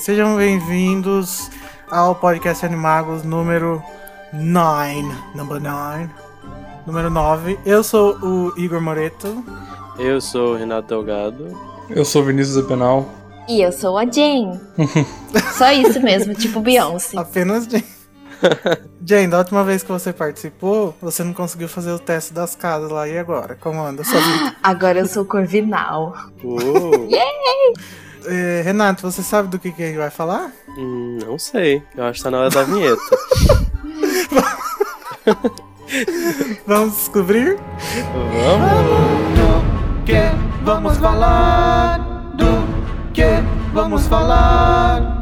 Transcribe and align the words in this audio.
Sejam 0.00 0.34
bem-vindos 0.34 1.50
ao 1.90 2.14
podcast 2.14 2.64
Animagos 2.64 3.22
número 3.22 3.82
9. 4.32 5.02
Number 5.34 5.60
9. 5.60 6.08
Número 6.86 7.10
9. 7.10 7.58
Eu 7.66 7.84
sou 7.84 8.16
o 8.16 8.58
Igor 8.58 8.80
Moreto. 8.80 9.44
Eu 9.98 10.18
sou 10.18 10.54
o 10.54 10.56
Renato 10.56 10.88
Delgado. 10.88 11.54
Eu 11.90 12.02
sou 12.06 12.22
o 12.22 12.24
Vinícius 12.24 12.56
Apenal. 12.56 13.10
E 13.46 13.60
eu 13.60 13.70
sou 13.70 13.98
a 13.98 14.06
Jane. 14.06 14.58
Só 15.58 15.70
isso 15.70 16.00
mesmo, 16.00 16.32
tipo 16.32 16.60
Beyoncé. 16.60 17.18
Apenas 17.18 17.66
Jane. 17.66 17.84
Jane, 19.04 19.28
da 19.28 19.36
última 19.36 19.62
vez 19.64 19.82
que 19.82 19.92
você 19.92 20.14
participou, 20.14 20.96
você 21.02 21.22
não 21.22 21.34
conseguiu 21.34 21.68
fazer 21.68 21.92
o 21.92 21.98
teste 21.98 22.32
das 22.32 22.56
casas 22.56 22.90
lá. 22.90 23.06
E 23.06 23.18
agora? 23.18 23.54
Como 23.60 23.78
anda 23.82 24.02
sua 24.02 24.18
vida? 24.18 24.56
Agora 24.64 25.00
eu 25.00 25.06
sou 25.06 25.26
Corvinal. 25.26 26.14
Uh, 26.42 27.06
É, 28.26 28.62
Renato, 28.64 29.02
você 29.02 29.22
sabe 29.22 29.48
do 29.48 29.58
que, 29.58 29.72
que 29.72 29.82
a 29.82 29.86
gente 29.86 29.96
vai 29.98 30.10
falar? 30.10 30.52
hum, 30.76 31.18
não 31.24 31.38
sei. 31.38 31.82
Eu 31.96 32.04
acho 32.04 32.18
que 32.18 32.24
tá 32.24 32.30
na 32.30 32.38
hora 32.40 32.50
da 32.50 32.62
vinheta. 32.64 33.00
Vamos 36.66 36.96
descobrir? 36.96 37.56
Vamos! 38.12 38.70
Do 39.34 40.04
que 40.04 40.20
vamos 40.64 40.96
falar? 40.98 41.98
Do 42.36 42.46
que 43.12 43.24
vamos 43.72 44.06
falar? 44.06 45.18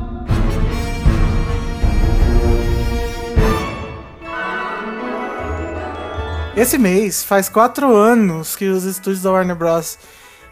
Esse 6.56 6.76
mês 6.76 7.22
faz 7.22 7.48
quatro 7.48 7.94
anos 7.94 8.56
que 8.56 8.66
os 8.66 8.84
estúdios 8.84 9.22
da 9.22 9.30
Warner 9.30 9.54
Bros. 9.56 9.96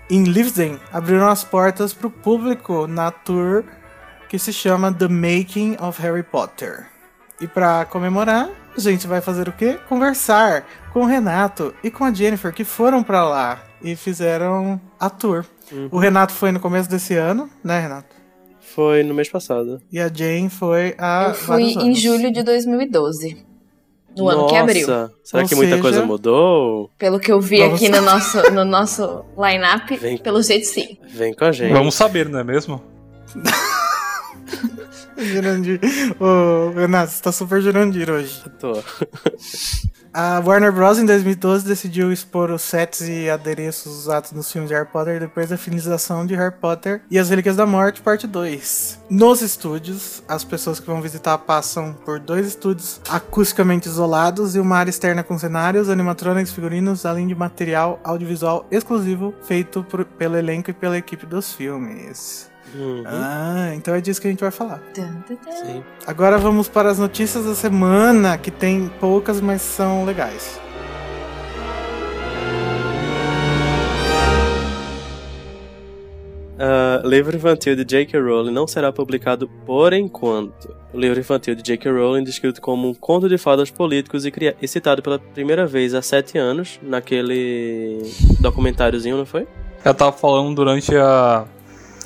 Em 0.09 0.25
Livesden 0.25 0.79
abriram 0.93 1.29
as 1.29 1.43
portas 1.43 1.93
para 1.93 2.07
o 2.07 2.11
público 2.11 2.87
na 2.87 3.11
tour 3.11 3.65
que 4.29 4.39
se 4.39 4.53
chama 4.53 4.93
The 4.93 5.09
Making 5.09 5.77
of 5.81 6.01
Harry 6.01 6.23
Potter. 6.23 6.87
E 7.41 7.47
para 7.47 7.85
comemorar, 7.85 8.51
a 8.77 8.81
gente 8.81 9.07
vai 9.07 9.21
fazer 9.21 9.49
o 9.49 9.53
quê? 9.53 9.79
Conversar 9.89 10.67
com 10.93 11.01
o 11.01 11.07
Renato 11.07 11.75
e 11.83 11.91
com 11.91 12.05
a 12.05 12.13
Jennifer 12.13 12.53
que 12.53 12.65
foram 12.65 13.03
para 13.03 13.25
lá 13.25 13.63
e 13.83 13.95
fizeram 13.95 14.81
a 14.99 15.11
tour. 15.11 15.45
O 15.91 15.99
Renato 15.99 16.33
foi 16.33 16.53
no 16.53 16.61
começo 16.61 16.89
desse 16.89 17.15
ano, 17.15 17.51
né, 17.63 17.81
Renato? 17.81 18.15
Foi 18.61 19.03
no 19.03 19.15
mês 19.15 19.29
passado. 19.29 19.81
E 19.91 19.99
a 19.99 20.09
Jane 20.13 20.51
foi 20.51 20.95
há 20.99 21.29
Eu 21.29 21.35
fui 21.35 21.63
em 21.63 21.95
julho 21.95 22.33
de 22.33 22.43
2012. 22.43 23.46
No 24.17 24.29
ano 24.29 24.47
que 24.47 24.53
Nossa, 24.53 24.63
abriu. 24.63 24.87
Será 24.87 25.43
Ou 25.43 25.49
que 25.49 25.55
muita 25.55 25.71
seja- 25.73 25.83
coisa 25.83 26.07
mudou? 26.07 26.91
Pelo 26.99 27.21
que 27.21 27.31
eu 27.31 27.41
vi 27.41 27.59
Vamos- 27.59 27.75
aqui 27.75 27.89
no 27.91 28.01
nosso, 28.01 28.51
no 28.53 28.65
nosso 28.65 29.25
line-up, 29.39 29.97
Vem. 29.99 30.19
pelo 30.19 30.43
jeito 30.43 30.67
sim. 30.67 30.97
Vem 31.09 31.35
com 31.35 31.45
a 31.45 31.53
gente. 31.53 31.73
Vamos 31.73 31.95
saber, 31.95 32.29
não 32.29 32.39
é 32.39 32.45
mesmo? 32.45 32.83
Jurandir. 35.19 35.81
Ô, 36.21 36.71
Renato, 36.79 37.13
você 37.13 37.23
tá 37.23 37.33
super 37.33 37.61
Jurandir 37.61 38.11
hoje. 38.11 38.43
Tô. 38.59 38.73
A 40.19 40.41
Warner 40.41 40.73
Bros. 40.73 40.99
em 40.99 41.05
2012 41.05 41.67
decidiu 41.67 42.11
expor 42.11 42.51
os 42.51 42.63
sets 42.63 43.03
e 43.03 43.29
adereços 43.29 43.93
usados 43.99 44.33
nos 44.33 44.51
filmes 44.51 44.71
de 44.71 44.75
Harry 44.75 44.89
Potter 44.89 45.21
depois 45.21 45.51
da 45.51 45.59
finalização 45.59 46.25
de 46.25 46.35
Harry 46.35 46.55
Potter 46.59 47.03
e 47.11 47.19
as 47.19 47.29
Relíquias 47.29 47.55
da 47.55 47.67
Morte, 47.67 48.01
parte 48.01 48.27
2. 48.27 48.99
Nos 49.11 49.43
estúdios, 49.43 50.23
as 50.27 50.43
pessoas 50.43 50.81
que 50.81 50.87
vão 50.87 51.03
visitar 51.03 51.37
passam 51.37 51.93
por 51.93 52.19
dois 52.19 52.47
estúdios 52.47 52.99
acusticamente 53.11 53.89
isolados 53.91 54.57
e 54.57 54.59
uma 54.59 54.79
área 54.79 54.89
externa 54.89 55.23
com 55.23 55.39
cenários, 55.39 55.91
animatrônicos, 55.91 56.51
figurinos, 56.51 57.05
além 57.05 57.27
de 57.27 57.35
material 57.35 58.01
audiovisual 58.03 58.67
exclusivo 58.71 59.35
feito 59.43 59.85
por- 59.85 60.07
pelo 60.07 60.39
elenco 60.39 60.71
e 60.71 60.73
pela 60.73 60.97
equipe 60.97 61.27
dos 61.27 61.53
filmes. 61.53 62.51
Uhum, 62.75 63.05
Ah, 63.07 63.73
então 63.75 63.95
é 63.95 64.01
disso 64.01 64.21
que 64.21 64.27
a 64.27 64.31
gente 64.31 64.41
vai 64.41 64.51
falar. 64.51 64.83
Sim. 64.95 65.83
Agora 66.07 66.37
vamos 66.39 66.69
para 66.69 66.91
as 66.91 66.99
notícias 66.99 67.45
da 67.45 67.55
semana, 67.55 68.37
que 68.37 68.51
tem 68.51 68.91
poucas, 69.01 69.41
mas 69.41 69.63
são 69.63 70.05
legais. 70.05 70.61
Ah, 76.59 77.03
livro 77.05 77.37
infantil 77.37 77.77
de 77.77 77.85
J.K. 77.85 78.19
Rowling 78.19 78.53
não 78.53 78.67
será 78.67 78.91
publicado 78.93 79.49
por 79.67 79.93
enquanto. 79.93 80.75
O 80.93 80.99
livro 80.99 81.21
infantil 81.21 81.55
de 81.55 81.63
J.K. 81.63 81.93
Rowling, 81.93 82.25
descrito 82.25 82.61
como 82.63 82.89
um 82.89 82.95
conto 82.95 83.29
de 83.29 83.37
fadas 83.37 83.71
políticos 83.71 84.25
e, 84.25 84.33
e 84.63 84.67
citado 84.69 85.03
pela 85.03 85.19
primeira 85.19 85.67
vez 85.67 85.93
há 85.93 86.01
sete 86.01 86.39
anos, 86.39 86.81
naquele 86.83 88.01
documentáriozinho, 88.41 89.19
não 89.19 89.27
foi? 89.27 89.47
Ela 89.85 89.95
tava 89.95 90.13
falando 90.13 90.55
durante 90.55 90.97
a, 90.97 91.45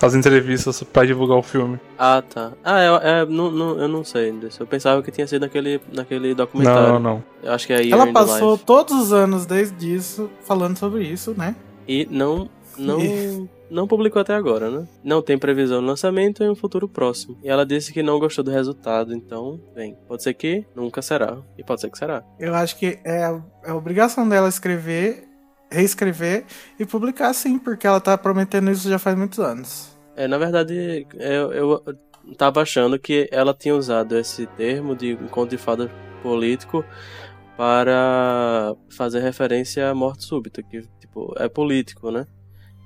as 0.07 0.15
entrevistas 0.15 0.83
pra 0.83 1.05
divulgar 1.05 1.37
o 1.39 1.43
filme. 1.43 1.79
Ah, 1.99 2.23
tá. 2.23 2.53
Ah, 2.65 2.83
eu, 2.83 2.97
é, 2.97 3.27
não, 3.27 3.51
não, 3.51 3.79
eu 3.79 3.89
não 3.89 4.05
sei. 4.05 4.35
Eu 4.59 4.67
pensava 4.67 5.03
que 5.03 5.11
tinha 5.11 5.27
sido 5.27 5.43
naquele, 5.43 5.81
naquele 5.93 6.35
documentário. 6.35 6.95
Não, 6.95 6.99
não. 7.01 7.25
Eu 7.43 7.53
acho 7.53 7.67
que 7.67 7.73
é 7.73 7.83
Year 7.83 7.93
Ela 8.01 8.13
passou 8.13 8.53
Life. 8.53 8.65
todos 8.65 8.95
os 8.95 9.13
anos 9.13 9.47
desde 9.47 9.95
isso 9.95 10.31
falando 10.45 10.77
sobre 10.77 11.05
isso, 11.05 11.35
né? 11.37 11.55
E 11.87 12.07
não, 12.11 12.49
não, 12.79 13.49
não 13.71 13.87
publicou 13.87 14.21
até 14.21 14.35
agora, 14.35 14.71
né? 14.71 14.87
Não 15.05 15.23
tem 15.23 15.39
previsão 15.39 15.81
de 15.81 15.87
lançamento 15.87 16.43
em 16.43 16.51
um 16.51 16.55
futuro 16.55 16.89
próximo. 16.89 17.37
E 17.43 17.49
ela 17.49 17.65
disse 17.67 17.93
que 17.93 18.03
não 18.03 18.19
gostou 18.19 18.45
do 18.45 18.51
resultado, 18.51 19.15
então, 19.15 19.61
bem, 19.75 19.97
pode 20.09 20.23
ser 20.23 20.35
que 20.35 20.65
nunca 20.75 21.03
será. 21.03 21.39
E 21.59 21.65
pode 21.65 21.81
ser 21.81 21.91
que 21.91 21.99
será. 21.99 22.23
Eu 22.39 22.55
acho 22.55 22.77
que 22.77 22.99
é 23.05 23.25
a, 23.25 23.41
é 23.65 23.71
a 23.71 23.75
obrigação 23.75 24.29
dela 24.29 24.49
escrever, 24.49 25.25
reescrever 25.71 26.45
e 26.79 26.87
publicar 26.87 27.33
sim, 27.33 27.59
porque 27.59 27.87
ela 27.87 28.01
tá 28.01 28.17
prometendo 28.19 28.71
isso 28.71 28.89
já 28.89 28.99
faz 28.99 29.17
muitos 29.17 29.39
anos. 29.39 29.90
É, 30.21 30.29
na 30.29 30.37
verdade, 30.37 31.07
eu, 31.15 31.51
eu 31.51 31.85
tava 32.37 32.61
achando 32.61 32.99
que 32.99 33.27
ela 33.33 33.55
tinha 33.55 33.75
usado 33.75 34.19
esse 34.19 34.47
termo 34.49 34.95
de 34.95 35.13
encontro 35.13 35.57
de 35.57 35.63
fada 35.63 35.91
político 36.23 36.85
para 37.57 38.75
fazer 38.91 39.21
referência 39.21 39.89
à 39.89 39.95
morte 39.95 40.25
súbita, 40.25 40.63
que, 40.63 40.83
tipo, 41.01 41.33
é 41.39 41.49
político, 41.49 42.11
né? 42.11 42.27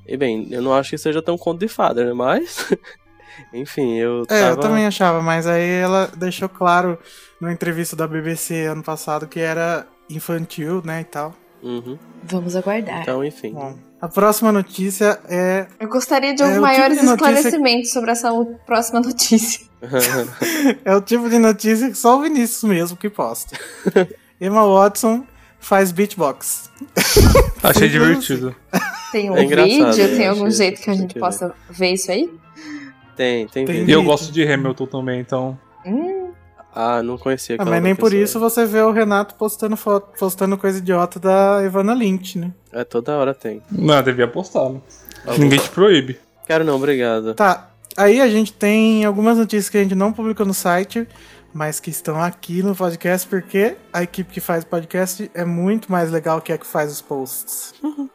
E 0.06 0.17
bem, 0.17 0.47
eu 0.53 0.62
não 0.62 0.72
acho 0.72 0.91
que 0.91 0.99
seja 0.99 1.21
tão 1.21 1.37
conto 1.37 1.59
de 1.59 1.67
fada, 1.67 2.05
né? 2.05 2.12
Mas, 2.12 2.71
enfim, 3.53 3.97
eu 3.97 4.22
É, 4.22 4.27
tava... 4.27 4.51
eu 4.51 4.56
também 4.61 4.87
achava, 4.87 5.21
mas 5.21 5.45
aí 5.49 5.69
ela 5.69 6.06
deixou 6.16 6.49
claro 6.49 6.97
numa 7.41 7.53
entrevista 7.53 7.97
da 7.97 8.06
BBC 8.06 8.66
ano 8.66 8.84
passado 8.84 9.27
que 9.27 9.41
era 9.41 9.89
infantil, 10.09 10.83
né, 10.84 11.01
e 11.01 11.05
tal. 11.05 11.34
Uhum. 11.61 11.99
Vamos 12.22 12.55
aguardar. 12.55 13.03
Então, 13.03 13.25
enfim. 13.25 13.55
Bom, 13.55 13.77
a 14.00 14.09
próxima 14.09 14.53
notícia 14.53 15.19
é 15.28 15.66
Eu 15.81 15.88
gostaria 15.88 16.34
de 16.34 16.43
É, 16.43 16.47
um 16.47 16.49
tipo 16.50 16.60
maiores 16.62 16.99
de 16.99 17.05
notícia- 17.05 17.31
esclarecimentos 17.31 17.91
sobre 17.93 18.10
essa 18.10 18.31
próxima 18.66 19.00
notícia. 19.00 19.65
É 20.84 20.97
o 20.97 21.00
tipo 21.03 21.28
de 21.28 21.38
notícia 21.38 21.88
que 21.91 21.94
só 21.94 22.19
o 22.19 22.22
Vinícius 22.22 22.65
mesmo 22.65 22.97
que 22.97 23.10
posta. 23.10 23.54
Emma 24.41 24.66
Watson 24.66 25.25
faz 25.60 25.93
beatbox. 25.93 26.71
Achei 27.62 27.88
Sim, 27.88 27.93
divertido. 27.93 28.56
Tem 29.12 29.31
um 29.31 29.37
É 29.37 29.44
vídeo, 29.44 30.16
tem 30.16 30.27
algum 30.27 30.47
achei 30.47 30.56
jeito 30.56 30.81
que 30.83 30.91
a 30.91 30.94
gente 30.94 31.10
aqui, 31.12 31.21
possa 31.21 31.54
ver 31.71 31.93
isso 31.93 32.10
aí? 32.10 32.31
tem, 33.16 33.47
tem 33.47 33.65
Tem 33.66 33.74
vídeo. 33.80 33.89
E 33.91 33.92
eu 33.92 34.03
gosto 34.03 34.33
de 34.33 34.42
Hamilton 34.42 34.86
também, 34.86 35.21
então. 35.21 35.59
Ah, 36.74 37.03
não 37.03 37.16
conhecia 37.16 37.56
Ah, 37.59 37.65
mas 37.65 37.82
nem 37.82 37.94
por 37.94 38.12
isso 38.12 38.41
você 38.41 38.66
vê 38.66 38.80
o 38.80 38.91
Renato 38.91 39.34
postando 39.36 39.76
foto, 39.76 40.18
postando 40.18 40.59
coisa 40.59 40.78
idiota 40.78 41.21
da 41.21 41.62
Ivana 41.65 41.94
Lynch, 41.94 42.38
né? 42.38 42.53
É, 42.72 42.82
toda 42.82 43.16
hora 43.16 43.32
tem. 43.32 43.62
Não, 43.71 44.03
devia 44.03 44.26
postar. 44.26 44.68
né? 44.71 44.80
Tá 45.24 45.38
Ninguém 45.38 45.59
te 45.59 45.71
proíbe. 45.71 46.18
Quero 46.47 46.65
não, 46.65 46.76
obrigado. 46.76 47.34
Tá. 47.34 47.71
Aí 47.97 48.21
a 48.21 48.28
gente 48.28 48.53
tem 48.53 49.04
algumas 49.04 49.38
notícias 49.38 49.68
que 49.71 49.78
a 49.78 49.82
gente 49.82 49.94
não 49.94 50.12
publicou 50.12 50.44
no 50.44 50.53
site, 50.53 51.06
mas 51.53 51.78
que 51.78 51.91
estão 51.91 52.21
aqui 52.21 52.60
no 52.62 52.74
podcast, 52.74 53.28
porque 53.28 53.77
a 53.92 54.03
equipe 54.03 54.32
que 54.32 54.41
faz 54.41 54.65
o 54.65 54.66
podcast 54.66 55.30
é 55.32 55.44
muito 55.44 55.91
mais 55.92 56.10
legal 56.10 56.41
que 56.41 56.53
a 56.53 56.59
que 56.59 56.66
faz 56.66 56.91
os 56.91 57.00
posts. 57.00 57.72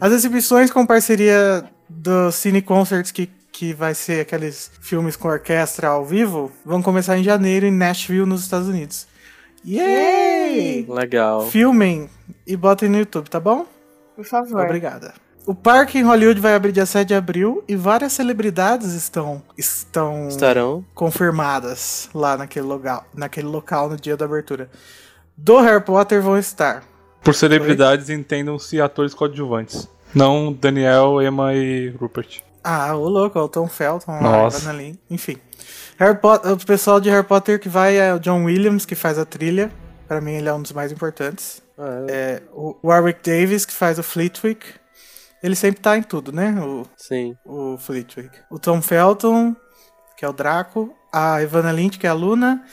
As 0.00 0.12
exibições 0.12 0.70
com 0.70 0.86
parceria 0.86 1.64
do 1.88 2.30
Cine 2.30 2.62
Concerts, 2.62 3.10
que, 3.10 3.28
que 3.54 3.72
vai 3.72 3.94
ser 3.94 4.22
aqueles 4.22 4.68
filmes 4.80 5.14
com 5.14 5.28
orquestra 5.28 5.86
ao 5.86 6.04
vivo, 6.04 6.50
vão 6.64 6.82
começar 6.82 7.16
em 7.16 7.22
janeiro 7.22 7.64
em 7.64 7.70
Nashville, 7.70 8.26
nos 8.26 8.42
Estados 8.42 8.66
Unidos. 8.66 9.06
Yay! 9.64 10.84
Legal. 10.88 11.46
Filmem 11.48 12.10
e 12.44 12.56
botem 12.56 12.88
no 12.88 12.98
YouTube, 12.98 13.30
tá 13.30 13.38
bom? 13.38 13.64
por 14.16 14.24
favor. 14.24 14.64
Obrigada. 14.64 15.14
O 15.46 15.54
parque 15.54 15.98
em 15.98 16.02
Hollywood 16.02 16.40
vai 16.40 16.54
abrir 16.54 16.72
dia 16.72 16.86
7 16.86 17.08
de 17.08 17.14
abril 17.14 17.62
e 17.68 17.76
várias 17.76 18.12
celebridades 18.12 18.92
estão, 18.92 19.42
estão 19.56 20.28
Estarão. 20.28 20.84
confirmadas 20.94 22.08
lá 22.14 22.36
naquele 22.36 22.66
local, 22.66 23.04
naquele 23.14 23.46
local 23.46 23.88
no 23.88 23.96
dia 23.96 24.16
da 24.16 24.24
abertura. 24.24 24.68
Do 25.36 25.60
Harry 25.60 25.82
Potter 25.82 26.20
vão 26.22 26.38
estar. 26.38 26.82
Por 27.22 27.34
celebridades, 27.34 28.10
entendam-se 28.10 28.80
atores 28.80 29.14
coadjuvantes. 29.14 29.88
Não 30.14 30.52
Daniel, 30.52 31.20
Emma 31.22 31.54
e 31.54 31.90
Rupert. 31.90 32.40
Ah, 32.64 32.94
o 32.96 33.06
louco, 33.06 33.38
o 33.38 33.48
Tom 33.48 33.68
Felton, 33.68 34.10
lá, 34.10 34.20
Nossa. 34.22 34.72
Lynn, 34.72 34.94
enfim. 35.10 35.36
Harry 35.98 36.16
Potter, 36.18 36.52
o 36.52 36.56
pessoal 36.66 36.98
de 36.98 37.10
Harry 37.10 37.26
Potter 37.26 37.60
que 37.60 37.68
vai 37.68 37.96
é 37.96 38.14
o 38.14 38.18
John 38.18 38.44
Williams, 38.44 38.86
que 38.86 38.94
faz 38.94 39.18
a 39.18 39.24
trilha. 39.26 39.70
Pra 40.08 40.20
mim 40.20 40.32
ele 40.32 40.48
é 40.48 40.54
um 40.54 40.62
dos 40.62 40.72
mais 40.72 40.90
importantes. 40.90 41.62
Ah, 41.78 42.06
é. 42.08 42.12
É, 42.12 42.42
o 42.52 42.76
Warwick 42.82 43.20
Davis, 43.22 43.66
que 43.66 43.72
faz 43.72 43.98
o 43.98 44.02
Fleetwick. 44.02 44.66
Ele 45.42 45.54
sempre 45.54 45.82
tá 45.82 45.96
em 45.96 46.02
tudo, 46.02 46.32
né? 46.32 46.58
O, 46.58 46.86
Sim. 46.96 47.36
o 47.44 47.76
Flitwick. 47.76 48.30
O 48.50 48.58
Tom 48.58 48.80
Felton, 48.80 49.54
que 50.16 50.24
é 50.24 50.28
o 50.28 50.32
Draco. 50.32 50.94
A 51.12 51.42
Ivana 51.42 51.70
Lynch, 51.70 51.98
que 51.98 52.06
é 52.06 52.10
a 52.10 52.14
Luna. 52.14 52.64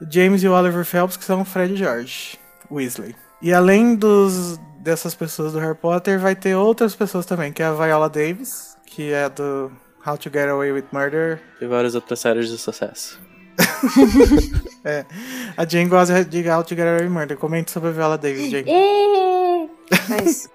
O 0.00 0.06
James 0.10 0.42
e 0.42 0.48
o 0.48 0.52
Oliver 0.52 0.84
Phelps, 0.84 1.16
que 1.16 1.24
são 1.24 1.42
o 1.42 1.44
Fred 1.44 1.72
e 1.72 1.76
George 1.76 2.36
Weasley. 2.70 3.14
E 3.40 3.52
além 3.54 3.94
dos, 3.94 4.58
dessas 4.80 5.14
pessoas 5.14 5.52
do 5.52 5.60
Harry 5.60 5.76
Potter, 5.76 6.18
vai 6.18 6.34
ter 6.34 6.56
outras 6.56 6.96
pessoas 6.96 7.24
também, 7.24 7.52
que 7.52 7.62
é 7.62 7.66
a 7.66 7.72
Viola 7.72 8.08
Davis, 8.08 8.75
que 8.86 9.12
é 9.12 9.28
do 9.28 9.70
How 10.06 10.16
to 10.16 10.30
Get 10.32 10.48
Away 10.48 10.72
with 10.72 10.84
Murder. 10.92 11.40
E 11.60 11.66
várias 11.66 11.94
outras 11.94 12.20
séries 12.20 12.48
de 12.48 12.56
sucesso. 12.58 13.18
A 15.56 15.64
Jane 15.64 15.88
gosta 15.88 16.24
de 16.24 16.48
How 16.48 16.62
to 16.62 16.74
Get 16.74 16.86
Away 16.86 17.02
with 17.02 17.10
Murder. 17.10 17.36
Comente 17.36 17.70
sobre 17.70 17.88
a 17.90 17.92
Viola 17.92 18.18
Davis, 18.18 18.50
Jane. 18.50 18.70
Ê! 18.70 19.68
Mas 20.08 20.48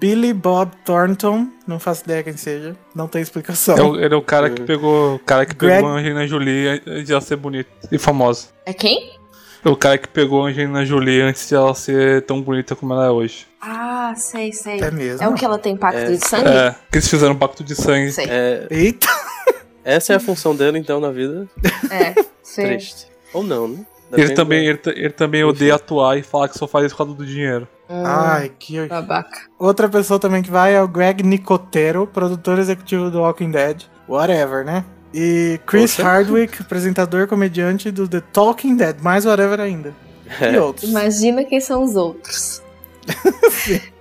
Billy 0.00 0.32
Bob 0.32 0.70
Thornton, 0.84 1.48
não 1.66 1.78
faço 1.80 2.04
ideia 2.04 2.22
quem 2.22 2.36
seja, 2.36 2.76
não 2.94 3.08
tem 3.08 3.20
explicação. 3.22 3.76
É 3.76 3.82
o- 3.82 3.96
Ele 4.00 4.14
é 4.14 4.16
o 4.16 4.22
cara 4.22 4.48
que 4.50 4.62
pegou. 4.62 5.16
O 5.16 5.18
cara 5.18 5.44
que 5.44 5.54
Greg- 5.54 5.76
pegou 5.76 5.90
a 5.90 5.94
Angelina 5.94 6.26
Jolie 6.26 6.68
antes 6.86 7.04
de 7.06 7.12
ela 7.12 7.20
ser 7.20 7.36
bonita 7.36 7.68
e 7.90 7.98
famosa. 7.98 8.48
é 8.64 8.72
quem? 8.72 9.17
É 9.64 9.68
o 9.68 9.76
cara 9.76 9.98
que 9.98 10.08
pegou 10.08 10.44
a 10.44 10.48
Angelina 10.48 10.84
Jolie 10.84 11.20
antes 11.20 11.48
de 11.48 11.54
ela 11.54 11.74
ser 11.74 12.22
tão 12.22 12.40
bonita 12.40 12.76
como 12.76 12.92
ela 12.92 13.06
é 13.06 13.10
hoje. 13.10 13.46
Ah, 13.60 14.14
sei, 14.16 14.52
sei. 14.52 14.80
É 14.80 14.90
mesmo? 14.90 15.22
É 15.22 15.28
o 15.28 15.34
que 15.34 15.44
ela 15.44 15.58
tem 15.58 15.76
pacto 15.76 16.06
de 16.06 16.18
sangue? 16.18 16.48
É, 16.48 16.74
que 16.90 16.98
eles 16.98 17.08
fizeram 17.08 17.34
um 17.34 17.38
pacto 17.38 17.64
de 17.64 17.74
sangue. 17.74 18.12
Sei. 18.12 18.26
É, 18.28 18.66
Eita! 18.70 19.08
essa 19.84 20.12
é 20.12 20.16
a 20.16 20.20
função 20.20 20.54
dele, 20.54 20.78
então, 20.78 21.00
na 21.00 21.10
vida. 21.10 21.48
É, 21.90 22.14
sei. 22.42 22.66
Triste. 22.66 23.08
Ou 23.32 23.42
não, 23.42 23.68
né? 23.68 23.84
Ele 24.12 24.32
também, 24.32 24.66
ele, 24.66 24.80
ele 24.86 25.10
também 25.10 25.44
odeia 25.44 25.74
atuar 25.74 26.16
e 26.16 26.22
fala 26.22 26.48
que 26.48 26.56
só 26.56 26.66
faz 26.66 26.86
isso 26.86 26.94
por 26.94 27.04
causa 27.04 27.14
do 27.14 27.26
dinheiro. 27.26 27.68
Hum, 27.90 28.02
Ai, 28.06 28.50
que. 28.58 28.86
Babaca. 28.86 29.38
Outra 29.58 29.88
pessoa 29.88 30.18
também 30.18 30.42
que 30.42 30.50
vai 30.50 30.74
é 30.74 30.82
o 30.82 30.88
Greg 30.88 31.22
Nicotero, 31.22 32.06
produtor 32.06 32.58
executivo 32.58 33.10
do 33.10 33.20
Walking 33.20 33.50
Dead. 33.50 33.82
Whatever, 34.08 34.64
né? 34.64 34.84
E 35.12 35.58
Chris 35.66 35.96
Poxa. 35.96 36.02
Hardwick, 36.02 36.62
apresentador 36.62 37.26
comediante 37.26 37.90
do 37.90 38.06
The 38.06 38.20
Talking 38.32 38.76
Dead, 38.76 38.96
mais 39.00 39.24
whatever 39.24 39.60
ainda. 39.60 39.94
E 40.52 40.58
outros. 40.58 40.88
Imagina 40.90 41.44
quem 41.44 41.60
são 41.60 41.82
os 41.82 41.96
outros. 41.96 42.62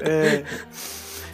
É. 0.00 0.42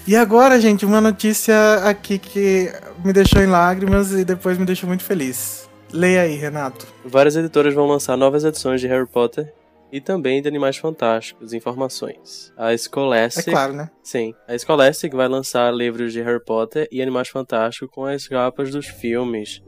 E 0.05 0.17
agora, 0.17 0.61
gente, 0.61 0.85
uma 0.85 1.01
notícia 1.01 1.55
aqui 1.85 2.19
que 2.19 2.73
me 3.05 3.13
deixou 3.13 3.41
em 3.41 3.47
lágrimas 3.47 4.11
e 4.13 4.25
depois 4.25 4.59
me 4.59 4.65
deixou 4.65 4.89
muito 4.89 5.05
feliz. 5.05 5.69
Leia 5.93 6.23
aí, 6.23 6.35
Renato. 6.35 6.87
Várias 7.05 7.37
editoras 7.37 7.73
vão 7.73 7.87
lançar 7.87 8.17
novas 8.17 8.43
edições 8.43 8.81
de 8.81 8.89
Harry 8.89 9.07
Potter 9.07 9.53
e 9.93 10.01
também 10.01 10.41
de 10.43 10.49
Animais 10.49 10.77
Fantásticos. 10.77 11.53
Informações. 11.53 12.53
A 12.57 12.73
É 12.73 12.77
Scholastic, 12.79 13.53
claro, 13.53 13.73
né? 13.73 13.91
sim, 14.03 14.35
a 14.47 14.57
Scholastic 14.59 15.13
vai 15.15 15.29
lançar 15.29 15.73
livros 15.73 16.13
de 16.13 16.21
Harry 16.23 16.45
Potter 16.45 16.89
e 16.93 17.01
Animais 17.03 17.29
Fantásticos 17.29 17.89
com 17.95 18.05
as 18.05 18.27
capas 18.29 18.71
dos 18.71 18.87
filmes. 18.87 19.63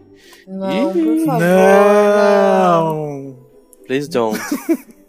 Não, 0.47 0.71
Ih, 0.71 1.03
por 1.05 1.27
favor. 1.27 1.41
Não! 1.41 3.39
Please 3.87 4.09
don't. 4.09 4.39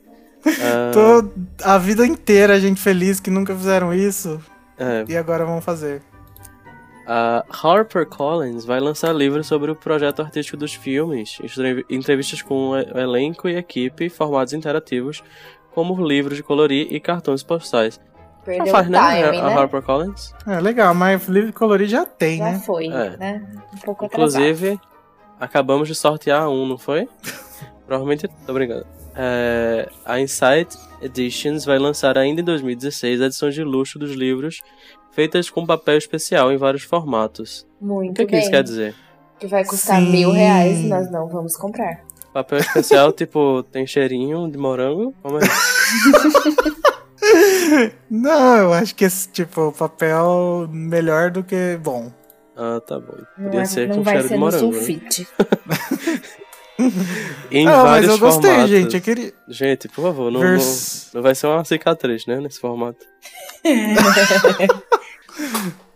Ah, 0.44 0.90
Tô 0.92 1.30
a 1.64 1.78
vida 1.78 2.04
inteira 2.04 2.56
a 2.56 2.60
gente 2.60 2.82
feliz 2.82 3.20
que 3.20 3.30
nunca 3.30 3.56
fizeram 3.56 3.94
isso 3.94 4.42
é, 4.76 5.06
e 5.08 5.16
agora 5.16 5.46
vão 5.46 5.62
fazer. 5.62 6.02
A 7.08 7.44
HarperCollins 7.50 8.64
vai 8.64 8.80
lançar 8.80 9.12
livros 9.14 9.48
sobre 9.48 9.72
o 9.72 9.76
projeto 9.76 10.22
artístico 10.22 10.56
dos 10.58 10.74
filmes, 10.74 11.40
entrev- 11.44 11.84
entrevistas 11.90 12.42
com 12.42 12.70
o 12.70 12.78
elenco 12.78 13.50
e 13.50 13.56
equipe, 13.56 14.08
formatos 14.10 14.54
interativos, 14.54 15.24
como 15.74 16.06
livros 16.06 16.38
de 16.38 16.44
colorir 16.44 16.88
e 16.92 17.00
cartões 17.00 17.44
postais. 17.44 17.96
Já 17.96 18.44
Perdeu 18.46 18.68
faz, 18.72 18.88
o 18.88 18.90
né? 18.92 19.00
time, 19.24 19.38
a 19.40 19.44
né? 19.46 19.54
HarperCollins. 19.56 20.34
É 20.48 20.60
legal, 20.60 20.94
mas 20.94 21.28
livro 21.28 21.52
colorido 21.54 21.90
já 21.90 22.06
tem, 22.06 22.38
Já 22.38 22.52
né? 22.52 22.60
foi, 22.66 22.88
É. 22.88 23.18
né? 23.18 23.42
Um 23.74 23.78
pouco 23.80 24.06
atrasado. 24.06 24.44
Inclusive, 24.44 24.80
acabamos 25.40 25.88
de 25.88 25.96
sortear 25.96 26.48
um, 26.50 26.66
não 26.68 26.78
foi? 26.78 27.08
Provavelmente, 27.86 28.28
tô 28.46 28.54
brincando. 28.54 28.86
É, 29.16 29.90
a 30.06 30.20
Insight 30.20 30.78
Editions 31.02 31.66
vai 31.66 31.78
lançar 31.78 32.18
ainda 32.18 32.42
em 32.42 32.44
2016 32.44 33.20
edições 33.22 33.54
de 33.54 33.64
luxo 33.64 34.00
dos 34.00 34.12
livros 34.12 34.62
feitas 35.12 35.50
com 35.50 35.66
papel 35.66 35.98
especial 35.98 36.52
em 36.52 36.58
vários 36.58 36.84
formatos. 36.84 37.66
O 37.80 37.86
Muito 37.86 38.16
que, 38.16 38.26
que 38.26 38.32
bem. 38.32 38.42
isso 38.42 38.50
quer 38.52 38.64
dizer? 38.64 38.96
Que 39.40 39.48
vai 39.48 39.64
custar 39.66 40.00
Sim. 40.00 40.10
mil 40.12 40.32
reais 40.32 40.80
e 40.80 40.88
nós 40.88 41.10
não 41.12 41.28
vamos 41.28 41.56
comprar. 41.58 42.02
Papel 42.34 42.60
especial, 42.60 43.12
tipo, 43.14 43.64
tem 43.72 43.86
cheirinho 43.88 44.50
de 44.50 44.58
morango? 44.58 45.14
Como 45.22 45.38
é? 45.38 45.42
Não, 48.10 48.58
eu 48.58 48.74
acho 48.74 48.94
que 48.96 49.06
esse 49.06 49.30
tipo 49.30 49.72
papel 49.72 50.68
melhor 50.72 51.30
do 51.32 51.44
que 51.44 51.78
bom. 51.82 52.12
Ah, 52.58 52.82
tá 52.86 53.00
bom. 53.00 53.14
Não, 53.38 53.46
Podia 53.46 53.62
é- 53.62 53.66
ser 53.66 53.88
não 53.88 53.98
com 53.98 54.04
vai 54.04 54.14
cheiro 54.16 54.28
ser 54.28 54.34
de 54.34 54.40
morango. 54.40 54.66
né? 54.66 54.74
sulfite. 54.74 55.28
Em 57.52 57.68
ah, 57.68 57.72
mas 57.72 57.84
vários 57.84 58.10
eu 58.12 58.18
gostei, 58.18 58.50
formatos. 58.50 58.72
gente. 58.72 58.96
Eu 58.96 59.02
queria. 59.02 59.34
Gente, 59.48 59.88
por 59.88 60.02
favor, 60.02 60.32
não, 60.32 60.40
não, 60.42 60.50
Vers- 60.52 61.12
não 61.14 61.22
vai 61.22 61.36
ser 61.36 61.46
uma 61.46 61.64
cicatriz, 61.64 62.26
né? 62.26 62.38
Nesse 62.40 62.60
formato. 62.60 63.06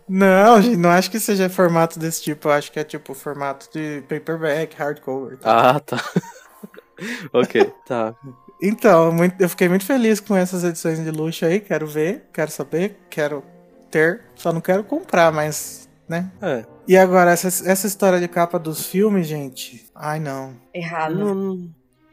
Não, 0.08 0.60
gente, 0.62 0.76
não 0.76 0.90
acho 0.90 1.10
que 1.10 1.18
seja 1.18 1.48
formato 1.48 1.98
desse 1.98 2.22
tipo. 2.22 2.48
Eu 2.48 2.52
acho 2.52 2.70
que 2.70 2.78
é 2.78 2.84
tipo 2.84 3.12
formato 3.14 3.68
de 3.72 4.02
paperback, 4.08 4.76
hardcover. 4.76 5.38
Ah, 5.42 5.80
tá. 5.80 5.96
ok, 7.32 7.72
tá. 7.86 8.14
Então, 8.62 9.12
muito- 9.12 9.40
eu 9.40 9.48
fiquei 9.48 9.68
muito 9.68 9.84
feliz 9.84 10.20
com 10.20 10.36
essas 10.36 10.64
edições 10.64 11.02
de 11.02 11.10
luxo 11.10 11.44
aí. 11.44 11.60
Quero 11.60 11.86
ver, 11.86 12.28
quero 12.32 12.50
saber, 12.50 12.98
quero 13.10 13.42
ter. 13.90 14.22
Só 14.34 14.52
não 14.52 14.60
quero 14.60 14.84
comprar, 14.84 15.32
mas, 15.32 15.88
né? 16.08 16.30
É. 16.40 16.64
E 16.88 16.96
agora, 16.96 17.32
essa, 17.32 17.48
essa 17.68 17.86
história 17.86 18.20
de 18.20 18.28
capa 18.28 18.58
dos 18.58 18.86
filmes, 18.86 19.26
gente. 19.26 19.86
Ai, 19.94 20.20
não. 20.20 20.54
Errado. 20.72 21.14
Não- 21.16 21.68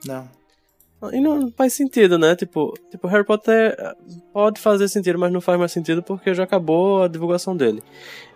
Não. 0.06 0.30
E 1.12 1.20
não 1.20 1.52
faz 1.58 1.74
sentido, 1.74 2.18
né? 2.20 2.36
Tipo, 2.36 2.74
tipo, 2.92 3.08
Harry 3.08 3.26
Potter 3.26 3.76
eh, 3.78 3.94
pode 4.32 4.60
fazer 4.62 4.88
sentido, 4.88 5.18
mas 5.18 5.32
não 5.32 5.42
faz 5.42 5.58
mais 5.58 5.72
sentido 5.72 6.04
porque 6.04 6.34
já 6.34 6.44
acabou 6.44 7.04
a 7.04 7.08
divulgação 7.08 7.56
dele. 7.58 7.82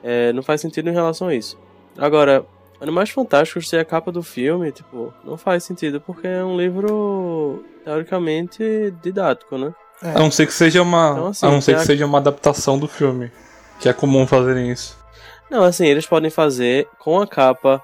É, 0.03 0.33
não 0.33 0.41
faz 0.41 0.61
sentido 0.61 0.89
em 0.89 0.93
relação 0.93 1.27
a 1.27 1.35
isso. 1.35 1.57
Agora, 1.97 2.45
Animais 2.81 3.09
Fantásticos 3.09 3.69
ser 3.69 3.79
a 3.79 3.85
capa 3.85 4.11
do 4.11 4.21
filme, 4.21 4.71
tipo, 4.71 5.13
não 5.23 5.37
faz 5.37 5.63
sentido 5.63 5.99
porque 6.01 6.27
é 6.27 6.43
um 6.43 6.55
livro 6.57 7.63
teoricamente 7.83 8.93
didático, 9.01 9.57
né? 9.57 9.73
A 10.01 10.19
não 10.19 10.29
ser 10.29 10.45
que 10.45 10.53
seja 10.53 10.81
uma. 10.83 11.11
Então, 11.13 11.27
assim, 11.27 11.45
a 11.47 11.49
não 11.51 11.59
ser 11.61 11.65
tem 11.71 11.75
que 11.75 11.81
a- 11.81 11.85
seja 11.85 12.05
uma 12.05 12.19
adaptação 12.19 12.77
do 12.77 12.87
filme. 12.87 13.31
Que 13.79 13.89
é 13.89 13.93
comum 13.93 14.25
fazerem 14.27 14.71
isso. 14.71 14.97
Não, 15.49 15.63
assim, 15.63 15.85
eles 15.87 16.05
podem 16.05 16.29
fazer 16.29 16.87
com 16.99 17.19
a 17.19 17.25
capa 17.27 17.81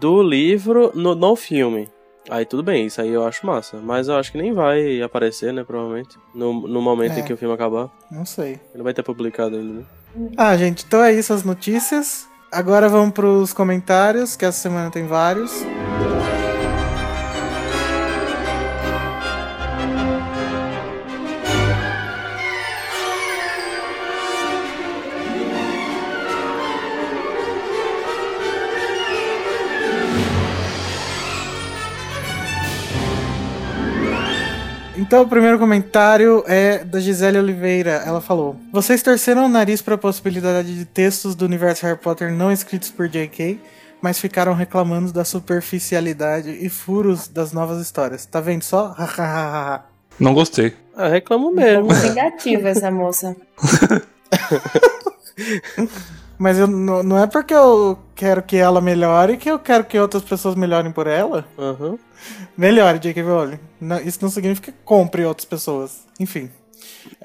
do 0.00 0.22
livro 0.22 0.92
no, 0.94 1.14
no 1.14 1.34
filme. 1.36 1.88
Aí 2.30 2.44
tudo 2.44 2.62
bem, 2.62 2.86
isso 2.86 3.00
aí 3.00 3.10
eu 3.10 3.26
acho 3.26 3.44
massa. 3.46 3.78
Mas 3.82 4.08
eu 4.08 4.16
acho 4.16 4.30
que 4.32 4.38
nem 4.38 4.52
vai 4.52 5.02
aparecer, 5.02 5.52
né, 5.52 5.64
provavelmente. 5.64 6.18
No, 6.34 6.52
no 6.68 6.80
momento 6.80 7.14
É. 7.16 7.20
em 7.20 7.24
que 7.24 7.32
o 7.32 7.36
filme 7.36 7.54
acabar. 7.54 7.88
Não 8.10 8.24
sei. 8.24 8.60
Ele 8.74 8.82
vai 8.82 8.94
ter 8.94 9.02
publicado 9.02 9.56
ainda, 9.56 9.80
né? 9.80 9.84
Ah, 10.36 10.56
gente, 10.56 10.84
então 10.86 11.02
é 11.02 11.12
isso 11.12 11.32
as 11.32 11.42
notícias. 11.42 12.28
Agora 12.50 12.88
vamos 12.88 13.12
pros 13.14 13.52
comentários, 13.52 14.36
que 14.36 14.44
essa 14.44 14.58
semana 14.60 14.90
tem 14.90 15.06
vários. 15.06 15.64
Então, 35.12 35.24
o 35.24 35.28
primeiro 35.28 35.58
comentário 35.58 36.42
é 36.46 36.82
da 36.82 36.98
Gisele 36.98 37.38
Oliveira. 37.38 38.02
Ela 38.06 38.22
falou: 38.22 38.56
Vocês 38.72 39.02
torceram 39.02 39.44
o 39.44 39.48
nariz 39.48 39.82
para 39.82 39.94
a 39.94 39.98
possibilidade 39.98 40.74
de 40.74 40.86
textos 40.86 41.34
do 41.34 41.44
universo 41.44 41.84
Harry 41.84 41.98
Potter 41.98 42.32
não 42.32 42.50
escritos 42.50 42.90
por 42.90 43.10
J.K., 43.10 43.60
mas 44.00 44.18
ficaram 44.18 44.54
reclamando 44.54 45.12
da 45.12 45.22
superficialidade 45.22 46.48
e 46.48 46.66
furos 46.70 47.28
das 47.28 47.52
novas 47.52 47.78
histórias. 47.78 48.24
Tá 48.24 48.40
vendo 48.40 48.62
só? 48.62 48.94
Não 50.18 50.32
gostei. 50.32 50.72
Ah, 50.96 51.08
reclamo 51.08 51.52
mesmo. 51.52 51.92
Negativa 51.92 52.70
essa 52.70 52.90
moça. 52.90 53.36
mas 56.42 56.58
eu, 56.58 56.66
não 56.66 57.02
não 57.02 57.18
é 57.18 57.26
porque 57.26 57.54
eu 57.54 57.96
quero 58.14 58.42
que 58.42 58.56
ela 58.56 58.80
melhore 58.80 59.36
que 59.36 59.50
eu 59.50 59.58
quero 59.58 59.84
que 59.84 59.98
outras 59.98 60.22
pessoas 60.24 60.54
melhorem 60.56 60.90
por 60.92 61.06
ela. 61.06 61.46
Aham. 61.58 61.96
Melhore, 62.56 62.98
J.K. 62.98 63.22
Rowling. 63.22 63.58
Não- 63.80 64.00
Isso 64.00 64.18
não 64.22 64.28
significa 64.30 64.70
que 64.72 64.78
compre 64.84 65.24
outras 65.24 65.44
pessoas. 65.44 66.00
Enfim. 66.20 66.50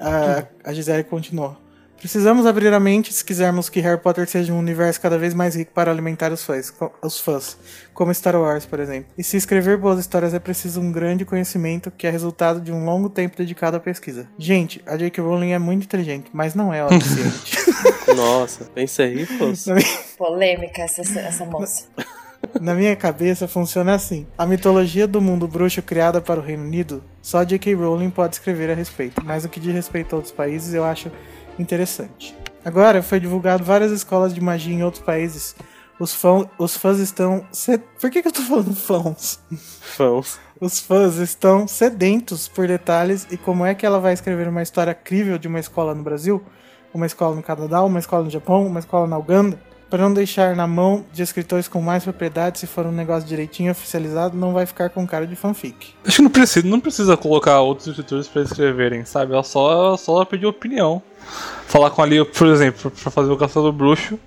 A, 0.00 0.44
a 0.64 0.72
Gisele 0.72 1.04
continuou. 1.04 1.56
Precisamos 1.98 2.46
abrir 2.46 2.72
a 2.72 2.78
mente 2.78 3.12
se 3.12 3.24
quisermos 3.24 3.68
que 3.68 3.80
Harry 3.80 4.00
Potter 4.00 4.28
seja 4.28 4.52
um 4.52 4.58
universo 4.58 5.00
cada 5.00 5.18
vez 5.18 5.34
mais 5.34 5.56
rico 5.56 5.72
para 5.74 5.90
alimentar 5.90 6.32
os 6.32 6.44
fãs, 6.44 6.72
os 7.02 7.20
fãs, 7.20 7.58
como 7.92 8.14
Star 8.14 8.36
Wars, 8.36 8.64
por 8.64 8.78
exemplo. 8.78 9.10
E 9.18 9.24
se 9.24 9.36
escrever 9.36 9.76
boas 9.76 9.98
histórias 9.98 10.32
é 10.32 10.38
preciso 10.38 10.80
um 10.80 10.92
grande 10.92 11.24
conhecimento 11.24 11.90
que 11.90 12.06
é 12.06 12.10
resultado 12.10 12.60
de 12.60 12.70
um 12.70 12.84
longo 12.84 13.08
tempo 13.10 13.36
dedicado 13.36 13.76
à 13.76 13.80
pesquisa. 13.80 14.28
Gente, 14.38 14.80
a 14.86 14.96
J.K. 14.96 15.22
Rowling 15.22 15.52
é 15.52 15.58
muito 15.58 15.84
inteligente, 15.84 16.30
mas 16.32 16.54
não 16.54 16.72
é 16.72 16.84
o 16.84 16.88
suficiente. 16.88 17.58
Nossa, 18.14 18.70
fosse. 19.26 19.68
Na 19.68 19.74
minha- 19.74 19.88
Polêmica 20.16 20.82
essa, 20.82 21.02
essa 21.20 21.44
moça. 21.44 21.86
Na 22.60 22.72
minha 22.74 22.94
cabeça 22.94 23.48
funciona 23.48 23.94
assim: 23.94 24.26
a 24.38 24.46
mitologia 24.46 25.06
do 25.06 25.20
mundo 25.20 25.48
bruxo 25.48 25.82
criada 25.82 26.20
para 26.20 26.38
o 26.38 26.42
Reino 26.42 26.62
Unido, 26.62 27.02
só 27.20 27.42
J.K. 27.42 27.74
Rowling 27.74 28.10
pode 28.10 28.36
escrever 28.36 28.70
a 28.70 28.74
respeito, 28.74 29.22
mas 29.24 29.44
o 29.44 29.48
que 29.48 29.58
diz 29.58 29.74
respeito 29.74 30.12
a 30.14 30.16
outros 30.16 30.32
países 30.32 30.72
eu 30.72 30.84
acho 30.84 31.10
interessante. 31.58 32.36
Agora 32.64 33.02
foi 33.02 33.18
divulgado 33.20 33.64
várias 33.64 33.90
escolas 33.92 34.34
de 34.34 34.40
magia 34.40 34.74
em 34.74 34.82
outros 34.82 35.02
países. 35.02 35.54
Os, 35.98 36.14
fã, 36.14 36.48
os 36.58 36.76
fãs 36.76 36.98
estão. 36.98 37.44
se- 37.50 37.78
Por 37.78 38.10
que, 38.10 38.22
que 38.22 38.28
eu 38.28 38.32
tô 38.32 38.42
falando 38.42 38.74
fãs? 38.74 39.40
Fãs. 39.80 40.38
Os 40.60 40.78
fãs 40.80 41.16
estão 41.16 41.66
sedentos 41.68 42.46
por 42.48 42.66
detalhes 42.68 43.26
e 43.30 43.36
como 43.36 43.64
é 43.64 43.74
que 43.74 43.86
ela 43.86 43.98
vai 44.00 44.12
escrever 44.12 44.48
uma 44.48 44.62
história 44.62 44.94
crível 44.94 45.38
de 45.38 45.48
uma 45.48 45.58
escola 45.60 45.94
no 45.94 46.02
Brasil, 46.02 46.42
uma 46.92 47.06
escola 47.06 47.34
no 47.34 47.42
Canadá, 47.42 47.82
uma 47.82 47.98
escola 47.98 48.24
no 48.24 48.30
Japão, 48.30 48.66
uma 48.66 48.80
escola 48.80 49.06
na 49.06 49.16
Uganda, 49.18 49.60
para 49.90 50.02
não 50.02 50.12
deixar 50.12 50.54
na 50.54 50.66
mão 50.66 51.04
de 51.12 51.22
escritores 51.22 51.68
com 51.68 51.80
mais 51.80 52.04
propriedade, 52.04 52.58
se 52.58 52.66
for 52.66 52.86
um 52.86 52.92
negócio 52.92 53.28
direitinho 53.28 53.72
oficializado, 53.72 54.36
não 54.36 54.52
vai 54.52 54.66
ficar 54.66 54.90
com 54.90 55.06
cara 55.06 55.26
de 55.26 55.34
fanfic. 55.34 55.94
Acho 56.06 56.16
que 56.16 56.22
não 56.22 56.30
precisa, 56.30 56.66
não 56.66 56.80
precisa 56.80 57.16
colocar 57.16 57.60
outros 57.60 57.88
escritores 57.88 58.28
pra 58.28 58.42
escreverem, 58.42 59.04
sabe? 59.04 59.32
Ela 59.32 59.42
só, 59.42 59.96
só 59.96 60.24
pedir 60.24 60.46
opinião. 60.46 61.02
Falar 61.66 61.90
com 61.90 62.02
a 62.02 62.06
Lia, 62.06 62.24
por 62.24 62.46
exemplo, 62.46 62.90
pra 62.90 63.10
fazer 63.10 63.30
o 63.30 63.36
Caçador 63.36 63.72
Bruxo, 63.72 64.18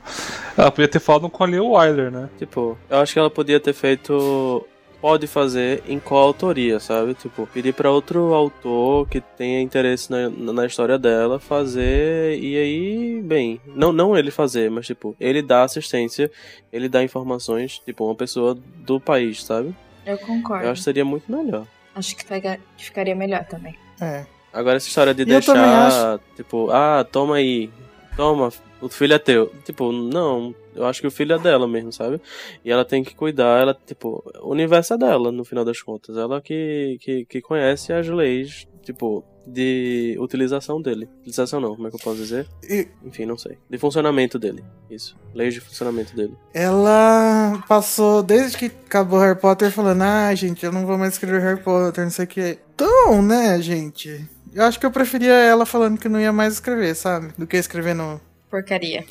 ela 0.58 0.70
podia 0.72 0.88
ter 0.88 1.00
falado 1.00 1.30
com 1.30 1.44
a 1.44 1.48
Lia 1.48 1.64
Wilder, 1.64 2.12
né? 2.12 2.30
Tipo, 2.38 2.78
eu 2.90 3.00
acho 3.00 3.14
que 3.14 3.20
ela 3.20 3.30
podia 3.30 3.60
ter 3.60 3.74
feito. 3.74 4.66
Pode 5.02 5.26
fazer 5.26 5.82
em 5.88 6.00
coautoria, 6.00 6.80
sabe? 6.80 7.16
Tipo, 7.16 7.48
pedir 7.48 7.74
pra 7.74 7.90
outro 7.90 8.36
autor 8.36 9.08
que 9.10 9.20
tenha 9.20 9.60
interesse 9.60 10.12
na, 10.12 10.30
na 10.30 10.66
história 10.68 11.00
dela 11.00 11.40
fazer. 11.40 12.38
E 12.40 12.56
aí, 12.56 13.22
bem, 13.24 13.60
não, 13.66 13.92
não 13.92 14.16
ele 14.16 14.30
fazer, 14.30 14.70
mas 14.70 14.86
tipo, 14.86 15.16
ele 15.20 15.42
dá 15.42 15.64
assistência, 15.64 16.30
ele 16.72 16.88
dá 16.88 17.04
informações, 17.04 17.80
tipo, 17.80 18.06
uma 18.06 18.14
pessoa 18.14 18.56
do 18.76 19.00
país, 19.00 19.44
sabe? 19.44 19.76
Eu 20.06 20.20
concordo. 20.20 20.66
Eu 20.66 20.72
acho 20.72 20.82
que 20.82 20.86
seria 20.86 21.04
muito 21.04 21.32
melhor. 21.32 21.66
Acho 21.96 22.16
que 22.16 22.24
pega- 22.24 22.60
que 22.78 22.86
ficaria 22.86 23.16
melhor 23.16 23.44
também. 23.46 23.76
É. 24.00 24.26
Agora 24.54 24.78
essa 24.78 24.88
história 24.88 25.14
de 25.16 25.24
E 25.24 25.26
deixar, 25.26 26.20
tipo, 26.36 26.70
ah, 26.72 27.04
toma 27.12 27.38
aí, 27.38 27.72
toma, 28.16 28.52
o 28.82 28.90
filho 28.90 29.14
é 29.14 29.20
teu. 29.20 29.52
Tipo, 29.64 29.92
não, 29.92 30.54
eu 30.76 30.86
acho 30.86 31.02
que 31.02 31.08
o 31.08 31.12
filho 31.12 31.34
é 31.34 31.40
dela 31.40 31.68
mesmo, 31.68 31.92
sabe? 31.92 32.20
E 32.66 32.72
ela 32.72 32.84
tem 32.84 33.04
que 33.04 33.16
cuidar, 33.16 33.62
ela, 33.62 33.78
tipo, 33.86 34.24
o 34.42 34.50
universo 34.52 34.94
é 34.94 34.98
dela, 34.98 35.32
no 35.32 35.46
final 35.46 35.64
das 35.64 35.82
contas. 35.82 36.18
Ela 36.18 36.42
que, 36.42 36.98
que, 37.02 37.26
que 37.26 37.42
conhece 37.42 37.94
as 37.94 38.08
leis, 38.08 38.68
tipo, 38.84 39.24
de 39.46 40.16
utilização 40.20 40.82
dele. 40.82 41.10
Utilização 41.20 41.60
não, 41.60 41.76
como 41.76 41.88
é 41.88 41.90
que 41.90 41.96
eu 41.96 42.00
posso 42.00 42.18
dizer? 42.18 42.48
E 42.64 42.88
Enfim, 43.04 43.26
não 43.26 43.38
sei. 43.38 43.58
De 43.70 43.78
funcionamento 43.78 44.38
dele. 44.38 44.64
Isso. 44.90 45.16
Leis 45.34 45.54
de 45.54 45.62
funcionamento 45.62 46.16
dele. 46.16 46.36
ela 46.54 47.64
passou, 47.68 48.22
desde 48.24 48.58
que 48.58 48.66
acabou 48.66 49.20
Harry 49.20 49.40
Potter, 49.40 49.72
falando: 49.72 50.02
ah, 50.02 50.34
gente, 50.36 50.66
eu 50.66 50.72
não 50.72 50.86
vou 50.86 50.98
mais 50.98 51.14
escrever 51.14 51.42
Harry 51.42 51.62
Potter, 51.62 52.04
não 52.04 52.12
sei 52.12 52.26
o 52.26 52.28
que. 52.28 52.60
Então, 52.74 53.22
né, 53.22 53.62
gente? 53.62 54.28
Eu 54.54 54.64
acho 54.64 54.80
que 54.80 54.86
eu 54.86 54.92
preferia 54.92 55.34
ela 55.34 55.66
falando 55.66 55.98
que 55.98 56.10
não 56.10 56.20
ia 56.20 56.34
mais 56.34 56.54
escrever, 56.56 56.94
sabe? 56.96 57.34
Do 57.38 57.48
que 57.48 57.58
escrever 57.58 57.96
no. 57.96 58.20
Porcaria. 58.52 59.06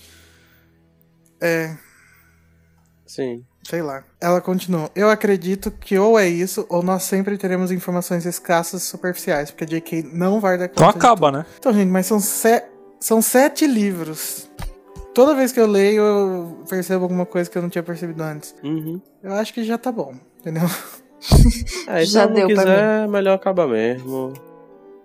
É, 1.40 1.74
Sim. 3.06 3.42
sei 3.64 3.80
lá. 3.82 4.04
Ela 4.20 4.40
continuou. 4.42 4.90
Eu 4.94 5.08
acredito 5.08 5.70
que 5.70 5.98
ou 5.98 6.18
é 6.18 6.28
isso, 6.28 6.66
ou 6.68 6.82
nós 6.82 7.04
sempre 7.04 7.38
teremos 7.38 7.72
informações 7.72 8.26
escassas 8.26 8.82
e 8.82 8.86
superficiais, 8.86 9.50
porque 9.50 9.64
a 9.64 9.66
J.K. 9.66 10.02
não 10.12 10.38
vai 10.38 10.58
dar 10.58 10.68
conta. 10.68 10.80
Então 10.82 10.92
de 10.92 10.98
acaba, 10.98 11.32
né? 11.32 11.46
Então, 11.58 11.72
gente, 11.72 11.88
mas 11.88 12.04
são, 12.04 12.20
se... 12.20 12.62
são 13.00 13.22
sete 13.22 13.66
livros. 13.66 14.48
Toda 15.14 15.34
vez 15.34 15.50
que 15.50 15.58
eu 15.58 15.66
leio, 15.66 16.02
eu 16.02 16.64
percebo 16.68 17.04
alguma 17.04 17.26
coisa 17.26 17.50
que 17.50 17.56
eu 17.58 17.62
não 17.62 17.70
tinha 17.70 17.82
percebido 17.82 18.22
antes. 18.22 18.54
Uhum. 18.62 19.00
Eu 19.22 19.32
acho 19.32 19.52
que 19.52 19.64
já 19.64 19.78
tá 19.78 19.90
bom, 19.90 20.14
entendeu? 20.38 20.62
É, 21.86 22.02
Já 22.02 22.26
se 22.26 22.32
deu 22.32 22.46
pra 22.46 22.62
quiser, 22.62 23.08
melhor 23.08 23.34
acabar 23.34 23.66
mesmo. 23.68 24.32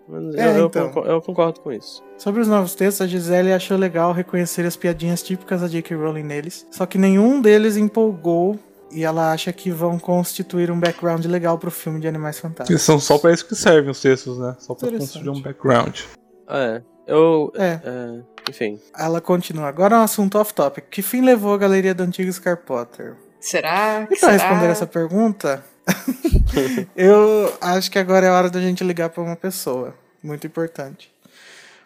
Mas 0.08 0.36
É, 0.36 0.52
eu, 0.52 0.58
eu 0.60 0.66
então. 0.68 0.88
concor- 0.88 1.06
eu 1.08 1.22
concordo 1.22 1.60
com 1.62 1.72
isso. 1.72 2.04
Sobre 2.18 2.42
os 2.42 2.48
novos 2.48 2.76
textos, 2.76 3.02
a 3.02 3.08
Gisele 3.08 3.52
achou 3.52 3.76
legal 3.78 4.12
reconhecer 4.14 4.66
as 4.66 4.76
piadinhas 4.76 5.24
típicas 5.24 5.62
da 5.62 5.68
J.K. 5.68 5.96
Rowling 5.98 6.24
neles, 6.24 6.66
só 6.72 6.86
que 6.86 6.98
nenhum 6.98 7.42
deles 7.42 7.76
empolgou 7.76 8.60
e 8.92 9.04
ela 9.04 9.32
acha 9.32 9.52
que 9.52 9.72
vão 9.72 9.98
constituir 9.98 10.70
um 10.70 10.80
background 10.80 11.26
legal 11.26 11.58
pro 11.58 11.72
filme 11.72 12.00
de 12.00 12.08
Animais 12.08 12.38
E 12.38 12.42
Fantásticos. 12.42 12.82
são 12.84 13.00
só 13.00 13.18
pra 13.18 13.34
isso 13.34 13.48
que 13.48 13.56
servem 13.56 13.90
os 13.90 14.00
textos, 14.00 14.38
né? 14.38 14.56
Só 14.60 14.76
pra 14.76 14.88
Interessante. 14.90 15.14
construir 15.24 15.30
um 15.38 15.42
background. 15.42 16.00
É, 16.48 16.82
eu. 17.08 17.52
É. 17.56 17.80
é, 17.84 18.20
enfim. 18.48 18.80
Ela 18.98 19.20
continua. 19.20 19.68
Agora 19.68 19.96
é 19.96 20.00
um 20.00 20.04
assunto 20.04 20.38
off-topic. 20.38 20.86
Que 20.92 21.02
fim 21.02 21.22
levou 21.22 21.54
a 21.54 21.58
galeria 21.58 21.96
do 21.96 22.04
antigo 22.04 22.32
Scar 22.32 22.58
Potter? 22.58 23.16
Será? 23.40 24.06
Que 24.08 24.14
E 24.14 24.20
pra 24.20 24.30
será? 24.30 24.50
responder 24.50 24.72
essa 24.72 24.86
pergunta, 24.86 25.64
eu 26.96 27.54
acho 27.62 27.92
que 27.92 28.00
agora 28.00 28.26
é 28.26 28.30
hora 28.30 28.50
da 28.50 28.62
gente 28.62 28.84
ligar 28.84 29.10
pra 29.10 29.22
uma 29.24 29.36
pessoa 29.36 29.94
muito 30.24 30.48
importante. 30.48 31.12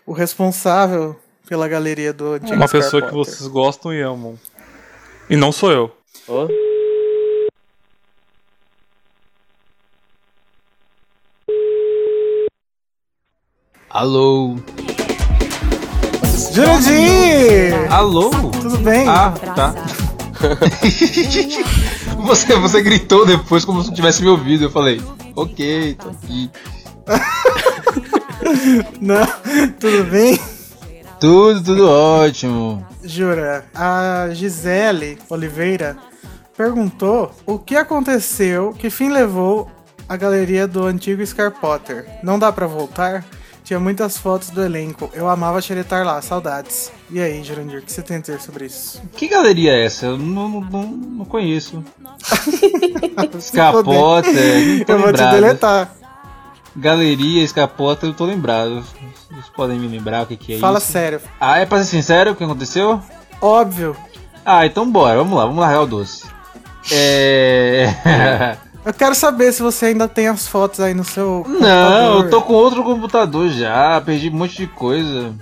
O 0.06 0.14
responsável 0.14 1.20
pela 1.48 1.68
galeria 1.68 2.14
do 2.14 2.34
antigo 2.34 2.56
Uma 2.56 2.68
pessoa 2.68 3.02
que 3.02 3.14
vocês 3.14 3.48
gostam 3.48 3.94
e 3.94 4.02
amam. 4.02 4.40
E 5.30 5.36
não 5.36 5.52
sou 5.52 5.72
eu. 5.72 5.92
Ô, 6.28 6.48
Alô? 13.90 14.56
Jurandir! 16.54 17.92
Alô? 17.92 18.30
Tudo 18.62 18.78
bem? 18.78 19.08
Ah, 19.08 19.34
tá. 19.56 19.74
você, 22.22 22.56
você 22.56 22.82
gritou 22.82 23.26
depois 23.26 23.66
como 23.66 23.84
se 23.84 23.94
tivesse 23.94 24.22
me 24.22 24.30
ouvido. 24.30 24.66
Eu 24.66 24.72
falei, 24.72 25.02
ok, 25.36 25.96
tô 25.96 26.10
aqui. 26.10 26.50
Não, 29.02 29.26
tudo 29.80 30.04
bem? 30.06 30.40
Tudo, 31.20 31.64
tudo 31.64 31.90
ótimo. 31.90 32.86
Jura, 33.04 33.66
a 33.74 34.30
Gisele 34.32 35.18
Oliveira 35.30 35.98
perguntou 36.56 37.32
o 37.46 37.58
que 37.58 37.76
aconteceu, 37.76 38.74
que 38.78 38.90
fim 38.90 39.10
levou 39.10 39.70
a 40.08 40.16
galeria 40.16 40.68
do 40.68 40.86
antigo 40.86 41.26
Scar 41.26 41.52
Potter. 41.52 42.06
Não 42.24 42.40
dá 42.40 42.52
pra 42.52 42.68
voltar? 42.68 43.26
Tinha 43.70 43.80
muitas 43.80 44.18
fotos 44.18 44.50
do 44.50 44.64
elenco. 44.64 45.12
Eu 45.14 45.30
amava 45.30 45.62
xeretar 45.62 46.04
lá, 46.04 46.20
saudades. 46.24 46.92
E 47.08 47.22
aí, 47.22 47.44
Jurandir, 47.44 47.78
o 47.78 47.82
que 47.84 47.92
você 47.92 48.02
tem 48.02 48.18
a 48.18 48.20
dizer 48.20 48.42
sobre 48.42 48.66
isso? 48.66 49.00
Que 49.16 49.28
galeria 49.28 49.74
é 49.74 49.86
essa? 49.86 50.08
Eu 50.08 50.18
não, 50.18 50.60
não, 50.60 50.88
não 50.88 51.24
conheço. 51.24 51.84
Escapota, 53.38 54.28
Eu 54.32 54.98
vou 54.98 55.14
te 55.14 55.18
lembrado. 55.18 55.34
deletar. 55.36 55.92
Galeria, 56.76 57.44
escapota, 57.44 58.08
eu 58.08 58.14
tô 58.16 58.26
lembrado. 58.26 58.84
Vocês 59.30 59.50
podem 59.56 59.78
me 59.78 59.88
lembrar 59.88 60.24
o 60.24 60.26
que, 60.26 60.36
que 60.36 60.56
é 60.56 60.58
Fala 60.58 60.80
isso? 60.80 60.92
sério. 60.92 61.22
Ah, 61.40 61.60
é 61.60 61.66
pra 61.68 61.78
ser 61.78 61.86
sincero 61.92 62.32
o 62.32 62.36
que 62.36 62.44
aconteceu? 62.44 63.00
Óbvio. 63.40 63.96
Ah, 64.44 64.66
então 64.66 64.92
bora, 64.92 65.16
vamos 65.16 65.38
lá, 65.38 65.46
vamos 65.46 65.60
largar 65.60 65.82
o 65.82 65.86
doce. 65.86 66.26
É. 66.92 68.58
Eu 68.86 68.94
quero 68.94 69.14
saber 69.14 69.52
se 69.52 69.62
você 69.62 69.88
ainda 69.88 70.08
tem 70.08 70.28
as 70.28 70.48
fotos 70.48 70.80
aí 70.80 70.94
no 70.94 71.04
seu. 71.04 71.46
Não, 71.48 71.54
computador. 71.60 72.24
eu 72.26 72.30
tô 72.30 72.42
com 72.42 72.54
outro 72.54 72.84
computador 72.84 73.50
já, 73.50 74.02
perdi 74.02 74.30
um 74.30 74.34
monte 74.34 74.56
de 74.58 74.68
coisa. 74.68 75.34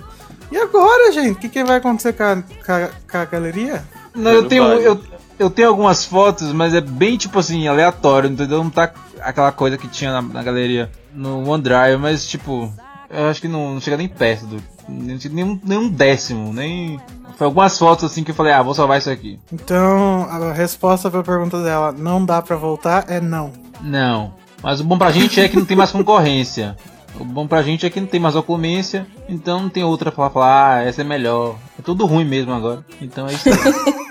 E 0.50 0.56
agora, 0.56 1.12
gente? 1.12 1.32
O 1.32 1.36
que, 1.36 1.48
que 1.48 1.62
vai 1.64 1.76
acontecer 1.76 2.12
com 2.14 2.22
a, 2.24 2.36
com 2.36 2.72
a- 2.72 2.90
com 3.10 3.18
a 3.18 3.24
galeria? 3.24 3.84
Não, 4.14 4.32
eu 4.32 4.48
tenho, 4.48 4.64
eu, 4.64 5.00
eu 5.38 5.50
tenho 5.50 5.68
algumas 5.68 6.04
fotos, 6.04 6.52
mas 6.52 6.74
é 6.74 6.80
bem 6.80 7.16
tipo 7.16 7.38
assim, 7.38 7.68
aleatório, 7.68 8.28
entendeu? 8.30 8.62
Não 8.64 8.70
tá 8.70 8.90
aquela 9.20 9.52
coisa 9.52 9.78
que 9.78 9.86
tinha 9.88 10.10
na, 10.12 10.22
na 10.22 10.42
galeria 10.42 10.90
no 11.14 11.48
OneDrive, 11.48 11.96
mas 12.00 12.26
tipo, 12.26 12.72
eu 13.10 13.28
acho 13.28 13.40
que 13.40 13.48
não, 13.48 13.74
não 13.74 13.80
chega 13.80 13.96
nem 13.96 14.08
perto 14.08 14.46
do. 14.46 14.62
Nem, 14.88 15.18
nem, 15.30 15.44
um- 15.44 15.60
nem 15.62 15.78
um 15.78 15.88
décimo, 15.88 16.52
nem. 16.52 16.98
Foi 17.36 17.44
algumas 17.46 17.78
fotos 17.78 18.04
assim 18.10 18.24
que 18.24 18.30
eu 18.30 18.34
falei, 18.34 18.52
ah, 18.52 18.62
vou 18.62 18.74
salvar 18.74 18.98
isso 18.98 19.10
aqui. 19.10 19.38
Então, 19.52 20.26
a 20.30 20.52
resposta 20.52 21.10
pra 21.10 21.22
pergunta 21.22 21.62
dela, 21.62 21.92
não 21.92 22.24
dá 22.24 22.40
pra 22.42 22.56
voltar, 22.56 23.04
é 23.08 23.20
não. 23.20 23.52
Não. 23.80 24.34
Mas 24.62 24.80
o 24.80 24.84
bom 24.84 24.98
pra 24.98 25.12
gente 25.12 25.40
é 25.40 25.48
que 25.48 25.56
não 25.56 25.64
tem 25.64 25.76
mais 25.76 25.92
concorrência. 25.92 26.76
O 27.18 27.24
bom 27.24 27.46
pra 27.46 27.62
gente 27.62 27.84
é 27.86 27.90
que 27.90 28.00
não 28.00 28.06
tem 28.08 28.18
mais 28.20 28.34
ocorrência, 28.34 29.06
então 29.28 29.62
não 29.62 29.68
tem 29.68 29.84
outra 29.84 30.10
pra 30.10 30.28
falar, 30.30 30.76
ah, 30.78 30.82
essa 30.82 31.00
é 31.00 31.04
melhor. 31.04 31.56
É 31.78 31.82
tudo 31.82 32.06
ruim 32.06 32.24
mesmo 32.24 32.52
agora. 32.52 32.84
Então 33.00 33.26
é 33.28 33.32
isso 33.34 33.48
aí. 33.48 33.54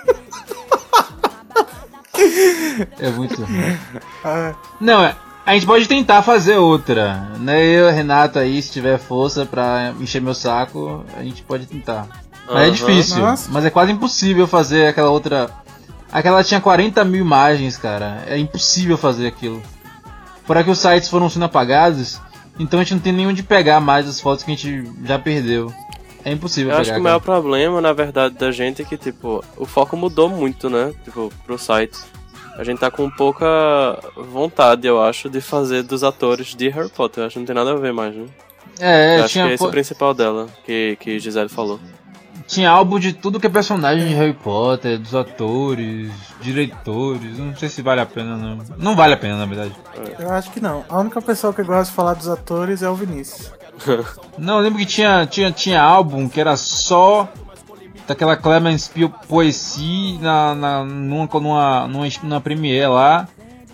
É 2.99 3.09
muito 3.11 3.43
ruim. 3.43 3.77
Ah, 4.23 4.53
Não, 4.79 5.03
é. 5.03 5.15
A 5.47 5.53
gente 5.53 5.65
pode 5.65 5.87
tentar 5.87 6.21
fazer 6.23 6.57
outra, 6.57 7.31
né? 7.39 7.63
Eu, 7.65 7.89
Renato 7.89 8.37
aí, 8.37 8.61
se 8.61 8.69
tiver 8.71 8.99
força 8.99 9.45
pra 9.45 9.93
encher 9.99 10.21
meu 10.21 10.33
saco, 10.33 11.05
a 11.17 11.23
gente 11.23 11.41
pode 11.41 11.65
tentar. 11.65 12.05
Mas 12.45 12.55
é 12.57 12.65
Aham. 12.65 12.71
difícil, 12.71 13.17
Nossa. 13.19 13.49
mas 13.49 13.63
é 13.63 13.69
quase 13.69 13.91
impossível 13.93 14.45
fazer 14.45 14.87
aquela 14.87 15.09
outra. 15.09 15.49
Aquela 16.11 16.43
tinha 16.43 16.59
40 16.59 17.03
mil 17.05 17.21
imagens, 17.21 17.77
cara. 17.77 18.23
É 18.27 18.37
impossível 18.37 18.97
fazer 18.97 19.25
aquilo. 19.27 19.61
Fora 20.45 20.63
que 20.65 20.69
os 20.69 20.79
sites 20.79 21.09
foram 21.09 21.29
sendo 21.29 21.45
apagados, 21.45 22.19
então 22.59 22.79
a 22.79 22.83
gente 22.83 22.95
não 22.95 23.01
tem 23.01 23.13
nem 23.13 23.27
onde 23.27 23.41
pegar 23.41 23.79
mais 23.79 24.07
as 24.07 24.19
fotos 24.19 24.43
que 24.43 24.51
a 24.51 24.55
gente 24.55 24.83
já 25.05 25.17
perdeu. 25.17 25.71
É 26.25 26.31
impossível 26.33 26.71
Eu 26.71 26.77
pegar. 26.77 26.81
acho 26.81 26.89
que 26.91 26.99
o 26.99 27.03
cara. 27.03 27.03
maior 27.03 27.19
problema, 27.21 27.79
na 27.79 27.93
verdade, 27.93 28.35
da 28.35 28.51
gente 28.51 28.81
é 28.81 28.85
que, 28.85 28.97
tipo, 28.97 29.41
o 29.55 29.65
foco 29.65 29.95
mudou 29.95 30.27
muito, 30.27 30.69
né? 30.69 30.93
Tipo, 31.05 31.31
pro 31.45 31.57
site. 31.57 31.97
A 32.57 32.63
gente 32.63 32.79
tá 32.79 32.89
com 32.89 33.07
pouca 33.09 33.99
vontade, 34.15 34.87
eu 34.87 35.01
acho, 35.01 35.29
de 35.29 35.39
fazer 35.39 35.83
dos 35.83 36.03
atores 36.03 36.55
de 36.55 36.67
Harry 36.69 36.89
Potter. 36.89 37.21
Eu 37.21 37.27
acho 37.27 37.33
que 37.33 37.39
não 37.39 37.45
tem 37.45 37.55
nada 37.55 37.71
a 37.71 37.75
ver 37.75 37.93
mais, 37.93 38.15
né? 38.15 38.25
É, 38.79 39.19
eu 39.19 39.25
acho 39.25 39.33
que 39.33 39.39
é 39.39 39.53
esse 39.53 39.63
o 39.63 39.69
principal 39.69 40.13
dela, 40.13 40.47
que, 40.65 40.97
que 40.99 41.19
Gisele 41.19 41.49
falou. 41.49 41.79
tinha 42.47 42.69
álbum 42.69 42.99
de 42.99 43.13
tudo 43.13 43.39
que 43.39 43.45
é 43.45 43.49
personagem 43.49 44.07
de 44.07 44.13
Harry 44.15 44.33
Potter, 44.33 44.97
dos 44.97 45.13
atores, 45.13 46.11
diretores. 46.41 47.37
Não 47.37 47.55
sei 47.55 47.69
se 47.69 47.81
vale 47.83 48.01
a 48.01 48.05
pena, 48.07 48.35
não. 48.35 48.57
Não 48.77 48.95
vale 48.95 49.13
a 49.13 49.17
pena, 49.17 49.37
na 49.37 49.45
verdade. 49.45 49.75
Eu 50.17 50.31
acho 50.31 50.49
que 50.51 50.59
não. 50.59 50.83
A 50.89 50.99
única 50.99 51.21
pessoa 51.21 51.53
que 51.53 51.61
gosta 51.63 51.91
de 51.91 51.95
falar 51.95 52.15
dos 52.15 52.27
atores 52.27 52.81
é 52.81 52.89
o 52.89 52.95
Vinícius. 52.95 53.51
Não, 54.39 54.57
eu 54.57 54.63
lembro 54.63 54.79
que 54.79 54.87
tinha, 54.87 55.27
tinha, 55.27 55.51
tinha 55.51 55.79
álbum 55.79 56.27
que 56.27 56.41
era 56.41 56.57
só 56.57 57.29
daquela 58.07 58.35
Clemens 58.37 58.87
Pio 58.87 59.09
Poesie 59.27 60.17
na, 60.21 60.55
na, 60.55 60.83
numa, 60.85 61.27
numa, 61.33 61.87
numa, 61.87 62.07
numa 62.23 62.41
premiere 62.41 62.87
lá. 62.87 63.27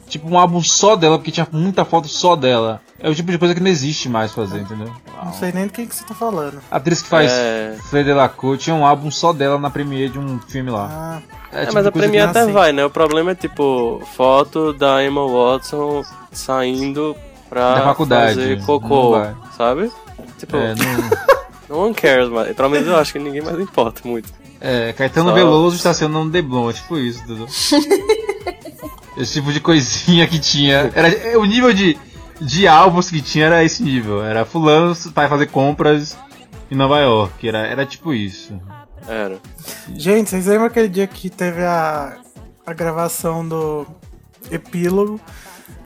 Tipo 0.07 0.29
um 0.29 0.37
álbum 0.37 0.61
só 0.61 0.95
dela, 0.95 1.17
porque 1.17 1.31
tinha 1.31 1.47
muita 1.51 1.83
foto 1.83 2.07
só 2.07 2.35
dela. 2.35 2.79
É 2.99 3.09
o 3.09 3.15
tipo 3.15 3.31
de 3.31 3.37
coisa 3.37 3.55
que 3.55 3.59
não 3.59 3.69
existe 3.69 4.07
mais 4.07 4.31
fazer, 4.31 4.59
entendeu? 4.59 4.91
Não 5.23 5.33
sei 5.33 5.51
nem 5.51 5.65
do 5.65 5.73
que, 5.73 5.85
que 5.87 5.95
você 5.95 6.03
tá 6.05 6.13
falando. 6.13 6.61
A 6.69 6.77
atriz 6.77 7.01
que 7.01 7.07
faz 7.09 7.31
É. 7.31 7.75
Fleur 7.89 8.05
Delacour 8.05 8.57
tinha 8.57 8.75
um 8.75 8.85
álbum 8.85 9.09
só 9.09 9.33
dela 9.33 9.57
na 9.57 9.69
premiere 9.71 10.09
de 10.09 10.19
um 10.19 10.39
filme 10.39 10.69
lá. 10.69 10.87
Ah, 10.91 11.21
É, 11.51 11.57
É, 11.57 11.61
tipo 11.61 11.73
mas 11.73 11.85
a 11.87 11.91
Premiere 11.91 12.29
até 12.29 12.41
assim. 12.41 12.51
vai, 12.51 12.71
né? 12.71 12.85
O 12.85 12.89
problema 12.89 13.31
é, 13.31 13.35
tipo, 13.35 14.01
foto 14.15 14.71
da 14.73 15.03
Emma 15.03 15.25
Watson 15.27 16.03
saindo 16.31 17.15
pra 17.49 17.75
Da 17.75 17.81
faculdade, 17.83 18.35
fazer 18.35 18.65
cocô, 18.65 19.15
sabe? 19.57 19.91
Tipo, 20.37 20.57
É, 20.57 20.75
não- 20.75 21.32
no 21.70 21.77
one 21.79 21.93
cares, 21.93 22.29
mas 22.29 22.55
pelo 22.55 22.70
menos 22.70 22.88
eu 22.88 22.96
acho 22.96 23.13
que 23.13 23.20
ninguém 23.20 23.41
mais 23.41 23.60
importa 23.60 24.01
muito. 24.05 24.32
É, 24.60 24.93
Caetano 24.93 25.29
Só- 25.29 25.36
Veloso 25.36 25.75
está 25.75 25.93
sendo 25.93 26.17
um 26.20 26.29
Deblon, 26.29 26.70
é 26.70 26.74
tipo 26.74 26.98
isso, 26.98 27.22
entendeu? 27.24 27.48
esse 29.17 29.34
tipo 29.34 29.51
de 29.51 29.60
coisinha 29.60 30.27
que 30.27 30.39
tinha. 30.39 30.91
Era, 30.96 31.10
é, 31.10 31.38
o 31.38 31.46
nível 31.46 31.74
de, 31.74 31.98
de 32.39 32.67
álbuns 32.67 33.10
que 33.10 33.22
tinha 33.22 33.46
era 33.48 33.63
esse 33.63 33.84
nível. 33.84 34.24
Era 34.24 34.46
fulano 34.46 34.96
vai 35.13 35.27
fazer 35.27 35.48
compras 35.48 36.17
em 36.72 36.75
Nova 36.75 37.00
York. 37.00 37.48
Era, 37.48 37.60
era 37.67 37.86
tipo 37.86 38.13
isso. 38.13 38.60
Era. 39.08 39.38
Gente, 39.96 40.29
vocês 40.29 40.46
lembram 40.46 40.67
aquele 40.67 40.88
dia 40.88 41.08
que 41.08 41.29
teve 41.29 41.62
a, 41.62 42.17
a 42.65 42.74
gravação 42.74 43.48
do 43.48 43.86
epílogo? 44.50 45.20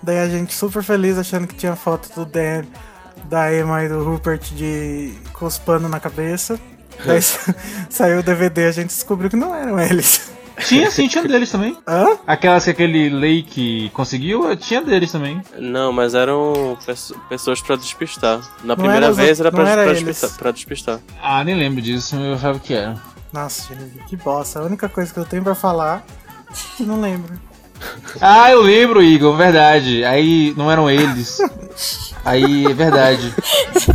Daí 0.01 0.19
a 0.19 0.29
gente 0.29 0.53
super 0.53 0.83
feliz 0.83 1.17
achando 1.17 1.47
que 1.47 1.55
tinha 1.55 1.75
foto 1.75 2.09
do 2.13 2.25
Dan, 2.25 2.63
da 3.29 3.53
Emma 3.53 3.83
e 3.83 3.89
do 3.89 4.03
Rupert 4.03 4.41
de 4.53 5.13
cospando 5.33 5.87
na 5.89 5.99
cabeça. 5.99 6.59
Daí 7.05 7.21
sa- 7.21 7.53
saiu 7.89 8.19
o 8.19 8.23
DVD 8.23 8.65
a 8.67 8.71
gente 8.71 8.87
descobriu 8.87 9.29
que 9.29 9.35
não 9.35 9.53
eram 9.55 9.79
eles. 9.79 10.31
Tinha 10.65 10.89
sim, 10.89 11.07
tinha 11.07 11.23
deles 11.23 11.51
também. 11.51 11.77
Hã? 11.87 12.17
Aquelas 12.25 12.63
que 12.63 12.71
aquele 12.71 13.09
Lake 13.11 13.91
conseguiu, 13.93 14.55
tinha 14.55 14.81
deles 14.81 15.11
também. 15.11 15.39
Não, 15.59 15.93
mas 15.93 16.15
eram 16.15 16.75
pesso- 16.83 17.15
pessoas 17.29 17.61
pra 17.61 17.75
despistar. 17.75 18.39
Na 18.63 18.69
Não 18.69 18.75
primeira 18.75 19.05
era 19.05 19.11
os 19.11 19.17
vez 19.17 19.39
era 19.39 19.51
pra, 19.51 19.69
era 19.69 19.83
pra 19.83 19.93
despistar, 19.93 20.31
pra 20.37 20.51
despistar. 20.51 20.99
Ah, 21.21 21.43
nem 21.43 21.53
lembro 21.55 21.79
disso, 21.79 22.15
eu 22.15 22.33
achava 22.33 22.57
que 22.57 22.73
era. 22.73 22.95
Nossa, 23.31 23.71
que 24.07 24.15
bosta. 24.15 24.59
A 24.59 24.63
única 24.63 24.89
coisa 24.89 25.13
que 25.13 25.19
eu 25.19 25.25
tenho 25.25 25.43
pra 25.43 25.53
falar, 25.53 26.03
eu 26.79 26.87
não 26.87 26.99
lembro. 26.99 27.39
Ah, 28.19 28.51
eu 28.51 28.61
lembro, 28.61 29.01
Igor, 29.03 29.35
verdade. 29.35 30.03
Aí 30.03 30.53
não 30.57 30.71
eram 30.71 30.89
eles. 30.89 31.37
Aí, 32.25 32.65
é 32.65 32.73
verdade. 32.73 33.33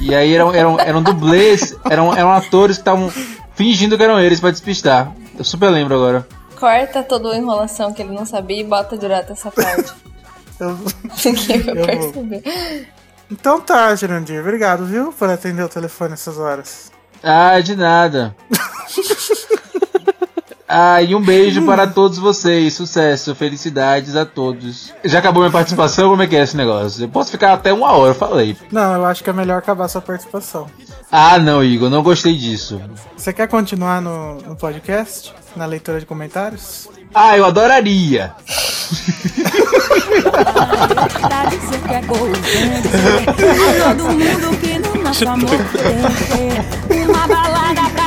E 0.00 0.14
aí 0.14 0.34
eram, 0.34 0.54
eram, 0.54 0.80
eram 0.80 1.02
dublês, 1.02 1.76
eram, 1.90 2.14
eram 2.14 2.32
atores 2.32 2.76
que 2.76 2.80
estavam 2.82 3.12
fingindo 3.54 3.96
que 3.96 4.02
eram 4.02 4.18
eles 4.20 4.40
pra 4.40 4.50
despistar. 4.50 5.12
Eu 5.36 5.44
super 5.44 5.70
lembro 5.70 5.94
agora. 5.94 6.26
Corta 6.58 7.02
toda 7.02 7.30
a 7.32 7.36
enrolação 7.36 7.92
que 7.92 8.00
ele 8.02 8.12
não 8.12 8.24
sabia 8.24 8.60
e 8.60 8.64
bota 8.64 8.96
direto 8.96 9.32
essa 9.32 9.50
parte. 9.50 9.92
Eu- 10.60 10.78
que 11.16 11.68
eu 11.68 11.74
Eu 11.74 12.12
vou. 12.12 12.42
Então 13.30 13.60
tá, 13.60 13.94
Jurandir. 13.96 14.40
Obrigado, 14.40 14.84
viu, 14.86 15.12
por 15.12 15.28
atender 15.28 15.62
o 15.64 15.68
telefone 15.68 16.12
essas 16.14 16.38
horas. 16.38 16.92
Ah, 17.22 17.58
de 17.60 17.74
nada. 17.74 18.34
Ah, 20.74 21.02
e 21.02 21.14
um 21.14 21.20
beijo 21.20 21.64
para 21.66 21.86
todos 21.86 22.16
vocês. 22.16 22.72
Sucesso, 22.72 23.34
felicidades 23.34 24.16
a 24.16 24.24
todos. 24.24 24.90
Já 25.04 25.18
acabou 25.18 25.42
minha 25.42 25.52
participação? 25.52 26.08
Como 26.08 26.22
é 26.22 26.26
que 26.26 26.34
é 26.34 26.42
esse 26.42 26.56
negócio? 26.56 27.04
Eu 27.04 27.08
posso 27.10 27.30
ficar 27.30 27.52
até 27.52 27.74
uma 27.74 27.92
hora, 27.92 28.12
eu 28.12 28.14
falei. 28.14 28.56
Não, 28.70 28.94
eu 28.94 29.04
acho 29.04 29.22
que 29.22 29.28
é 29.28 29.32
melhor 29.34 29.58
acabar 29.58 29.86
sua 29.88 30.00
participação. 30.00 30.66
Ah, 31.10 31.38
não, 31.38 31.62
Igor, 31.62 31.90
não 31.90 32.02
gostei 32.02 32.34
disso. 32.34 32.80
Você 33.14 33.34
quer 33.34 33.46
continuar 33.48 34.00
no, 34.00 34.36
no 34.38 34.56
podcast? 34.56 35.34
Na 35.54 35.66
leitura 35.66 36.00
de 36.00 36.06
comentários? 36.06 36.88
Ah, 37.14 37.36
eu 37.36 37.44
adoraria. 37.44 38.32
Que 41.84 41.94
é 41.94 42.02
coisante 42.02 42.88
A 43.86 43.94
todo 43.94 44.04
mundo 44.12 44.58
que 44.60 44.78
no 44.78 45.02
nosso 45.02 45.28
amor 45.28 45.50
tem 45.72 46.10
que 46.12 46.88
ter 46.88 47.08
Uma 47.08 47.26
balada 47.26 47.82
pra 47.94 48.01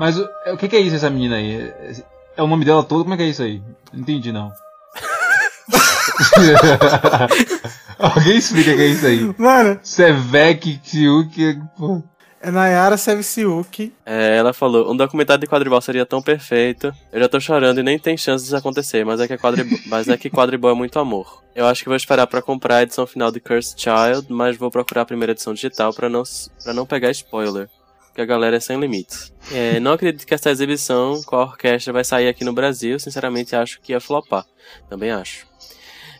Mas 0.00 0.18
o, 0.18 0.26
o 0.46 0.56
que, 0.56 0.66
que 0.66 0.76
é 0.76 0.80
isso, 0.80 0.96
essa 0.96 1.10
menina 1.10 1.36
aí? 1.36 1.60
É, 1.60 1.94
é 2.38 2.42
o 2.42 2.46
nome 2.46 2.64
dela 2.64 2.82
todo? 2.82 3.02
Como 3.02 3.12
é 3.12 3.18
que 3.18 3.22
é 3.22 3.28
isso 3.28 3.42
aí? 3.42 3.62
Não 3.92 4.00
entendi, 4.00 4.32
não. 4.32 4.50
Alguém 8.00 8.38
explica 8.38 8.70
o 8.70 8.76
que 8.76 8.80
é 8.80 8.86
isso 8.86 9.06
aí? 9.06 9.34
Mano, 9.36 9.78
Sevek, 9.82 10.78
Tiuk, 10.78 11.60
pô. 11.76 12.02
é 12.40 12.50
Nayara 12.50 12.96
Sevciuk. 12.96 13.92
É, 14.06 14.38
ela 14.38 14.54
falou, 14.54 14.90
um 14.90 14.96
documentário 14.96 15.42
de 15.42 15.46
quadribol 15.46 15.82
seria 15.82 16.06
tão 16.06 16.22
perfeito. 16.22 16.90
Eu 17.12 17.20
já 17.20 17.28
tô 17.28 17.38
chorando 17.38 17.80
e 17.80 17.82
nem 17.82 17.98
tem 17.98 18.16
chance 18.16 18.42
disso 18.42 18.56
acontecer, 18.56 19.04
mas 19.04 19.20
é 19.20 19.28
que 19.28 19.36
quadribol, 19.36 19.78
mas 19.84 20.08
é 20.08 20.16
que 20.16 20.30
quadribol 20.30 20.70
é 20.70 20.74
muito 20.74 20.98
amor. 20.98 21.42
Eu 21.54 21.66
acho 21.66 21.82
que 21.82 21.90
vou 21.90 21.96
esperar 21.96 22.26
pra 22.26 22.40
comprar 22.40 22.76
a 22.76 22.82
edição 22.84 23.06
final 23.06 23.30
de 23.30 23.38
Cursed 23.38 23.78
Child, 23.78 24.32
mas 24.32 24.56
vou 24.56 24.70
procurar 24.70 25.02
a 25.02 25.06
primeira 25.06 25.32
edição 25.32 25.52
digital 25.52 25.92
pra 25.92 26.08
não 26.08 26.22
para 26.64 26.72
não 26.72 26.86
pegar 26.86 27.10
spoiler. 27.10 27.68
Que 28.14 28.20
a 28.20 28.24
galera 28.26 28.56
é 28.56 28.60
sem 28.60 28.78
limites. 28.78 29.32
É, 29.52 29.78
não 29.80 29.92
acredito 29.92 30.26
que 30.26 30.34
essa 30.34 30.50
exibição 30.50 31.22
com 31.24 31.36
a 31.36 31.42
orquestra 31.42 31.92
vai 31.92 32.04
sair 32.04 32.28
aqui 32.28 32.44
no 32.44 32.52
Brasil. 32.52 32.98
Sinceramente, 32.98 33.54
acho 33.54 33.80
que 33.80 33.92
ia 33.92 34.00
flopar. 34.00 34.44
Também 34.88 35.10
acho. 35.10 35.46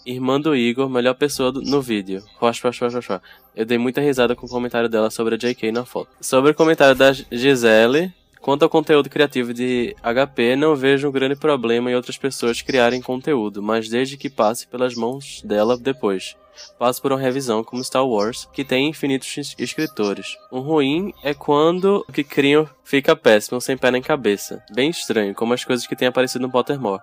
Irmã 0.07 0.41
do 0.41 0.55
Igor, 0.57 0.89
melhor 0.89 1.15
pessoa 1.15 1.53
do- 1.53 1.61
no 1.63 1.83
vídeo. 1.83 2.23
Rocha, 2.39 2.69
rocha, 2.69 2.85
rocha, 2.87 2.97
rocha. 2.97 3.23
Eu 3.55 3.65
dei 3.67 3.77
muita 3.77 4.01
risada 4.01 4.35
com 4.35 4.47
o 4.47 4.49
comentário 4.49 4.89
dela 4.89 5.11
sobre 5.11 5.35
a 5.35 5.39
JK 5.39 5.71
na 5.73 5.85
foto. 5.85 6.09
Sobre 6.21 6.53
o 6.53 6.55
comentário 6.55 6.95
da 6.95 7.13
Gisele, 7.13 8.13
quanto 8.41 8.63
ao 8.63 8.71
conteúdo 8.71 9.11
criativo 9.11 9.53
de 9.53 9.95
HP, 10.03 10.57
não 10.57 10.75
vejo 10.75 11.09
um 11.09 11.13
grande 11.13 11.37
problema 11.37 11.91
em 11.91 11.95
outras 11.95 12.17
pessoas 12.17 12.63
criarem 12.63 13.03
conteúdo, 13.03 13.63
mas 13.63 13.89
desde 13.89 14.17
que 14.17 14.31
passe 14.31 14.67
pelas 14.67 14.95
mãos 14.95 15.43
dela 15.45 15.77
depois. 15.77 16.35
Passe 16.79 17.01
por 17.01 17.13
uma 17.13 17.21
revisão 17.21 17.63
como 17.65 17.83
Star 17.85 18.07
Wars, 18.07 18.49
que 18.53 18.65
tem 18.65 18.89
infinitos 18.89 19.37
es- 19.37 19.55
escritores. 19.59 20.37
Um 20.53 20.61
ruim 20.61 21.13
é 21.23 21.33
quando 21.35 22.05
o 22.09 22.13
que 22.13 22.25
criam 22.25 22.69
fica 22.85 23.15
péssimo, 23.17 23.61
sem 23.61 23.77
pé 23.77 23.91
nem 23.91 24.03
cabeça. 24.03 24.63
Bem 24.75 24.91
estranho, 24.91 25.35
como 25.35 25.55
as 25.55 25.65
coisas 25.65 25.87
que 25.87 25.97
têm 25.97 26.09
aparecido 26.09 26.43
no 26.47 26.51
Pottermore. 26.53 27.03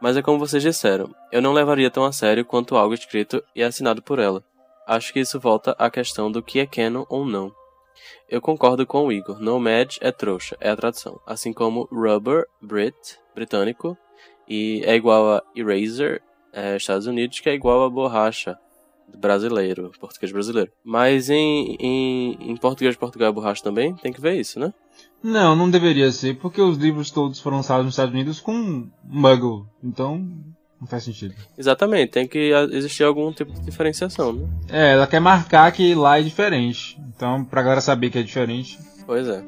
Mas 0.00 0.16
é 0.16 0.22
como 0.22 0.38
vocês 0.38 0.62
disseram, 0.62 1.14
eu 1.32 1.42
não 1.42 1.52
levaria 1.52 1.90
tão 1.90 2.04
a 2.04 2.12
sério 2.12 2.44
quanto 2.44 2.76
algo 2.76 2.94
escrito 2.94 3.42
e 3.54 3.62
assinado 3.62 4.02
por 4.02 4.18
ela. 4.18 4.42
Acho 4.86 5.12
que 5.12 5.20
isso 5.20 5.38
volta 5.38 5.76
à 5.78 5.90
questão 5.90 6.30
do 6.32 6.42
que 6.42 6.60
é 6.60 6.66
canon 6.66 7.04
ou 7.08 7.26
não. 7.26 7.52
Eu 8.28 8.40
concordo 8.40 8.86
com 8.86 9.06
o 9.06 9.12
Igor. 9.12 9.40
Nomad 9.40 9.96
é 10.00 10.10
trouxa, 10.12 10.56
é 10.60 10.70
a 10.70 10.76
tradução. 10.76 11.20
Assim 11.26 11.52
como 11.52 11.88
rubber, 11.92 12.46
Brit, 12.60 13.18
britânico, 13.34 13.96
e 14.48 14.82
é 14.86 14.94
igual 14.94 15.30
a 15.34 15.42
eraser, 15.54 16.22
é, 16.52 16.76
Estados 16.76 17.06
Unidos, 17.06 17.40
que 17.40 17.50
é 17.50 17.54
igual 17.54 17.84
a 17.84 17.90
borracha, 17.90 18.56
brasileiro, 19.16 19.90
português 20.00 20.32
brasileiro. 20.32 20.70
Mas 20.84 21.30
em, 21.30 21.76
em, 21.80 22.50
em 22.50 22.56
português 22.56 22.94
de 22.94 22.98
Portugal 22.98 23.28
é 23.28 23.32
borracha 23.32 23.62
também? 23.62 23.94
Tem 23.96 24.12
que 24.12 24.20
ver 24.20 24.34
isso, 24.40 24.58
né? 24.58 24.72
Não, 25.22 25.56
não 25.56 25.70
deveria 25.70 26.10
ser, 26.12 26.36
porque 26.38 26.60
os 26.60 26.76
livros 26.76 27.10
todos 27.10 27.40
foram 27.40 27.58
lançados 27.58 27.84
nos 27.84 27.94
Estados 27.94 28.14
Unidos 28.14 28.40
com 28.40 28.88
Muggle. 29.04 29.66
Então, 29.82 30.24
não 30.80 30.86
faz 30.86 31.02
sentido. 31.04 31.34
Exatamente, 31.56 32.12
tem 32.12 32.26
que 32.28 32.52
existir 32.70 33.02
algum 33.02 33.32
tipo 33.32 33.52
de 33.52 33.60
diferenciação, 33.60 34.32
né? 34.32 34.48
É, 34.68 34.92
ela 34.92 35.06
quer 35.06 35.20
marcar 35.20 35.70
que 35.72 35.94
lá 35.94 36.20
é 36.20 36.22
diferente. 36.22 37.00
Então, 37.16 37.44
pra 37.44 37.62
galera 37.62 37.80
saber 37.80 38.10
que 38.10 38.18
é 38.18 38.22
diferente. 38.22 38.78
Pois 39.06 39.26
é. 39.26 39.42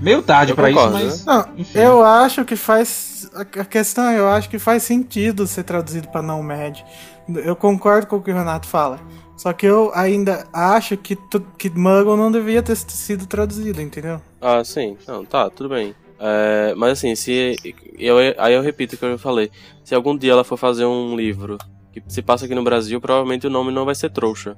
Meio 0.00 0.22
tarde 0.22 0.54
concordo, 0.54 0.98
isso, 0.98 1.24
mas. 1.24 1.24
Não, 1.24 1.54
Enfim. 1.56 1.78
eu 1.78 2.04
acho 2.04 2.44
que 2.44 2.54
faz. 2.54 3.28
A 3.34 3.64
questão 3.64 4.04
é, 4.04 4.18
eu 4.18 4.28
acho 4.28 4.48
que 4.48 4.58
faz 4.58 4.82
sentido 4.82 5.46
ser 5.46 5.64
traduzido 5.64 6.08
pra 6.08 6.22
Nomad. 6.22 6.80
Eu 7.44 7.54
concordo 7.56 8.06
com 8.06 8.16
o 8.16 8.22
que 8.22 8.30
o 8.30 8.34
Renato 8.34 8.66
fala. 8.66 8.98
Só 9.36 9.52
que 9.52 9.66
eu 9.66 9.92
ainda 9.94 10.46
acho 10.52 10.96
que, 10.96 11.14
tu, 11.14 11.40
que 11.56 11.70
Muggle 11.70 12.16
não 12.16 12.32
devia 12.32 12.62
ter 12.62 12.74
sido 12.76 13.26
traduzido, 13.26 13.80
entendeu? 13.80 14.20
Ah, 14.40 14.64
sim. 14.64 14.96
Não, 15.06 15.24
tá, 15.24 15.48
tudo 15.48 15.68
bem. 15.68 15.94
É, 16.18 16.74
mas 16.76 16.92
assim, 16.98 17.14
se. 17.14 17.54
Eu, 17.96 18.16
aí 18.38 18.52
eu 18.54 18.62
repito 18.62 18.96
o 18.96 18.98
que 18.98 19.04
eu 19.04 19.18
falei. 19.18 19.50
Se 19.84 19.94
algum 19.94 20.16
dia 20.16 20.32
ela 20.32 20.42
for 20.42 20.56
fazer 20.56 20.84
um 20.84 21.14
livro 21.14 21.56
que 21.92 22.02
se 22.08 22.20
passa 22.20 22.46
aqui 22.46 22.54
no 22.54 22.64
Brasil, 22.64 23.00
provavelmente 23.00 23.46
o 23.46 23.50
nome 23.50 23.70
não 23.72 23.84
vai 23.84 23.94
ser 23.94 24.10
trouxa. 24.10 24.56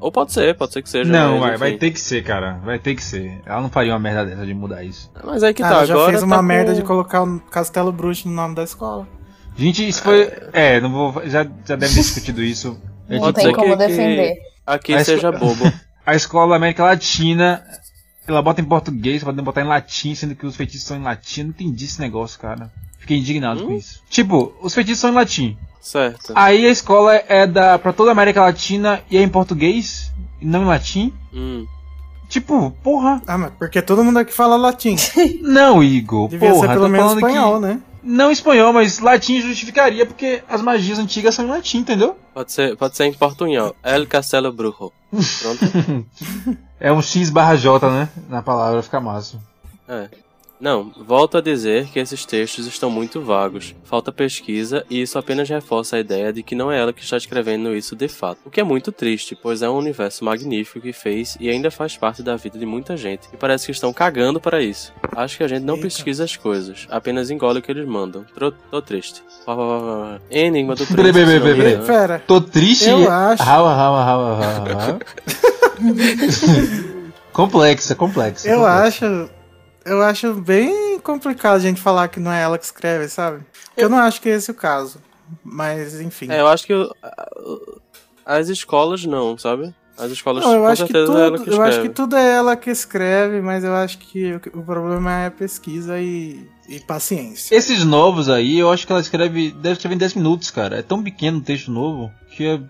Ou 0.00 0.10
pode 0.10 0.32
ser, 0.32 0.56
pode 0.56 0.72
ser 0.72 0.82
que 0.82 0.88
seja. 0.88 1.12
Não, 1.12 1.38
mas, 1.38 1.60
vai, 1.60 1.76
ter 1.76 1.90
que 1.92 2.00
ser, 2.00 2.24
cara. 2.24 2.58
Vai 2.64 2.78
ter 2.78 2.94
que 2.96 3.04
ser. 3.04 3.40
Ela 3.46 3.60
não 3.60 3.70
faria 3.70 3.92
uma 3.92 4.00
merda 4.00 4.24
dessa 4.24 4.44
de 4.44 4.52
mudar 4.54 4.82
isso. 4.82 5.08
Mas 5.22 5.42
aí 5.44 5.52
que 5.54 5.62
Ah, 5.62 5.68
tá, 5.68 5.74
ela 5.76 5.86
já 5.86 5.94
agora. 5.94 6.10
fez 6.10 6.22
uma 6.24 6.36
tá 6.36 6.42
merda 6.42 6.72
com- 6.72 6.76
de 6.78 6.82
colocar 6.84 7.22
o 7.22 7.38
Castelo 7.38 7.92
Bruxo 7.92 8.26
no 8.28 8.34
nome 8.34 8.54
da 8.54 8.64
escola. 8.64 9.06
Gente, 9.56 9.86
isso 9.86 10.02
foi. 10.02 10.30
É, 10.52 10.80
não 10.80 10.90
vou. 10.92 11.22
Já, 11.26 11.44
já 11.64 11.76
deve 11.76 11.94
ter 11.94 12.00
discutido 12.00 12.42
isso. 12.42 12.78
Não 13.08 13.32
tem 13.32 13.52
como 13.52 13.70
que- 13.70 13.76
defender. 13.76 14.36
Aqui 14.66 15.02
seja 15.04 15.30
bobo. 15.32 15.70
A 16.06 16.14
escola 16.16 16.50
da 16.50 16.56
América 16.56 16.82
Latina, 16.84 17.62
ela 18.26 18.42
bota 18.42 18.60
em 18.60 18.64
português, 18.64 19.22
pode 19.22 19.40
botar 19.40 19.60
em 19.60 19.66
latim, 19.66 20.14
sendo 20.16 20.34
que 20.34 20.44
os 20.44 20.56
feitiços 20.56 20.86
são 20.86 20.96
em 20.96 21.02
latim. 21.02 21.40
Eu 21.40 21.44
não 21.46 21.50
entendi 21.52 21.84
esse 21.84 22.00
negócio, 22.00 22.40
cara. 22.40 22.72
Fiquei 22.98 23.18
indignado 23.18 23.62
Hum? 23.62 23.66
com 23.68 23.72
isso. 23.74 24.00
Tipo, 24.10 24.52
os 24.60 24.74
feitiços 24.74 25.00
são 25.00 25.10
em 25.10 25.14
latim. 25.14 25.56
certo. 25.80 26.32
Aí 26.34 26.66
a 26.66 26.70
escola 26.70 27.14
é 27.28 27.46
da 27.46 27.78
pra 27.78 27.92
toda 27.92 28.10
a 28.10 28.12
América 28.12 28.40
Latina 28.42 29.00
e 29.10 29.16
é 29.16 29.22
em 29.22 29.28
português, 29.28 30.10
e 30.40 30.46
não 30.46 30.62
em 30.62 30.66
latim. 30.66 31.12
Hum. 31.32 31.66
Tipo, 32.28 32.70
porra. 32.82 33.20
Ah, 33.26 33.36
mas 33.38 33.52
porque 33.58 33.82
todo 33.82 34.02
mundo 34.02 34.18
aqui 34.18 34.32
fala 34.32 34.56
latim. 34.56 34.96
Não, 35.42 35.84
Igor. 35.84 36.28
Devia 36.30 36.50
porra, 36.50 36.66
ser 36.68 36.72
pelo 36.72 36.88
menos 36.88 37.12
espanhol, 37.12 37.60
que... 37.60 37.66
né? 37.66 37.80
Não 38.02 38.30
espanhol, 38.30 38.72
mas 38.72 38.98
latim 38.98 39.40
justificaria 39.40 40.04
porque 40.04 40.42
as 40.48 40.60
magias 40.60 40.98
antigas 40.98 41.34
são 41.34 41.44
em 41.44 41.48
latim, 41.48 41.78
entendeu? 41.78 42.16
Pode 42.34 42.50
ser, 42.50 42.76
pode 42.76 42.96
ser 42.96 43.04
em 43.04 43.12
portunhol. 43.12 43.76
El 43.82 44.06
Castelo 44.06 44.52
Brujo. 44.52 44.92
Pronto? 45.12 46.06
É 46.80 46.92
um 46.92 47.00
X 47.00 47.30
barra 47.30 47.54
J, 47.54 47.88
né? 47.90 48.08
Na 48.28 48.42
palavra, 48.42 48.82
fica 48.82 49.00
massa. 49.00 49.38
É. 49.88 50.08
Não, 50.62 50.92
volto 50.96 51.36
a 51.36 51.40
dizer 51.40 51.88
que 51.88 51.98
esses 51.98 52.24
textos 52.24 52.68
estão 52.68 52.88
muito 52.88 53.20
vagos, 53.20 53.74
falta 53.82 54.12
pesquisa 54.12 54.84
e 54.88 55.02
isso 55.02 55.18
apenas 55.18 55.48
reforça 55.48 55.96
a 55.96 55.98
ideia 55.98 56.32
de 56.32 56.40
que 56.40 56.54
não 56.54 56.70
é 56.70 56.78
ela 56.78 56.92
que 56.92 57.02
está 57.02 57.16
escrevendo 57.16 57.74
isso 57.74 57.96
de 57.96 58.06
fato. 58.06 58.38
O 58.44 58.50
que 58.50 58.60
é 58.60 58.62
muito 58.62 58.92
triste, 58.92 59.34
pois 59.34 59.60
é 59.60 59.68
um 59.68 59.76
universo 59.76 60.24
magnífico 60.24 60.80
que 60.80 60.92
fez 60.92 61.36
e 61.40 61.50
ainda 61.50 61.68
faz 61.68 61.96
parte 61.96 62.22
da 62.22 62.36
vida 62.36 62.60
de 62.60 62.64
muita 62.64 62.96
gente 62.96 63.28
e 63.32 63.36
parece 63.36 63.66
que 63.66 63.72
estão 63.72 63.92
cagando 63.92 64.40
para 64.40 64.62
isso. 64.62 64.92
Acho 65.16 65.36
que 65.36 65.42
a 65.42 65.48
gente 65.48 65.64
não 65.64 65.74
Eita. 65.74 65.86
pesquisa 65.88 66.22
as 66.22 66.36
coisas, 66.36 66.86
apenas 66.88 67.28
engole 67.28 67.58
o 67.58 67.62
que 67.62 67.72
eles 67.72 67.84
mandam. 67.88 68.24
Tro- 68.32 68.54
tô 68.70 68.80
triste. 68.80 69.20
Enigma 70.30 70.76
do 70.76 70.86
Peraí, 70.86 71.12
Príncipe. 71.12 71.40
peraí. 71.40 71.78
Pera, 71.84 72.22
Tô 72.24 72.40
triste. 72.40 72.88
Eu 72.88 73.10
acho. 73.10 73.42
Rala, 73.42 73.74
rala. 73.74 74.98
complexa, 77.32 77.96
complexa. 77.96 78.48
eu 78.48 78.58
complexa. 78.60 79.06
acho. 79.06 79.41
Eu 79.84 80.02
acho 80.02 80.34
bem 80.34 80.98
complicado 81.00 81.56
a 81.56 81.60
gente 81.60 81.80
falar 81.80 82.08
que 82.08 82.20
não 82.20 82.32
é 82.32 82.42
ela 82.42 82.58
que 82.58 82.64
escreve, 82.64 83.08
sabe? 83.08 83.44
Eu 83.76 83.88
não 83.88 83.98
acho 83.98 84.20
que 84.20 84.28
esse 84.28 84.50
é 84.50 84.54
o 84.54 84.56
caso. 84.56 84.98
Mas, 85.42 86.00
enfim. 86.00 86.30
É, 86.30 86.40
eu 86.40 86.46
acho 86.46 86.66
que 86.66 86.72
as 88.24 88.48
escolas 88.48 89.04
não, 89.04 89.36
sabe? 89.36 89.74
As 89.98 90.10
escolas 90.10 90.42
Não, 90.44 90.54
eu 90.54 90.60
com 90.60 90.66
acho, 90.68 90.86
que 90.86 90.92
certeza 90.92 91.18
é 91.18 91.26
ela 91.26 91.36
tudo, 91.36 91.44
que 91.44 91.50
eu 91.50 91.62
acho 91.62 91.70
que 91.72 91.76
escreve. 91.76 91.94
tudo 91.94 92.16
é 92.16 92.34
ela 92.34 92.56
que 92.56 92.70
escreve, 92.70 93.40
mas 93.42 93.62
eu 93.62 93.74
acho 93.74 93.98
que 93.98 94.34
o, 94.54 94.62
problema 94.62 95.12
é 95.12 95.26
a 95.26 95.30
pesquisa 95.30 96.00
e, 96.00 96.48
e 96.68 96.80
paciência. 96.80 97.54
Esses 97.54 97.84
novos 97.84 98.28
aí, 98.28 98.58
eu 98.58 98.70
acho 98.70 98.86
que 98.86 98.92
ela 98.92 99.00
escreve. 99.02 99.52
Deve 99.52 99.74
escrever 99.74 99.94
em 99.94 99.98
10 99.98 100.14
minutos, 100.14 100.50
cara. 100.50 100.78
É 100.78 100.82
tão 100.82 101.02
pequeno 101.02 101.38
o 101.38 101.42
texto 101.42 101.70
novo 101.70 102.10
que 102.30 102.46
é, 102.46 102.60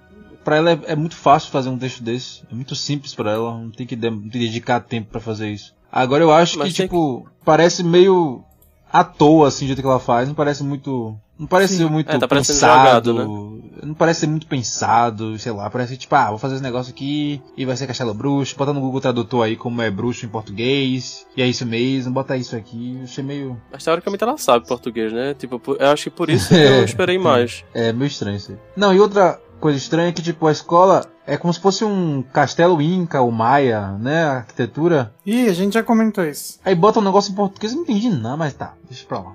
pra 0.43 0.57
ela 0.57 0.73
é, 0.73 0.81
é 0.89 0.97
muito 0.97 1.15
fácil 1.17 1.51
fazer 1.51 1.69
um 1.69 1.79
texto 1.79 2.03
desse. 2.03 2.43
É 2.51 2.55
muito 2.55 2.75
simples 2.75 3.15
pra 3.15 3.31
ela. 3.33 3.53
Não 3.57 3.71
tem 3.71 3.87
que 3.87 3.95
de- 3.95 4.11
não 4.11 4.21
tem 4.23 4.31
que 4.31 4.39
dedicar 4.41 4.81
tempo 4.81 5.11
pra 5.11 5.21
fazer 5.21 5.49
isso. 5.49 5.73
Agora 5.93 6.25
eu 6.25 6.33
acho 6.33 6.59
Mas 6.59 6.69
que, 6.69 6.83
tipo, 6.85 7.29
parece 7.45 7.85
meio 7.85 8.43
à 8.91 9.05
toa, 9.05 9.49
assim, 9.49 9.67
do 9.67 9.69
jeito 9.69 9.83
que 9.83 9.87
ela 9.87 10.01
faz. 10.01 10.27
Não 10.27 10.35
parece 10.35 10.65
muito. 10.65 11.15
Não 11.39 11.47
parece 11.47 11.77
Sim. 11.77 11.87
muito 11.87 12.11
É, 12.11 12.19
tá 12.19 12.29
pensado. 12.29 13.13
jogado, 13.15 13.63
Não 13.83 13.95
parece 13.95 14.21
ser 14.21 14.27
muito 14.29 14.47
pensado, 14.47 15.37
sei 15.39 15.51
lá. 15.51 15.69
Parece 15.69 15.97
tipo, 15.97 16.15
ah, 16.15 16.29
vou 16.31 16.39
fazer 16.39 16.55
esse 16.55 16.63
negócio 16.63 16.93
aqui 16.93 17.43
e 17.57 17.65
vai 17.67 17.77
ser 17.77 17.87
Castelo 17.89 18.15
Bruxo. 18.15 18.55
Bota 18.57 18.73
no 18.73 18.81
Google 18.81 19.01
Tradutor 19.01 19.45
aí 19.45 19.57
como 19.57 19.83
é 19.83 19.91
bruxo 19.91 20.25
em 20.25 20.29
português. 20.29 21.27
E 21.37 21.43
é 21.43 21.47
isso 21.49 21.67
mesmo, 21.67 22.13
bota 22.13 22.37
isso 22.37 22.55
aqui. 22.55 22.97
Eu 22.99 23.05
achei 23.05 23.25
meio. 23.25 23.61
Mas 23.73 23.83
teoricamente 23.83 24.23
ela 24.23 24.39
sabe 24.39 24.69
português, 24.69 25.13
né? 25.13 25.35
Tipo, 25.35 25.61
eu 25.79 25.91
acho 25.91 26.05
que 26.05 26.11
por 26.11 26.31
isso 26.31 26.49
que 26.55 26.55
eu 26.55 26.85
esperei 26.85 27.19
mais. 27.19 27.65
É 27.75 27.93
meio 27.93 28.07
estranho 28.09 28.37
isso 28.37 28.53
aí. 28.53 28.59
Não, 28.77 28.95
e 28.95 29.01
outra 29.01 29.41
coisa 29.63 29.79
estranha 29.79 30.09
é 30.09 30.13
que, 30.13 30.21
tipo, 30.21 30.47
a 30.47 30.53
escola 30.53 31.07
é 31.27 31.37
como 31.37 31.55
se 31.55 31.61
fosse 31.61 31.85
um 31.85 32.23
castelo 32.33 32.83
inca 32.83 33.21
ou 33.23 33.31
maia, 33.31 33.93
né? 33.93 34.25
A 34.25 34.33
arquitetura. 34.39 35.15
Ih, 35.25 35.49
a 35.49 35.53
gente 35.55 35.75
já 35.75 35.83
comentou 35.83 36.25
isso. 36.25 36.59
Aí 36.65 36.75
bota 36.75 36.99
um 36.99 37.03
negócio 37.03 37.33
em 37.33 37.35
português, 37.37 37.73
eu 37.73 37.77
não 37.77 37.85
entendi 37.85 38.11
nada, 38.11 38.37
mas 38.37 38.53
tá, 38.55 38.75
deixa 38.89 39.07
pra 39.07 39.21
lá. 39.21 39.33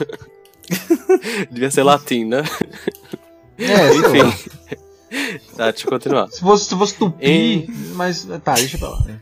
Devia 1.50 1.70
ser 1.70 1.82
latim, 1.82 2.24
né? 2.24 2.42
É. 3.58 3.94
Enfim. 3.94 4.56
Tá, 5.56 5.70
deixa 5.70 5.86
eu 5.86 5.90
continuar. 5.90 6.28
Se 6.28 6.40
fosse, 6.40 6.64
se 6.66 6.76
fosse 6.76 6.94
tupi, 6.94 7.24
Em- 7.24 7.66
mas 7.94 8.26
tá, 8.42 8.54
deixa 8.54 8.76
pra 8.78 8.88
lá. 8.90 9.00
né? 9.04 9.20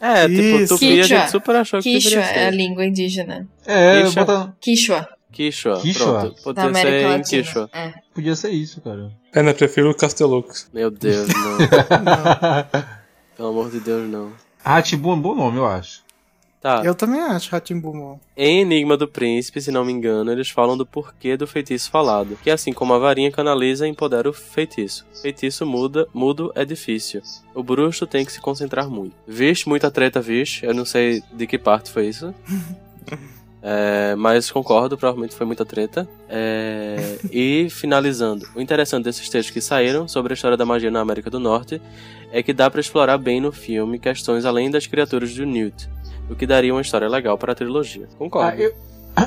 É, 0.00 0.28
tipo, 0.28 0.40
Isso. 0.40 0.74
tupi 0.74 0.86
a 0.86 1.02
Quichua. 1.02 1.18
gente 1.18 1.30
super 1.30 1.56
achou 1.56 1.80
que 1.80 1.90
Quichua 1.94 2.10
deveria 2.20 2.40
é 2.42 2.46
a 2.48 2.50
ser. 2.50 2.56
língua 2.56 2.84
indígena. 2.84 3.48
É, 3.66 4.02
Quichua. 4.02 4.24
bota, 4.24 4.56
Quichua, 4.60 5.08
Quichua, 5.36 5.80
Quichua? 5.80 6.20
pronto. 6.20 6.42
Podia 6.42 6.74
ser 6.74 7.02
em. 7.18 7.22
Quichua. 7.22 7.70
É. 7.72 7.92
podia 8.14 8.34
ser 8.34 8.50
isso, 8.50 8.80
cara. 8.80 9.12
Ainda 9.34 9.52
prefiro 9.52 9.90
o 9.90 9.94
Castelux. 9.94 10.70
Meu 10.72 10.90
Deus, 10.90 11.28
não. 11.28 12.82
Pelo 13.36 13.48
amor 13.50 13.70
de 13.70 13.80
Deus, 13.80 14.08
não. 14.08 14.32
Ratibu 14.64 15.10
é 15.10 15.14
um 15.14 15.20
bom 15.20 15.34
nome, 15.34 15.58
eu 15.58 15.66
acho. 15.66 16.06
Tá, 16.58 16.80
Eu 16.82 16.94
também 16.94 17.20
acho 17.20 17.50
Ratimbum. 17.50 18.18
em 18.36 18.62
Enigma 18.62 18.96
do 18.96 19.06
Príncipe, 19.06 19.60
se 19.60 19.70
não 19.70 19.84
me 19.84 19.92
engano, 19.92 20.32
eles 20.32 20.48
falam 20.48 20.76
do 20.76 20.86
porquê 20.86 21.36
do 21.36 21.46
feitiço 21.46 21.90
falado. 21.90 22.36
Que 22.42 22.50
assim 22.50 22.72
como 22.72 22.94
a 22.94 22.98
varinha 22.98 23.30
canaliza 23.30 23.86
e 23.86 23.90
empodera 23.90 24.28
o 24.28 24.32
feitiço. 24.32 25.06
Feitiço 25.20 25.66
muda, 25.66 26.08
mudo 26.14 26.50
é 26.54 26.64
difícil. 26.64 27.22
O 27.54 27.62
bruxo 27.62 28.06
tem 28.06 28.24
que 28.24 28.32
se 28.32 28.40
concentrar 28.40 28.88
muito. 28.88 29.14
Vixe, 29.28 29.68
muita 29.68 29.90
treta, 29.90 30.20
vixe. 30.20 30.64
Eu 30.64 30.72
não 30.74 30.84
sei 30.86 31.22
de 31.32 31.46
que 31.46 31.58
parte 31.58 31.90
foi 31.90 32.08
isso. 32.08 32.34
É, 33.68 34.14
mas 34.14 34.48
concordo, 34.48 34.96
provavelmente 34.96 35.34
foi 35.34 35.44
muita 35.44 35.64
treta. 35.64 36.08
É, 36.28 37.18
e 37.32 37.66
finalizando, 37.68 38.46
o 38.54 38.60
interessante 38.60 39.02
desses 39.02 39.28
textos 39.28 39.52
que 39.52 39.60
saíram 39.60 40.06
sobre 40.06 40.32
a 40.32 40.34
história 40.34 40.56
da 40.56 40.64
magia 40.64 40.88
na 40.88 41.00
América 41.00 41.28
do 41.28 41.40
Norte 41.40 41.82
é 42.30 42.44
que 42.44 42.52
dá 42.52 42.70
pra 42.70 42.80
explorar 42.80 43.18
bem 43.18 43.40
no 43.40 43.50
filme 43.50 43.98
questões 43.98 44.44
além 44.44 44.70
das 44.70 44.86
criaturas 44.86 45.34
do 45.34 45.44
Newt, 45.44 45.90
o 46.30 46.36
que 46.36 46.46
daria 46.46 46.72
uma 46.72 46.80
história 46.80 47.08
legal 47.08 47.36
para 47.36 47.50
a 47.50 47.54
trilogia. 47.56 48.06
Concordo. 48.16 48.56
Ah, 48.56 48.56
eu, 48.56 48.72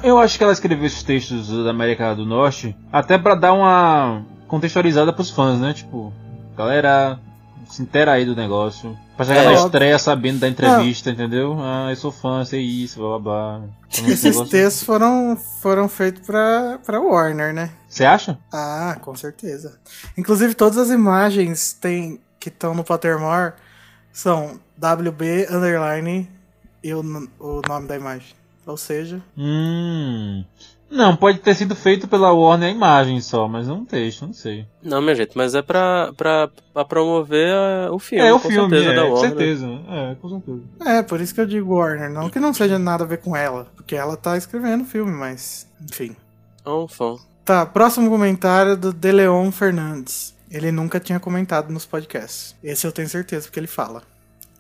eu 0.16 0.18
acho 0.18 0.38
que 0.38 0.44
ela 0.46 0.54
escreveu 0.54 0.86
esses 0.86 1.04
textos 1.04 1.50
da 1.66 1.72
América 1.72 2.16
do 2.16 2.26
Norte 2.26 2.74
até 2.94 3.18
pra 3.18 3.36
dar 3.36 3.52
uma 3.52 4.24
contextualizada 4.48 5.12
pros 5.12 5.30
fãs, 5.30 5.60
né? 5.60 5.74
Tipo, 5.74 6.14
galera, 6.56 7.20
se 7.70 7.82
inteira 7.82 8.12
aí 8.14 8.26
do 8.26 8.36
negócio. 8.36 8.98
Pra 9.16 9.26
chegar 9.26 9.42
É, 9.42 9.46
na 9.46 9.52
óbvio. 9.52 9.66
estreia 9.68 10.00
sabendo 10.00 10.40
da 10.40 10.48
entrevista, 10.48 11.10
entendeu? 11.12 11.56
Ah, 11.60 11.88
eu 11.90 11.96
sou 11.96 12.12
fã, 12.12 12.44
sei 12.44 12.62
isso, 12.62 13.00
blá 13.00 13.20
blá 13.20 13.60
blá. 13.60 13.62
Esse 13.90 14.02
Esses 14.12 14.24
negócio- 14.24 14.52
textos 14.52 14.84
foram, 14.84 15.38
foram 15.62 15.88
feitos 15.90 16.26
pra, 16.26 16.80
pra 16.86 17.00
Warner, 17.00 17.54
né? 17.54 17.72
Você 17.88 18.06
acha? 18.06 18.38
Ah, 18.52 18.98
com 19.02 19.16
certeza. 19.16 19.80
Inclusive, 20.18 20.54
todas 20.56 20.78
as 20.78 20.90
imagens 20.90 21.74
tem, 21.74 22.20
que 22.40 22.50
estão 22.50 22.74
no 22.74 22.84
Pottermore 22.84 23.54
são 24.12 24.60
WB 24.78 25.48
underline 25.52 26.30
e 26.84 26.94
o, 26.94 27.02
o 27.40 27.62
nome 27.68 27.88
da 27.88 27.96
imagem. 27.96 28.34
Ou 28.66 28.78
seja, 28.78 29.22
Hum. 29.38 30.44
Não, 30.90 31.16
pode 31.16 31.40
ter 31.40 31.54
sido 31.56 31.76
feito 31.76 32.08
pela 32.08 32.32
Warner 32.34 32.70
a 32.70 32.72
imagem 32.72 33.22
só, 33.22 33.48
mas 33.48 33.68
não 33.68 33.78
um 33.78 33.86
texto, 33.86 34.26
não 34.26 34.34
sei. 34.34 34.66
Não, 34.82 35.02
minha 35.02 35.14
gente, 35.16 35.32
mas 35.36 35.54
é 35.54 35.62
pra, 35.62 36.12
pra, 36.18 36.50
pra 36.74 36.84
promover 36.84 37.48
eh, 37.48 37.90
o 37.92 38.00
filme, 38.00 38.26
é 38.26 38.34
o 38.34 38.40
com 38.40 38.50
filme, 38.50 38.70
certeza, 38.70 38.92
é, 38.92 38.96
da 38.96 39.02
com 39.04 39.12
Warner. 39.14 39.30
certeza. 39.30 39.68
É, 39.88 40.16
com 40.16 40.30
certeza. 40.30 40.62
É, 40.86 41.02
por 41.04 41.22
isso 41.22 41.36
que 41.36 41.42
eu 41.42 41.46
digo 41.46 41.76
Warner. 41.76 42.10
Não 42.10 42.30
que 42.30 42.40
não 42.40 42.54
seja 42.54 42.80
nada 42.80 43.04
a 43.04 43.08
ver 43.08 43.18
com 43.20 43.36
ela, 43.36 43.68
porque 43.76 43.96
ela 43.96 44.18
tá 44.18 44.36
escrevendo 44.36 44.82
o 44.82 44.88
filme, 44.88 45.12
mas. 45.12 45.68
Enfim. 45.82 46.16
É 46.66 46.70
um 46.70 46.88
fã. 46.88 47.16
Tá, 47.46 47.66
próximo 47.66 48.10
comentário 48.10 48.76
do 48.76 48.92
Deleon 48.92 49.52
Fernandes. 49.52 50.36
Ele 50.52 50.72
nunca 50.72 51.00
tinha 51.00 51.20
comentado 51.20 51.72
nos 51.72 51.86
podcasts. 51.86 52.56
Esse 52.64 52.88
eu 52.88 52.92
tenho 52.92 53.08
certeza, 53.08 53.46
porque 53.46 53.60
ele 53.60 53.68
fala. 53.68 54.02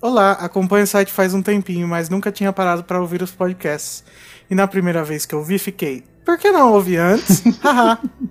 Olá, 0.01 0.33
acompanho 0.33 0.83
o 0.83 0.87
site 0.87 1.11
faz 1.11 1.33
um 1.33 1.41
tempinho, 1.41 1.87
mas 1.87 2.07
nunca 2.09 2.31
tinha 2.31 2.53
parado 2.53 2.83
pra 2.83 3.01
ouvir 3.01 3.21
os 3.21 3.31
podcasts. 3.31 4.03
E 4.49 4.55
na 4.55 4.67
primeira 4.67 5.03
vez 5.03 5.25
que 5.25 5.35
eu 5.35 5.43
vi, 5.43 5.59
fiquei. 5.59 6.03
Por 6.29 6.37
que 6.37 6.51
não 6.51 6.73
ouvi 6.73 6.95
antes? 6.95 7.41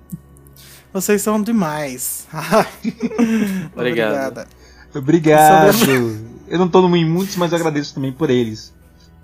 Vocês 0.95 1.21
são 1.21 1.43
demais. 1.43 2.29
Obrigado. 3.75 4.47
Obrigada. 4.95 5.71
Obrigado. 5.75 6.29
Eu 6.47 6.61
não 6.61 6.69
tô 6.69 6.81
no 6.81 6.97
em 6.97 7.05
muitos, 7.05 7.35
mas 7.35 7.51
eu 7.51 7.59
agradeço 7.59 7.93
também 7.97 8.13
por 8.13 8.31
eles. 8.31 8.73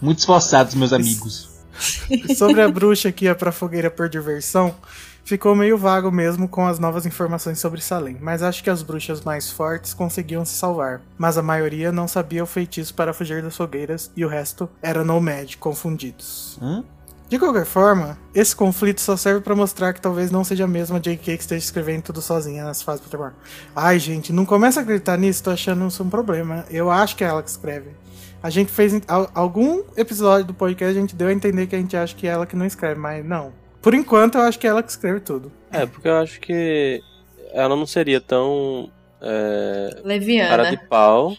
Muito 0.03 0.19
esforçados, 0.19 0.75
meus 0.75 0.93
amigos. 0.93 1.51
Sobre 2.37 2.63
a 2.63 2.69
bruxa 2.69 3.13
que 3.13 3.27
ia 3.27 3.35
pra 3.37 3.53
fogueira 3.53 3.93
por 3.93 4.09
diversão, 4.09 4.75
ficou 5.25 5.55
meio 5.55 5.79
vago 5.79 6.11
mesmo 6.11 6.49
com 6.49 6.67
as 6.67 6.81
novas 6.81 7.07
informações 7.07 7.61
sobre 7.61 7.81
Salem, 7.81 8.19
mas 8.21 8.43
acho 8.43 8.65
que 8.65 8.71
as 8.71 8.83
bruxas 8.83 9.21
mais 9.21 9.53
fortes 9.53 9.95
conseguiam 9.95 10.45
se 10.45 10.55
salvar. 10.55 11.01
Mas 11.17 11.39
a 11.39 11.43
maioria 11.43 11.93
não 11.93 12.09
sabia 12.09 12.43
o 12.43 12.47
feitiço 12.47 12.93
para 12.93 13.15
fugir 13.15 13.41
das 13.41 13.57
fogueiras 13.57 14.11
e 14.17 14.25
o 14.25 14.29
resto 14.29 14.69
era 14.83 15.05
nomad, 15.05 15.55
confundidos. 15.59 16.59
Hã? 16.61 16.83
De 17.29 17.39
qualquer 17.39 17.65
forma, 17.65 18.19
esse 18.35 18.55
conflito 18.55 19.01
só 19.01 19.17
serve 19.17 19.41
pra 19.41 19.57
mostrar 19.57 19.93
que 19.93 20.01
talvez 20.01 20.31
não 20.31 20.45
seja 20.45 20.65
a 20.65 20.69
mesma 20.69 21.01
J.K. 21.01 21.37
que 21.37 21.43
esteja 21.43 21.65
escrevendo 21.65 22.03
tudo 22.03 22.21
sozinha 22.21 22.65
nas 22.65 22.83
fases 22.83 23.01
do 23.01 23.05
Pottermore. 23.05 23.35
Ai, 23.75 23.99
gente, 23.99 24.33
não 24.33 24.45
começa 24.45 24.81
a 24.81 24.83
acreditar 24.83 25.17
nisso, 25.17 25.43
tô 25.43 25.51
achando 25.51 25.87
isso 25.87 26.03
um 26.03 26.11
problema. 26.11 26.65
Eu 26.71 26.91
acho 26.91 27.17
que 27.17 27.25
é 27.25 27.29
ela 27.29 27.43
que 27.43 27.49
escreve. 27.49 27.91
A 28.43 28.51
gente 28.51 28.71
fez 28.71 28.93
algum 29.35 29.83
episódio 29.97 30.45
do 30.45 30.55
podcast, 30.55 30.97
a 30.97 31.01
gente 31.01 31.17
deu 31.17 31.29
a 31.29 31.33
entender 31.33 31.67
que 31.67 31.75
a 31.75 31.79
gente 31.79 31.97
acha 31.97 32.15
que 32.15 32.27
é 32.27 32.31
ela 32.31 32.45
que 32.45 32.55
não 32.55 32.67
escreve, 32.67 33.01
mas 33.01 33.25
não. 33.25 33.53
Por 33.81 33.95
enquanto, 33.95 34.37
eu 34.37 34.43
acho 34.43 34.59
que 34.59 34.67
é 34.67 34.71
ela 34.71 34.83
que 34.83 34.91
escreve 34.91 35.21
tudo. 35.21 35.51
É, 35.73 35.87
porque 35.87 36.07
eu 36.07 36.17
acho 36.17 36.39
que 36.41 37.01
ela 37.53 37.75
não 37.75 37.87
seria 37.87 38.21
tão 38.21 38.91
é, 39.21 39.91
cara 39.91 40.03
de 40.03 40.09
Leviana. 40.09 40.87
pau 40.89 41.35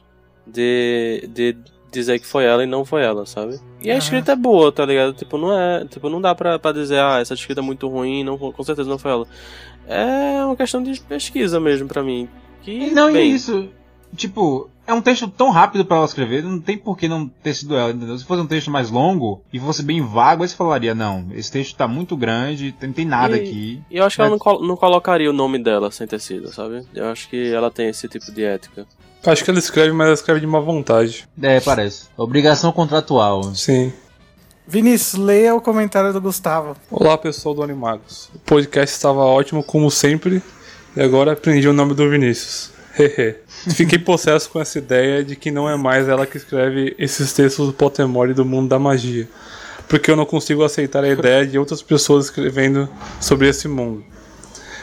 de, 0.48 1.30
de 1.32 1.58
dizer 1.96 2.20
que 2.20 2.28
foi 2.28 2.44
ela 2.46 2.64
e 2.64 2.68
não 2.68 2.86
foi 2.86 3.04
ela, 3.04 3.26
sabe? 3.26 3.60
E 3.82 3.90
a 3.90 3.94
Aham. 3.94 4.00
escrita 4.00 4.34
é 4.34 4.36
boa, 4.36 4.72
tá 4.72 4.86
ligado? 4.86 5.14
Tipo, 5.14 5.38
não 5.38 5.52
é. 5.58 5.86
Tipo, 5.86 6.10
não 6.10 6.22
dá 6.22 6.36
pra, 6.36 6.60
pra 6.60 6.72
dizer, 6.72 7.00
ah, 7.00 7.20
essa 7.20 7.34
escrita 7.34 7.62
é 7.62 7.64
muito 7.64 7.88
ruim, 7.88 8.24
não, 8.24 8.38
com 8.38 8.64
certeza 8.64 8.90
não 8.90 8.98
foi 9.00 9.12
ela. 9.12 9.28
É 9.88 10.44
uma 10.46 10.56
questão 10.56 10.82
de 10.84 11.00
pesquisa 11.02 11.60
mesmo 11.60 11.88
pra 11.88 12.04
mim. 12.04 12.28
Que, 12.62 12.92
Não, 12.92 13.10
e 13.10 13.14
bem, 13.14 13.32
isso. 13.32 13.70
Tipo, 14.16 14.70
é 14.88 14.94
um 14.94 15.02
texto 15.02 15.28
tão 15.28 15.50
rápido 15.50 15.84
pra 15.86 15.98
ela 15.98 16.06
escrever, 16.06 16.42
não 16.44 16.60
tem 16.60 16.78
por 16.78 16.98
que 16.98 17.08
não 17.08 17.28
ter 17.28 17.54
sido 17.54 17.76
ela, 17.76 17.92
entendeu? 17.92 18.18
Se 18.18 18.24
fosse 18.24 18.42
um 18.42 18.48
texto 18.48 18.72
mais 18.72 18.90
longo 18.90 19.42
e 19.52 19.60
fosse 19.60 19.84
bem 19.84 20.02
vago, 20.02 20.42
aí 20.42 20.48
você 20.50 20.56
falaria, 20.56 20.96
não, 20.96 21.28
esse 21.34 21.52
texto 21.52 21.76
tá 21.76 21.88
muito 21.88 22.16
grande, 22.16 22.74
não 22.82 22.94
tem 22.94 23.06
nada 23.06 23.38
E- 23.38 23.42
aqui. 23.42 23.82
E 23.92 23.98
eu 23.98 24.06
acho 24.06 24.16
que 24.16 24.22
ela 24.22 24.30
Mas- 24.32 24.40
não, 24.40 24.44
col- 24.44 24.66
não 24.66 24.78
colocaria 24.78 25.30
o 25.30 25.34
nome 25.34 25.60
dela 25.62 25.92
sem 25.92 26.08
ter 26.08 26.20
sido, 26.22 26.48
sabe? 26.54 26.84
Eu 26.94 27.08
acho 27.10 27.30
que 27.30 27.52
ela 27.54 27.70
tem 27.70 27.90
esse 27.90 28.08
tipo 28.08 28.32
de 28.32 28.44
ética. 28.44 28.88
Acho 29.26 29.44
que 29.44 29.50
ela 29.50 29.58
escreve, 29.58 29.92
mas 29.92 30.06
ela 30.06 30.14
escreve 30.14 30.40
de 30.40 30.46
má 30.46 30.60
vontade. 30.60 31.28
É, 31.42 31.60
parece. 31.60 32.06
Obrigação 32.16 32.72
contratual. 32.72 33.56
Sim. 33.56 33.92
Vinícius, 34.68 35.20
leia 35.20 35.56
o 35.56 35.62
comentário 35.62 36.14
do 36.14 36.22
Gustavo. 36.22 36.76
Olá 36.92 37.18
pessoal 37.18 37.56
do 37.56 37.64
Animagos. 37.64 38.30
O 38.36 38.40
podcast 38.40 38.96
estava 38.96 39.22
ótimo 39.22 39.64
como 39.64 39.90
sempre 39.90 40.44
e 40.96 41.02
agora 41.02 41.34
aprendi 41.34 41.68
o 41.68 41.74
nome 41.74 41.96
do 41.96 42.08
Vinícius. 42.08 42.72
Hehe. 42.98 43.36
Fiquei 43.74 43.98
possesso 43.98 44.50
com 44.50 44.62
essa 44.62 44.78
ideia 44.78 45.24
de 45.24 45.36
que 45.36 45.50
não 45.50 45.68
é 45.68 45.76
mais 45.76 46.08
ela 46.08 46.28
que 46.28 46.38
escreve 46.38 46.96
esses 47.00 47.34
textos 47.34 47.68
do 47.68 47.74
Pottermore 47.74 48.32
e 48.32 48.36
do 48.36 48.46
mundo 48.46 48.70
da 48.70 48.78
magia. 48.78 49.28
Porque 49.88 50.10
eu 50.10 50.16
não 50.16 50.26
consigo 50.26 50.64
aceitar 50.64 51.04
a 51.04 51.10
ideia 51.10 51.46
de 51.46 51.58
outras 51.58 51.82
pessoas 51.82 52.26
escrevendo 52.26 52.88
sobre 53.20 53.50
esse 53.50 53.68
mundo. 53.68 54.04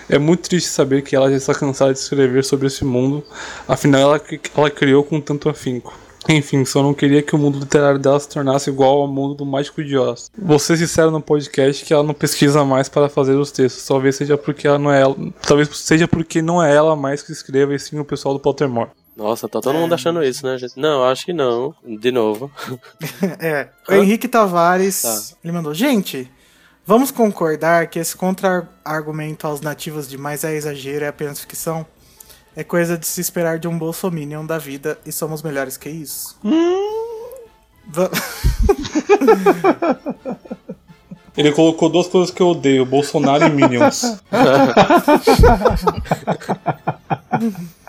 É 0.08 0.18
muito 0.18 0.48
triste 0.48 0.68
saber 0.68 1.02
que 1.02 1.14
ela 1.16 1.30
já 1.30 1.36
está 1.36 1.54
cansada 1.54 1.92
de 1.92 1.98
escrever 1.98 2.44
sobre 2.44 2.66
esse 2.66 2.84
mundo, 2.84 3.24
afinal 3.66 4.00
ela, 4.00 4.20
ela 4.56 4.70
criou 4.70 5.02
com 5.04 5.20
tanto 5.20 5.48
afinco. 5.48 5.92
Enfim, 6.28 6.64
só 6.64 6.82
não 6.84 6.94
queria 6.94 7.20
que 7.20 7.34
o 7.34 7.38
mundo 7.38 7.58
literário 7.58 7.98
dela 7.98 8.20
se 8.20 8.28
tornasse 8.28 8.70
igual 8.70 9.00
ao 9.00 9.08
mundo 9.08 9.34
do 9.34 9.44
Mágico 9.44 9.82
de 9.82 9.98
Oz. 9.98 10.30
Vocês 10.38 10.78
disseram 10.78 11.10
no 11.10 11.20
podcast 11.20 11.84
que 11.84 11.92
ela 11.92 12.04
não 12.04 12.14
pesquisa 12.14 12.64
mais 12.64 12.88
para 12.88 13.08
fazer 13.08 13.34
os 13.34 13.50
textos, 13.50 13.84
talvez 13.84 14.14
seja 14.14 14.38
porque 14.38 14.68
ela 14.68 14.78
não 14.78 14.92
é 14.92 15.00
ela, 15.00 15.16
talvez 15.46 15.68
seja 15.76 16.06
porque 16.06 16.40
não 16.40 16.62
é 16.62 16.72
ela 16.72 16.94
mais 16.94 17.22
que 17.22 17.32
escreva 17.32 17.74
e 17.74 17.78
sim 17.78 17.98
o 17.98 18.04
pessoal 18.04 18.34
do 18.34 18.40
Pottermore. 18.40 18.90
Nossa, 19.16 19.48
tá 19.48 19.60
todo 19.60 19.74
mundo 19.74 19.94
achando 19.94 20.22
isso, 20.22 20.46
né, 20.46 20.56
gente? 20.56 20.78
Não, 20.78 21.04
acho 21.04 21.26
que 21.26 21.32
não. 21.32 21.74
De 21.84 22.10
novo. 22.12 22.50
É, 23.40 23.68
o 23.88 23.94
Henrique 23.94 24.28
Tavares, 24.28 25.02
Tá. 25.02 25.20
ele 25.44 25.52
mandou, 25.52 25.74
gente, 25.74 26.30
vamos 26.86 27.10
concordar 27.10 27.86
que 27.88 27.98
esse 27.98 28.16
contra-argumento 28.16 29.46
aos 29.46 29.60
nativos 29.60 30.08
demais 30.08 30.44
é 30.44 30.54
exagero, 30.54 31.04
é 31.04 31.08
apenas 31.08 31.40
ficção? 31.40 31.84
É 32.54 32.62
coisa 32.62 32.98
de 32.98 33.06
se 33.06 33.20
esperar 33.20 33.58
de 33.58 33.66
um 33.66 33.78
bolsominion 33.78 34.44
da 34.44 34.58
vida 34.58 34.98
e 35.06 35.12
somos 35.12 35.42
melhores 35.42 35.76
que 35.76 35.88
isso? 35.88 36.36
Va- 37.88 38.10
Ele 41.34 41.50
colocou 41.52 41.88
duas 41.88 42.08
coisas 42.08 42.30
que 42.30 42.42
eu 42.42 42.48
odeio, 42.48 42.84
Bolsonaro 42.84 43.46
e 43.46 43.50
Minions. 43.50 44.18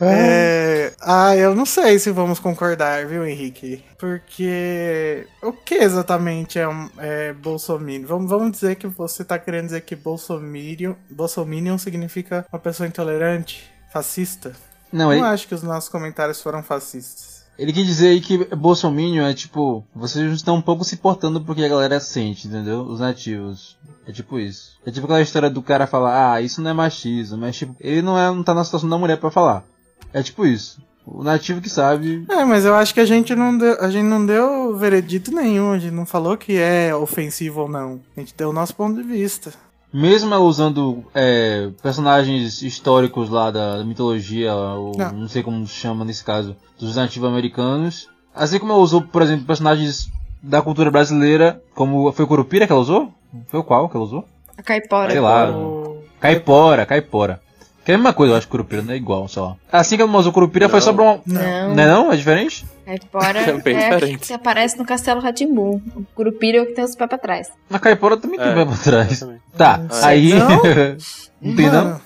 É, 0.00 0.92
ah, 1.00 1.36
eu 1.36 1.54
não 1.54 1.64
sei 1.66 1.98
se 1.98 2.10
vamos 2.10 2.38
concordar, 2.38 3.06
viu, 3.06 3.26
Henrique? 3.26 3.84
Porque 3.98 5.26
o 5.42 5.52
que 5.52 5.74
exatamente 5.74 6.58
é, 6.58 6.68
um, 6.68 6.88
é 6.98 7.32
Bolsominion? 7.32 8.06
Vamos, 8.06 8.30
vamos 8.30 8.52
dizer 8.52 8.76
que 8.76 8.86
você 8.86 9.24
tá 9.24 9.38
querendo 9.38 9.66
dizer 9.66 9.82
que 9.82 9.94
Bolsominion, 9.94 10.94
Bolsominion 11.08 11.78
significa 11.78 12.46
uma 12.52 12.58
pessoa 12.58 12.86
intolerante, 12.86 13.70
fascista? 13.92 14.52
Não, 14.92 15.06
Não 15.06 15.12
ele, 15.12 15.22
acho 15.22 15.46
que 15.46 15.54
os 15.54 15.62
nossos 15.62 15.88
comentários 15.88 16.42
foram 16.42 16.62
fascistas. 16.62 17.29
Ele 17.58 17.72
quis 17.72 17.86
dizer 17.86 18.08
aí 18.08 18.20
que 18.20 18.38
Bolsominion 18.54 19.26
é 19.26 19.34
tipo, 19.34 19.84
vocês 19.94 20.32
estão 20.32 20.56
um 20.56 20.62
pouco 20.62 20.84
se 20.84 20.96
portando 20.96 21.40
porque 21.40 21.62
a 21.62 21.68
galera 21.68 22.00
sente, 22.00 22.48
entendeu? 22.48 22.82
Os 22.82 23.00
nativos. 23.00 23.78
É 24.06 24.12
tipo 24.12 24.38
isso. 24.38 24.78
É 24.84 24.90
tipo 24.90 25.04
aquela 25.04 25.20
história 25.20 25.50
do 25.50 25.62
cara 25.62 25.86
falar, 25.86 26.32
ah, 26.32 26.40
isso 26.40 26.62
não 26.62 26.70
é 26.70 26.74
machismo, 26.74 27.38
mas 27.38 27.56
tipo, 27.56 27.76
ele 27.78 28.02
não, 28.02 28.18
é, 28.18 28.26
não 28.34 28.42
tá 28.42 28.54
na 28.54 28.64
situação 28.64 28.88
da 28.88 28.98
mulher 28.98 29.18
pra 29.18 29.30
falar. 29.30 29.64
É 30.12 30.22
tipo 30.22 30.46
isso. 30.46 30.80
O 31.06 31.24
nativo 31.24 31.60
que 31.60 31.68
sabe. 31.68 32.24
É, 32.28 32.44
mas 32.44 32.64
eu 32.64 32.74
acho 32.74 32.94
que 32.94 33.00
a 33.00 33.04
gente 33.04 33.34
não 33.34 33.56
deu, 33.56 33.80
a 33.80 33.90
gente 33.90 34.04
não 34.04 34.24
deu 34.24 34.76
veredito 34.76 35.32
nenhum, 35.32 35.72
a 35.72 35.78
gente 35.78 35.94
não 35.94 36.06
falou 36.06 36.36
que 36.36 36.56
é 36.56 36.94
ofensivo 36.94 37.62
ou 37.62 37.68
não. 37.68 38.00
A 38.16 38.20
gente 38.20 38.34
deu 38.36 38.50
o 38.50 38.52
nosso 38.52 38.74
ponto 38.74 38.96
de 38.96 39.02
vista. 39.02 39.52
Mesmo 39.92 40.32
ela 40.32 40.44
usando 40.44 41.04
é, 41.14 41.68
personagens 41.82 42.62
históricos 42.62 43.28
lá 43.28 43.50
da 43.50 43.82
mitologia, 43.84 44.54
ou 44.54 44.92
Não. 44.96 45.12
não. 45.12 45.28
sei 45.28 45.42
como 45.42 45.66
se 45.66 45.74
chama 45.74 46.04
nesse 46.04 46.22
caso, 46.24 46.54
dos 46.78 46.94
nativos 46.96 47.28
americanos. 47.28 48.08
Assim 48.34 48.58
como 48.60 48.72
ela 48.72 48.80
usou, 48.80 49.02
por 49.02 49.20
exemplo, 49.22 49.44
personagens 49.46 50.08
da 50.42 50.62
cultura 50.62 50.90
brasileira, 50.90 51.60
como 51.74 52.10
foi 52.12 52.24
o 52.24 52.28
Curupira 52.28 52.66
que 52.66 52.72
ela 52.72 52.80
usou? 52.80 53.12
Foi 53.48 53.60
o 53.60 53.64
qual 53.64 53.88
que 53.88 53.96
ela 53.96 54.04
usou? 54.04 54.24
A 54.56 54.62
caipora. 54.62 55.10
Sei 55.10 55.20
lá. 55.20 55.50
O- 55.50 55.90
Caipora, 56.20 56.84
Caipora. 56.86 57.40
Que 57.84 57.92
é 57.92 57.94
a 57.94 57.98
mesma 57.98 58.12
coisa, 58.12 58.34
eu 58.34 58.36
acho, 58.36 58.46
Curupira, 58.46 58.82
não 58.82 58.92
é 58.92 58.96
igual, 58.96 59.26
sei 59.26 59.40
lá. 59.42 59.56
Assim 59.72 59.96
que 59.96 60.02
ela 60.02 60.16
usou 60.18 60.32
Curupira 60.32 60.68
foi 60.68 60.78
Não. 60.80 60.84
só 60.84 60.92
pra 60.92 61.02
uma... 61.02 61.20
Não. 61.26 61.74
Não 61.74 61.82
é 61.82 61.86
não? 61.86 62.12
É 62.12 62.16
diferente? 62.16 62.64
Caipora 62.98 63.38
É 63.50 63.52
bem 63.58 63.76
é 63.76 63.86
a 63.86 63.94
diferente. 63.96 64.26
que 64.26 64.32
aparece 64.32 64.76
no 64.78 64.84
Castelo 64.84 65.20
Ratimbu. 65.20 65.82
O 65.96 66.04
Curupira 66.14 66.58
é 66.58 66.62
o 66.62 66.66
que 66.66 66.72
tem 66.72 66.84
os 66.84 66.96
pés 66.96 67.08
pra 67.08 67.18
trás. 67.18 67.48
Na 67.68 67.78
Caipora 67.78 68.16
também 68.16 68.38
tem 68.38 68.48
É, 68.48 68.54
pé 68.54 68.64
pra 68.64 68.76
trás. 68.76 69.20
Tá, 69.56 69.80
Ah, 69.90 70.06
aí... 70.06 70.34
não? 70.34 70.48
não 71.40 71.56
tem 71.56 71.70
não? 71.70 71.84
Mano, 71.84 72.00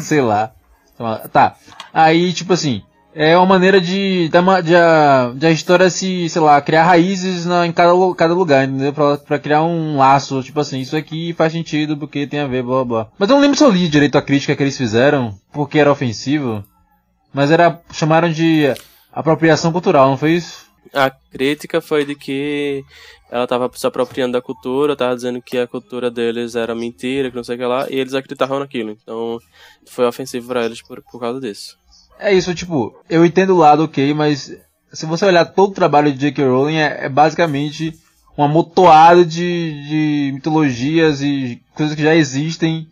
sei 0.00 0.20
lá. 0.20 0.52
Tá. 1.32 1.56
Aí, 1.92 2.32
tipo 2.32 2.52
assim, 2.52 2.82
é 3.14 3.36
uma 3.36 3.46
maneira 3.46 3.80
de, 3.80 4.28
da 4.28 4.40
ma- 4.40 4.60
de, 4.60 4.74
a, 4.76 5.32
de 5.34 5.46
a 5.46 5.50
história 5.50 5.90
se, 5.90 6.28
sei 6.28 6.40
lá, 6.40 6.60
criar 6.60 6.84
raízes 6.84 7.44
na, 7.44 7.66
em 7.66 7.72
cada, 7.72 7.92
cada 8.14 8.32
lugar, 8.34 8.64
entendeu? 8.68 8.92
Pra, 8.92 9.16
pra 9.18 9.38
criar 9.38 9.62
um 9.64 9.96
laço, 9.96 10.42
tipo 10.42 10.60
assim, 10.60 10.78
isso 10.80 10.96
aqui 10.96 11.32
faz 11.32 11.52
sentido 11.52 11.96
porque 11.96 12.26
tem 12.26 12.40
a 12.40 12.46
ver, 12.46 12.62
blá 12.62 12.76
blá 12.76 12.84
blá. 12.84 13.08
Mas 13.18 13.28
eu 13.28 13.34
não 13.36 13.42
lembro 13.42 13.56
se 13.58 13.64
eu 13.64 13.70
li 13.70 13.88
direito 13.88 14.16
a 14.16 14.22
crítica 14.22 14.54
que 14.54 14.62
eles 14.62 14.76
fizeram, 14.78 15.34
porque 15.52 15.78
era 15.78 15.90
ofensivo. 15.90 16.62
Mas 17.34 17.50
era, 17.50 17.80
chamaram 17.92 18.30
de 18.30 18.72
apropriação 19.12 19.70
cultural, 19.70 20.08
não 20.08 20.16
foi 20.16 20.32
isso? 20.32 20.66
A 20.92 21.10
crítica 21.10 21.80
foi 21.80 22.04
de 22.04 22.14
que 22.14 22.84
ela 23.30 23.46
tava 23.46 23.70
se 23.74 23.86
apropriando 23.86 24.32
da 24.32 24.42
cultura, 24.42 24.96
tava 24.96 25.14
dizendo 25.14 25.40
que 25.40 25.56
a 25.56 25.66
cultura 25.66 26.10
deles 26.10 26.54
era 26.54 26.74
mentira, 26.74 27.30
que 27.30 27.36
não 27.36 27.44
sei 27.44 27.56
o 27.56 27.58
que 27.58 27.64
lá, 27.64 27.86
e 27.88 27.94
eles 27.94 28.14
acreditavam 28.14 28.58
naquilo. 28.58 28.90
Então 28.90 29.38
foi 29.86 30.06
ofensivo 30.06 30.48
pra 30.48 30.64
eles 30.64 30.82
por, 30.82 31.02
por 31.02 31.20
causa 31.20 31.40
disso. 31.40 31.78
É 32.18 32.32
isso, 32.32 32.54
tipo, 32.54 32.94
eu 33.08 33.24
entendo 33.24 33.54
o 33.54 33.58
lado 33.58 33.84
ok, 33.84 34.12
mas 34.12 34.54
se 34.92 35.06
você 35.06 35.24
olhar 35.24 35.46
todo 35.46 35.70
o 35.70 35.74
trabalho 35.74 36.12
de 36.12 36.18
J.K. 36.18 36.44
Rowling, 36.44 36.76
é, 36.76 37.06
é 37.06 37.08
basicamente 37.08 37.98
um 38.36 38.44
amontoado 38.44 39.24
de, 39.24 39.88
de 39.88 40.30
mitologias 40.34 41.22
e 41.22 41.62
coisas 41.74 41.94
que 41.94 42.02
já 42.02 42.14
existem 42.14 42.86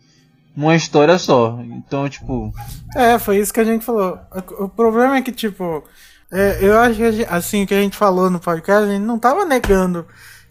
numa 0.55 0.75
história 0.75 1.17
só. 1.17 1.59
Então, 1.61 2.09
tipo, 2.09 2.51
É, 2.95 3.17
foi 3.17 3.37
isso 3.37 3.53
que 3.53 3.59
a 3.59 3.63
gente 3.63 3.85
falou. 3.85 4.19
O 4.59 4.67
problema 4.67 5.17
é 5.17 5.21
que, 5.21 5.31
tipo, 5.31 5.83
é, 6.31 6.59
eu 6.61 6.79
acho 6.79 6.95
que 6.95 7.11
gente- 7.11 7.29
assim 7.29 7.65
que 7.65 7.73
a 7.73 7.81
gente 7.81 7.97
falou 7.97 8.29
no 8.29 8.39
podcast, 8.39 8.89
a 8.89 8.93
gente 8.93 9.03
não 9.03 9.19
tava 9.19 9.45
negando 9.45 10.05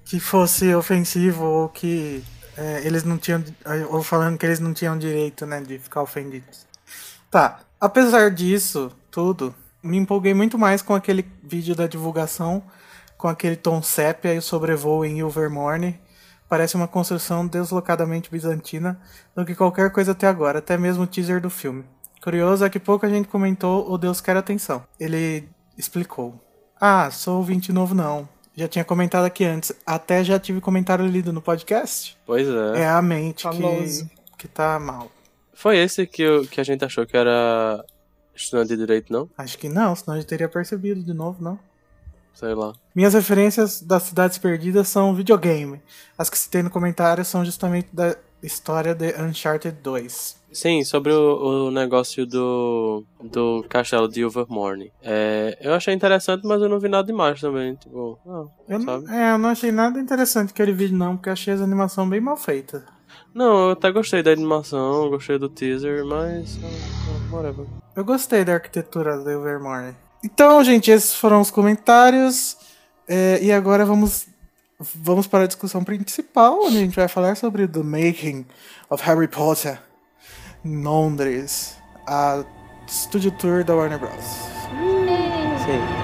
que 0.04 0.20
fosse 0.20 0.74
ofensivo 0.74 1.44
ou 1.44 1.68
que 1.68 2.22
é, 2.56 2.82
eles 2.84 3.04
não 3.04 3.16
tinham. 3.16 3.42
Ou 3.90 4.02
falando 4.02 4.36
que 4.36 4.44
eles 4.44 4.60
não 4.60 4.74
tinham 4.74 4.98
direito, 4.98 5.46
né, 5.46 5.60
de 5.60 5.78
ficar 5.78 6.02
ofendidos. 6.02 6.66
Tá. 7.30 7.60
Apesar 7.80 8.30
disso, 8.30 8.92
tudo, 9.10 9.54
me 9.82 9.96
empolguei 9.96 10.34
muito 10.34 10.58
mais 10.58 10.82
com 10.82 10.94
aquele 10.94 11.24
vídeo 11.42 11.74
da 11.74 11.86
divulgação, 11.86 12.62
com 13.16 13.28
aquele 13.28 13.56
tom 13.56 13.80
sépia 13.82 14.34
e 14.34 14.38
o 14.38 14.42
sobrevoo 14.42 15.04
em 15.04 15.20
Ilvermorny. 15.20 15.98
Parece 16.48 16.74
uma 16.74 16.88
construção 16.88 17.46
deslocadamente 17.46 18.30
bizantina 18.30 19.00
do 19.34 19.44
que 19.46 19.54
qualquer 19.54 19.90
coisa 19.92 20.12
até 20.12 20.26
agora, 20.26 20.58
até 20.58 20.76
mesmo 20.76 21.04
o 21.04 21.06
teaser 21.06 21.40
do 21.40 21.48
filme. 21.48 21.84
Curioso 22.22 22.64
é 22.64 22.68
que 22.68 22.80
pouca 22.80 23.08
gente 23.08 23.28
comentou 23.28 23.90
o 23.90 23.96
Deus 23.96 24.20
Quer 24.20 24.36
Atenção. 24.36 24.82
Ele 24.98 25.48
explicou. 25.80 26.34
Ah, 26.80 27.10
sou 27.10 27.38
ouvinte 27.38 27.72
novo 27.72 27.94
não. 27.94 28.28
Já 28.54 28.68
tinha 28.68 28.84
comentado 28.84 29.24
aqui 29.24 29.44
antes. 29.44 29.72
Até 29.86 30.22
já 30.22 30.38
tive 30.38 30.60
comentário 30.60 31.06
lido 31.06 31.32
no 31.32 31.40
podcast. 31.42 32.16
Pois 32.26 32.46
é. 32.48 32.80
É 32.82 32.88
a 32.88 33.00
mente 33.02 33.42
Famoso. 33.44 34.06
que, 34.36 34.38
que 34.38 34.48
tá 34.48 34.78
mal. 34.78 35.10
Foi 35.54 35.76
esse 35.78 36.06
que, 36.06 36.22
eu- 36.22 36.46
que 36.46 36.60
a 36.60 36.64
gente 36.64 36.84
achou 36.84 37.06
que 37.06 37.16
era 37.16 37.84
estudante 38.34 38.68
de 38.68 38.76
direito, 38.78 39.12
não? 39.12 39.28
Acho 39.36 39.58
que 39.58 39.68
não, 39.68 39.94
senão 39.94 40.14
a 40.14 40.20
gente 40.20 40.28
teria 40.28 40.48
percebido 40.48 41.02
de 41.02 41.12
novo, 41.12 41.42
não. 41.42 41.58
Sei 42.32 42.54
lá. 42.54 42.72
Minhas 42.94 43.12
referências 43.14 43.80
das 43.82 44.04
cidades 44.04 44.38
perdidas 44.38 44.88
são 44.88 45.14
videogame. 45.14 45.80
As 46.16 46.30
que 46.30 46.38
citei 46.38 46.62
no 46.62 46.70
comentário 46.70 47.24
são 47.24 47.44
justamente 47.44 47.88
da 47.92 48.16
história 48.42 48.94
de 48.94 49.14
Uncharted 49.20 49.76
2. 49.82 50.40
Sim, 50.52 50.82
sobre 50.82 51.12
o, 51.12 51.66
o 51.66 51.70
negócio 51.70 52.26
do, 52.26 53.04
do 53.22 53.64
castelo 53.68 54.08
de 54.08 54.20
Ilvermorny. 54.22 54.90
É, 55.02 55.56
eu 55.60 55.72
achei 55.74 55.94
interessante, 55.94 56.44
mas 56.44 56.60
eu 56.60 56.68
não 56.68 56.80
vi 56.80 56.88
nada 56.88 57.06
demais 57.06 57.40
também. 57.40 57.76
Tipo, 57.76 58.18
ah, 58.26 58.44
Eu 58.68 58.78
não, 58.80 58.86
sabe? 58.86 59.14
é, 59.14 59.32
eu 59.32 59.38
não 59.38 59.48
achei 59.50 59.70
nada 59.70 60.00
interessante 60.00 60.50
aquele 60.50 60.72
vídeo 60.72 60.96
não, 60.96 61.16
porque 61.16 61.30
achei 61.30 61.54
as 61.54 61.60
animações 61.60 62.08
bem 62.08 62.20
mal 62.20 62.36
feitas. 62.36 62.82
Não, 63.32 63.66
eu 63.66 63.70
até 63.70 63.92
gostei 63.92 64.22
da 64.24 64.32
animação, 64.32 65.08
gostei 65.08 65.38
do 65.38 65.48
teaser, 65.48 66.04
mas. 66.04 66.58
ah, 66.64 66.66
ah, 66.66 67.36
whatever. 67.36 67.66
Eu 67.94 68.04
gostei 68.04 68.44
da 68.44 68.54
arquitetura 68.54 69.18
do 69.18 69.30
Ilvermorny. 69.30 69.94
Então, 70.24 70.62
gente, 70.64 70.90
esses 70.90 71.14
foram 71.14 71.40
os 71.40 71.50
comentários. 71.50 72.56
É, 73.06 73.38
e 73.42 73.52
agora 73.52 73.84
vamos, 73.84 74.26
vamos 74.80 75.26
para 75.26 75.44
a 75.44 75.46
discussão 75.46 75.84
principal, 75.84 76.58
onde 76.64 76.78
a 76.78 76.80
gente 76.80 76.96
vai 76.96 77.08
falar 77.08 77.36
sobre 77.36 77.68
The 77.68 77.82
Making 77.82 78.46
of 78.88 79.04
Harry 79.04 79.28
Potter 79.28 79.78
em 80.64 80.82
Londres, 80.82 81.76
a 82.06 82.44
Studio 82.88 83.30
Tour 83.32 83.64
da 83.64 83.74
Warner 83.74 83.98
Bros. 83.98 84.24
Sim. 85.64 85.99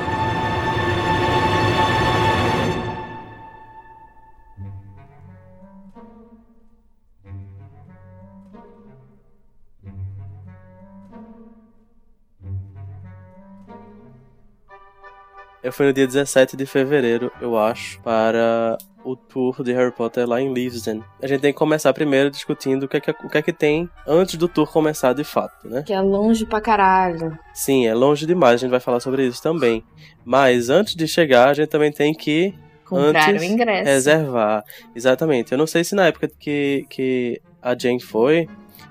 Eu 15.67 15.73
fui 15.73 15.85
no 15.85 15.93
dia 15.93 16.07
17 16.07 16.57
de 16.57 16.65
fevereiro, 16.65 17.29
eu 17.41 17.59
acho, 17.59 18.01
para 18.01 18.79
o 19.05 19.17
tour 19.17 19.65
de 19.65 19.73
Harry 19.73 19.91
Potter 19.91 20.25
lá 20.25 20.41
em 20.41 20.53
Leavesden. 20.55 21.03
A 21.21 21.27
gente 21.27 21.41
tem 21.41 21.53
que 21.53 21.59
começar 21.59 21.93
primeiro 21.93 22.31
discutindo 22.31 22.85
o 22.85 22.89
que 22.89 22.99
é 22.99 23.01
que, 23.01 23.11
o 23.11 23.29
que, 23.29 23.39
é 23.39 23.43
que 23.43 23.53
tem 23.53 23.91
antes 24.07 24.37
do 24.37 24.47
tour 24.47 24.71
começar 24.71 25.13
de 25.13 25.25
fato, 25.25 25.69
né? 25.69 25.83
Que 25.83 25.93
é 25.93 26.01
longe 26.01 26.47
pra 26.47 26.61
caralho. 26.61 27.37
Sim, 27.53 27.85
é 27.85 27.93
longe 27.95 28.27
demais, 28.27 28.55
a 28.55 28.57
gente 28.59 28.71
vai 28.71 28.79
falar 28.79 29.01
sobre 29.01 29.27
isso 29.27 29.43
também. 29.43 29.83
Mas 30.25 30.71
antes 30.71 30.95
de 30.95 31.09
chegar, 31.09 31.49
a 31.49 31.55
gente 31.55 31.67
também 31.69 31.91
tem 31.91 32.15
que 32.15 32.55
Comprar 32.85 33.31
Antes, 33.31 33.43
o 33.43 33.45
ingresso. 33.45 33.91
reservar. 33.91 34.63
Exatamente. 34.95 35.51
Eu 35.51 35.59
não 35.59 35.67
sei 35.67 35.83
se 35.83 35.97
na 35.97 36.07
época 36.07 36.29
que, 36.39 36.87
que 36.89 37.43
a 37.61 37.77
Jane 37.77 38.01
foi, 38.01 38.49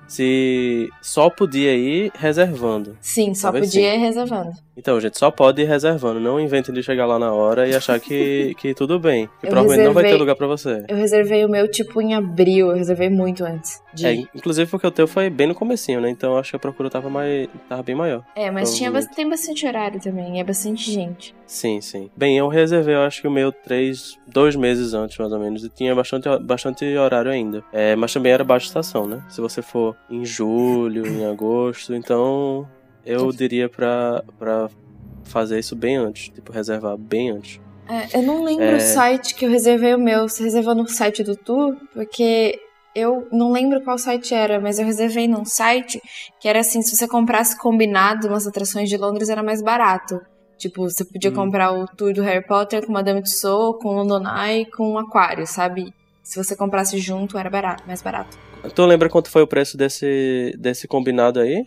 se 0.09 0.89
só 1.01 1.29
podia 1.29 1.73
ir 1.73 2.11
reservando. 2.15 2.97
Sim, 2.99 3.33
só 3.33 3.43
Talvez 3.47 3.67
podia 3.67 3.95
ir 3.95 3.99
reservando. 3.99 4.64
Então, 4.77 4.99
gente, 4.99 5.17
só 5.17 5.31
pode 5.31 5.61
ir 5.61 5.65
reservando. 5.65 6.19
Não 6.19 6.39
inventem 6.39 6.73
de 6.73 6.83
chegar 6.83 7.05
lá 7.05 7.17
na 7.17 7.31
hora 7.33 7.67
e 7.67 7.75
achar 7.75 7.99
que, 7.99 8.53
que 8.59 8.73
tudo 8.73 8.99
bem. 8.99 9.27
Que 9.39 9.47
Eu 9.47 9.49
provavelmente 9.51 9.85
não 9.85 9.93
vai 9.93 10.03
ter 10.03 10.07
reservei- 10.09 10.19
lugar 10.19 10.35
pra 10.35 10.47
você. 10.47 10.83
Eu 10.88 10.97
reservei 10.97 11.45
o 11.45 11.49
meu 11.49 11.69
tipo 11.69 12.01
em 12.01 12.13
abril, 12.13 12.69
eu 12.71 12.75
reservei 12.75 13.09
muito 13.09 13.43
antes. 13.43 13.81
De... 13.93 14.05
É, 14.05 14.13
É, 14.13 14.23
inclusive 14.35 14.69
porque 14.69 14.85
o 14.85 14.91
teu 14.91 15.07
foi 15.07 15.29
bem 15.29 15.47
no 15.47 15.55
comecinho, 15.55 16.01
né? 16.01 16.09
Então 16.09 16.38
acho 16.38 16.49
que 16.51 16.55
a 16.55 16.59
procura 16.59 16.89
tava, 16.89 17.09
mais, 17.09 17.47
tava 17.69 17.81
bem 17.83 17.95
maior. 17.95 18.23
mas 18.53 18.75
tinha, 18.75 18.91
tem 19.15 19.29
bastante 19.29 19.65
horário 19.65 19.99
também, 20.01 20.39
é 20.39 20.43
bastante 20.43 20.91
gente. 20.91 21.33
Sim, 21.47 21.79
sim. 21.79 22.09
Bem, 22.17 22.38
eu 22.38 22.47
reservei, 22.47 22.95
eu 22.95 23.01
acho 23.01 23.21
que 23.21 23.27
o 23.27 23.31
meu 23.31 23.51
três, 23.51 24.17
dois 24.27 24.55
meses 24.55 24.93
antes, 24.93 25.17
mais 25.17 25.31
ou 25.31 25.39
menos, 25.39 25.63
e 25.63 25.69
tinha 25.69 25.93
bastante, 25.95 26.27
bastante 26.39 26.83
horário 26.97 27.31
ainda. 27.31 27.63
É, 27.71 27.95
mas 27.95 28.11
também 28.11 28.31
era 28.31 28.43
baixa 28.43 28.65
estação, 28.67 29.07
né? 29.07 29.21
Se 29.29 29.39
você 29.39 29.61
for 29.61 29.95
em 30.09 30.25
julho, 30.25 31.05
em 31.07 31.25
agosto, 31.25 31.93
então 31.93 32.67
eu 33.05 33.31
diria 33.31 33.69
pra, 33.69 34.23
pra 34.39 34.69
fazer 35.23 35.59
isso 35.59 35.75
bem 35.75 35.95
antes, 35.97 36.29
tipo, 36.29 36.51
reservar 36.51 36.97
bem 36.97 37.31
antes. 37.31 37.59
É, 37.87 38.17
eu 38.17 38.23
não 38.23 38.43
lembro 38.43 38.65
É. 38.65 38.75
o 38.77 38.79
site 38.79 39.35
que 39.35 39.45
eu 39.45 39.49
reservei 39.49 39.93
o 39.93 39.99
meu. 39.99 40.27
Você 40.27 40.43
reservou 40.43 40.73
no 40.73 40.87
site 40.87 41.23
do 41.23 41.35
tour? 41.35 41.75
Porque 41.93 42.59
eu 42.95 43.27
não 43.31 43.51
lembro 43.51 43.81
qual 43.83 43.97
site 43.97 44.33
era, 44.33 44.59
mas 44.59 44.79
eu 44.79 44.85
reservei 44.85 45.27
num 45.27 45.45
site 45.45 46.01
que 46.39 46.47
era 46.47 46.59
assim, 46.61 46.81
se 46.81 46.95
você 46.95 47.07
comprasse 47.07 47.57
combinado 47.59 48.27
umas 48.27 48.47
atrações 48.47 48.89
de 48.89 48.97
Londres 48.97 49.29
era 49.29 49.43
mais 49.43 49.61
barato. 49.61 50.19
Tipo, 50.57 50.89
você 50.89 51.03
podia 51.05 51.29
Hum. 51.29 51.35
comprar 51.35 51.73
o 51.73 51.85
tour 51.85 52.13
do 52.13 52.21
Harry 52.23 52.43
Potter 52.47 52.85
com 52.85 52.93
Madame 52.93 53.21
Tussauds, 53.21 53.81
com 53.83 53.89
London 53.93 54.23
Eye 54.27 54.65
com 54.71 54.93
o 54.93 54.97
Aquário, 54.97 55.45
sabe? 55.45 55.93
Se 56.23 56.41
você 56.41 56.55
comprasse 56.55 56.97
junto, 56.97 57.37
era 57.37 57.49
barato, 57.49 57.83
mais 57.85 58.01
barato. 58.01 58.35
Tu 58.73 58.85
lembra 58.85 59.09
quanto 59.09 59.29
foi 59.29 59.43
o 59.43 59.47
preço 59.47 59.77
desse, 59.77 60.55
desse 60.57 60.87
combinado 60.87 61.39
aí? 61.39 61.63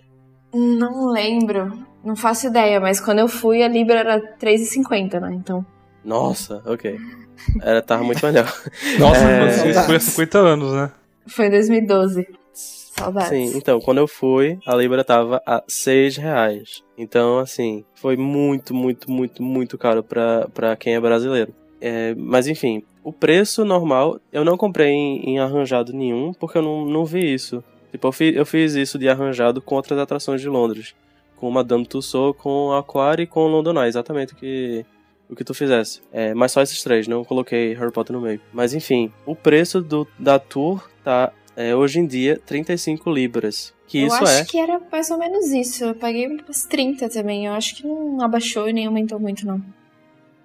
Não 0.53 1.07
lembro. 1.11 1.87
Não 2.05 2.17
faço 2.17 2.47
ideia, 2.47 2.81
mas 2.81 3.01
quando 3.01 3.19
eu 3.19 3.29
fui, 3.29 3.63
a 3.63 3.69
Libra 3.69 3.99
era 4.01 4.15
R$3,50, 4.17 5.21
né? 5.21 5.35
Então. 5.35 5.65
Nossa, 6.05 6.63
ok. 6.65 6.99
Era, 7.61 7.83
tava 7.83 8.03
muito 8.03 8.25
melhor. 8.25 8.47
Nossa, 8.99 9.21
É. 9.31 9.71
isso 9.71 9.83
foi 9.85 9.97
há 9.97 10.01
50 10.01 10.39
anos, 10.39 10.73
né? 10.73 10.91
Foi 11.27 11.47
em 11.47 11.51
2012. 11.51 12.27
Saudades. 12.53 13.29
Sim, 13.29 13.57
então, 13.57 13.81
quando 13.81 13.99
eu 13.99 14.09
fui, 14.09 14.59
a 14.67 14.75
Libra 14.75 15.05
tava 15.05 15.41
a 15.47 15.63
6 15.69 16.17
reais. 16.17 16.83
Então, 16.97 17.39
assim, 17.39 17.85
foi 17.95 18.17
muito, 18.17 18.75
muito, 18.75 19.11
muito, 19.11 19.43
muito 19.43 19.79
caro 19.79 20.03
pra, 20.03 20.49
pra 20.53 20.75
quem 20.77 20.95
é 20.95 21.01
brasileiro. 21.01 21.55
É, 21.81 22.15
mas, 22.17 22.49
enfim, 22.49 22.83
o 23.05 23.13
preço 23.13 23.65
normal, 23.65 24.19
eu 24.33 24.45
não 24.45 24.57
comprei 24.57 24.91
em, 24.91 25.31
em 25.31 25.39
arranjado 25.39 25.93
nenhum, 25.93 26.33
porque 26.33 26.59
eu 26.59 26.63
não, 26.63 26.85
não 26.87 27.05
vi 27.05 27.33
isso. 27.33 27.63
Tipo, 27.90 28.09
eu, 28.09 28.12
fi- 28.12 28.35
eu 28.35 28.44
fiz 28.46 28.74
isso 28.74 28.98
de 28.98 29.09
arranjado 29.09 29.61
com 29.62 29.74
outras 29.74 29.98
atrações 29.98 30.40
de 30.40 30.48
Londres. 30.48 30.94
Com 31.37 31.51
Madame 31.51 31.87
Tussauds, 31.87 32.40
com 32.40 32.72
Aquário 32.72 33.22
e 33.22 33.27
com 33.27 33.46
London 33.46 33.81
Eye, 33.81 33.88
exatamente 33.88 34.33
o 34.33 34.37
que, 34.37 34.85
o 35.31 35.37
que 35.37 35.44
tu 35.44 35.55
fizesse. 35.55 36.01
É, 36.12 36.35
mas 36.35 36.53
só 36.53 36.61
esses 36.61 36.83
três, 36.83 37.07
não 37.07 37.24
coloquei 37.24 37.74
Harry 37.74 37.92
Potter 37.92 38.14
no 38.16 38.20
meio. 38.22 38.40
Mas, 38.53 38.74
enfim, 38.74 39.12
o 39.24 39.35
preço 39.37 39.81
do, 39.81 40.07
da 40.18 40.38
tour 40.38 40.88
tá 41.05 41.33
é, 41.57 41.74
hoje 41.74 42.01
em 42.01 42.07
dia 42.07 42.40
35 42.44 43.11
libras. 43.11 43.72
Que 43.87 44.01
eu 44.01 44.09
isso 44.09 44.16
acho 44.16 44.33
é. 44.40 44.44
que 44.44 44.59
era 44.59 44.81
mais 44.92 45.11
ou 45.11 45.18
menos 45.18 45.46
isso. 45.46 45.85
Eu 45.85 45.94
paguei 45.94 46.27
umas 46.27 46.64
30 46.64 47.09
também. 47.09 47.46
Eu 47.46 47.53
acho 47.55 47.74
que 47.77 47.87
não 47.87 48.20
abaixou 48.20 48.68
e 48.68 48.72
nem 48.72 48.87
aumentou 48.87 49.18
muito, 49.18 49.46
não. 49.46 49.62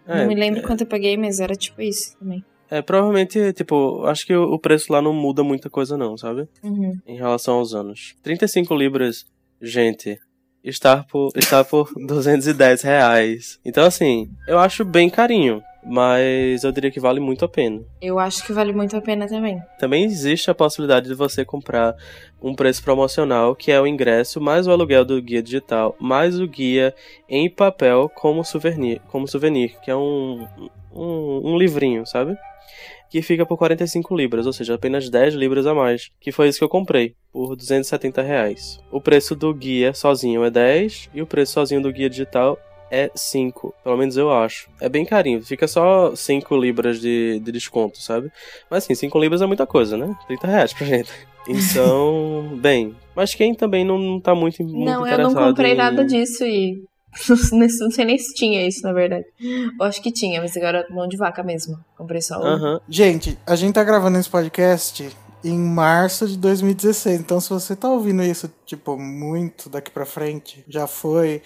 é, 0.08 0.20
não 0.22 0.28
me 0.28 0.36
lembro 0.36 0.62
quanto 0.62 0.82
eu 0.82 0.88
paguei, 0.88 1.18
mas 1.18 1.40
era 1.42 1.56
tipo 1.56 1.82
isso 1.82 2.16
também. 2.18 2.44
É, 2.74 2.82
provavelmente, 2.82 3.54
tipo, 3.54 4.04
acho 4.06 4.26
que 4.26 4.36
o 4.36 4.58
preço 4.58 4.92
lá 4.92 5.00
não 5.00 5.14
muda 5.14 5.44
muita 5.44 5.70
coisa, 5.70 5.96
não, 5.96 6.18
sabe? 6.18 6.48
Uhum. 6.64 6.98
Em 7.06 7.16
relação 7.16 7.60
aos 7.60 7.76
anos. 7.76 8.16
35 8.24 8.74
libras, 8.74 9.28
gente, 9.62 10.20
está 10.64 11.04
por, 11.04 11.30
está 11.36 11.64
por 11.64 11.94
210 12.08 12.82
reais. 12.82 13.60
Então, 13.64 13.86
assim, 13.86 14.28
eu 14.48 14.58
acho 14.58 14.84
bem 14.84 15.08
carinho. 15.08 15.62
Mas 15.86 16.64
eu 16.64 16.72
diria 16.72 16.90
que 16.90 17.00
vale 17.00 17.20
muito 17.20 17.44
a 17.44 17.48
pena. 17.50 17.82
Eu 18.02 18.18
acho 18.18 18.46
que 18.46 18.54
vale 18.54 18.72
muito 18.72 18.96
a 18.96 19.02
pena 19.02 19.28
também. 19.28 19.62
Também 19.78 20.06
existe 20.06 20.50
a 20.50 20.56
possibilidade 20.56 21.10
de 21.10 21.14
você 21.14 21.44
comprar 21.44 21.94
um 22.42 22.56
preço 22.56 22.82
promocional, 22.82 23.54
que 23.54 23.70
é 23.70 23.82
o 23.82 23.86
ingresso 23.86 24.40
mais 24.40 24.66
o 24.66 24.72
aluguel 24.72 25.04
do 25.04 25.22
guia 25.22 25.44
digital, 25.44 25.94
mais 26.00 26.40
o 26.40 26.48
guia 26.48 26.96
em 27.28 27.50
papel 27.50 28.10
como 28.16 28.46
souvenir, 28.46 29.02
como 29.10 29.28
souvenir 29.28 29.78
que 29.82 29.92
é 29.92 29.96
um, 29.96 30.48
um, 30.96 31.52
um 31.52 31.58
livrinho, 31.58 32.06
sabe? 32.06 32.38
Que 33.14 33.22
fica 33.22 33.46
por 33.46 33.58
45 33.58 34.16
libras, 34.16 34.48
ou 34.48 34.52
seja, 34.54 34.74
apenas 34.74 35.08
10 35.08 35.36
libras 35.36 35.68
a 35.68 35.74
mais. 35.76 36.10
Que 36.20 36.32
foi 36.32 36.48
isso 36.48 36.58
que 36.58 36.64
eu 36.64 36.70
comprei, 36.70 37.14
por 37.32 37.56
270 37.56 38.24
reais. 38.24 38.80
O 38.92 39.00
preço 39.00 39.36
do 39.36 39.54
guia 39.54 39.94
sozinho 39.94 40.44
é 40.44 40.50
10 40.50 41.12
e 41.14 41.22
o 41.22 41.28
preço 41.28 41.54
sozinho 41.54 41.80
do 41.80 41.92
guia 41.92 42.10
digital 42.10 42.58
é 42.90 43.12
5. 43.14 43.72
Pelo 43.84 43.98
menos 43.98 44.18
eu 44.18 44.32
acho. 44.34 44.68
É 44.82 44.90
bem 44.90 45.06
carinho. 45.06 45.44
Fica 45.44 45.68
só 45.68 46.16
5 46.16 46.58
libras 46.58 47.00
de, 47.00 47.40
de 47.40 47.52
desconto, 47.52 48.02
sabe? 48.02 48.32
Mas 48.68 48.84
assim, 48.84 48.96
5 48.96 49.20
libras 49.20 49.44
é 49.44 49.46
muita 49.46 49.68
coisa, 49.68 49.96
né? 49.96 50.12
30 50.26 50.48
reais 50.48 50.74
pra 50.74 50.88
gente. 50.88 51.12
Então, 51.46 52.58
bem. 52.62 52.96
Mas 53.14 53.36
quem 53.36 53.54
também 53.54 53.84
não, 53.84 53.98
não 54.00 54.18
tá 54.20 54.34
muito, 54.34 54.64
muito 54.64 54.74
Não, 54.86 55.02
eu 55.02 55.08
interessado 55.08 55.34
não 55.36 55.48
comprei 55.50 55.74
em- 55.74 55.76
nada 55.76 56.06
disso 56.06 56.46
e. 56.46 56.82
Não 57.52 57.92
sei 57.92 58.06
nem 58.06 58.18
se 58.18 58.34
tinha 58.34 58.68
isso, 58.68 58.82
na 58.84 58.94
verdade. 58.94 59.26
Eu 59.40 59.86
acho 59.86 60.02
que 60.02 60.12
tinha, 60.12 60.42
mas 60.42 60.56
agora 60.58 60.86
é 60.90 60.94
mão 60.94 61.08
de 61.08 61.18
vaca 61.18 61.44
mesmo. 61.44 61.78
Comprei 61.98 62.22
só. 62.22 62.36
Aham. 62.36 62.82
Gente, 62.90 63.38
a 63.46 63.56
gente 63.56 63.74
tá 63.74 63.84
gravando 63.84 64.18
esse 64.18 64.30
podcast 64.30 65.16
em 65.44 65.58
março 65.58 66.28
de 66.28 66.38
2016. 66.38 67.20
Então, 67.20 67.40
se 67.40 67.50
você 67.50 67.76
tá 67.76 67.90
ouvindo 67.90 68.24
isso, 68.24 68.52
tipo, 68.66 68.98
muito 68.98 69.70
daqui 69.70 69.92
pra 69.92 70.06
frente, 70.06 70.64
já 70.68 70.88
foi. 70.88 71.42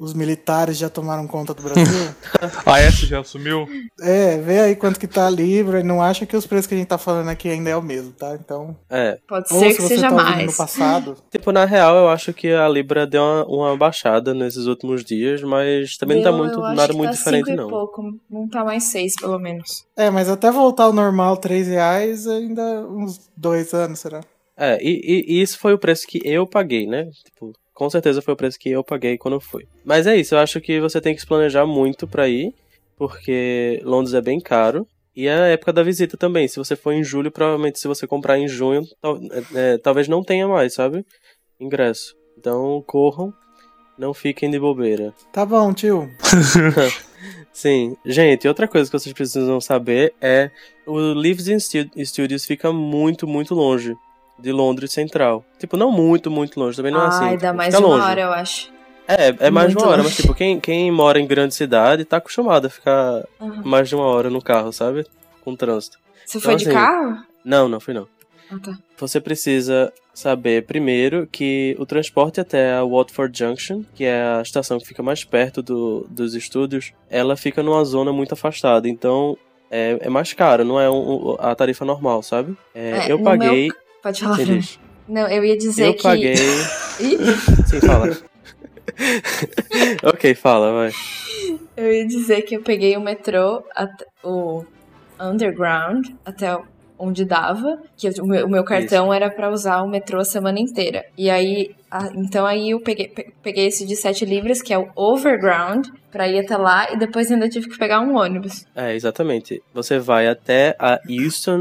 Os 0.00 0.14
militares 0.14 0.78
já 0.78 0.88
tomaram 0.88 1.26
conta 1.26 1.52
do 1.52 1.62
Brasil. 1.62 1.84
A 2.64 2.80
S 2.80 3.04
já 3.04 3.20
assumiu? 3.20 3.68
é, 4.00 4.38
vê 4.38 4.58
aí 4.60 4.74
quanto 4.74 4.98
que 4.98 5.06
tá 5.06 5.26
a 5.26 5.30
Libra 5.30 5.80
e 5.80 5.82
não 5.82 6.00
acha 6.00 6.24
que 6.24 6.34
os 6.34 6.46
preços 6.46 6.66
que 6.66 6.74
a 6.74 6.78
gente 6.78 6.86
tá 6.88 6.96
falando 6.96 7.28
aqui 7.28 7.50
ainda 7.50 7.68
é 7.68 7.76
o 7.76 7.82
mesmo, 7.82 8.10
tá? 8.12 8.34
Então, 8.34 8.74
É. 8.88 9.18
Pode 9.28 9.52
ou 9.52 9.60
ser 9.60 9.70
se 9.72 9.76
que 9.76 9.82
você 9.82 9.88
seja 9.96 10.08
tá 10.08 10.14
mais. 10.14 10.46
no 10.46 10.56
passado, 10.56 11.16
Tipo, 11.30 11.52
na 11.52 11.66
real, 11.66 11.94
eu 11.96 12.08
acho 12.08 12.32
que 12.32 12.48
a 12.50 12.66
Libra 12.66 13.06
deu 13.06 13.22
uma, 13.22 13.44
uma 13.46 13.76
baixada 13.76 14.32
nesses 14.32 14.64
últimos 14.64 15.04
dias, 15.04 15.42
mas 15.42 15.98
também 15.98 16.16
não 16.16 16.24
tá 16.24 16.30
Deu, 16.30 16.38
muito, 16.38 16.60
nada 16.60 16.88
que 16.88 16.96
muito 16.96 17.10
tá 17.10 17.16
diferente, 17.18 17.44
cinco 17.46 17.58
e 17.58 17.62
não. 17.62 17.68
pouco. 17.68 18.02
Não 18.30 18.48
tá 18.48 18.64
mais 18.64 18.84
seis, 18.84 19.12
pelo 19.20 19.38
menos. 19.38 19.84
É, 19.94 20.08
mas 20.08 20.30
até 20.30 20.50
voltar 20.50 20.84
ao 20.84 20.94
normal, 20.94 21.36
3 21.36 21.68
reais, 21.68 22.26
ainda 22.26 22.62
uns 22.88 23.30
dois 23.36 23.74
anos, 23.74 23.98
será? 23.98 24.20
É, 24.56 24.78
e, 24.82 24.90
e- 24.90 25.34
e 25.38 25.42
isso 25.42 25.58
foi 25.58 25.72
o 25.74 25.78
preço 25.78 26.06
que 26.06 26.20
eu 26.24 26.46
paguei, 26.46 26.86
né? 26.86 27.04
Tipo, 27.24 27.52
com 27.80 27.88
certeza 27.88 28.20
foi 28.20 28.34
o 28.34 28.36
preço 28.36 28.58
que 28.58 28.68
eu 28.70 28.84
paguei 28.84 29.16
quando 29.16 29.34
eu 29.36 29.40
fui. 29.40 29.66
Mas 29.82 30.06
é 30.06 30.14
isso, 30.14 30.34
eu 30.34 30.38
acho 30.38 30.60
que 30.60 30.78
você 30.78 31.00
tem 31.00 31.14
que 31.14 31.20
se 31.22 31.26
planejar 31.26 31.64
muito 31.64 32.06
pra 32.06 32.28
ir, 32.28 32.52
porque 32.98 33.80
Londres 33.82 34.12
é 34.12 34.20
bem 34.20 34.38
caro. 34.38 34.86
E 35.16 35.26
é 35.26 35.32
a 35.34 35.46
época 35.46 35.72
da 35.72 35.82
visita 35.82 36.14
também. 36.16 36.46
Se 36.46 36.56
você 36.58 36.76
for 36.76 36.92
em 36.92 37.02
julho, 37.02 37.30
provavelmente 37.32 37.80
se 37.80 37.88
você 37.88 38.06
comprar 38.06 38.38
em 38.38 38.46
junho, 38.46 38.82
tal- 39.00 39.18
é, 39.32 39.72
é, 39.72 39.78
talvez 39.78 40.06
não 40.08 40.22
tenha 40.22 40.46
mais, 40.46 40.74
sabe? 40.74 41.04
Ingresso. 41.58 42.14
Então 42.38 42.84
corram, 42.86 43.32
não 43.98 44.12
fiquem 44.12 44.50
de 44.50 44.58
bobeira. 44.60 45.14
Tá 45.32 45.46
bom, 45.46 45.72
tio. 45.72 46.10
Sim, 47.52 47.96
gente, 48.04 48.46
outra 48.46 48.68
coisa 48.68 48.90
que 48.90 48.98
vocês 48.98 49.12
precisam 49.14 49.58
saber 49.60 50.12
é 50.20 50.50
o 50.86 51.12
Lives 51.14 51.46
Stu- 51.64 51.90
Studios 52.04 52.44
fica 52.44 52.70
muito, 52.72 53.26
muito 53.26 53.54
longe 53.54 53.96
de 54.40 54.50
Londres 54.52 54.92
Central. 54.92 55.44
Tipo, 55.58 55.76
não 55.76 55.90
muito, 55.92 56.30
muito 56.30 56.58
longe, 56.58 56.76
também 56.76 56.92
não 56.92 57.02
é 57.02 57.06
assim. 57.06 57.24
Ai, 57.24 57.36
dá 57.36 57.48
tipo, 57.48 57.56
mais 57.56 57.74
de 57.74 57.80
uma 57.80 57.88
longe. 57.88 58.06
hora, 58.06 58.20
eu 58.20 58.32
acho. 58.32 58.72
É, 59.08 59.46
é 59.46 59.50
mais 59.50 59.68
de 59.70 59.74
Muito 59.74 59.84
uma 59.86 59.92
hora, 59.92 60.02
longe. 60.02 60.14
mas 60.14 60.16
tipo, 60.22 60.34
quem, 60.34 60.60
quem 60.60 60.90
mora 60.92 61.18
em 61.20 61.26
grande 61.26 61.54
cidade 61.54 62.04
tá 62.04 62.18
acostumado 62.18 62.66
a 62.66 62.70
ficar 62.70 63.24
Aham. 63.40 63.62
mais 63.64 63.88
de 63.88 63.94
uma 63.96 64.04
hora 64.04 64.30
no 64.30 64.40
carro, 64.40 64.72
sabe? 64.72 65.04
Com 65.44 65.56
trânsito. 65.56 65.98
Você 66.24 66.38
foi 66.38 66.54
de 66.56 66.64
assim, 66.68 66.72
carro? 66.72 67.18
Não, 67.44 67.68
não 67.68 67.80
fui 67.80 67.92
não. 67.92 68.06
Ah, 68.52 68.58
tá. 68.62 68.72
Você 68.98 69.20
precisa 69.20 69.92
saber 70.14 70.64
primeiro 70.66 71.26
que 71.26 71.74
o 71.78 71.86
transporte 71.86 72.40
até 72.40 72.74
a 72.74 72.84
Watford 72.84 73.36
Junction, 73.36 73.82
que 73.94 74.04
é 74.04 74.22
a 74.22 74.42
estação 74.42 74.78
que 74.78 74.86
fica 74.86 75.02
mais 75.02 75.24
perto 75.24 75.60
do- 75.62 76.06
dos 76.10 76.34
estúdios, 76.34 76.92
ela 77.08 77.36
fica 77.36 77.62
numa 77.62 77.82
zona 77.84 78.12
muito 78.12 78.32
afastada. 78.34 78.88
Então 78.88 79.36
é, 79.72 79.98
é 80.02 80.08
mais 80.08 80.32
caro, 80.32 80.64
não 80.64 80.80
é 80.80 80.90
um- 80.90 81.36
a 81.38 81.54
tarifa 81.54 81.84
normal, 81.84 82.22
sabe? 82.22 82.56
É, 82.74 83.06
É, 83.08 83.12
eu 83.12 83.22
paguei. 83.22 83.66
meu- 83.68 83.76
Pode 84.02 84.20
falar. 84.20 84.38
Não, 85.08 85.28
eu 85.28 85.44
ia 85.44 85.56
dizer 85.56 85.86
Eu 85.88 85.94
que. 85.94 86.02
paguei. 86.02 86.34
Ih, 87.00 87.18
Sim, 87.66 87.80
fala. 87.80 88.10
ok, 90.02 90.34
fala, 90.34 90.72
vai. 90.72 90.92
eu 91.76 91.92
ia 91.92 92.06
dizer 92.06 92.42
que 92.42 92.56
eu 92.56 92.62
peguei 92.62 92.96
o 92.96 93.00
metrô, 93.00 93.62
o 94.22 94.64
Underground, 95.20 96.06
até 96.24 96.56
onde 96.98 97.24
dava, 97.24 97.78
que 97.96 98.08
o 98.20 98.26
meu, 98.26 98.46
o 98.46 98.50
meu 98.50 98.62
cartão 98.62 99.12
era 99.12 99.30
pra 99.30 99.50
usar 99.50 99.82
o 99.82 99.88
metrô 99.88 100.20
a 100.20 100.24
semana 100.24 100.60
inteira. 100.60 101.04
E 101.16 101.30
aí, 101.30 101.74
a- 101.90 102.10
então 102.14 102.44
aí 102.44 102.70
eu 102.70 102.80
peguei, 102.80 103.08
pe- 103.08 103.32
peguei 103.42 103.66
esse 103.68 103.86
de 103.86 103.96
7 103.96 104.26
libras, 104.26 104.60
que 104.60 104.72
é 104.72 104.78
o 104.78 104.90
Overground, 104.94 105.86
pra 106.12 106.28
ir 106.28 106.40
até 106.40 106.56
lá, 106.58 106.92
e 106.92 106.98
depois 106.98 107.30
ainda 107.32 107.48
tive 107.48 107.70
que 107.70 107.78
pegar 107.78 108.00
um 108.00 108.16
ônibus. 108.16 108.66
É, 108.76 108.94
exatamente. 108.94 109.62
Você 109.72 109.98
vai 109.98 110.28
até 110.28 110.76
a 110.78 111.00
Euston 111.08 111.60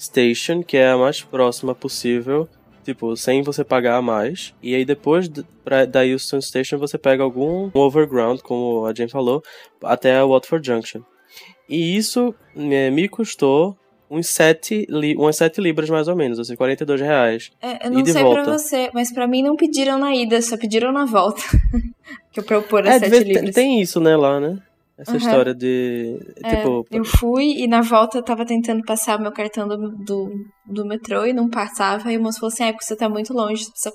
Station, 0.00 0.62
que 0.62 0.76
é 0.76 0.88
a 0.90 0.96
mais 0.96 1.20
próxima 1.22 1.74
possível, 1.74 2.48
tipo, 2.84 3.14
sem 3.16 3.42
você 3.42 3.62
pagar 3.62 3.96
a 3.96 4.02
mais. 4.02 4.54
E 4.62 4.74
aí 4.74 4.84
depois 4.84 5.28
pra, 5.64 5.84
da 5.84 6.06
Euston 6.06 6.40
Station 6.40 6.78
você 6.78 6.96
pega 6.96 7.22
algum 7.22 7.70
overground, 7.74 8.40
como 8.40 8.86
a 8.86 8.94
Jane 8.94 9.10
falou, 9.10 9.42
até 9.82 10.16
a 10.16 10.24
Watford 10.24 10.66
Junction. 10.66 11.02
E 11.68 11.96
isso 11.96 12.34
me 12.56 13.08
custou 13.08 13.76
uns 14.10 14.26
7, 14.26 14.86
li 14.88 15.14
umas 15.14 15.36
7 15.36 15.60
libras 15.60 15.88
mais 15.88 16.08
ou 16.08 16.16
menos, 16.16 16.38
assim, 16.40 16.56
42 16.56 17.00
reais. 17.00 17.52
É, 17.62 17.86
eu 17.86 17.90
não 17.92 18.04
sei 18.04 18.22
volta? 18.24 18.42
pra 18.42 18.58
você, 18.58 18.90
mas 18.92 19.12
pra 19.12 19.28
mim 19.28 19.40
não 19.40 19.54
pediram 19.54 19.96
na 19.98 20.12
ida, 20.16 20.42
só 20.42 20.56
pediram 20.56 20.90
na 20.90 21.04
volta. 21.04 21.40
que 22.32 22.40
eu 22.52 22.62
pôr 22.62 22.88
as 22.88 22.94
É, 22.96 22.98
de 22.98 23.04
7 23.04 23.10
vez- 23.10 23.22
tem, 23.24 23.32
libras. 23.34 23.54
tem 23.54 23.80
isso, 23.80 24.00
né, 24.00 24.16
lá, 24.16 24.40
né? 24.40 24.58
Essa 25.00 25.12
Aham. 25.12 25.18
história 25.18 25.54
de. 25.54 26.18
É, 26.44 26.56
Tipo, 26.56 26.84
eu 26.90 27.04
fui 27.04 27.62
e 27.62 27.66
na 27.66 27.80
volta 27.80 28.18
eu 28.18 28.22
tava 28.22 28.44
tentando 28.44 28.82
passar 28.84 29.18
o 29.18 29.22
meu 29.22 29.32
cartão 29.32 29.66
do, 29.66 29.76
do, 30.04 30.30
do 30.66 30.84
metrô 30.84 31.24
e 31.24 31.32
não 31.32 31.48
passava. 31.48 32.12
E 32.12 32.18
o 32.18 32.22
moço 32.22 32.38
falou 32.38 32.52
assim: 32.52 32.64
ah, 32.64 32.66
é 32.66 32.72
porque 32.72 32.84
você 32.84 32.96
tá 32.96 33.08
muito 33.08 33.32
longe, 33.32 33.64
você 33.64 33.70
precisa 33.70 33.94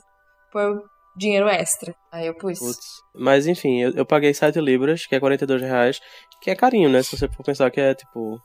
pôr 0.52 0.82
dinheiro 1.16 1.48
extra. 1.48 1.94
Aí 2.12 2.26
eu 2.26 2.36
pus. 2.36 2.58
Putz. 2.58 2.86
Mas 3.16 3.46
enfim, 3.46 3.82
eu, 3.82 3.92
eu 3.92 4.06
paguei 4.06 4.34
7 4.34 4.60
libras, 4.60 5.06
que 5.06 5.14
é 5.14 5.20
42 5.20 5.62
reais, 5.62 6.00
que 6.42 6.50
é 6.50 6.56
carinho, 6.56 6.90
né? 6.90 7.04
Se 7.04 7.16
você 7.16 7.28
for 7.28 7.44
pensar 7.44 7.70
que 7.70 7.80
é 7.80 7.94
tipo. 7.94 8.40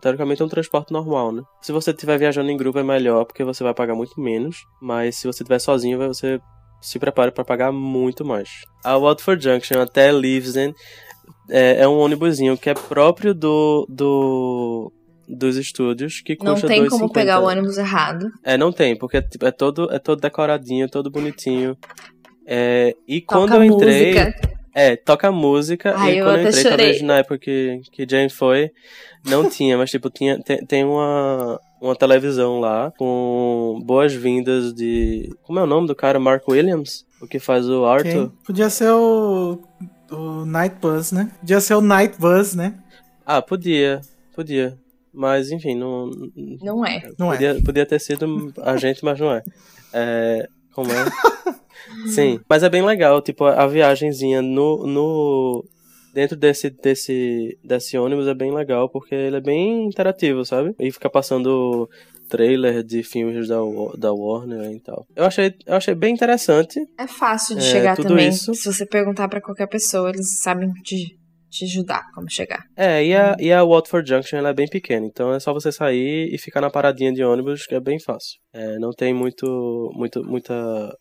Teoricamente 0.00 0.40
é 0.40 0.44
um 0.44 0.48
transporte 0.48 0.92
normal, 0.92 1.32
né? 1.32 1.42
Se 1.60 1.72
você 1.72 1.90
estiver 1.90 2.16
viajando 2.16 2.48
em 2.48 2.56
grupo 2.56 2.78
é 2.78 2.82
melhor, 2.82 3.24
porque 3.24 3.42
você 3.42 3.64
vai 3.64 3.74
pagar 3.74 3.94
muito 3.94 4.20
menos. 4.20 4.56
Mas 4.80 5.16
se 5.16 5.26
você 5.26 5.42
estiver 5.42 5.58
sozinho, 5.58 5.98
você 5.98 6.40
se 6.80 6.98
prepare 6.98 7.30
para 7.30 7.44
pagar 7.44 7.72
muito 7.72 8.24
mais. 8.24 8.48
A 8.84 8.96
Watford 8.96 9.42
Junction 9.42 9.80
até 9.80 10.10
Leavesden 10.12 10.74
é, 11.48 11.82
é 11.82 11.88
um 11.88 11.98
ônibusinho 11.98 12.56
que 12.56 12.70
é 12.70 12.74
próprio 12.74 13.34
do. 13.34 13.86
do 13.88 14.92
dos 15.32 15.56
estúdios, 15.56 16.20
que 16.20 16.36
não 16.42 16.54
custa 16.54 16.66
tem 16.66 16.82
2,50. 16.82 16.88
como 16.90 17.12
pegar 17.12 17.38
o 17.38 17.46
ônibus 17.46 17.78
errado. 17.78 18.26
É, 18.42 18.58
não 18.58 18.72
tem, 18.72 18.96
porque 18.96 19.22
tipo, 19.22 19.46
é 19.46 19.52
todo, 19.52 19.88
é 19.92 19.98
todo 20.00 20.20
decoradinho, 20.20 20.90
todo 20.90 21.08
bonitinho. 21.08 21.76
É, 22.44 22.96
e 23.06 23.20
quando 23.20 23.50
Toca 23.50 23.56
eu 23.56 23.64
entrei. 23.64 24.12
música. 24.12 24.50
É, 24.74 24.96
toca 24.96 25.32
música. 25.32 25.94
Ai, 25.96 26.14
e 26.14 26.18
eu 26.18 26.26
quando 26.26 26.40
eu 26.40 26.48
entrei, 26.48 26.62
chorei. 26.62 26.76
talvez 26.76 27.02
na 27.02 27.18
época 27.18 27.38
que, 27.38 27.80
que 27.92 28.06
Jane 28.08 28.30
foi, 28.30 28.70
não 29.24 29.48
tinha, 29.48 29.76
mas 29.76 29.90
tipo, 29.90 30.08
tinha, 30.10 30.40
tem, 30.42 30.64
tem 30.64 30.84
uma, 30.84 31.60
uma 31.80 31.96
televisão 31.96 32.60
lá 32.60 32.92
com 32.96 33.80
boas-vindas 33.84 34.72
de. 34.72 35.28
Como 35.42 35.58
é 35.58 35.62
o 35.62 35.66
nome 35.66 35.86
do 35.86 35.94
cara? 35.94 36.18
Mark 36.20 36.46
Williams? 36.48 37.04
O 37.20 37.26
que 37.26 37.38
faz 37.38 37.68
o 37.68 37.84
Arthur? 37.84 38.10
Quem? 38.10 38.32
Podia 38.44 38.70
ser 38.70 38.90
o, 38.90 39.60
o 40.10 40.44
Night 40.44 40.76
Bus, 40.80 41.12
né? 41.12 41.30
Podia 41.40 41.60
ser 41.60 41.74
o 41.74 41.80
Night 41.80 42.18
Bus, 42.18 42.54
né? 42.54 42.74
Ah, 43.24 43.40
podia, 43.40 44.00
podia. 44.34 44.76
Mas 45.12 45.50
enfim, 45.50 45.74
não. 45.74 46.10
Não 46.62 46.84
é. 46.86 47.02
Não 47.18 47.32
é. 47.32 47.36
podia, 47.36 47.62
podia 47.64 47.86
ter 47.86 47.98
sido 47.98 48.52
a 48.62 48.76
gente, 48.76 49.04
mas 49.04 49.18
não 49.18 49.32
é. 49.32 49.42
É. 49.92 50.48
Como 50.72 50.90
é? 50.90 51.04
Sim, 52.08 52.40
mas 52.48 52.62
é 52.62 52.68
bem 52.68 52.84
legal, 52.84 53.20
tipo, 53.20 53.44
a 53.44 53.66
viagenzinha 53.66 54.40
no, 54.40 54.86
no 54.86 55.64
dentro 56.14 56.36
desse, 56.36 56.70
desse, 56.70 57.58
desse 57.62 57.98
ônibus 57.98 58.26
é 58.26 58.34
bem 58.34 58.52
legal, 58.52 58.88
porque 58.88 59.14
ele 59.14 59.36
é 59.36 59.40
bem 59.40 59.86
interativo, 59.86 60.44
sabe? 60.44 60.74
E 60.78 60.90
fica 60.92 61.08
passando 61.08 61.88
trailer 62.30 62.82
de 62.82 63.02
filmes 63.02 63.48
da, 63.48 63.56
da 63.98 64.12
Warner 64.12 64.70
e 64.70 64.80
tal. 64.80 65.04
Eu 65.14 65.24
achei, 65.24 65.52
eu 65.66 65.74
achei 65.74 65.94
bem 65.94 66.14
interessante. 66.14 66.78
É 66.98 67.06
fácil 67.06 67.56
de 67.56 67.62
É, 67.66 67.70
chegar 67.70 67.96
também. 67.96 68.28
isso. 68.28 68.54
Se 68.54 68.72
você 68.72 68.86
perguntar 68.86 69.28
pra 69.28 69.40
qualquer 69.40 69.66
pessoa, 69.66 70.08
eles 70.10 70.40
sabem 70.40 70.70
te, 70.84 71.18
te 71.50 71.64
ajudar 71.64 72.02
como 72.14 72.30
chegar. 72.30 72.62
É, 72.76 73.04
e 73.04 73.14
a, 73.14 73.36
e 73.40 73.52
a 73.52 73.64
Watford 73.64 74.08
Junction 74.08 74.38
ela 74.38 74.50
é 74.50 74.54
bem 74.54 74.68
pequena, 74.68 75.04
então 75.06 75.34
é 75.34 75.40
só 75.40 75.52
você 75.52 75.72
sair 75.72 76.32
e 76.32 76.38
ficar 76.38 76.60
na 76.60 76.70
paradinha 76.70 77.12
de 77.12 77.24
ônibus, 77.24 77.66
que 77.66 77.74
é 77.74 77.80
bem 77.80 77.98
fácil. 77.98 78.38
É, 78.52 78.78
não 78.78 78.90
tem 78.90 79.12
muito, 79.12 79.90
muito, 79.94 80.22
muita, 80.24 80.54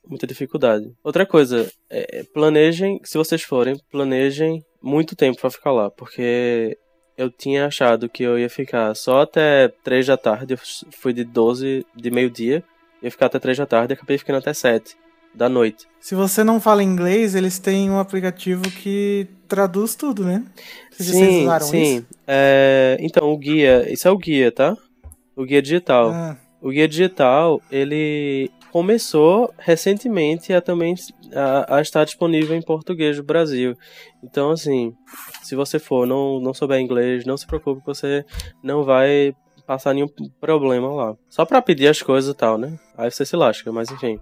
muita 0.08 0.26
dificuldade. 0.28 0.86
Outra 1.04 1.26
coisa, 1.26 1.70
é, 1.90 2.24
planejem, 2.34 3.00
se 3.04 3.18
vocês 3.18 3.44
forem, 3.44 3.76
planejem 3.92 4.62
muito 4.82 5.16
tempo 5.16 5.40
pra 5.40 5.50
ficar 5.52 5.72
lá, 5.72 5.92
porque 5.92 6.76
eu 7.20 7.30
tinha 7.30 7.66
achado 7.66 8.08
que 8.08 8.24
eu 8.24 8.40
ia 8.40 8.50
ficar 8.50 8.96
só 8.96 9.24
até 9.24 9.68
3 9.84 10.08
da 10.08 10.16
tarde, 10.16 10.54
eu 10.54 10.60
fui 10.90 11.12
de 11.12 11.26
12, 11.26 11.86
de 11.94 12.10
meio-dia, 12.10 12.64
ia 13.04 13.12
ficar 13.12 13.26
até 13.26 13.38
3 13.38 13.58
da 13.58 13.66
tarde 13.66 13.92
e 13.92 13.96
acabei 13.96 14.18
ficando 14.18 14.38
até 14.38 14.54
7 14.54 14.96
da 15.36 15.50
noite. 15.50 15.86
Se 16.00 16.16
você 16.16 16.46
não 16.46 16.62
fala 16.62 16.82
inglês, 16.82 17.36
eles 17.36 17.60
têm 17.60 17.90
um 17.90 18.00
aplicativo 18.00 18.62
que 18.64 19.28
traduz 19.50 19.96
tudo, 19.96 20.24
né? 20.24 20.46
Vocês 20.92 21.10
Sim, 21.10 21.44
usaram 21.44 21.66
sim. 21.66 21.82
isso? 21.98 22.06
É, 22.26 22.98
então, 23.02 23.30
o 23.30 23.38
guia, 23.38 23.92
isso 23.92 24.08
é 24.08 24.12
o 24.12 24.18
guia, 24.18 24.50
tá? 24.50 24.78
O 25.36 25.44
guia 25.44 25.62
digital. 25.62 26.12
Ah, 26.12 26.38
O 26.62 26.70
guia 26.70 26.88
digital, 26.88 27.62
ele 27.70 28.50
começou 28.72 29.54
recentemente 29.58 30.54
a 30.54 30.62
também 30.62 30.96
a, 31.34 31.78
a 31.78 31.82
estar 31.82 32.04
disponível 32.06 32.56
em 32.56 32.62
português 32.62 33.18
no 33.18 33.24
Brasil. 33.24 33.76
Então, 34.24 34.52
assim, 34.52 34.94
se 35.44 35.56
você 35.56 35.80
for, 35.80 36.06
não, 36.08 36.40
não 36.40 36.54
souber 36.54 36.80
inglês, 36.80 37.26
não 37.26 37.38
se 37.38 37.46
preocupe 37.48 37.82
você 37.86 38.26
não 38.64 38.84
vai 38.84 39.34
passar 39.66 39.94
nenhum 39.94 40.08
problema 40.42 40.92
lá. 40.92 41.16
Só 41.30 41.46
pra 41.46 41.62
pedir 41.62 41.88
as 41.88 42.02
coisas 42.02 42.34
e 42.34 42.36
tal, 42.38 42.58
né? 42.58 42.78
Aí 42.98 43.12
você 43.12 43.24
se 43.26 43.36
lasca, 43.36 43.72
mas 43.72 43.92
enfim. 43.92 44.20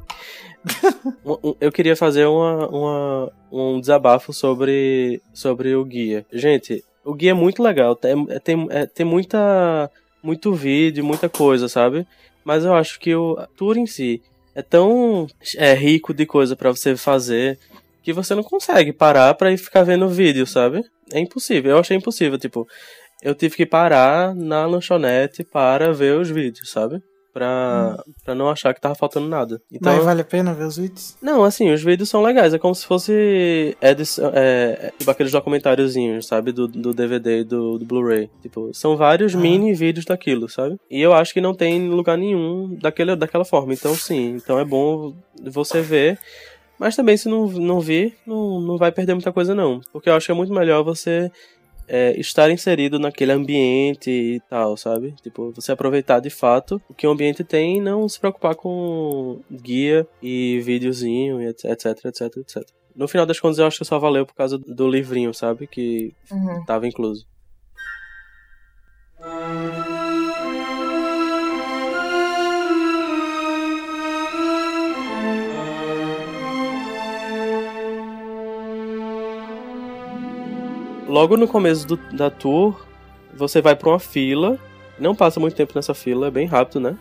Eu 1.61 1.71
queria 1.71 1.95
fazer 1.95 2.25
uma, 2.25 2.67
uma- 2.67 3.31
um 3.51 3.79
desabafo 3.79 4.33
sobre, 4.33 5.21
sobre 5.33 5.73
o 5.75 5.83
guia. 5.85 6.25
Gente, 6.31 6.83
o 7.05 7.13
guia 7.13 7.31
é 7.31 7.33
muito 7.33 7.63
legal. 7.63 7.95
Tem, 7.95 8.25
é- 8.29 8.39
tem, 8.39 8.67
é- 8.69 8.85
tem 8.85 9.05
muita, 9.05 9.89
muito 10.21 10.53
vídeo, 10.53 11.03
muita 11.05 11.29
coisa, 11.29 11.69
sabe? 11.69 12.05
Mas 12.43 12.65
eu 12.65 12.73
acho 12.73 12.99
que 12.99 13.13
o 13.15 13.37
tour 13.55 13.77
em 13.77 13.85
si 13.85 14.21
é 14.57 14.63
tão 14.63 15.27
é, 15.55 15.75
rico 15.75 16.15
de 16.15 16.25
coisa 16.25 16.55
pra 16.55 16.71
você 16.71 16.97
fazer 16.97 17.59
que 18.01 18.11
você 18.11 18.33
não 18.33 18.41
consegue 18.41 18.91
parar 18.91 19.35
pra 19.35 19.51
ir 19.51 19.57
ficar 19.59 19.83
vendo 19.83 20.09
vídeo, 20.09 20.47
sabe? 20.47 20.83
É 21.13 21.19
impossível. 21.19 21.71
Eu 21.71 21.77
achei 21.77 21.95
impossível, 21.95 22.39
tipo, 22.39 22.67
eu 23.21 23.35
tive 23.35 23.55
que 23.55 23.67
parar 23.67 24.33
na 24.33 24.65
lanchonete 24.65 25.43
para 25.43 25.93
ver 25.93 26.19
os 26.19 26.31
vídeos, 26.31 26.71
sabe? 26.71 26.99
Pra, 27.37 28.03
pra 28.25 28.33
não 28.33 28.49
achar 28.49 28.73
que 28.73 28.81
tava 28.81 28.95
faltando 28.95 29.27
nada. 29.27 29.61
Então, 29.71 29.93
Mas 29.95 30.03
vale 30.03 30.21
a 30.21 30.25
pena 30.25 30.55
ver 30.55 30.63
os 30.65 30.75
vídeos? 30.77 31.15
não, 31.21 31.43
assim, 31.43 31.71
os 31.71 31.83
vídeos 31.83 32.09
são 32.09 32.23
legais. 32.23 32.51
É 32.51 32.57
como 32.57 32.73
se 32.73 32.83
fosse 32.85 33.77
edição, 33.79 34.31
é, 34.33 34.91
tipo 34.97 35.11
aqueles 35.11 35.31
documentáriozinhos, 35.31 36.25
sabe? 36.25 36.51
Do, 36.51 36.67
do 36.67 36.93
DVD 36.93 37.41
e 37.41 37.43
do, 37.43 37.77
do 37.77 37.85
Blu-ray. 37.85 38.27
Tipo, 38.41 38.71
são 38.73 38.97
vários 38.97 39.35
Ah. 39.35 39.37
mini 39.37 39.73
vídeos 39.75 40.03
daquilo, 40.05 40.49
sabe? 40.49 40.77
E 40.89 40.99
eu 40.99 41.13
acho 41.13 41.31
que 41.33 41.39
não 41.41 41.53
tem 41.53 41.77
em 41.77 41.89
lugar 41.89 42.17
nenhum 42.17 42.75
daquele, 42.81 43.15
daquela 43.15 43.45
forma. 43.45 43.71
Então, 43.73 43.93
sim. 43.93 44.29
Então 44.35 44.57
é 44.57 44.65
bom 44.65 45.13
você 45.43 45.79
ver. 45.81 46.17
Mas 46.79 46.95
também, 46.95 47.17
se 47.17 47.27
não, 47.27 47.47
não 47.47 47.79
vir, 47.79 48.15
não, 48.25 48.59
não 48.61 48.77
vai 48.77 48.91
perder 48.91 49.13
muita 49.13 49.31
coisa, 49.31 49.53
não. 49.55 49.79
Porque 49.91 50.09
eu 50.09 50.13
acho 50.15 50.25
que 50.27 50.31
é 50.31 50.35
muito 50.35 50.53
melhor 50.53 50.83
você 50.83 51.31
é, 51.87 52.19
estar 52.19 52.49
inserido 52.51 52.99
naquele 52.99 53.31
ambiente 53.31 54.09
e 54.11 54.39
tal, 54.49 54.75
sabe? 54.75 55.13
Tipo, 55.21 55.51
você 55.53 55.71
aproveitar 55.71 56.19
de 56.19 56.29
fato 56.29 56.81
o 56.89 56.93
que 56.93 57.07
o 57.07 57.11
ambiente 57.11 57.43
tem 57.43 57.77
e 57.77 57.81
não 57.81 58.07
se 58.09 58.19
preocupar 58.19 58.55
com 58.55 59.39
guia 59.51 60.07
e 60.21 60.59
videozinho, 60.61 61.41
e 61.41 61.47
etc, 61.47 61.65
etc, 62.05 62.21
etc. 62.37 62.63
No 62.95 63.07
final 63.07 63.25
das 63.25 63.39
contas, 63.39 63.59
eu 63.59 63.65
acho 63.67 63.77
que 63.79 63.85
só 63.85 63.99
valeu 63.99 64.25
por 64.25 64.33
causa 64.35 64.57
do 64.57 64.87
livrinho, 64.87 65.33
sabe? 65.33 65.67
Que 65.67 66.13
Uhum. 66.31 66.65
tava 66.65 66.87
incluso. 66.87 67.25
Logo 81.07 81.37
no 81.37 81.47
começo 81.47 81.87
do- 81.87 81.97
da 82.13 82.29
tour, 82.29 82.85
você 83.33 83.61
vai 83.61 83.75
pra 83.75 83.89
uma 83.89 83.99
fila. 83.99 84.57
Não 84.99 85.15
passa 85.15 85.39
muito 85.39 85.55
tempo 85.55 85.73
nessa 85.75 85.93
fila, 85.93 86.27
é 86.27 86.31
bem 86.31 86.47
rápido, 86.47 86.79
né? 86.79 86.97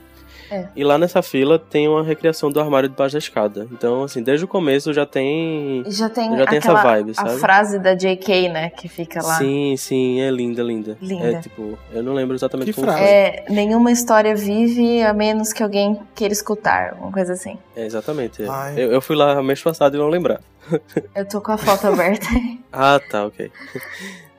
É. 0.51 0.67
E 0.77 0.85
lá 0.85 0.97
nessa 0.99 1.23
fila 1.23 1.59
tem 1.59 1.89
uma 1.89 2.03
recriação 2.03 2.51
do 2.51 2.61
armário 2.61 2.89
debaixo 2.89 3.15
da 3.15 3.19
escada. 3.19 3.67
Então, 3.73 4.05
assim, 4.05 4.23
desde 4.23 4.45
o 4.45 4.49
começo 4.49 4.93
já 4.93 5.05
tem. 5.05 5.83
Já 5.89 6.09
tem, 6.09 6.37
Já 6.37 6.47
tem 6.47 6.59
essa 6.59 6.73
aquela 6.73 6.83
vibe, 6.83 7.11
a 7.13 7.15
sabe? 7.15 7.39
frase 7.39 7.79
da 7.79 7.95
JK, 7.95 8.49
né, 8.49 8.71
que 8.71 8.89
fica 8.89 9.23
lá. 9.23 9.39
Sim, 9.39 9.75
sim, 9.77 10.21
é 10.21 10.31
linda, 10.31 10.63
linda. 10.63 10.97
Linda. 11.01 11.33
É 11.33 11.41
tipo, 11.41 11.79
eu 11.93 12.03
não 12.03 12.15
lembro 12.15 12.37
exatamente 12.37 12.67
Que 12.67 12.75
como 12.75 12.87
frase? 12.87 13.03
É, 13.03 13.45
nenhuma 13.49 13.91
história 13.91 14.35
vive 14.35 15.03
a 15.03 15.13
menos 15.13 15.53
que 15.53 15.63
alguém 15.63 15.99
queira 16.15 16.33
escutar, 16.33 16.95
uma 16.95 17.11
coisa 17.11 17.33
assim. 17.33 17.59
É, 17.75 17.85
exatamente. 17.85 18.43
é. 18.43 18.47
Eu, 18.77 18.93
eu 18.93 19.01
fui 19.01 19.17
lá 19.17 19.43
mês 19.43 19.63
passado 19.63 19.97
e 19.97 19.99
não 19.99 20.09
lembrar. 20.09 20.41
Eu 21.15 21.25
tô 21.27 21.41
com 21.41 21.53
a 21.53 21.57
foto 21.59 21.87
aberta. 21.87 22.27
Ah, 22.73 23.01
tá, 23.11 23.25
ok. 23.25 23.51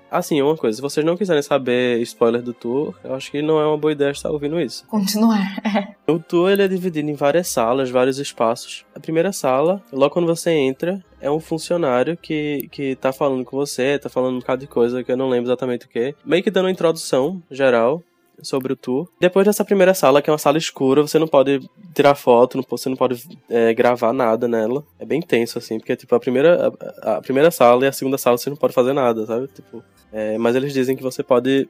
Assim, 0.09 0.41
uma 0.41 0.55
coisa, 0.55 0.75
se 0.77 0.81
vocês 0.81 1.05
não 1.05 1.17
quiserem 1.17 1.41
saber 1.41 2.01
spoiler 2.01 2.41
do 2.41 2.53
tour, 2.53 2.95
eu 3.03 3.13
acho 3.13 3.29
que 3.29 3.41
não 3.41 3.59
é 3.59 3.65
uma 3.65 3.77
boa 3.77 3.91
ideia 3.91 4.11
estar 4.11 4.31
ouvindo 4.31 4.59
isso. 4.59 4.85
Continuar. 4.87 5.61
O 6.07 6.19
tour 6.19 6.49
ele 6.49 6.63
é 6.63 6.67
dividido 6.67 7.09
em 7.09 7.13
várias 7.13 7.49
salas, 7.49 7.89
vários 7.89 8.17
espaços. 8.17 8.85
A 8.95 8.99
primeira 8.99 9.33
sala, 9.33 9.83
logo 9.91 10.13
quando 10.13 10.25
você 10.25 10.51
entra, 10.51 11.03
é 11.19 11.29
um 11.29 11.39
funcionário 11.39 12.15
que, 12.15 12.69
que 12.71 12.95
tá 12.95 13.11
falando 13.11 13.43
com 13.43 13.57
você, 13.57 13.99
tá 13.99 14.09
falando 14.09 14.35
um 14.35 14.39
bocado 14.39 14.61
de 14.61 14.67
coisa 14.67 15.03
que 15.03 15.11
eu 15.11 15.17
não 15.17 15.29
lembro 15.29 15.49
exatamente 15.49 15.85
o 15.85 15.89
que. 15.89 16.15
Meio 16.23 16.41
que 16.41 16.49
dando 16.49 16.65
uma 16.65 16.71
introdução 16.71 17.43
geral 17.51 18.01
sobre 18.41 18.73
o 18.73 18.75
tour. 18.75 19.09
Depois 19.19 19.45
dessa 19.45 19.65
primeira 19.65 19.93
sala, 19.93 20.21
que 20.21 20.29
é 20.29 20.33
uma 20.33 20.37
sala 20.37 20.57
escura, 20.57 21.01
você 21.01 21.17
não 21.17 21.27
pode 21.27 21.67
tirar 21.93 22.15
foto, 22.15 22.57
não, 22.57 22.65
você 22.67 22.89
não 22.89 22.95
pode 22.95 23.23
é, 23.49 23.73
gravar 23.73 24.13
nada 24.13 24.47
nela. 24.47 24.83
É 24.99 25.05
bem 25.05 25.21
tenso, 25.21 25.57
assim, 25.57 25.77
porque 25.79 25.95
tipo, 25.95 26.13
a 26.15 26.19
primeira, 26.19 26.71
a, 27.01 27.17
a 27.17 27.21
primeira 27.21 27.51
sala 27.51 27.85
e 27.85 27.87
a 27.87 27.91
segunda 27.91 28.17
sala 28.17 28.37
você 28.37 28.49
não 28.49 28.57
pode 28.57 28.73
fazer 28.73 28.93
nada, 28.93 29.25
sabe? 29.25 29.47
Tipo, 29.47 29.83
é, 30.11 30.37
mas 30.37 30.55
eles 30.55 30.73
dizem 30.73 30.95
que 30.95 31.03
você 31.03 31.21
pode 31.23 31.67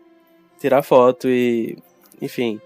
tirar 0.60 0.82
foto 0.84 1.28
e, 1.30 1.78
enfim, 2.22 2.60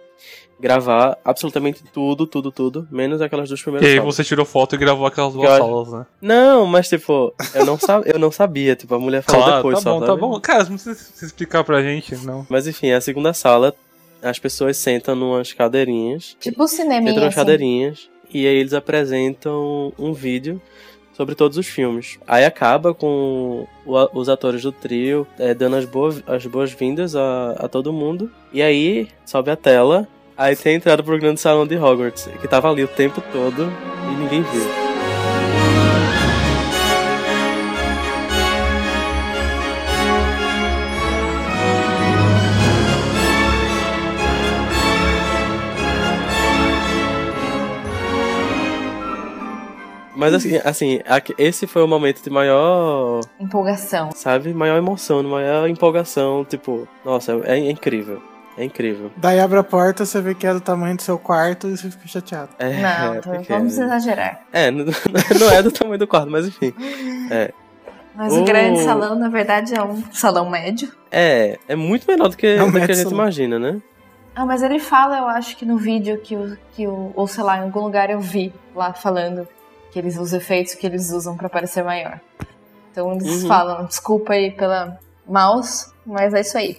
gravar 0.60 1.18
absolutamente 1.26 1.84
tudo, 1.92 2.28
tudo, 2.28 2.52
tudo, 2.52 2.88
menos 2.92 3.22
aquelas 3.22 3.50
duas 3.50 3.60
E 3.60 3.64
primeiras 3.64 3.90
aí 3.90 3.98
salas. 3.98 4.16
você 4.16 4.24
tirou 4.24 4.46
foto 4.46 4.76
e 4.76 4.78
gravou 4.78 5.06
aquelas 5.08 5.34
duas 5.34 5.50
Eu- 5.50 5.58
salas, 5.58 5.92
né? 5.92 6.06
Não, 6.22 6.66
mas 6.68 6.88
tipo, 6.88 7.34
eu 7.56 7.66
não, 7.66 7.78
sab... 7.80 8.04
eu 8.08 8.20
não 8.20 8.32
sabia, 8.32 8.76
tipo, 8.76 8.94
a 8.94 9.00
mulher 9.00 9.24
falou 9.24 9.42
Claro, 9.44 9.58
depois 9.58 9.78
tá 9.78 9.82
só, 9.82 10.00
bom, 10.00 10.06
tá 10.06 10.16
bom. 10.16 10.40
Cara, 10.40 10.60
não 10.66 10.72
precisa 10.78 10.94
se 10.96 11.26
explicar 11.26 11.64
pra 11.64 11.82
gente, 11.82 12.16
não. 12.18 12.46
Mas 12.50 12.68
enfim, 12.68 12.92
a 12.92 13.02
segunda 13.02 13.34
sala, 13.34 13.74
as 14.22 14.38
pessoas 14.38 14.78
sentam 14.78 15.16
numas 15.16 15.52
cadeirinhas, 15.52 16.38
tipo 16.40 16.64
o 16.64 16.68
sentam 16.68 17.02
numas 17.02 17.24
assim. 17.24 17.36
cadeirinhas, 17.36 18.10
e 18.32 18.46
aí 18.48 18.56
eles 18.56 18.74
apresentam 18.74 19.92
um 19.98 20.14
vídeo 20.14 20.62
sobre 21.22 21.36
todos 21.36 21.56
os 21.56 21.68
filmes. 21.68 22.18
Aí 22.28 22.44
acaba 22.44 22.96
com 22.96 23.68
o- 23.86 24.20
os 24.20 24.28
atores 24.28 24.64
do 24.64 24.72
trio 24.72 25.28
é, 25.38 25.54
dando 25.54 25.76
as, 25.76 25.86
boas 25.86 26.24
as 26.26 26.44
boas-vindas 26.48 27.16
a, 27.16 27.52
a 27.60 27.68
todo 27.68 27.94
mundo. 27.94 28.32
E 28.52 28.60
aí 28.60 29.08
sobe 29.24 29.52
a 29.52 29.56
tela, 29.56 30.08
aí 30.36 30.56
tem 30.56 30.74
a 30.74 30.78
entrada 30.78 31.04
pro 31.04 31.20
grande 31.20 31.40
salão 31.40 31.68
de 31.68 31.78
Hogwarts, 31.78 32.28
que 32.42 32.48
tava 32.48 32.72
ali 32.72 32.84
o 32.84 32.88
tempo 32.88 33.22
todo 33.32 33.72
e 34.12 34.16
ninguém 34.20 34.42
viu. 34.42 34.91
Mas 50.22 50.36
assim, 50.36 50.62
assim, 50.64 51.00
esse 51.36 51.66
foi 51.66 51.82
o 51.82 51.88
momento 51.88 52.22
de 52.24 52.30
maior, 52.30 53.22
Empolgação. 53.40 54.12
sabe, 54.14 54.54
maior 54.54 54.78
emoção, 54.78 55.24
maior 55.24 55.68
empolgação, 55.68 56.46
tipo, 56.46 56.88
nossa, 57.04 57.32
é, 57.44 57.60
é 57.60 57.72
incrível. 57.72 58.22
É 58.56 58.64
incrível. 58.64 59.10
Daí 59.18 59.40
abre 59.40 59.58
a 59.58 59.64
porta, 59.64 60.06
você 60.06 60.22
vê 60.22 60.36
que 60.36 60.46
é 60.46 60.54
do 60.54 60.62
tamanho 60.62 60.96
do 60.96 61.02
seu 61.02 61.18
quarto 61.18 61.68
e 61.70 61.76
você 61.76 61.90
fica 61.90 62.08
chateado. 62.08 62.50
É, 62.60 62.70
Não, 62.70 63.14
é, 63.16 63.42
vamos 63.50 63.76
exagerar. 63.76 64.42
É, 64.54 64.70
não, 64.70 64.86
não 65.40 65.50
é 65.50 65.64
do 65.64 65.72
tamanho 65.72 65.98
do 65.98 66.06
quarto, 66.06 66.30
mas 66.30 66.48
enfim. 66.48 66.72
Mas 68.14 68.32
o 68.32 68.44
grande 68.44 68.84
salão, 68.84 69.16
na 69.16 69.28
verdade, 69.28 69.74
é 69.74 69.82
um 69.82 70.04
salão 70.12 70.48
médio. 70.48 70.92
É, 71.10 71.58
é 71.68 71.76
muito 71.76 72.06
menor 72.08 72.30
do 72.30 72.38
que, 72.38 72.46
É 72.46 72.62
um 72.62 72.70
do 72.70 72.80
que 72.80 72.92
a 72.92 72.94
gente 72.94 73.12
imagina, 73.12 73.58
né? 73.58 73.82
Ah, 74.36 74.46
mas 74.46 74.62
ele 74.62 74.78
fala, 74.78 75.18
eu 75.18 75.28
acho 75.28 75.58
que 75.58 75.66
no 75.66 75.78
vídeo 75.78 76.20
que 76.20 76.36
o, 76.36 76.56
que 76.74 76.86
o. 76.86 77.12
Ou 77.16 77.28
sei 77.28 77.44
lá, 77.44 77.58
em 77.58 77.62
algum 77.62 77.80
lugar 77.80 78.12
eu 78.12 78.20
vi 78.20 78.54
lá 78.76 78.94
falando 78.94 79.48
que 79.92 80.00
eles 80.00 80.18
os 80.18 80.34
efeitos 80.34 80.74
que 80.74 80.86
eles 80.88 81.12
usam 81.12 81.36
pra 81.38 81.50
parecer 81.50 81.84
maior. 81.84 82.20
Então 82.92 83.12
eles 83.14 83.44
Uhum. 83.44 83.48
falam, 83.48 83.86
desculpa 83.86 84.34
aí 84.34 84.52
pela 84.52 85.00
mouse, 85.28 85.92
mas 86.06 86.34
é 86.34 86.42
isso 86.42 86.58
aí. 86.58 86.78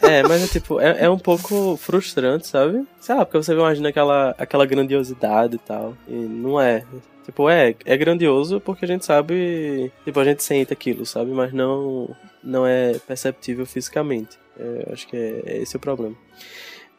É, 0.00 0.22
mas 0.22 0.44
é 0.44 0.46
tipo, 0.46 0.80
é, 0.80 1.04
é 1.04 1.10
um 1.10 1.18
pouco 1.18 1.76
frustrante, 1.76 2.46
sabe? 2.46 2.86
Sei 3.00 3.14
lá, 3.14 3.24
porque 3.24 3.36
você 3.38 3.52
imagina 3.52 3.88
aquela, 3.88 4.34
aquela 4.38 4.64
grandiosidade 4.64 5.56
e 5.56 5.58
tal. 5.58 5.94
E 6.06 6.12
não 6.14 6.60
é. 6.60 6.84
Tipo, 7.24 7.50
é, 7.50 7.74
é 7.84 7.96
grandioso 7.96 8.60
porque 8.60 8.84
a 8.84 8.88
gente 8.88 9.04
sabe. 9.04 9.92
Tipo, 10.04 10.20
a 10.20 10.24
gente 10.24 10.42
sente 10.42 10.72
aquilo, 10.72 11.04
sabe? 11.04 11.32
Mas 11.32 11.52
não, 11.52 12.14
não 12.44 12.64
é 12.64 12.92
perceptível 13.00 13.66
fisicamente. 13.66 14.38
É, 14.58 14.92
acho 14.92 15.06
que 15.08 15.16
é, 15.16 15.42
é 15.44 15.56
esse 15.58 15.76
o 15.76 15.80
problema. 15.80 16.14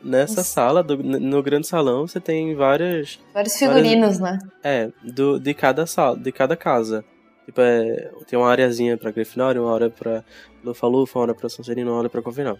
Nessa 0.01 0.41
Isso. 0.41 0.51
sala, 0.51 0.81
do- 0.81 0.97
no 1.03 1.43
grande 1.43 1.67
salão, 1.67 2.07
você 2.07 2.19
tem 2.21 2.55
várias 2.55 3.19
Vários 3.33 3.55
figurinos, 3.57 4.17
né? 4.19 4.39
É, 4.63 4.89
do, 5.03 5.39
de 5.39 5.53
cada 5.53 5.85
sala, 5.85 6.17
de 6.17 6.31
cada 6.31 6.55
casa. 6.55 7.03
Tipo, 7.45 7.61
é, 7.61 8.11
tem 8.27 8.37
uma 8.39 8.49
areazinha 8.49 8.97
pra 8.97 9.11
Grifinória, 9.11 9.61
uma 9.61 9.71
hora 9.71 9.89
pra 9.89 10.23
Lufa-Lufa, 10.63 11.17
uma 11.19 11.23
hora 11.23 11.33
pra 11.35 11.49
Sonserina, 11.49 11.89
uma 11.91 11.99
hora 11.99 12.09
pra 12.09 12.21
Corvinal. 12.21 12.57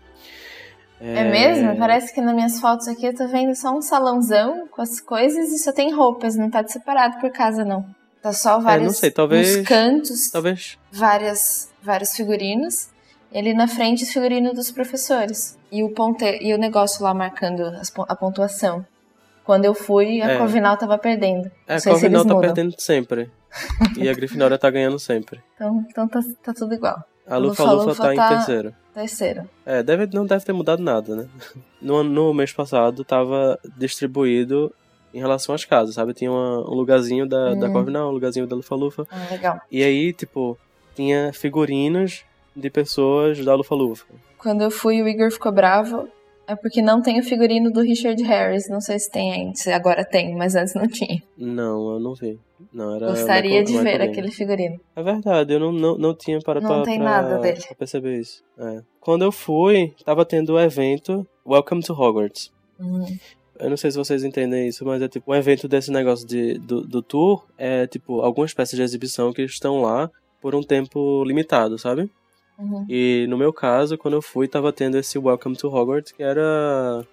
É... 0.99 1.29
mesmo? 1.31 1.77
Parece 1.77 2.13
que 2.13 2.19
nas 2.19 2.35
minhas 2.35 2.59
fotos 2.59 2.87
aqui 2.87 3.05
eu 3.05 3.15
tô 3.15 3.25
vendo 3.27 3.55
só 3.55 3.71
um 3.71 3.81
salãozão 3.81 4.67
com 4.67 4.81
as 4.81 4.99
coisas 4.99 5.49
e 5.51 5.57
só 5.59 5.71
tem 5.71 5.93
roupas, 5.93 6.35
não 6.35 6.49
tá 6.49 6.65
separado 6.67 7.19
por 7.21 7.31
casa, 7.31 7.63
não. 7.63 7.85
Tá 8.21 8.33
só 8.33 8.59
vários 8.59 8.85
não 8.87 8.93
sei, 8.93 9.11
talvez- 9.11 9.57
uns 9.59 9.65
cantos, 9.67 10.29
Talvez. 10.29 10.77
várias, 10.91 11.69
vários 11.81 12.13
figurinos. 12.15 12.89
E 13.31 13.37
ali 13.37 13.53
na 13.53 13.67
frente 13.67 14.03
os 14.03 14.09
figurinos 14.11 14.53
dos 14.53 14.71
professores. 14.71 15.57
E 15.71 15.83
o, 15.83 15.89
ponte... 15.93 16.25
e 16.41 16.53
o 16.53 16.57
negócio 16.57 17.03
lá 17.03 17.13
marcando 17.13 17.63
a 18.07 18.15
pontuação. 18.15 18.85
Quando 19.43 19.65
eu 19.65 19.73
fui, 19.73 20.21
a 20.21 20.31
É. 20.31 20.37
Corvinal 20.37 20.77
tava 20.77 20.97
perdendo. 20.97 21.49
É, 21.67 21.75
a 21.75 21.81
Corvinal 21.81 22.23
tá 22.23 22.33
mudam. 22.35 22.41
perdendo 22.41 22.75
sempre. 22.79 23.31
e 23.97 24.07
a 24.07 24.13
Grifinória 24.13 24.57
tá 24.57 24.69
ganhando 24.69 24.99
sempre. 24.99 25.41
Então, 25.55 25.85
então 25.89 26.07
tá, 26.07 26.19
tá 26.43 26.53
tudo 26.53 26.73
igual. 26.75 27.03
A 27.27 27.37
Lufa-Lufa 27.37 27.73
Lufa-Lufa 27.75 28.03
tá, 28.03 28.13
em 28.13 28.17
tá- 28.17 28.29
terceiro. 28.29 28.75
Terceiro. 28.93 29.49
É, 29.65 29.81
deve, 29.83 30.07
não 30.13 30.25
deve 30.25 30.43
ter 30.45 30.53
mudado 30.53 30.81
nada, 30.83 31.15
né? 31.15 31.27
No, 31.81 32.03
no 32.03 32.33
mês 32.33 32.51
passado 32.53 33.03
tava 33.03 33.57
distribuído 33.77 34.73
em 35.13 35.19
relação 35.19 35.53
às 35.55 35.65
casas, 35.65 35.95
sabe? 35.95 36.13
Tinha 36.13 36.31
uma- 36.31 36.59
um 36.69 36.73
lugarzinho 36.75 37.27
da, 37.27 37.53
da 37.55 37.67
Hum. 37.67 37.71
Corvinal, 37.73 38.09
um 38.09 38.11
lugarzinho 38.13 38.45
da 38.45 38.55
Lufa-Lufa. 38.55 39.07
Ah, 39.11 39.27
legal. 39.31 39.59
E 39.71 39.83
aí, 39.83 40.11
tipo, 40.13 40.57
tinha 40.95 41.31
figurinos 41.33 42.23
de 42.55 42.69
pessoas 42.69 43.43
da 43.43 43.55
Lufa-Lufa. 43.55 44.05
Quando 44.39 44.61
eu 44.61 44.71
fui, 44.71 45.01
o 45.01 45.07
Igor 45.07 45.31
ficou 45.31 45.51
bravo. 45.51 46.07
É 46.47 46.55
porque 46.55 46.81
não 46.81 46.99
tem 46.99 47.19
o 47.19 47.23
figurino 47.23 47.71
do 47.71 47.81
Richard 47.81 48.21
Harris. 48.23 48.67
Não 48.69 48.81
sei 48.81 48.97
se 48.97 49.11
tem 49.11 49.31
ainda. 49.31 49.53
Se 49.55 49.71
agora 49.71 50.03
tem, 50.03 50.35
mas 50.35 50.55
antes 50.55 50.73
não 50.73 50.87
tinha. 50.87 51.21
Não, 51.37 51.91
eu 51.93 51.99
não 51.99 52.15
vi. 52.15 52.39
Não, 52.73 52.95
era 52.95 53.07
Gostaria 53.07 53.61
Michael- 53.61 53.65
de 53.65 53.83
ver 53.83 54.01
aquele 54.01 54.31
figurino. 54.31 54.79
É 54.95 55.03
verdade, 55.03 55.53
eu 55.53 55.59
não, 55.59 55.71
não, 55.71 55.97
não 55.97 56.15
tinha 56.15 56.39
para 56.39 56.59
Não 56.59 56.67
pra, 56.67 56.81
tem 56.83 56.97
pra- 56.99 57.05
nada 57.21 57.37
dele. 57.37 57.61
pra 57.67 57.75
perceber 57.75 58.19
isso. 58.19 58.43
É. 58.57 58.81
Quando 58.99 59.23
eu 59.23 59.31
fui, 59.31 59.93
tava 60.03 60.25
tendo 60.25 60.53
o 60.53 60.59
evento 60.59 61.25
Welcome 61.47 61.83
to 61.83 61.93
Hogwarts. 61.93 62.51
Hum. 62.79 63.05
Eu 63.59 63.69
não 63.69 63.77
sei 63.77 63.91
se 63.91 63.97
vocês 63.97 64.23
entendem 64.23 64.67
isso, 64.69 64.83
mas 64.85 65.01
é 65.01 65.07
tipo 65.07 65.31
um 65.31 65.35
evento 65.35 65.67
desse 65.67 65.91
negócio 65.91 66.25
de, 66.25 66.57
do, 66.59 66.81
do 66.81 67.01
tour. 67.03 67.45
É 67.57 67.85
tipo 67.85 68.21
algumas 68.21 68.53
peças 68.53 68.75
de 68.75 68.81
exibição 68.81 69.31
que 69.33 69.43
estão 69.43 69.81
lá 69.81 70.09
por 70.41 70.55
um 70.55 70.63
tempo 70.63 71.23
limitado, 71.25 71.77
sabe? 71.77 72.09
Uhum. 72.59 72.85
E 72.89 73.25
no 73.29 73.37
meu 73.37 73.53
caso, 73.53 73.97
quando 73.97 74.15
eu 74.15 74.21
fui, 74.21 74.47
tava 74.47 74.73
tendo 74.73 74.97
esse 74.97 75.17
Welcome 75.17 75.55
to 75.55 75.67
Hogwarts, 75.67 76.11
que 76.11 76.21
era 76.21 77.05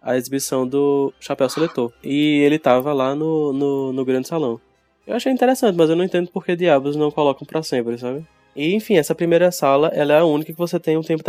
a 0.00 0.16
exibição 0.16 0.66
do 0.66 1.12
Chapéu 1.20 1.48
Seletor. 1.48 1.92
E 2.02 2.40
ele 2.40 2.58
tava 2.58 2.92
lá 2.92 3.14
no, 3.14 3.52
no, 3.52 3.92
no 3.92 4.04
grande 4.04 4.28
salão. 4.28 4.60
Eu 5.06 5.16
achei 5.16 5.32
interessante, 5.32 5.76
mas 5.76 5.90
eu 5.90 5.96
não 5.96 6.04
entendo 6.04 6.30
por 6.30 6.44
que 6.44 6.54
diabos 6.54 6.94
não 6.94 7.10
colocam 7.10 7.46
pra 7.46 7.62
sempre, 7.62 7.98
sabe? 7.98 8.24
E 8.54 8.74
enfim, 8.74 8.96
essa 8.96 9.14
primeira 9.14 9.50
sala, 9.50 9.88
ela 9.88 10.12
é 10.12 10.18
a 10.18 10.24
única 10.24 10.52
que 10.52 10.58
você 10.58 10.78
tem 10.78 10.96
um 10.96 11.02
tempo, 11.02 11.24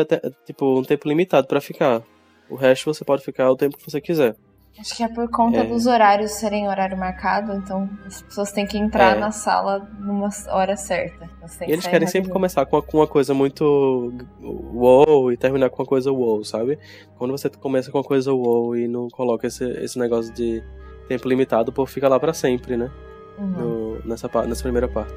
tipo, 0.46 0.80
um 0.80 0.84
tempo 0.84 1.08
limitado 1.08 1.48
pra 1.48 1.62
ficar. 1.62 2.04
O 2.50 2.56
resto 2.56 2.94
você 2.94 3.04
pode 3.04 3.24
ficar 3.24 3.50
o 3.50 3.56
tempo 3.56 3.78
que 3.78 3.90
você 3.90 4.00
quiser. 4.00 4.36
Acho 4.80 4.98
que 4.98 5.04
é 5.04 5.08
por 5.08 5.30
conta 5.30 5.60
É. 5.60 5.64
dos 5.64 5.86
horários 5.86 6.32
serem 6.32 6.68
horário 6.68 6.98
marcado, 6.98 7.54
então 7.54 7.88
as 8.06 8.22
pessoas 8.24 8.52
têm 8.52 8.66
que 8.66 8.78
entrar 8.78 9.16
É. 9.16 9.20
na 9.20 9.32
sala 9.32 9.88
numa 10.00 10.30
hora 10.50 10.76
certa. 10.76 11.30
E 11.68 11.72
eles 11.72 11.86
querem 11.86 12.08
sempre 12.08 12.30
rapidinho. 12.30 12.34
começar 12.34 12.66
com 12.66 12.82
uma, 12.94 13.08
coisa 13.08 13.34
muito 13.36 14.12
wow 14.42 15.32
e 15.32 15.38
terminar 15.38 15.70
com 15.70 15.82
uma 15.84 15.88
coisa 15.88 16.12
wow, 16.12 16.44
sabe? 16.44 16.80
Quando 17.18 17.32
você 17.32 17.50
começa 17.50 17.92
com 17.92 18.00
uma 18.00 18.04
coisa 18.04 18.34
wow 18.34 18.76
e 18.76 18.88
não 18.88 19.08
coloca 19.10 19.46
esse, 19.48 19.64
esse 19.64 19.98
negócio 20.00 20.34
de 20.34 20.64
tempo 21.08 21.28
limitado, 21.30 21.70
o 21.70 21.74
povo 21.74 21.90
fica 21.90 22.10
lá 22.10 22.20
pra 22.20 22.34
sempre, 22.34 22.76
né? 22.76 22.90
Uhum. 23.38 23.48
No- 23.48 24.00
nessa, 24.06 24.28
nessa 24.48 24.64
primeira 24.64 24.88
parte. 24.88 25.14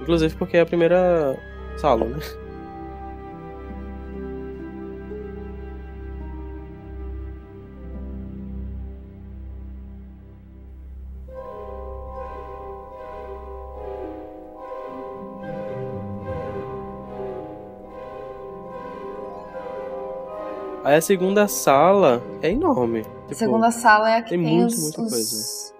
Inclusive 0.00 0.34
porque 0.36 0.56
é 0.56 0.60
a 0.60 0.66
primeira 0.66 1.36
sala, 1.76 2.04
né? 2.06 2.18
Aí 20.84 20.96
a 20.96 21.00
segunda 21.00 21.48
sala 21.48 22.22
é 22.42 22.50
enorme. 22.50 23.00
A 23.00 23.02
Tipo, 23.28 23.34
segunda 23.34 23.70
sala 23.70 24.10
é 24.10 24.16
a 24.18 24.22
que 24.22 24.30
tem 24.30 24.42
tem, 24.44 24.54
muito, 24.58 24.70
os, 24.74 24.82
muita 24.82 25.02
os- 25.02 25.10
coisa. 25.10 25.74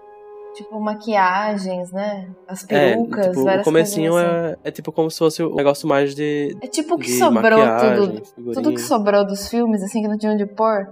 Tipo, 0.57 0.81
maquiagens, 0.81 1.91
né? 1.91 2.31
As 2.47 2.65
É, 2.69 2.93
perucas, 2.95 3.27
tipo, 3.27 3.41
o 3.41 3.45
várias 3.45 3.65
comecinho 3.65 4.13
coisinhas 4.13 4.35
assim. 4.53 4.57
é, 4.65 4.69
é 4.69 4.71
tipo 4.71 4.93
como 4.93 5.11
se 5.11 5.19
fosse 5.19 5.43
um 5.43 5.55
negócio 5.55 5.87
mais 5.89 6.15
de, 6.15 6.57
É 6.63 6.67
tipo 6.69 6.95
o 6.95 6.99
que 6.99 7.11
sobrou 7.11 7.59
tudo. 7.59 8.23
figurinha. 8.37 8.55
Tudo 8.55 8.73
que 8.73 8.81
sobrou 8.81 9.27
dos 9.27 9.49
filmes, 9.49 9.83
assim, 9.83 10.01
que 10.01 10.07
não 10.09 10.17
tinha 10.17 10.33
onde 10.33 10.47
pôr, 10.47 10.89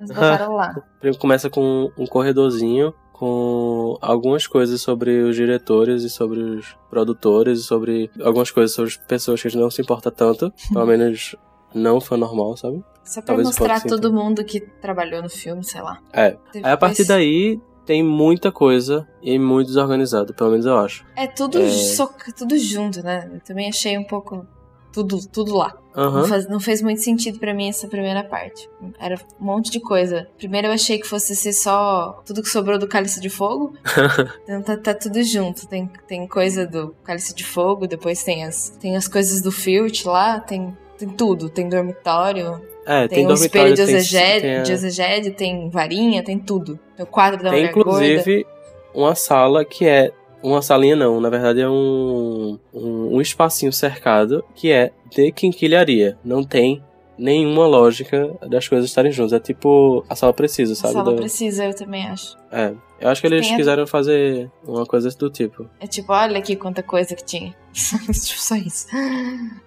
eles 0.00 0.08
botaram 0.48 0.54
lá. 0.54 0.74
Começa 1.18 1.50
com 1.50 1.90
um 1.98 2.06
corredorzinho 2.06 2.94
com 3.12 3.96
algumas 4.00 4.46
coisas 4.46 4.80
sobre 4.80 5.20
os 5.22 5.36
diretores 5.36 6.02
e 6.02 6.08
sobre 6.10 6.40
os 6.40 6.74
produtores 6.90 7.60
e 7.60 7.62
sobre 7.62 8.10
algumas 8.22 8.50
coisas 8.50 8.74
sobre 8.74 8.90
as 8.90 8.96
pessoas 8.96 9.40
que 9.40 9.46
a 9.48 9.50
gente 9.50 9.60
não 9.60 9.70
se 9.70 9.82
importa 9.82 10.10
tanto, 10.10 10.50
pelo 10.72 10.86
menos 10.88 11.36
não 11.74 12.00
foi 12.00 12.16
normal, 12.16 12.56
sabe? 12.56 12.82
Só 13.04 13.20
pra 13.20 13.28
Talvez 13.34 13.48
mostrar 13.48 13.82
todo 13.82 14.12
mundo 14.12 14.42
que 14.44 14.60
trabalhou 14.60 15.22
no 15.22 15.28
filme, 15.28 15.62
sei 15.64 15.82
lá. 15.82 15.98
É. 16.12 16.36
Aí 16.62 16.72
a 16.72 16.76
partir 16.76 17.04
daí 17.04 17.60
tem 17.84 18.02
muita 18.02 18.50
coisa 18.50 19.06
e 19.22 19.38
muito 19.38 19.66
desorganizado, 19.66 20.32
pelo 20.32 20.50
menos 20.50 20.64
eu 20.64 20.78
acho. 20.78 21.04
É 21.14 21.26
tudo, 21.26 21.60
É. 21.60 21.68
soca- 21.70 22.32
tudo 22.32 22.56
junto, 22.58 23.02
né? 23.02 23.30
Eu 23.34 23.40
também 23.40 23.68
achei 23.68 23.98
um 23.98 24.04
pouco 24.04 24.46
tudo, 24.90 25.18
tudo 25.28 25.54
lá. 25.54 25.76
Não, 25.94 26.04
Aham. 26.04 26.24
faz- 26.24 26.48
não 26.48 26.58
fez 26.58 26.80
muito 26.80 27.02
sentido 27.02 27.38
pra 27.38 27.52
mim 27.52 27.68
essa 27.68 27.86
primeira 27.86 28.24
parte. 28.24 28.70
Era 28.98 29.16
um 29.40 29.44
monte 29.44 29.70
de 29.70 29.80
coisa. 29.80 30.26
Primeiro 30.38 30.68
eu 30.68 30.72
achei 30.72 30.98
que 30.98 31.06
fosse 31.06 31.36
ser 31.36 31.52
só 31.52 32.22
tudo 32.24 32.42
que 32.42 32.48
sobrou 32.48 32.78
do 32.78 32.88
Cálice 32.88 33.20
de 33.20 33.28
Fogo. 33.28 33.74
então 34.44 34.62
tá, 34.62 34.76
tá 34.78 34.94
tudo 34.94 35.22
junto. 35.22 35.66
Tem, 35.68 35.90
tem 36.08 36.26
coisa 36.26 36.66
do 36.66 36.94
Cálice 37.04 37.34
de 37.34 37.44
Fogo, 37.44 37.86
depois 37.86 38.22
tem 38.24 38.44
as, 38.44 38.70
tem 38.80 38.96
as 38.96 39.06
coisas 39.06 39.42
do 39.42 39.52
Filch 39.52 40.06
lá, 40.08 40.40
tem, 40.40 40.76
tem 40.98 41.08
tudo. 41.08 41.48
Tem 41.48 41.68
dormitório, 41.68 42.60
É, 42.86 43.06
tem, 43.08 43.18
tem, 43.18 43.26
um 43.26 43.34
espelho 43.34 43.74
de 43.74 43.84
tem, 43.86 43.94
exegede, 43.94 44.40
tem, 44.40 44.56
a- 44.56 45.20
de 45.20 45.30
tem 45.30 45.70
varinha, 45.70 46.22
tem 46.22 46.38
tudo. 46.38 46.78
Tem 46.96 47.04
o 47.04 47.06
quadro 47.08 47.42
da 47.42 47.50
tem 47.50 47.60
mulher 47.60 47.72
gorda. 47.74 48.06
inclusive 48.06 48.46
uma 48.94 49.14
sala 49.14 49.64
que 49.64 49.86
é 49.86 50.12
uma 50.42 50.60
salinha 50.60 50.94
não, 50.94 51.20
na 51.20 51.30
verdade 51.30 51.60
é 51.60 51.68
um, 51.68 52.58
um, 52.72 53.16
um 53.16 53.20
espacinho 53.20 53.72
cercado 53.72 54.44
que 54.54 54.70
é 54.70 54.90
de 55.10 55.32
quinquilharia. 55.32 56.18
Não 56.24 56.44
tem 56.44 56.82
nenhuma 57.16 57.66
lógica 57.66 58.30
das 58.48 58.68
coisas 58.68 58.88
estarem 58.90 59.10
juntas. 59.12 59.32
É 59.32 59.40
tipo 59.40 60.04
a 60.08 60.14
sala 60.14 60.32
precisa, 60.34 60.72
A 60.72 60.76
sabe? 60.76 60.92
sala 60.94 61.10
Da- 61.12 61.16
precisa, 61.16 61.64
eu 61.64 61.74
também 61.74 62.06
acho. 62.06 62.36
É. 62.52 62.72
Eu 63.04 63.10
acho 63.10 63.20
que 63.20 63.26
eles 63.26 63.44
Tem 63.46 63.54
a- 63.54 63.58
quiseram 63.58 63.86
fazer 63.86 64.50
uma 64.66 64.86
coisa 64.86 65.10
do 65.10 65.28
tipo. 65.28 65.68
É 65.78 65.86
tipo, 65.86 66.10
olha 66.12 66.38
aqui 66.38 66.56
quanta 66.56 66.82
coisa 66.82 67.14
que 67.14 67.22
tinha. 67.24 67.54
Tipo, 67.72 68.14
Só 68.14 68.56
isso. 68.56 68.86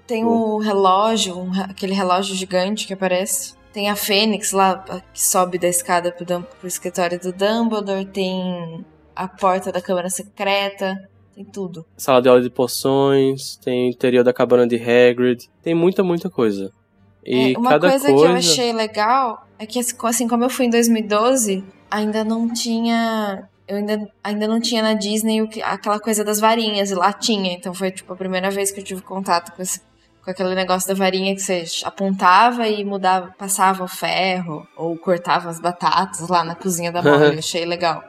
Tem 0.07 0.25
o 0.25 0.57
relógio, 0.57 1.37
um 1.37 1.51
aquele 1.61 1.93
relógio 1.93 2.35
gigante 2.35 2.87
que 2.87 2.93
aparece. 2.93 3.53
Tem 3.71 3.89
a 3.91 3.95
Fênix 3.95 4.51
lá, 4.53 4.83
a- 4.89 5.01
que 5.13 5.21
sobe 5.23 5.59
da 5.59 5.67
escada 5.67 6.11
pro, 6.11 6.25
pro 6.25 6.67
escritório 6.67 7.19
do 7.19 7.31
Dumbledore. 7.31 8.05
Tem 8.05 8.83
a 9.15 9.27
porta 9.27 9.71
da 9.71 9.81
câmara 9.81 10.09
secreta. 10.09 11.07
Tem 11.35 11.45
tudo. 11.45 11.85
Sala 11.95 12.19
de 12.23 12.27
aula 12.29 12.41
de 12.41 12.49
poções, 12.49 13.55
tem 13.57 13.87
o 13.87 13.91
interior 13.91 14.23
da 14.23 14.33
cabana 14.33 14.65
de 14.67 14.75
Hagrid, 14.77 15.47
tem 15.61 15.75
muita, 15.75 16.03
muita 16.03 16.27
coisa. 16.31 16.71
E 17.23 17.53
É, 17.53 17.57
uma 17.59 17.69
cada 17.69 17.89
coisa, 17.89 18.07
que 18.07 18.11
eu 18.13 18.25
achei 18.31 18.73
legal 18.73 19.45
é 19.59 19.65
que, 19.67 19.77
assim 19.79 20.27
como 20.27 20.43
eu 20.43 20.49
fui 20.49 20.65
em 20.65 20.69
2012, 20.71 21.63
ainda 21.89 22.23
não 22.23 22.51
tinha. 22.51 23.47
Eu 23.67 23.77
ainda, 23.77 24.09
ainda 24.23 24.47
não 24.47 24.61
tinha 24.61 24.81
na 24.81 24.93
Disney 24.93 25.41
o 25.41 25.47
que, 25.47 25.61
aquela 25.61 25.99
coisa 25.99 26.23
das 26.23 26.39
varinhas, 26.39 26.89
e 26.89 26.95
lá 26.95 27.11
tinha. 27.11 27.53
Então 27.53 27.73
foi 27.73 27.91
tipo 27.91 28.13
a 28.13 28.15
primeira 28.15 28.49
vez 28.49 28.71
que 28.71 28.79
eu 28.79 28.83
tive 28.83 29.01
contato 29.01 29.53
com, 29.53 29.61
esse, 29.61 29.81
com 30.23 30.31
aquele 30.31 30.55
negócio 30.55 30.87
da 30.87 30.93
varinha 30.93 31.35
que 31.35 31.41
você 31.41 31.65
apontava 31.83 32.67
e 32.67 32.85
mudava, 32.85 33.33
passava 33.37 33.83
o 33.83 33.87
ferro, 33.87 34.65
ou 34.77 34.97
cortava 34.97 35.49
as 35.49 35.59
batatas 35.59 36.29
lá 36.29 36.45
na 36.45 36.55
cozinha 36.55 36.91
da 36.91 37.01
Molly. 37.01 37.33
eu 37.35 37.39
achei 37.39 37.65
legal. 37.65 38.03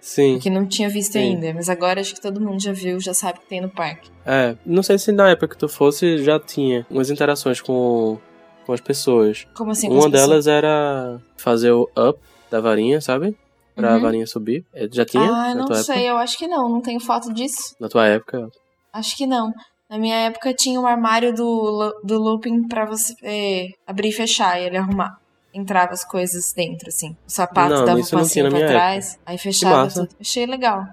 Sim. 0.00 0.38
Que 0.38 0.48
não 0.48 0.66
tinha 0.66 0.88
visto 0.88 1.12
Sim. 1.12 1.18
ainda, 1.18 1.52
mas 1.52 1.68
agora 1.68 2.00
acho 2.00 2.14
que 2.14 2.22
todo 2.22 2.40
mundo 2.40 2.62
já 2.62 2.72
viu, 2.72 2.98
já 3.00 3.12
sabe 3.12 3.40
que 3.40 3.46
tem 3.46 3.60
no 3.60 3.68
parque. 3.68 4.10
É, 4.24 4.56
não 4.64 4.82
sei 4.82 4.96
se 4.98 5.12
na 5.12 5.30
época 5.30 5.48
que 5.48 5.58
tu 5.58 5.68
fosse 5.68 6.24
já 6.24 6.38
tinha 6.40 6.86
umas 6.88 7.10
interações 7.10 7.60
com, 7.60 8.16
com 8.64 8.72
as 8.72 8.80
pessoas. 8.80 9.46
Como 9.54 9.72
assim? 9.72 9.88
Uma 9.88 9.98
as 9.98 10.04
pessoas? 10.06 10.28
delas 10.28 10.46
era 10.46 11.20
fazer 11.36 11.72
o 11.72 11.90
up 11.98 12.18
da 12.50 12.60
varinha, 12.60 13.00
sabe? 13.00 13.36
Pra 13.74 13.90
Uhum. 13.90 13.96
a 13.96 13.98
varinha 13.98 14.26
subir. 14.26 14.64
É, 14.74 14.88
Já 14.90 15.04
tinha 15.04 15.22
Ah, 15.30 15.54
não 15.54 15.66
sei, 15.74 15.94
época? 15.96 16.08
eu 16.10 16.16
acho 16.18 16.36
que 16.38 16.46
não, 16.48 16.68
não 16.68 16.80
tenho 16.80 17.00
foto 17.00 17.32
disso. 17.32 17.74
Na 17.80 17.88
tua 17.88 18.06
época. 18.06 18.48
Acho 18.92 19.16
que 19.16 19.26
não. 19.26 19.52
Na 19.88 19.98
minha 19.98 20.16
época 20.16 20.52
tinha 20.54 20.80
um 20.80 20.86
armário 20.86 21.32
do, 21.34 21.92
do 22.04 22.18
looping 22.18 22.66
pra 22.68 22.84
você 22.84 23.14
é, 23.22 23.68
abrir 23.86 24.08
e 24.08 24.12
fechar 24.12 24.60
e 24.60 24.66
ele 24.66 24.76
arrumar. 24.76 25.16
Entrava 25.52 25.92
as 25.92 26.04
coisas 26.04 26.52
dentro, 26.54 26.88
assim. 26.88 27.10
O 27.26 27.30
sapato 27.30 27.74
Não, 27.74 27.84
dava 27.84 27.98
um 28.00 28.04
passinho 28.06 28.48
pra 28.50 28.66
trás, 28.66 29.18
aí 29.26 29.36
fechava 29.36 29.88
tudo. 29.88 30.08
Achei 30.20 30.46
legal. 30.46 30.84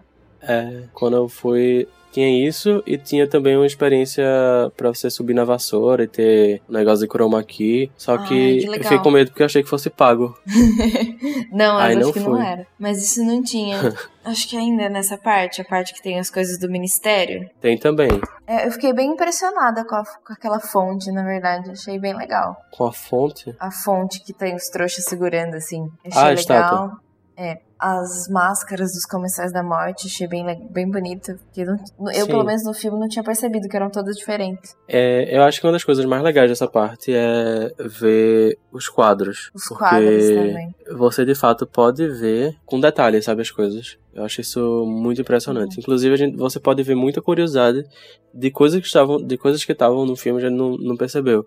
É, 0.41 0.83
quando 0.93 1.15
eu 1.17 1.27
fui. 1.27 1.87
Tinha 2.17 2.47
isso 2.47 2.81
e 2.87 2.97
tinha 2.97 3.27
também 3.29 3.55
uma 3.55 3.67
experiência 3.67 4.25
pra 4.75 4.89
você 4.89 5.07
subir 5.07 5.35
na 5.35 5.43
vassoura 5.43 6.05
e 6.05 6.07
ter 6.07 6.63
um 6.67 6.73
negócio 6.73 7.05
de 7.05 7.11
chroma 7.13 7.43
key. 7.43 7.91
Só 7.95 8.15
Ai, 8.15 8.27
que, 8.27 8.57
que 8.61 8.67
eu 8.69 8.73
fiquei 8.81 8.97
com 8.97 9.11
medo 9.11 9.29
porque 9.29 9.43
eu 9.43 9.45
achei 9.45 9.61
que 9.61 9.69
fosse 9.69 9.87
pago. 9.91 10.35
não, 11.53 11.77
Aí 11.77 11.93
não 11.95 12.09
acho 12.09 12.13
que 12.13 12.19
não 12.19 12.41
era. 12.41 12.65
Mas 12.79 13.03
isso 13.03 13.23
não 13.23 13.43
tinha. 13.43 13.77
acho 14.25 14.49
que 14.49 14.57
ainda 14.57 14.89
nessa 14.89 15.15
parte, 15.15 15.61
a 15.61 15.63
parte 15.63 15.93
que 15.93 16.01
tem 16.01 16.17
as 16.17 16.31
coisas 16.31 16.57
do 16.57 16.67
ministério. 16.67 17.47
Tem 17.61 17.77
também. 17.77 18.09
É, 18.47 18.65
eu 18.65 18.71
fiquei 18.71 18.91
bem 18.93 19.11
impressionada 19.11 19.85
com, 19.85 19.93
a- 19.95 20.03
com 20.25 20.33
aquela 20.33 20.59
fonte, 20.59 21.11
na 21.11 21.23
verdade. 21.23 21.69
Achei 21.69 21.99
bem 21.99 22.15
legal. 22.17 22.57
Com 22.71 22.85
a 22.85 22.91
fonte. 22.91 23.55
A 23.59 23.69
fonte 23.69 24.23
que 24.23 24.33
tem 24.33 24.55
os 24.55 24.67
trouxas 24.69 25.05
segurando, 25.05 25.53
assim. 25.53 25.87
Achei 26.03 26.19
Ah, 26.19 26.25
legal. 26.29 26.33
estátua. 26.39 26.91
É. 27.37 27.66
as 27.79 28.27
máscaras 28.27 28.93
dos 28.93 29.05
comensais 29.05 29.51
da 29.51 29.61
morte, 29.61 30.07
achei 30.07 30.27
bem, 30.27 30.67
bem 30.69 30.89
bonito. 30.89 31.37
Porque 31.45 31.63
não- 31.63 31.77
eu, 32.11 32.25
Sim. 32.25 32.27
pelo 32.27 32.43
menos 32.43 32.63
no 32.63 32.73
filme, 32.73 32.99
não 32.99 33.07
tinha 33.07 33.23
percebido 33.23 33.67
que 33.69 33.75
eram 33.75 33.89
todas 33.89 34.15
diferentes. 34.15 34.75
É, 34.87 35.35
eu 35.37 35.43
acho 35.43 35.59
que 35.61 35.67
uma 35.67 35.73
das 35.73 35.83
coisas 35.83 36.03
mais 36.05 36.23
legais 36.23 36.49
dessa 36.49 36.67
parte 36.67 37.13
é 37.13 37.71
ver 37.79 38.57
os 38.71 38.89
quadros. 38.89 39.51
Os 39.53 39.65
porque 39.67 39.83
quadros 39.83 40.25
também. 40.29 40.75
você 40.97 41.23
de 41.25 41.35
fato 41.35 41.67
pode 41.67 42.07
ver 42.07 42.55
com 42.65 42.79
detalhes, 42.79 43.25
sabe, 43.25 43.41
as 43.41 43.51
coisas. 43.51 43.97
Eu 44.13 44.23
acho 44.23 44.41
isso 44.41 44.83
muito 44.87 45.21
impressionante. 45.21 45.79
Inclusive, 45.79 46.13
a 46.13 46.17
gente, 46.17 46.35
você 46.35 46.59
pode 46.59 46.81
ver 46.81 46.95
muita 46.95 47.21
curiosidade 47.21 47.85
de 48.33 48.49
coisas 48.49 48.79
que 48.81 48.87
estavam, 48.87 49.17
de 49.21 49.37
coisas 49.37 49.63
que 49.63 49.71
estavam 49.71 50.05
no 50.05 50.15
filme 50.15 50.41
e 50.41 50.45
a 50.45 50.49
gente 50.49 50.57
não, 50.57 50.75
não 50.77 50.97
percebeu. 50.97 51.45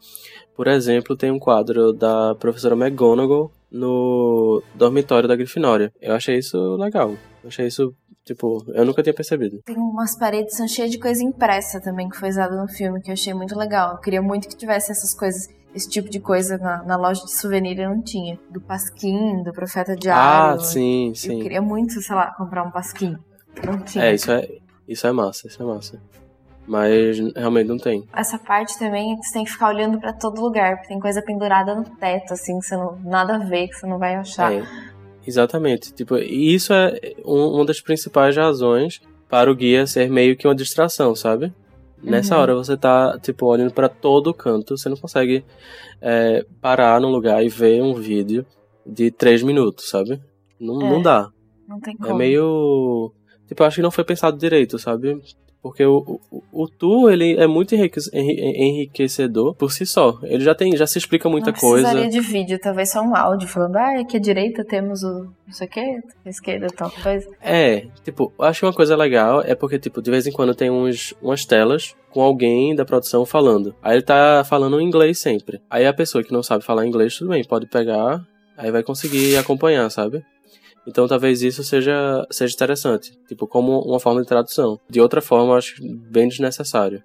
Por 0.55 0.69
exemplo, 0.69 1.17
tem 1.17 1.31
um 1.33 1.39
quadro 1.39 1.93
da 1.93 2.35
professora 2.37 2.77
McGonagall 2.77 3.51
no 3.71 4.63
dormitório 4.75 5.29
da 5.29 5.37
Grifinória. 5.37 5.93
Eu 6.01 6.15
achei 6.15 6.39
isso 6.39 6.77
legal. 6.77 7.11
Eu 7.43 7.49
achei 7.49 7.67
isso, 7.67 7.95
tipo, 8.25 8.65
eu 8.69 8.85
nunca 8.85 9.03
tinha 9.03 9.15
percebido. 9.15 9.61
Tem 9.65 9.77
umas 9.77 10.17
paredes 10.19 10.53
que 10.53 10.57
são 10.59 10.69
cheias 10.69 10.91
de 10.91 10.99
coisa 10.99 11.23
impressa 11.23 11.81
também, 11.81 12.09
que 12.09 12.17
foi 12.17 12.29
usada 12.29 12.61
no 12.61 12.69
filme, 12.69 13.01
que 13.01 13.11
eu 13.11 13.15
achei 13.15 13.33
muito 13.35 13.57
legal. 13.57 13.93
Eu 13.93 13.99
queria 13.99 14.21
muito 14.23 14.49
que 14.49 14.57
tivesse 14.57 14.91
essas 14.93 15.15
coisas, 15.15 15.49
esse 15.75 15.89
tipo 15.89 16.11
de 16.11 16.21
coisa 16.21 16.59
na, 16.59 16.83
na 16.83 16.97
loja 16.97 17.25
de 17.25 17.33
souvenir 17.33 17.79
e 17.79 17.87
não 17.87 18.03
tinha. 18.03 18.39
Do 18.51 18.61
Pasquim, 18.61 19.43
do 19.43 19.53
Profeta 19.53 19.93
Ah, 19.93 19.97
Diário. 19.97 20.61
sim, 20.63 21.09
Eu 21.11 21.15
sim. 21.15 21.39
queria 21.41 21.63
muito, 21.63 22.01
sei 22.01 22.15
lá, 22.15 22.33
comprar 22.37 22.65
um 22.65 22.71
Pasquim. 22.71 23.17
Não 23.65 23.79
tinha. 23.81 24.05
É, 24.05 24.15
isso 24.15 24.31
é, 24.31 24.49
isso 24.87 25.07
é 25.07 25.13
massa, 25.13 25.47
isso 25.47 25.63
é 25.63 25.67
massa. 25.67 26.01
Mas 26.71 27.19
realmente 27.35 27.67
não 27.67 27.79
tem. 27.79 28.05
Essa 28.15 28.39
parte 28.39 28.79
também 28.79 29.13
é 29.13 29.17
que 29.17 29.25
você 29.25 29.33
tem 29.33 29.45
que 29.45 29.51
ficar 29.51 29.71
olhando 29.71 29.99
pra 29.99 30.13
todo 30.13 30.41
lugar, 30.41 30.77
porque 30.77 30.87
tem 30.89 31.01
coisa 31.01 31.21
pendurada 31.21 31.75
no 31.75 31.83
teto, 31.85 32.33
assim, 32.33 32.61
que 32.61 32.65
você 32.67 32.77
não. 32.77 32.97
nada 33.03 33.35
a 33.35 33.39
ver, 33.39 33.67
que 33.67 33.75
você 33.75 33.89
não 33.89 33.99
vai 33.99 34.15
achar. 34.15 34.53
É, 34.53 34.63
exatamente. 35.27 35.93
Tipo, 35.93 36.17
e 36.17 36.55
isso 36.55 36.73
é 36.73 36.97
um- 37.25 37.55
uma 37.57 37.65
das 37.65 37.81
principais 37.81 38.37
razões 38.37 39.01
para 39.29 39.51
o 39.51 39.55
guia 39.57 39.85
ser 39.85 40.09
meio 40.09 40.37
que 40.37 40.47
uma 40.47 40.55
distração, 40.55 41.13
sabe? 41.17 41.53
Nessa 42.01 42.37
Uhum. 42.37 42.41
hora 42.43 42.55
você 42.55 42.77
tá, 42.77 43.19
tipo, 43.21 43.47
olhando 43.47 43.73
pra 43.75 43.89
todo 43.89 44.33
canto, 44.33 44.79
você 44.79 44.89
não 44.89 44.97
consegue 44.97 45.45
é, 46.01 46.47
parar 46.63 46.99
num 47.01 47.11
lugar 47.11 47.45
e 47.45 47.49
ver 47.49 47.83
um 47.83 47.95
vídeo 47.95 48.47
de 48.87 49.11
três 49.11 49.43
minutos, 49.43 49.91
sabe? 49.91 50.19
Não, 50.59 50.81
É. 50.81 50.89
não 50.89 51.03
dá. 51.03 51.29
Não 51.69 51.79
tem 51.81 51.95
É 52.01 52.03
como. 52.07 52.15
meio. 52.17 53.13
Tipo, 53.47 53.63
eu 53.63 53.67
acho 53.67 53.77
que 53.77 53.83
não 53.83 53.91
foi 53.91 54.05
pensado 54.05 54.39
direito, 54.39 54.79
sabe? 54.79 55.21
Porque 55.63 55.85
o, 55.85 56.19
o, 56.31 56.43
o 56.51 56.67
tour, 56.69 57.13
ele 57.13 57.37
é 57.37 57.47
muito 57.47 57.75
enrique- 57.75 58.01
enri- 58.15 58.41
enriquecedor 58.57 59.55
por 59.55 59.71
si 59.71 59.85
só. 59.85 60.19
Ele 60.23 60.43
já 60.43 60.55
tem, 60.55 60.75
já 60.77 60.87
se 60.87 60.97
explica 60.99 61.29
muita 61.29 61.51
não 61.53 61.59
coisa. 61.59 61.89
precisaria 61.89 62.11
de 62.11 62.21
vídeo, 62.21 62.59
talvez 62.59 62.91
só 62.91 63.03
um 63.03 63.15
áudio 63.15 63.47
falando, 63.47 63.77
ah, 63.77 64.01
aqui 64.01 64.17
à 64.17 64.21
direita 64.21 64.65
temos 64.65 65.03
o 65.03 65.25
não 65.47 65.53
sei 65.55 65.67
o 65.67 65.71
que, 65.71 65.81
à 66.25 66.29
esquerda 66.31 66.67
tal 66.75 66.91
coisa. 66.91 67.29
É, 67.43 67.87
tipo, 68.05 68.33
eu 68.39 68.45
acho 68.45 68.61
que 68.61 68.67
uma 68.67 68.73
coisa 68.73 68.97
legal 68.97 69.43
é 69.43 69.55
porque, 69.55 69.79
tipo, 69.79 70.01
de 70.01 70.11
vez 70.11 70.27
em 70.27 70.33
quando 70.33 70.55
tem 70.55 70.71
uns, 70.71 71.13
umas 71.21 71.45
telas 71.45 71.95
com 72.11 72.23
alguém 72.23 72.75
da 72.75 72.85
produção 72.85 73.27
falando. 73.27 73.75
Aí 73.83 73.97
ele 73.97 74.03
tá 74.03 74.43
falando 74.49 74.81
em 74.81 74.85
inglês 74.87 75.19
sempre. 75.21 75.61
Aí 75.69 75.87
a 75.87 75.93
pessoa 75.93 76.25
que 76.25 76.33
não 76.33 76.43
sabe 76.43 76.65
falar 76.65 76.87
inglês, 76.87 77.17
tudo 77.19 77.31
bem, 77.31 77.45
pode 77.45 77.67
pegar, 77.67 78.25
aí 78.57 78.71
vai 78.71 78.83
conseguir 78.83 79.37
acompanhar, 79.37 79.91
sabe? 79.91 80.25
Então 80.87 81.07
talvez 81.07 81.43
isso 81.43 81.63
seja, 81.63 82.27
seja 82.31 82.55
interessante, 82.55 83.13
tipo, 83.29 83.47
como 83.47 83.81
uma 83.81 84.01
forma 84.01 84.21
de 84.23 84.27
tradução. 84.27 84.79
De 84.89 85.01
outra 85.01 85.21
forma, 85.21 85.53
eu 85.53 85.57
acho 85.59 85.75
bem 86.11 86.27
desnecessário. 86.29 87.03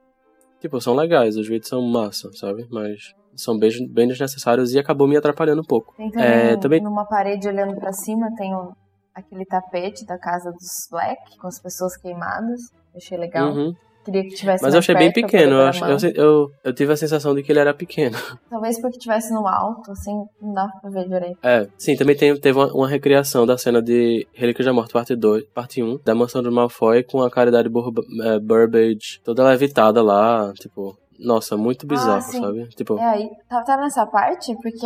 Tipo, 0.60 0.80
são 0.82 0.96
legais, 0.96 1.36
os 1.38 1.48
vídeos 1.48 1.68
são 1.70 1.82
massa, 1.82 2.30
sabe? 2.34 2.66
Mas 2.72 3.14
são 3.36 3.58
bem, 3.60 3.70
bem 3.92 4.08
desnecessários 4.08 4.74
e 4.74 4.80
acabou 4.80 5.08
me 5.08 5.18
atrapalhando 5.18 5.62
um 5.62 5.66
pouco. 5.66 5.94
Tem 5.98 6.10
também, 6.10 6.28
É, 6.28 6.58
também- 6.58 6.82
numa 6.82 7.06
parede 7.06 7.48
olhando 7.48 7.76
pra 7.76 7.92
cima, 7.92 8.34
tem 8.38 8.56
o- 8.56 8.72
aquele 9.14 9.46
tapete 9.46 10.06
da 10.06 10.18
casa 10.18 10.52
dos 10.52 10.88
Black, 10.90 11.38
com 11.38 11.48
as 11.48 11.62
pessoas 11.62 11.96
queimadas. 11.98 12.62
Achei 12.96 13.18
legal. 13.18 13.52
Uhum. 13.52 13.74
Queria 14.06 14.22
que 14.22 14.36
tivesse 14.36 14.64
Mas 14.64 14.74
eu 14.74 14.80
achei 14.80 14.94
bem 14.94 15.12
pequeno, 15.12 15.56
eu, 15.56 15.62
acho, 15.66 15.84
eu, 15.84 15.98
eu, 16.14 16.52
eu 16.64 16.74
tive 16.74 16.94
a 16.94 16.96
sensação 16.96 17.34
de 17.34 17.42
que 17.42 17.52
ele 17.52 17.58
era 17.60 17.74
pequeno. 17.74 18.16
Talvez 18.48 18.80
porque 18.80 19.00
tivesse 19.00 19.34
no 19.34 19.48
alto, 19.48 19.92
assim, 19.92 20.14
não 20.40 20.54
dava 20.54 20.72
pra 20.80 20.92
ver 20.92 21.10
direito. 21.10 21.40
É, 21.42 21.68
sim, 21.76 21.96
também 21.96 22.16
tem, 22.16 22.40
teve 22.40 22.58
uma, 22.58 22.72
uma 22.72 22.88
recriação 22.88 23.48
da 23.48 23.58
cena 23.58 23.82
de 23.82 24.28
Relíquias 24.32 24.68
da 24.68 24.72
Morte, 24.74 24.94
parte 24.94 25.16
2, 25.16 25.46
parte 25.46 25.82
1, 25.82 26.00
da 26.06 26.14
mansão 26.14 26.44
do 26.44 26.52
Malfoy 26.52 27.04
com 27.04 27.24
a 27.24 27.32
caridade 27.32 27.68
Bur 27.68 27.92
é, 28.24 28.40
Burbage 28.40 29.20
toda 29.24 29.44
levitada 29.44 30.04
lá, 30.04 30.54
tipo, 30.54 30.96
nossa, 31.20 31.58
muito 31.58 31.88
bizarro, 31.88 32.18
Ah, 32.18 32.22
sabe? 32.22 32.68
Tipo, 32.76 33.00
É 33.00 33.06
aí, 33.06 33.30
tá, 33.50 33.64
tá 33.64 33.78
nessa 33.78 34.06
parte? 34.06 34.56
Porque 34.62 34.86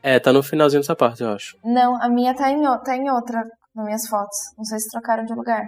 é, 0.00 0.20
tá 0.20 0.32
no 0.32 0.42
finalzinho 0.42 0.80
dessa 0.80 0.94
parte, 0.94 1.22
eu 1.22 1.30
acho. 1.30 1.56
Não, 1.64 2.00
a 2.00 2.08
minha 2.08 2.34
tá 2.34 2.50
em, 2.50 2.62
tá 2.84 2.96
em 2.96 3.10
outra 3.10 3.42
nas 3.74 3.84
minhas 3.84 4.06
fotos. 4.06 4.36
Não 4.56 4.64
sei 4.64 4.78
se 4.78 4.90
trocaram 4.90 5.24
de 5.24 5.34
lugar. 5.34 5.66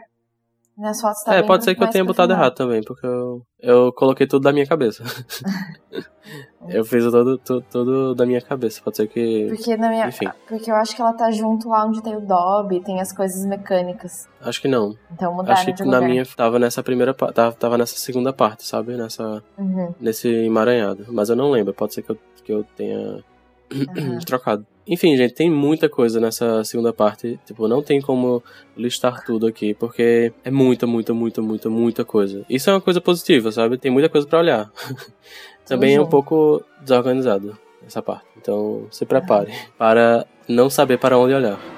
Minhas 0.77 1.01
fotos 1.01 1.23
tá 1.23 1.35
é, 1.35 1.43
pode 1.43 1.65
ser 1.65 1.75
que 1.75 1.83
eu 1.83 1.89
tenha 1.89 2.05
botado 2.05 2.35
errado 2.35 2.55
também, 2.55 2.83
porque 2.83 3.07
eu, 3.07 3.43
eu 3.61 3.91
coloquei 3.95 4.27
tudo 4.27 4.43
da 4.43 4.53
minha 4.53 4.67
cabeça. 4.67 5.03
eu 6.69 6.85
fiz 6.85 7.03
tudo, 7.05 7.39
tudo, 7.39 7.65
tudo 7.71 8.15
da 8.15 8.27
minha 8.27 8.43
cabeça, 8.43 8.83
pode 8.85 8.99
ser 8.99 9.07
que. 9.07 9.47
Porque, 9.49 9.75
na 9.79 9.89
minha, 9.89 10.07
Enfim. 10.09 10.29
porque 10.47 10.71
eu 10.71 10.77
acho 10.77 10.95
que 10.95 11.01
ela 11.01 11.15
tá 11.15 11.31
junto 11.31 11.71
lá 11.71 11.87
onde 11.87 12.03
tem 12.03 12.15
o 12.15 12.21
Dobby, 12.21 12.83
tem 12.83 13.01
as 13.01 13.11
coisas 13.11 13.47
mecânicas. 13.47 14.29
Acho 14.39 14.61
que 14.61 14.69
não. 14.69 14.95
Então 15.11 15.33
mudaram 15.33 15.59
Acho 15.59 15.73
que 15.73 15.83
lugar. 15.83 16.01
na 16.03 16.07
minha 16.07 16.27
tava 16.27 16.59
nessa 16.59 16.83
primeira 16.83 17.15
parte, 17.15 17.35
tava, 17.35 17.57
tava 17.57 17.79
nessa 17.79 17.97
segunda 17.97 18.31
parte, 18.31 18.67
sabe? 18.67 18.99
Nessa. 18.99 19.43
Uhum. 19.57 19.95
nesse 19.99 20.29
emaranhado. 20.29 21.07
Mas 21.09 21.31
eu 21.31 21.37
não 21.37 21.51
lembro, 21.51 21.73
pode 21.73 21.95
ser 21.95 22.03
que 22.03 22.11
eu, 22.11 22.19
que 22.45 22.53
eu 22.53 22.65
tenha 22.77 23.25
Aham. 23.73 24.19
trocado. 24.27 24.67
Enfim, 24.87 25.17
gente, 25.17 25.35
tem 25.35 25.51
muita 25.51 25.89
coisa 25.89 26.21
nessa 26.21 26.63
segunda 26.63 26.93
parte. 26.93 27.39
Tipo, 27.45 27.67
não 27.67 27.83
tem 27.83 28.01
como 28.01 28.43
listar 28.77 29.25
tudo 29.25 29.47
aqui, 29.47 29.75
porque 29.75 30.33
é 30.45 30.51
muita, 30.51 30.87
muita, 30.87 31.13
muita, 31.13 31.43
muita, 31.43 31.69
muita 31.69 32.05
coisa. 32.05 32.45
Isso 32.49 32.71
é 32.71 32.73
uma 32.73 32.81
coisa 32.81 33.01
positiva, 33.01 33.51
sabe? 33.51 33.79
Tem 33.79 33.91
muita 33.91 34.09
coisa 34.09 34.27
pra 34.27 34.39
olhar. 34.39 34.71
Também 35.67 35.95
é 35.95 35.99
um 35.99 36.03
junto. 36.03 36.11
pouco 36.11 36.63
desorganizado 36.81 37.59
essa 37.85 38.01
parte. 38.01 38.27
Então, 38.37 38.87
se 38.91 39.05
prepare 39.05 39.53
para 39.77 40.25
não 40.49 40.71
saber 40.71 40.99
para 40.99 41.19
onde 41.19 41.35
olhar. 41.35 41.76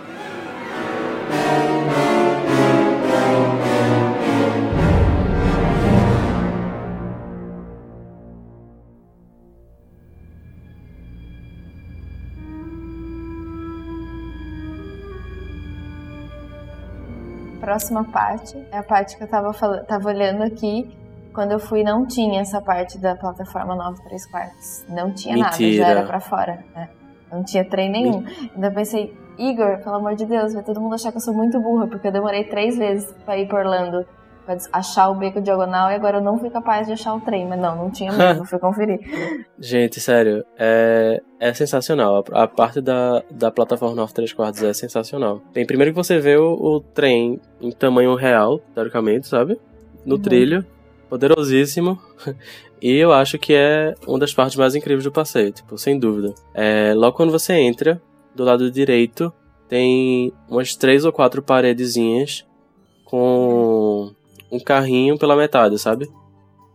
Próxima 17.78 18.02
parte 18.02 18.58
é 18.72 18.78
a 18.78 18.82
parte 18.82 19.16
que 19.16 19.22
eu 19.22 19.28
tava, 19.28 19.52
fala- 19.52 19.84
tava 19.84 20.08
olhando 20.08 20.42
aqui. 20.42 20.92
Quando 21.32 21.52
eu 21.52 21.60
fui, 21.60 21.84
não 21.84 22.04
tinha 22.08 22.40
essa 22.40 22.60
parte 22.60 22.98
da 22.98 23.14
plataforma 23.14 23.76
9 23.76 24.02
3 24.02 24.26
quartos. 24.28 24.84
Não 24.88 25.12
tinha 25.14 25.36
nada, 25.36 25.50
Mentira. 25.56 25.84
já 25.84 25.90
era 25.90 26.02
pra 26.04 26.18
fora. 26.18 26.58
né? 26.74 26.88
Não 27.30 27.44
tinha 27.44 27.64
trem 27.64 27.88
nenhum. 27.88 28.24
Ainda 28.52 28.72
pensei, 28.72 29.16
Igor, 29.38 29.78
pelo 29.78 29.94
amor 29.94 30.16
de 30.16 30.26
Deus, 30.26 30.54
vai 30.54 30.64
todo 30.64 30.80
mundo 30.80 30.96
achar 30.96 31.12
que 31.12 31.18
eu 31.18 31.20
sou 31.20 31.32
muito 31.32 31.60
burra, 31.60 31.86
porque 31.86 32.08
eu 32.08 32.12
demorei 32.12 32.42
três 32.42 32.76
vezes 32.76 33.12
pra 33.24 33.38
ir 33.38 33.46
pra 33.46 33.60
Orlando 33.60 34.04
pra 34.48 34.56
achar 34.72 35.10
o 35.10 35.14
beco 35.14 35.40
diagonal 35.40 35.90
e 35.90 35.94
agora 35.94 36.16
eu 36.18 36.22
não 36.22 36.38
fui 36.38 36.48
capaz 36.48 36.86
de 36.86 36.94
achar 36.94 37.14
o 37.14 37.20
trem. 37.20 37.46
Mas 37.46 37.60
não, 37.60 37.76
não 37.76 37.90
tinha 37.90 38.10
mesmo, 38.12 38.44
fui 38.46 38.58
conferir. 38.58 38.98
Gente, 39.60 40.00
sério, 40.00 40.44
é, 40.58 41.20
é 41.38 41.52
sensacional. 41.52 42.24
A, 42.32 42.44
a 42.44 42.48
parte 42.48 42.80
da, 42.80 43.22
da 43.30 43.50
plataforma 43.50 43.94
9 43.94 44.12
3 44.14 44.32
quartos 44.32 44.62
é 44.62 44.72
sensacional. 44.72 45.40
Tem 45.52 45.66
primeiro 45.66 45.92
que 45.92 45.96
você 45.96 46.18
vê 46.18 46.36
o, 46.36 46.52
o 46.54 46.80
trem 46.80 47.40
em 47.60 47.70
tamanho 47.70 48.14
real, 48.14 48.58
teoricamente, 48.74 49.28
sabe? 49.28 49.60
No 50.04 50.14
Uhum. 50.14 50.22
trilho, 50.22 50.64
poderosíssimo. 51.08 51.98
E 52.80 52.92
eu 52.96 53.12
acho 53.12 53.40
que 53.40 53.52
é 53.54 53.92
uma 54.06 54.20
das 54.20 54.32
partes 54.32 54.56
mais 54.56 54.76
incríveis 54.76 55.02
do 55.02 55.10
passeio, 55.10 55.50
tipo, 55.50 55.76
sem 55.76 55.98
dúvida. 55.98 56.32
É, 56.54 56.92
logo 56.94 57.16
quando 57.16 57.32
você 57.32 57.54
entra, 57.54 58.00
do 58.36 58.44
lado 58.44 58.70
direito, 58.70 59.32
tem 59.68 60.32
umas 60.48 60.76
três 60.76 61.04
ou 61.04 61.10
quatro 61.12 61.42
paredezinhas 61.42 62.46
com 63.04 64.12
um 64.50 64.58
carrinho 64.58 65.18
pela 65.18 65.36
metade, 65.36 65.78
sabe? 65.78 66.08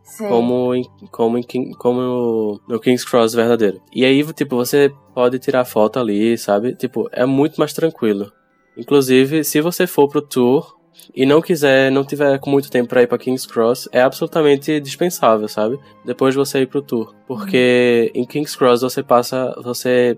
Sei. 0.04 0.28
como 0.28 0.76
em, 0.76 0.84
como, 1.12 1.38
em, 1.38 1.72
como 1.78 2.60
no, 2.68 2.80
King's 2.80 3.06
Cross 3.06 3.34
verdadeiro. 3.34 3.82
E 3.92 4.06
aí, 4.06 4.24
tipo, 4.34 4.56
você 4.56 4.92
pode 5.14 5.40
tirar 5.40 5.66
foto 5.66 5.98
ali, 5.98 6.38
sabe? 6.38 6.76
Tipo, 6.76 7.10
é 7.12 7.26
muito 7.26 7.58
mais 7.58 7.74
tranquilo. 7.74 8.32
Inclusive, 8.78 9.44
se 9.44 9.62
você 9.62 9.88
for 9.88 10.08
pro 10.10 10.22
tour 10.22 10.76
e 11.16 11.26
não 11.26 11.42
quiser, 11.42 11.92
não 11.92 12.04
tiver 12.04 12.38
com 12.40 12.50
muito 12.50 12.70
tempo 12.70 12.90
pra 12.90 13.02
ir 13.02 13.08
pra 13.08 13.18
King's 13.18 13.46
Cross, 13.46 13.90
é 13.92 14.02
absolutamente 14.02 14.80
dispensável, 14.80 15.48
sabe? 15.48 15.80
Depois 16.06 16.34
de 16.34 16.38
você 16.38 16.60
ir 16.60 16.68
pro 16.68 16.82
tour. 16.82 17.16
Porque 17.26 18.12
em 18.14 18.26
King's 18.26 18.56
Cross 18.56 18.82
você 18.82 19.02
passa, 19.02 19.56
você 19.64 20.18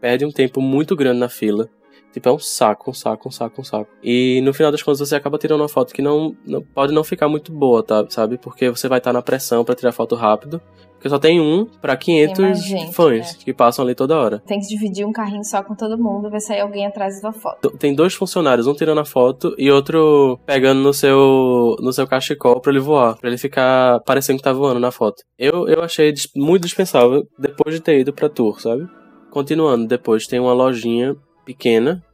perde 0.00 0.24
um 0.24 0.32
tempo 0.32 0.60
muito 0.60 0.96
grande 0.96 1.20
na 1.20 1.28
fila. 1.28 1.68
Tipo, 2.12 2.30
é 2.30 2.32
um 2.32 2.38
saco, 2.38 2.90
um 2.90 2.94
saco, 2.94 3.28
um 3.28 3.32
saco, 3.32 3.60
um 3.60 3.64
saco. 3.64 3.90
E 4.02 4.40
no 4.42 4.54
final 4.54 4.72
das 4.72 4.82
contas 4.82 5.00
você 5.00 5.14
acaba 5.14 5.36
tirando 5.36 5.60
uma 5.60 5.68
foto 5.68 5.92
que 5.92 6.00
não, 6.00 6.34
não 6.46 6.62
pode 6.62 6.94
não 6.94 7.04
ficar 7.04 7.28
muito 7.28 7.52
boa, 7.52 7.82
tá, 7.82 8.06
sabe? 8.08 8.38
Porque 8.38 8.70
você 8.70 8.88
vai 8.88 8.98
estar 8.98 9.12
na 9.12 9.20
pressão 9.20 9.64
pra 9.64 9.74
tirar 9.74 9.92
foto 9.92 10.14
rápido. 10.14 10.60
Porque 10.96 11.10
só 11.10 11.18
tem 11.18 11.40
um 11.40 11.66
pra 11.66 11.96
500 11.96 12.38
mais 12.38 12.64
gente, 12.64 12.94
fãs 12.94 13.34
né? 13.34 13.38
que 13.44 13.52
passam 13.52 13.84
ali 13.84 13.94
toda 13.94 14.16
hora. 14.16 14.42
Tem 14.46 14.58
que 14.58 14.66
dividir 14.66 15.06
um 15.06 15.12
carrinho 15.12 15.44
só 15.44 15.62
com 15.62 15.74
todo 15.74 15.98
mundo, 15.98 16.30
vai 16.30 16.40
sair 16.40 16.60
alguém 16.60 16.86
atrás 16.86 17.20
da 17.20 17.32
foto. 17.32 17.70
Tem 17.78 17.94
dois 17.94 18.14
funcionários, 18.14 18.66
um 18.66 18.74
tirando 18.74 18.98
a 18.98 19.04
foto 19.04 19.54
e 19.58 19.70
outro 19.70 20.40
pegando 20.46 20.80
no 20.80 20.92
seu 20.92 21.76
no 21.80 21.92
seu 21.92 22.06
cachecol 22.06 22.60
pra 22.60 22.72
ele 22.72 22.80
voar, 22.80 23.16
pra 23.18 23.28
ele 23.28 23.38
ficar 23.38 24.00
parecendo 24.00 24.38
que 24.38 24.44
tá 24.44 24.52
voando 24.52 24.80
na 24.80 24.90
foto. 24.90 25.22
Eu, 25.38 25.68
eu 25.68 25.82
achei 25.82 26.14
muito 26.34 26.62
dispensável 26.62 27.28
depois 27.38 27.74
de 27.74 27.80
ter 27.80 28.00
ido 28.00 28.12
pra 28.12 28.28
tour, 28.28 28.60
sabe? 28.60 28.88
Continuando, 29.30 29.86
depois 29.86 30.26
tem 30.26 30.40
uma 30.40 30.54
lojinha 30.54 31.14
pequena 31.46 32.04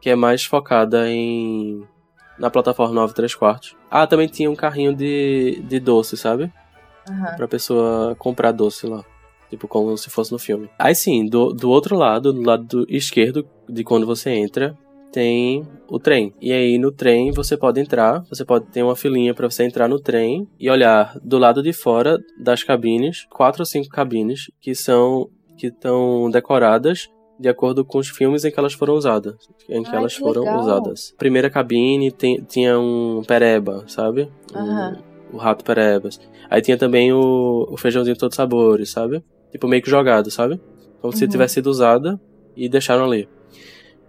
que 0.00 0.10
é 0.10 0.16
mais 0.16 0.44
focada 0.44 1.08
em 1.08 1.86
na 2.38 2.50
plataforma 2.50 2.94
9 2.94 3.14
3 3.14 3.34
quartos. 3.34 3.76
Ah, 3.90 4.06
também 4.06 4.26
tinha 4.26 4.50
um 4.50 4.56
carrinho 4.56 4.94
de, 4.96 5.62
de 5.68 5.78
doce, 5.78 6.16
sabe? 6.16 6.50
Aham. 7.08 7.36
pra 7.36 7.48
pessoa 7.48 8.14
comprar 8.18 8.52
doce 8.52 8.86
lá. 8.86 9.04
Tipo, 9.48 9.66
como 9.66 9.96
se 9.96 10.08
fosse 10.08 10.32
no 10.32 10.38
filme. 10.38 10.70
Aí 10.78 10.94
sim, 10.94 11.26
do, 11.26 11.52
do 11.52 11.68
outro 11.68 11.96
lado, 11.96 12.32
do 12.32 12.42
lado 12.42 12.64
do 12.64 12.86
esquerdo 12.88 13.46
de 13.68 13.82
quando 13.82 14.06
você 14.06 14.30
entra, 14.30 14.78
tem 15.10 15.66
o 15.88 15.98
trem. 15.98 16.32
E 16.40 16.52
aí 16.52 16.78
no 16.78 16.92
trem 16.92 17.32
você 17.32 17.56
pode 17.56 17.80
entrar, 17.80 18.22
você 18.28 18.44
pode 18.44 18.66
ter 18.66 18.82
uma 18.82 18.94
filinha 18.94 19.34
pra 19.34 19.50
você 19.50 19.64
entrar 19.64 19.88
no 19.88 19.98
trem 19.98 20.48
e 20.58 20.70
olhar 20.70 21.18
do 21.22 21.36
lado 21.36 21.62
de 21.62 21.72
fora 21.72 22.16
das 22.38 22.62
cabines, 22.62 23.26
quatro 23.28 23.62
ou 23.62 23.66
cinco 23.66 23.88
cabines 23.88 24.50
que 24.60 24.74
são 24.74 25.28
que 25.58 25.66
estão 25.66 26.30
decoradas 26.30 27.10
de 27.40 27.48
acordo 27.48 27.84
com 27.84 27.98
os 27.98 28.08
filmes 28.08 28.44
em 28.44 28.50
que 28.50 28.58
elas 28.60 28.74
foram 28.74 28.94
usadas, 28.94 29.34
em 29.68 29.82
que 29.82 29.88
Ai, 29.90 29.96
elas 29.96 30.14
que 30.14 30.20
foram 30.20 30.42
legal. 30.42 30.60
usadas. 30.60 31.14
Primeira 31.18 31.48
cabine 31.48 32.12
tem- 32.12 32.42
tinha 32.42 32.78
um 32.78 33.22
pereba, 33.26 33.84
sabe? 33.88 34.28
Um- 34.54 34.58
Aham. 34.58 34.98
o 35.32 35.36
rato 35.38 35.64
perebas. 35.64 36.20
Aí 36.50 36.60
tinha 36.60 36.76
também 36.76 37.12
o, 37.12 37.66
o 37.70 37.76
feijãozinho 37.76 38.14
de 38.14 38.20
todos 38.20 38.34
os 38.34 38.36
sabores, 38.36 38.90
sabe? 38.90 39.22
Tipo, 39.50 39.66
meio 39.68 39.82
que 39.82 39.88
jogado, 39.90 40.30
sabe? 40.30 40.60
Como 41.00 41.12
se 41.16 41.24
Uhum. 41.24 41.30
tivesse 41.30 41.54
sido 41.54 41.68
usada 41.68 42.20
e 42.56 42.68
deixaram 42.68 43.04
ali. 43.04 43.28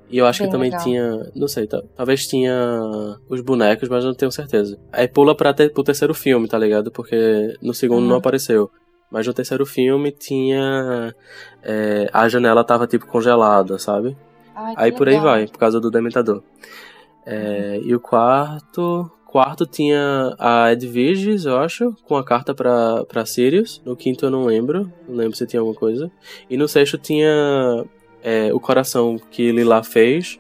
E 0.10 0.18
eu 0.18 0.26
acho 0.26 0.40
Bem 0.40 0.48
que 0.48 0.52
também 0.52 0.70
legal. 0.72 0.84
tinha. 0.84 1.32
Não 1.34 1.48
sei, 1.48 1.68
ta- 1.68 1.82
talvez 1.96 2.28
tinha 2.28 2.54
os 3.30 3.40
bonecos, 3.40 3.88
mas 3.88 4.04
eu 4.04 4.10
não 4.10 4.16
tenho 4.16 4.32
certeza. 4.32 4.78
Aí 4.92 5.08
pula 5.08 5.34
pra 5.34 5.54
ter, 5.54 5.72
pro 5.72 5.84
terceiro 5.84 6.14
filme, 6.14 6.50
tá 6.50 6.58
ligado? 6.58 6.92
Porque 6.92 7.56
no 7.62 7.74
segundo 7.74 8.02
Uhum. 8.04 8.10
não 8.10 8.16
apareceu. 8.18 8.70
Mas 9.12 9.28
no 9.28 9.34
terceiro 9.34 9.66
filme 9.66 10.10
tinha. 10.12 11.14
é, 11.62 12.10
a 12.14 12.28
janela 12.30 12.64
tava 12.64 12.88
tipo 12.88 13.06
congelada, 13.06 13.78
sabe? 13.78 14.16
Ai, 14.56 14.74
Aí 14.78 14.92
por 14.92 15.08
aí 15.08 15.16
legal. 15.16 15.30
vai, 15.32 15.48
por 15.48 15.58
causa 15.60 15.80
do 15.80 15.92
Dementador. 15.92 16.42
É, 17.26 17.80
E 17.84 17.94
o 17.94 18.00
quarto. 18.00 19.12
Quarto 19.26 19.66
tinha 19.66 20.36
a 20.38 20.74
Edviges, 20.74 21.46
eu 21.46 21.58
acho, 21.58 21.96
com 22.06 22.18
a 22.18 22.24
carta 22.24 22.54
pra, 22.54 23.06
pra 23.06 23.26
Sirius. 23.26 23.82
No 23.86 23.96
quinto 23.96 24.26
eu 24.26 24.30
não 24.30 24.44
lembro. 24.46 24.92
Não 25.08 25.16
lembro 25.16 25.38
se 25.38 25.46
tinha 25.48 25.62
alguma 25.62 25.78
coisa. 25.78 26.12
E 26.50 26.58
no 26.58 26.68
sexto 26.68 26.98
tinha 26.98 27.86
é, 28.22 28.54
o 28.54 28.60
coração 28.60 29.18
que 29.32 29.50
Lila 29.54 29.84
fez 29.84 30.38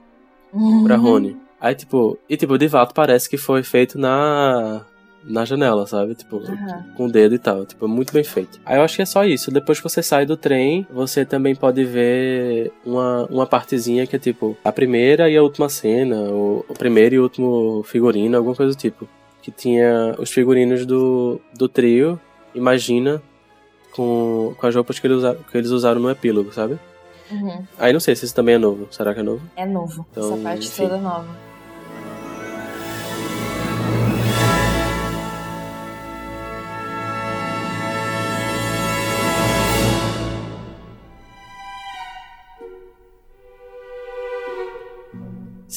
pra 0.84 0.97
Uhum. 0.97 1.01
Rony. 1.01 1.38
Aí, 1.61 1.74
tipo, 1.74 2.17
e 2.28 2.36
tipo, 2.36 2.57
de 2.57 2.67
fato 2.67 2.93
parece 2.93 3.30
que 3.30 3.38
foi 3.38 3.63
feito 3.63 3.97
na. 3.97 4.86
Na 5.24 5.45
janela, 5.45 5.86
sabe? 5.86 6.15
Tipo, 6.15 6.38
Aham. 6.38 6.86
com 6.95 7.05
o 7.05 7.11
dedo 7.11 7.36
e 7.36 7.39
tal. 7.39 7.65
Tipo, 7.65 7.88
muito 7.88 8.11
bem 8.11 8.24
feito. 8.24 8.59
Aí 8.65 8.78
eu 8.78 8.84
acho 8.84 8.95
que 8.95 9.01
é 9.01 9.05
só 9.05 9.24
isso. 9.24 9.51
Depois 9.51 9.80
que 9.80 9.84
você 9.88 10.01
sai 10.01 10.26
do 10.26 10.36
trem, 10.36 10.86
você 10.91 11.24
também 11.26 11.55
pode 11.55 11.84
ver 11.86 12.72
uma, 12.86 13.26
uma 13.28 13.45
partezinha 13.45 14.07
que 14.07 14.15
é 14.15 14.19
tipo 14.19 14.57
a 14.63 14.72
primeira 14.72 15.30
e 15.30 15.38
a 15.38 15.43
última 15.43 15.69
cena, 15.69 16.15
ou 16.22 16.65
o 16.67 16.74
primeiro 16.74 17.15
e 17.15 17.19
último 17.19 17.84
figurino, 17.86 18.36
alguma 18.38 18.55
coisa 18.55 18.74
do 18.74 18.78
tipo. 18.78 19.07
Que 19.41 19.51
tinha 19.51 20.15
os 20.17 20.32
figurinos 20.32 20.86
do, 20.86 21.39
do 21.53 21.67
trio, 21.69 22.19
imagina, 22.53 23.22
com, 23.91 24.53
com 24.57 24.67
as 24.67 24.76
roupas 24.76 24.99
que 24.99 25.07
eles, 25.07 25.17
usaram, 25.17 25.39
que 25.51 25.57
eles 25.57 25.69
usaram 25.72 26.01
no 26.01 26.09
epílogo, 26.09 26.51
sabe? 26.51 26.80
Uhum. 27.32 27.63
Aí 27.80 27.93
não 27.93 27.99
sei 27.99 28.15
se 28.15 28.26
isso 28.26 28.36
também 28.36 28.55
é 28.55 28.57
novo. 28.57 28.88
Será 28.91 29.13
que 29.13 29.19
é 29.19 29.24
novo? 29.24 29.41
É 29.55 29.65
novo. 29.65 30.05
Então, 30.11 30.34
Essa 30.34 30.43
parte 30.43 30.67
enfim. 30.67 30.84
toda 30.84 30.97
é 30.97 31.01
nova. 31.01 31.51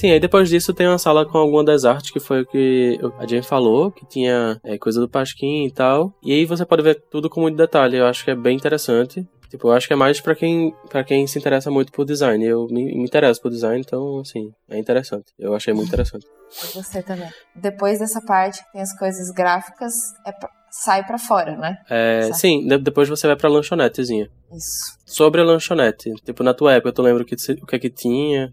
Sim, 0.05 0.11
aí 0.11 0.21
depois 0.21 0.51
disso 0.51 0.75
tem 0.75 0.87
uma 0.87 0.99
sala 0.99 1.25
com 1.25 1.39
alguma 1.39 1.65
das 1.65 1.87
artes 1.87 2.11
que 2.11 2.21
foi 2.21 2.43
o 2.43 2.47
que 2.47 3.01
a 3.19 3.27
Jane 3.27 3.43
falou, 3.43 3.91
que 3.91 4.05
tinha 4.05 4.61
é, 4.63 4.77
coisa 4.77 5.01
do 5.01 5.09
Pasquim 5.09 5.65
e 5.65 5.71
tal. 5.71 6.13
E 6.23 6.31
aí 6.31 6.45
você 6.45 6.67
pode 6.67 6.83
ver 6.83 7.03
tudo 7.11 7.31
com 7.31 7.41
muito 7.41 7.57
detalhe. 7.57 7.97
Eu 7.97 8.05
acho 8.07 8.23
que 8.23 8.31
é 8.31 8.35
bem 8.35 8.55
interessante. 8.55 9.27
Tipo, 9.49 9.69
eu 9.69 9.73
acho 9.73 9.87
que 9.87 9.95
é 9.95 9.97
mais 9.97 10.21
pra 10.21 10.35
quem, 10.35 10.75
pra 10.91 11.03
quem 11.03 11.27
se 11.27 11.39
interessa 11.39 11.71
muito 11.71 11.91
por 11.91 12.05
design. 12.05 12.45
Eu 12.45 12.67
me, 12.67 12.85
me 12.85 13.03
interesso 13.05 13.41
por 13.41 13.51
design, 13.51 13.81
então, 13.81 14.19
assim, 14.21 14.53
é 14.69 14.77
interessante. 14.79 15.33
Eu 15.39 15.55
achei 15.55 15.73
muito 15.73 15.89
interessante. 15.89 16.27
Você 16.75 17.03
também. 17.03 17.31
Depois 17.57 17.99
dessa 17.99 18.21
parte 18.21 18.63
que 18.63 18.73
tem 18.73 18.83
as 18.83 18.95
coisas 18.99 19.31
gráficas, 19.31 19.95
é 20.27 20.33
pra- 20.33 20.51
sai 20.71 21.03
pra 21.07 21.17
fora, 21.19 21.57
né? 21.57 21.79
É, 21.89 22.31
sim, 22.35 22.67
de- 22.67 22.77
depois 22.77 23.09
você 23.09 23.27
vai 23.27 23.37
pra 23.37 23.49
lanchonetezinha. 23.49 24.29
Isso. 24.53 24.99
Sobre 25.07 25.41
a 25.41 25.45
lanchonete, 25.45 26.13
tipo, 26.27 26.43
na 26.43 26.53
tua 26.53 26.75
época, 26.75 26.93
tu 26.93 27.01
lembra 27.01 27.23
o 27.23 27.27
que, 27.27 27.37
o 27.63 27.67
que 27.67 27.77
é 27.77 27.79
que 27.79 27.89
tinha? 27.91 28.53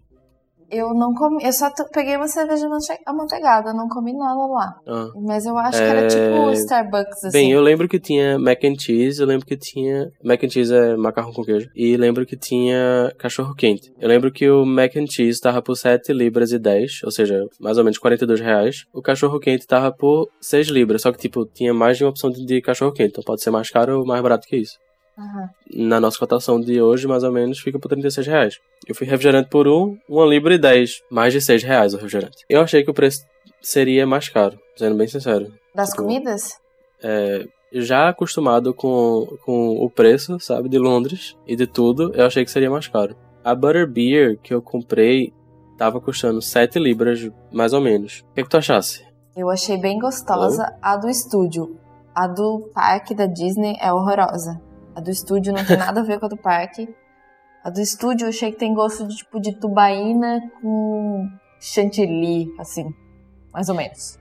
Eu 0.72 0.94
não 0.94 1.12
comi, 1.12 1.44
eu 1.44 1.52
só 1.52 1.70
peguei 1.92 2.16
uma 2.16 2.26
cerveja 2.26 2.66
mante- 2.66 2.98
amanteigada, 3.06 3.74
não 3.74 3.86
comi 3.88 4.12
nada 4.16 4.46
lá. 4.46 4.74
Ah. 4.88 5.08
Mas 5.16 5.44
eu 5.44 5.56
acho 5.58 5.76
que 5.78 5.84
era 5.84 6.08
tipo 6.08 6.50
É, 6.50 6.52
Starbucks, 6.54 7.24
assim. 7.24 7.30
Bem, 7.38 7.52
eu 7.52 7.60
lembro 7.60 7.86
que 7.86 8.00
tinha 8.00 8.38
mac 8.38 8.64
and 8.64 8.78
cheese, 8.78 9.20
eu 9.20 9.26
lembro 9.26 9.44
que 9.46 9.56
tinha. 9.56 10.10
Mac 10.24 10.42
and 10.42 10.48
cheese 10.48 10.74
é 10.74 10.96
macarrão 10.96 11.32
com 11.32 11.44
queijo. 11.44 11.68
E 11.76 11.96
lembro 11.96 12.24
que 12.24 12.36
tinha 12.36 13.12
cachorro 13.18 13.54
quente. 13.54 13.92
Eu 14.00 14.08
lembro 14.08 14.32
que 14.32 14.48
o 14.48 14.64
mac 14.64 14.96
and 14.96 15.06
cheese 15.06 15.38
tava 15.40 15.60
por 15.60 15.76
7 15.76 16.12
libras 16.12 16.52
e 16.52 16.58
10, 16.58 17.02
ou 17.04 17.10
seja, 17.10 17.44
mais 17.60 17.76
ou 17.76 17.84
menos 17.84 17.98
42 17.98 18.40
reais. 18.40 18.84
O 18.94 19.02
cachorro 19.02 19.38
quente 19.38 19.66
tava 19.66 19.92
por 19.92 20.28
6 20.40 20.68
libras, 20.68 21.02
só 21.02 21.12
que 21.12 21.18
tipo, 21.18 21.44
tinha 21.44 21.74
mais 21.74 21.98
de 21.98 22.04
uma 22.04 22.10
opção 22.10 22.30
de, 22.30 22.44
de 22.46 22.62
cachorro 22.62 22.92
quente, 22.92 23.10
então 23.10 23.24
pode 23.24 23.42
ser 23.42 23.50
mais 23.50 23.68
caro 23.68 23.98
ou 24.00 24.06
mais 24.06 24.22
barato 24.22 24.46
que 24.48 24.56
isso. 24.56 24.78
Aham. 25.18 25.50
Na 25.74 26.00
nossa 26.00 26.18
cotação 26.18 26.60
de 26.60 26.80
hoje, 26.80 27.06
mais 27.06 27.22
ou 27.22 27.30
menos, 27.32 27.58
fica 27.60 27.78
por 27.78 27.88
36 27.88 28.26
reais. 28.26 28.58
Eu 28.86 28.94
fui 28.94 29.06
refrigerante 29.06 29.48
por 29.50 29.68
um, 29.68 29.96
uma 30.08 30.24
libra 30.26 30.54
e 30.54 30.58
10. 30.58 31.02
Mais 31.10 31.32
de 31.32 31.40
6 31.40 31.62
reais 31.62 31.92
o 31.92 31.96
refrigerante. 31.96 32.44
Eu 32.48 32.60
achei 32.62 32.82
que 32.82 32.90
o 32.90 32.94
preço 32.94 33.24
seria 33.60 34.06
mais 34.06 34.28
caro, 34.28 34.58
sendo 34.76 34.96
bem 34.96 35.06
sincero. 35.06 35.52
Das 35.74 35.90
Tipo, 35.90 36.02
comidas? 36.02 36.58
é, 37.02 37.46
já 37.72 38.08
acostumado 38.08 38.72
com, 38.74 39.26
com 39.44 39.76
o 39.84 39.88
preço, 39.90 40.38
sabe, 40.40 40.68
de 40.68 40.78
Londres 40.78 41.36
e 41.46 41.56
de 41.56 41.66
tudo, 41.66 42.12
eu 42.14 42.26
achei 42.26 42.44
que 42.44 42.50
seria 42.50 42.70
mais 42.70 42.86
caro. 42.88 43.16
A 43.44 43.54
Butterbeer 43.54 44.38
que 44.42 44.52
eu 44.54 44.60
comprei 44.62 45.32
tava 45.78 46.00
custando 46.00 46.40
7 46.42 46.78
libras, 46.78 47.28
mais 47.52 47.72
ou 47.72 47.80
menos. 47.80 48.24
O 48.30 48.34
que, 48.34 48.42
que 48.42 48.48
tu 48.48 48.56
achasse? 48.56 49.04
Eu 49.36 49.48
achei 49.50 49.78
bem 49.78 49.98
gostosa 49.98 50.76
a 50.82 50.96
do 50.96 51.08
estúdio. 51.08 51.76
A 52.14 52.26
do 52.26 52.70
parque 52.74 53.14
da 53.14 53.24
Disney 53.26 53.76
é 53.80 53.90
horrorosa. 53.92 54.60
A 54.94 55.00
do 55.00 55.10
estúdio 55.10 55.52
não 55.52 55.64
tem 55.64 55.76
nada 55.76 56.00
a 56.00 56.04
ver 56.04 56.18
com 56.18 56.26
a 56.26 56.28
do 56.28 56.36
parque. 56.36 56.88
A 57.64 57.70
do 57.70 57.80
estúdio 57.80 58.24
eu 58.24 58.28
achei 58.28 58.50
que 58.52 58.58
tem 58.58 58.74
gosto 58.74 59.06
de 59.06 59.16
tipo 59.16 59.40
de 59.40 59.54
tubaína 59.54 60.40
com 60.60 61.28
chantilly, 61.60 62.52
assim. 62.58 62.92
Mais 63.52 63.68
ou 63.68 63.74
menos. 63.74 64.18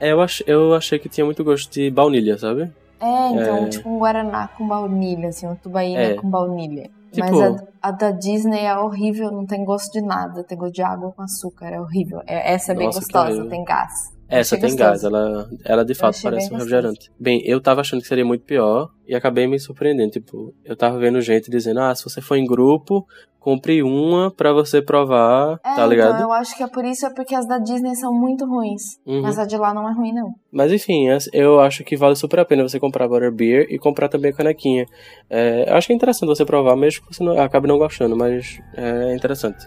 É, 0.00 0.12
eu, 0.12 0.20
ach, 0.20 0.42
eu 0.46 0.74
achei 0.74 0.98
que 0.98 1.08
tinha 1.08 1.24
muito 1.24 1.42
gosto 1.42 1.72
de 1.72 1.90
baunilha, 1.90 2.38
sabe? 2.38 2.70
É, 3.00 3.28
então, 3.30 3.56
É. 3.64 3.68
tipo 3.68 3.88
um 3.88 3.98
guaraná 3.98 4.48
com 4.48 4.66
baunilha, 4.66 5.28
assim, 5.28 5.46
uma 5.46 5.56
tubaína 5.56 6.00
É. 6.00 6.14
com 6.14 6.28
baunilha. 6.28 6.90
Tipo- 7.10 7.26
Mas 7.40 7.62
a, 7.62 7.88
a 7.88 7.90
da 7.90 8.10
Disney 8.10 8.64
é 8.66 8.76
horrível, 8.78 9.30
não 9.32 9.46
tem 9.46 9.64
gosto 9.64 9.90
de 9.92 10.00
nada, 10.02 10.44
tem 10.44 10.58
gosto 10.58 10.74
de 10.74 10.82
água 10.82 11.10
com 11.12 11.22
açúcar, 11.22 11.66
é 11.68 11.80
horrível. 11.80 12.20
É- 12.26 12.52
essa 12.52 12.72
é 12.72 12.74
bem 12.74 12.86
Nossa, 12.86 13.00
gostosa, 13.00 13.46
tem 13.48 13.64
gás. 13.64 14.12
Essa 14.28 14.56
tem 14.56 14.70
gostoso. 14.70 14.76
gás, 14.76 15.04
ela, 15.04 15.48
ela 15.64 15.84
de 15.84 15.94
fato 15.94 16.20
parece 16.22 16.52
um 16.52 16.56
refrigerante. 16.56 17.10
Bem, 17.18 17.42
eu 17.44 17.60
tava 17.60 17.80
achando 17.80 18.00
que 18.02 18.08
seria 18.08 18.24
muito 18.24 18.44
pior 18.44 18.90
e 19.06 19.14
acabei 19.14 19.46
me 19.46 19.58
surpreendendo. 19.58 20.10
Tipo, 20.12 20.54
eu 20.64 20.76
tava 20.76 20.98
vendo 20.98 21.20
gente 21.20 21.50
dizendo: 21.50 21.80
ah, 21.80 21.94
se 21.94 22.04
você 22.04 22.20
for 22.20 22.36
em 22.36 22.44
grupo, 22.44 23.06
compre 23.40 23.82
uma 23.82 24.30
pra 24.30 24.52
você 24.52 24.82
provar, 24.82 25.58
É, 25.64 25.74
tá 25.74 25.86
ligado? 25.86 26.16
então 26.16 26.26
eu 26.28 26.32
acho 26.32 26.54
que 26.56 26.62
é 26.62 26.66
por 26.66 26.84
isso, 26.84 27.06
é 27.06 27.14
porque 27.14 27.34
as 27.34 27.46
da 27.48 27.56
Disney 27.58 27.94
são 27.94 28.12
muito 28.12 28.44
ruins. 28.44 28.98
Uhum. 29.06 29.22
Mas 29.22 29.38
a 29.38 29.46
de 29.46 29.56
lá 29.56 29.72
não 29.72 29.88
é 29.88 29.92
ruim, 29.94 30.12
não. 30.12 30.34
Mas 30.52 30.70
enfim, 30.72 31.08
essa- 31.08 31.30
eu 31.32 31.58
acho 31.60 31.82
que 31.84 31.96
vale 31.96 32.14
super 32.16 32.40
a 32.40 32.44
pena 32.44 32.62
você 32.68 32.78
comprar 32.78 33.06
a 33.06 33.08
Butterbeer 33.08 33.66
e 33.70 33.78
comprar 33.78 34.08
também 34.08 34.32
a 34.32 34.34
canequinha. 34.34 34.84
É, 35.30 35.70
eu 35.70 35.74
acho 35.74 35.86
que 35.86 35.92
é 35.92 35.96
interessante 35.96 36.28
você 36.28 36.44
provar, 36.44 36.76
mesmo 36.76 37.06
que 37.06 37.14
você 37.14 37.24
não, 37.24 37.40
acabe 37.40 37.66
não 37.66 37.78
gostando, 37.78 38.14
mas 38.16 38.58
é 38.74 39.14
interessante. 39.14 39.66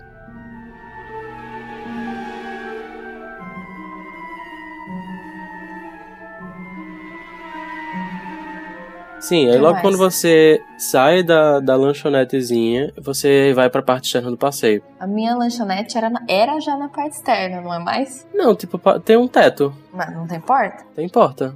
Sim, 9.22 9.46
aí 9.48 9.54
Que 9.54 9.58
logo 9.60 9.74
mais? 9.74 9.82
quando 9.84 9.98
você 9.98 10.60
sai 10.78 11.24
da, 11.24 11.60
da 11.60 11.76
lanchonetezinha, 11.76 12.92
você 13.02 13.54
vai 13.54 13.70
pra 13.70 13.82
parte 13.82 14.06
externa 14.06 14.30
do 14.32 14.38
passeio. 14.38 14.84
A 15.00 15.08
minha 15.08 15.36
lanchonete 15.36 15.98
era, 15.98 16.10
na- 16.10 16.24
era 16.28 16.60
já 16.60 16.76
na 16.76 16.90
parte 16.90 17.16
externa, 17.18 17.62
não 17.62 17.74
é 17.74 17.80
mais? 17.80 18.28
Não, 18.34 18.56
tipo, 18.56 18.78
pa- 18.80 19.00
tem 19.00 19.16
um 19.18 19.28
teto, 19.28 19.74
Mas 19.94 20.14
não 20.14 20.28
tem 20.28 20.40
porta? 20.42 20.84
tem 20.96 21.08
porta. 21.08 21.56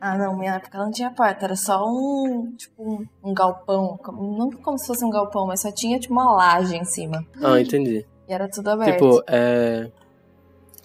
Ah, 0.00 0.18
não, 0.18 0.36
minha 0.36 0.56
época 0.56 0.76
não 0.76 0.90
tinha 0.90 1.10
porta, 1.10 1.46
era 1.46 1.56
só 1.56 1.82
um, 1.86 2.52
tipo, 2.58 2.82
um, 2.82 3.06
um 3.30 3.32
galpão. 3.32 3.98
como- 4.02 4.36
Não 4.36 4.50
como 4.50 4.76
se 4.78 4.86
fosse 4.86 5.02
um 5.04 5.08
galpão, 5.08 5.46
mas 5.46 5.60
só 5.62 5.72
tinha, 5.72 5.98
tipo, 5.98 6.12
uma 6.12 6.30
laje 6.34 6.76
em 6.76 6.84
cima. 6.84 7.24
Ah, 7.42 7.58
entendi. 7.58 8.04
E 8.28 8.32
era 8.32 8.46
tudo 8.48 8.68
aberto. 8.68 8.92
Tipo, 8.92 9.22
é. 9.26 9.88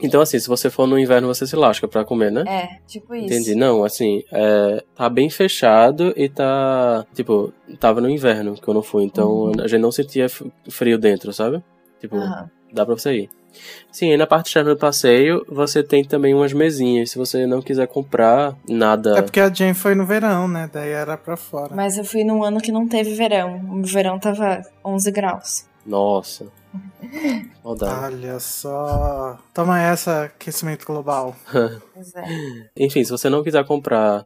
Então, 0.01 0.21
assim, 0.21 0.39
se 0.39 0.47
você 0.47 0.69
for 0.69 0.87
no 0.87 0.97
inverno, 0.97 1.27
você 1.27 1.45
se 1.45 1.55
lasca 1.55 1.87
pra 1.87 2.05
comer, 2.05 2.31
né? 2.31 2.43
É, 2.47 2.79
tipo 2.87 3.13
isso. 3.15 3.25
Entendi. 3.25 3.55
Não, 3.55 3.83
assim, 3.83 4.23
é, 4.31 4.83
tá 4.95 5.09
bem 5.09 5.29
fechado 5.29 6.13
e 6.15 6.29
tá. 6.29 7.05
Tipo, 7.13 7.53
tava 7.79 7.99
no 8.01 8.09
inverno 8.09 8.53
que 8.55 8.67
eu 8.67 8.73
não 8.73 8.83
fui, 8.83 9.03
então 9.03 9.29
Uhum. 9.29 9.51
a 9.63 9.67
gente 9.67 9.81
não 9.81 9.91
sentia 9.91 10.27
frio 10.69 10.97
dentro, 10.97 11.33
sabe? 11.33 11.61
Tipo, 11.99 12.15
Aham. 12.17 12.49
dá 12.73 12.85
pra 12.85 12.95
você 12.95 13.13
ir. 13.13 13.29
Sim, 13.91 14.11
e 14.11 14.17
na 14.17 14.27
parte 14.27 14.45
externa 14.47 14.69
do 14.75 14.77
passeio, 14.79 15.43
você 15.49 15.81
tem 15.81 16.03
também 16.03 16.35
umas 16.35 16.53
mesinhas. 16.53 17.09
Se 17.09 17.17
você 17.17 17.47
não 17.47 17.61
quiser 17.63 17.87
comprar 17.87 18.55
nada. 18.69 19.17
É 19.17 19.21
porque 19.23 19.39
a 19.39 19.51
Jane 19.51 19.73
foi 19.73 19.95
no 19.95 20.05
verão, 20.05 20.47
né? 20.47 20.69
Daí 20.71 20.91
era 20.91 21.17
pra 21.17 21.35
fora. 21.35 21.75
Mas 21.75 21.97
eu 21.97 22.05
fui 22.05 22.23
num 22.23 22.43
ano 22.43 22.61
que 22.61 22.71
não 22.71 22.87
teve 22.87 23.15
verão. 23.15 23.59
O 23.71 23.81
verão 23.83 24.19
tava 24.19 24.61
11 24.85 25.11
graus. 25.11 25.65
Nossa. 25.85 26.45
Maldade. 27.63 28.15
Olha 28.15 28.39
só. 28.39 29.37
Toma 29.53 29.81
essa, 29.81 30.23
aquecimento 30.25 30.85
global. 30.85 31.35
Pois 31.93 32.15
é. 32.15 32.23
Enfim, 32.77 33.03
se 33.03 33.11
você 33.11 33.29
não 33.29 33.43
quiser 33.43 33.65
comprar 33.65 34.25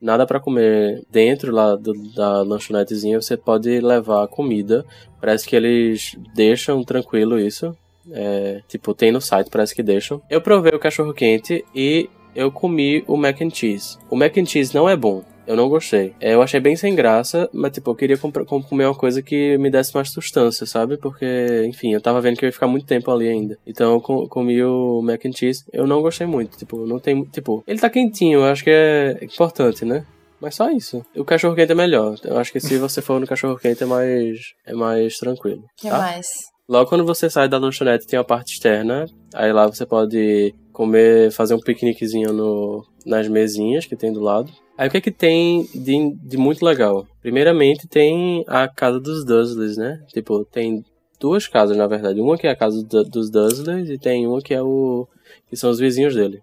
nada 0.00 0.26
pra 0.26 0.40
comer 0.40 1.02
dentro 1.10 1.52
lá 1.52 1.76
do- 1.76 1.94
da 2.14 2.42
lanchonetezinha, 2.42 3.20
você 3.20 3.36
pode 3.36 3.80
levar 3.80 4.26
comida. 4.28 4.84
Parece 5.20 5.46
que 5.46 5.56
eles 5.56 6.16
deixam 6.34 6.82
tranquilo 6.84 7.38
isso. 7.38 7.74
É, 8.12 8.60
tipo, 8.68 8.92
tem 8.92 9.10
no 9.10 9.20
site, 9.20 9.48
parece 9.50 9.74
que 9.74 9.82
deixam. 9.82 10.20
Eu 10.28 10.40
provei 10.42 10.72
o 10.74 10.78
cachorro 10.78 11.14
quente 11.14 11.64
e 11.74 12.10
eu 12.34 12.52
comi 12.52 13.02
o 13.06 13.16
mac 13.16 13.40
and 13.40 13.48
cheese. 13.50 13.96
O 14.10 14.16
mac 14.16 14.36
and 14.36 14.44
cheese 14.44 14.74
não 14.74 14.86
é 14.88 14.94
bom. 14.96 15.24
Eu 15.46 15.56
não 15.56 15.68
gostei. 15.68 16.14
É, 16.20 16.34
Eu 16.34 16.42
achei 16.42 16.58
bem 16.60 16.74
sem 16.76 16.94
graça, 16.94 17.48
mas 17.52 17.72
tipo, 17.72 17.90
eu 17.90 17.94
queria 17.94 18.16
com- 18.16 18.32
comer 18.62 18.86
uma 18.86 18.94
coisa 18.94 19.20
que 19.22 19.58
me 19.58 19.70
desse 19.70 19.94
mais 19.94 20.10
sustância, 20.10 20.66
sabe? 20.66 20.96
Porque, 20.96 21.64
enfim, 21.66 21.92
eu 21.92 22.00
tava 22.00 22.20
vendo 22.20 22.36
que 22.38 22.44
eu 22.44 22.48
ia 22.48 22.52
ficar 22.52 22.66
muito 22.66 22.86
tempo 22.86 23.10
ali 23.10 23.28
ainda. 23.28 23.58
Então 23.66 23.92
eu 23.94 24.00
co- 24.00 24.26
comi 24.28 24.62
o 24.62 25.02
mac 25.02 25.24
and 25.26 25.32
cheese. 25.32 25.64
Eu 25.72 25.86
não 25.86 26.00
gostei 26.02 26.26
muito. 26.26 26.56
Tipo, 26.56 26.86
não 26.86 26.98
tem. 26.98 27.22
Tipo, 27.24 27.62
ele 27.66 27.78
tá 27.80 27.90
quentinho, 27.90 28.40
eu 28.40 28.44
acho 28.44 28.64
que 28.64 28.70
é 28.70 29.18
importante, 29.22 29.84
né? 29.84 30.04
Mas 30.40 30.56
só 30.56 30.70
isso. 30.70 31.04
O 31.16 31.24
cachorro 31.24 31.54
quente 31.54 31.72
é 31.72 31.74
melhor. 31.74 32.16
Eu 32.24 32.36
acho 32.38 32.52
que 32.52 32.60
se 32.60 32.76
você 32.76 33.00
for 33.00 33.18
no 33.20 33.26
cachorro 33.26 33.56
quente 33.56 33.82
é 33.82 33.86
mais. 33.86 34.38
é 34.66 34.72
mais 34.74 35.16
tranquilo. 35.18 35.60
O 35.62 35.80
que 35.82 35.88
tá? 35.88 35.98
mais? 35.98 36.26
Logo 36.68 36.88
quando 36.88 37.04
você 37.04 37.28
sai 37.28 37.48
da 37.48 37.58
lanchonete 37.58 38.06
tem 38.06 38.18
a 38.18 38.24
parte 38.24 38.54
externa. 38.54 39.04
Aí 39.34 39.52
lá 39.52 39.66
você 39.66 39.84
pode 39.86 40.54
comer, 40.72 41.30
fazer 41.30 41.54
um 41.54 41.60
piqueniquezinho 41.60 42.32
no, 42.32 42.84
nas 43.06 43.28
mesinhas 43.28 43.84
que 43.86 43.94
tem 43.96 44.12
do 44.12 44.20
lado. 44.20 44.50
Aí 44.76 44.88
o 44.88 44.90
que 44.90 44.96
é 44.96 45.00
que 45.00 45.10
tem 45.10 45.68
de, 45.74 46.14
de 46.16 46.36
muito 46.36 46.64
legal? 46.64 47.06
Primeiramente 47.22 47.86
tem 47.86 48.44
a 48.48 48.66
casa 48.68 48.98
dos 48.98 49.24
Dursleys, 49.24 49.76
né? 49.76 50.02
Tipo, 50.08 50.44
tem 50.44 50.82
duas 51.20 51.46
casas 51.46 51.76
na 51.76 51.86
verdade. 51.86 52.20
Uma 52.20 52.36
que 52.36 52.46
é 52.46 52.50
a 52.50 52.56
casa 52.56 52.82
do- 52.82 53.04
dos 53.04 53.30
Dursleys 53.30 53.88
e 53.88 53.98
tem 53.98 54.26
uma 54.26 54.40
que 54.40 54.52
é 54.52 54.60
o. 54.62 55.06
que 55.48 55.56
são 55.56 55.70
os 55.70 55.78
vizinhos 55.78 56.14
dele. 56.14 56.40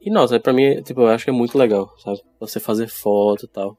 E 0.00 0.10
nossa, 0.10 0.38
pra 0.38 0.52
mim, 0.52 0.82
tipo, 0.82 1.00
eu 1.00 1.08
acho 1.08 1.24
que 1.24 1.30
é 1.30 1.32
muito 1.32 1.56
legal, 1.56 1.88
sabe? 2.04 2.18
Você 2.40 2.60
fazer 2.60 2.88
foto 2.88 3.46
e 3.46 3.48
tal. 3.48 3.76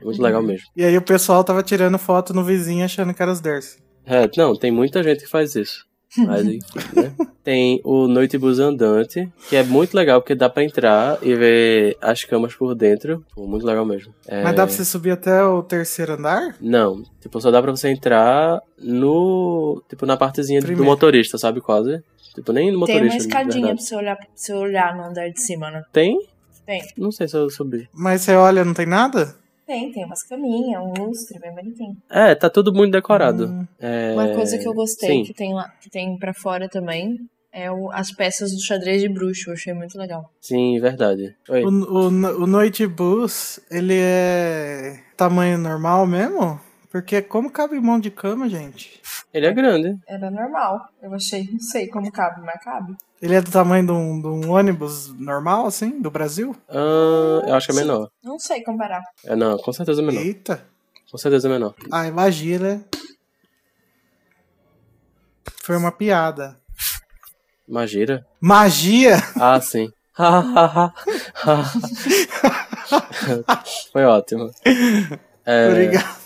É 0.00 0.04
muito 0.04 0.20
legal 0.20 0.42
mesmo. 0.42 0.66
E 0.76 0.84
aí 0.84 0.96
o 0.98 1.02
pessoal 1.02 1.42
tava 1.42 1.62
tirando 1.62 1.96
foto 1.98 2.34
no 2.34 2.44
vizinho 2.44 2.84
achando 2.84 3.14
que 3.14 3.22
era 3.22 3.32
os 3.32 3.40
Durst. 3.40 3.78
É, 4.04 4.28
não, 4.36 4.54
tem 4.54 4.70
muita 4.70 5.02
gente 5.02 5.20
que 5.24 5.30
faz 5.30 5.54
isso. 5.56 5.85
Mas, 6.18 6.46
enfim, 6.46 6.60
né? 6.94 7.12
Tem 7.44 7.80
o 7.84 8.06
Noitebus 8.08 8.58
Andante, 8.58 9.30
que 9.48 9.56
é 9.56 9.62
muito 9.62 9.94
legal 9.94 10.20
porque 10.20 10.34
dá 10.34 10.48
pra 10.48 10.64
entrar 10.64 11.18
e 11.22 11.34
ver 11.34 11.96
as 12.00 12.24
camas 12.24 12.54
por 12.54 12.74
dentro. 12.74 13.24
Pô, 13.34 13.46
muito 13.46 13.66
legal 13.66 13.84
mesmo. 13.84 14.14
É, 14.26 14.42
Mas 14.42 14.56
dá 14.56 14.66
pra 14.66 14.74
você 14.74 14.84
subir 14.84 15.10
até 15.10 15.42
o 15.44 15.62
terceiro 15.62 16.14
andar? 16.14 16.56
Não, 16.60 17.02
tipo, 17.20 17.40
só 17.40 17.50
dá 17.50 17.60
pra 17.60 17.70
você 17.70 17.88
entrar 17.88 18.60
no. 18.78 19.82
Tipo, 19.88 20.06
na 20.06 20.16
partezinha 20.16 20.60
do 20.60 20.66
Primeiro. 20.66 20.88
motorista, 20.90 21.36
sabe? 21.38 21.60
Quase. 21.60 22.02
Tipo, 22.34 22.52
nem 22.52 22.66
no 22.72 22.84
Tem 22.86 22.96
motorista. 22.96 23.04
uma 23.04 23.10
de 23.18 23.22
escadinha 23.26 23.74
pra 23.74 23.76
você, 23.84 23.96
olhar, 23.96 24.16
pra 24.16 24.26
você 24.34 24.52
olhar 24.52 24.96
no 24.96 25.04
andar 25.04 25.28
de 25.30 25.40
cima, 25.40 25.70
né? 25.70 25.82
Tem? 25.92 26.18
Tem. 26.64 26.82
Não 26.96 27.12
sei 27.12 27.28
se 27.28 27.36
eu 27.36 27.48
subi. 27.50 27.88
Mas 27.94 28.22
você 28.22 28.34
olha, 28.34 28.64
não 28.64 28.74
tem 28.74 28.86
nada? 28.86 29.34
Tem, 29.66 29.90
tem 29.90 30.04
umas 30.04 30.22
caminhas, 30.22 30.80
um 30.80 30.92
lustre 31.06 31.38
bem 31.40 31.52
bonitinho. 31.54 31.96
É, 32.08 32.34
tá 32.34 32.48
tudo 32.48 32.72
muito 32.72 32.92
decorado. 32.92 33.46
Hum. 33.48 33.66
É, 33.80 34.12
Uma 34.12 34.28
coisa 34.34 34.56
que 34.58 34.66
eu 34.66 34.72
gostei, 34.74 35.08
Sim. 35.10 35.24
que 35.24 35.34
tem 35.34 35.52
lá, 35.54 35.68
que 35.80 35.90
tem 35.90 36.16
pra 36.18 36.32
fora 36.32 36.68
também, 36.68 37.18
é 37.52 37.70
o- 37.70 37.90
as 37.90 38.12
peças 38.12 38.52
do 38.52 38.60
xadrez 38.62 39.02
de 39.02 39.08
bruxo. 39.08 39.50
Eu 39.50 39.54
achei 39.54 39.72
muito 39.74 39.98
legal. 39.98 40.30
Sim, 40.40 40.78
verdade. 40.78 41.34
Oi. 41.48 41.64
O, 41.64 41.68
o, 41.68 42.06
o 42.42 42.46
Noite 42.46 42.86
Bus, 42.86 43.58
ele 43.70 43.94
é 43.98 45.00
tamanho 45.16 45.58
normal 45.58 46.06
mesmo? 46.06 46.60
Porque 46.90 47.22
como 47.22 47.50
cabe 47.50 47.78
mão 47.80 47.98
de 47.98 48.10
cama, 48.10 48.48
gente? 48.48 49.00
Ele 49.32 49.46
é 49.46 49.52
grande. 49.52 49.98
Era 50.06 50.30
normal. 50.30 50.88
Eu 51.02 51.14
achei, 51.14 51.48
não 51.50 51.60
sei 51.60 51.88
como 51.88 52.10
cabe, 52.10 52.40
mas 52.42 52.62
cabe. 52.62 52.96
Ele 53.20 53.34
é 53.34 53.40
do 53.40 53.50
tamanho 53.50 53.86
de 53.86 53.92
um, 53.92 54.20
de 54.20 54.28
um 54.28 54.50
ônibus 54.50 55.08
normal, 55.18 55.66
assim, 55.66 56.00
do 56.00 56.10
Brasil? 56.10 56.54
Ah, 56.68 57.42
eu 57.46 57.54
acho 57.54 57.66
que 57.66 57.72
é 57.72 57.76
menor. 57.76 58.10
Não 58.22 58.38
sei 58.38 58.62
comparar. 58.62 59.02
É, 59.24 59.34
não, 59.34 59.56
com 59.58 59.72
certeza 59.72 60.02
é 60.02 60.04
menor. 60.04 60.20
Eita. 60.20 60.64
Com 61.10 61.18
certeza 61.18 61.48
é 61.48 61.50
menor. 61.50 61.74
Ah, 61.90 62.06
imagina. 62.06 62.84
Foi 65.62 65.76
uma 65.76 65.90
piada. 65.90 66.56
Magira? 67.68 68.24
Magia? 68.40 69.16
Ah, 69.40 69.60
sim. 69.60 69.90
Foi 73.92 74.04
ótimo. 74.04 74.50
É, 75.48 75.68
Obrigado. 75.68 76.25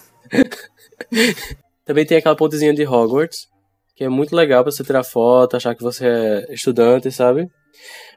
também 1.85 2.07
tem 2.07 2.19
aquela 2.19 2.37
pontezinha 2.37 2.75
de 2.75 2.87
Hogwarts, 2.87 3.49
que 3.95 4.05
é 4.05 4.09
muito 4.09 4.35
legal 4.35 4.63
pra 4.63 4.73
você 4.73 4.85
tirar 4.85 5.05
foto, 5.05 5.57
achar 5.57 5.75
que 5.75 5.83
você 5.83 6.07
é 6.07 6.55
estudante, 6.55 7.11
sabe? 7.11 7.49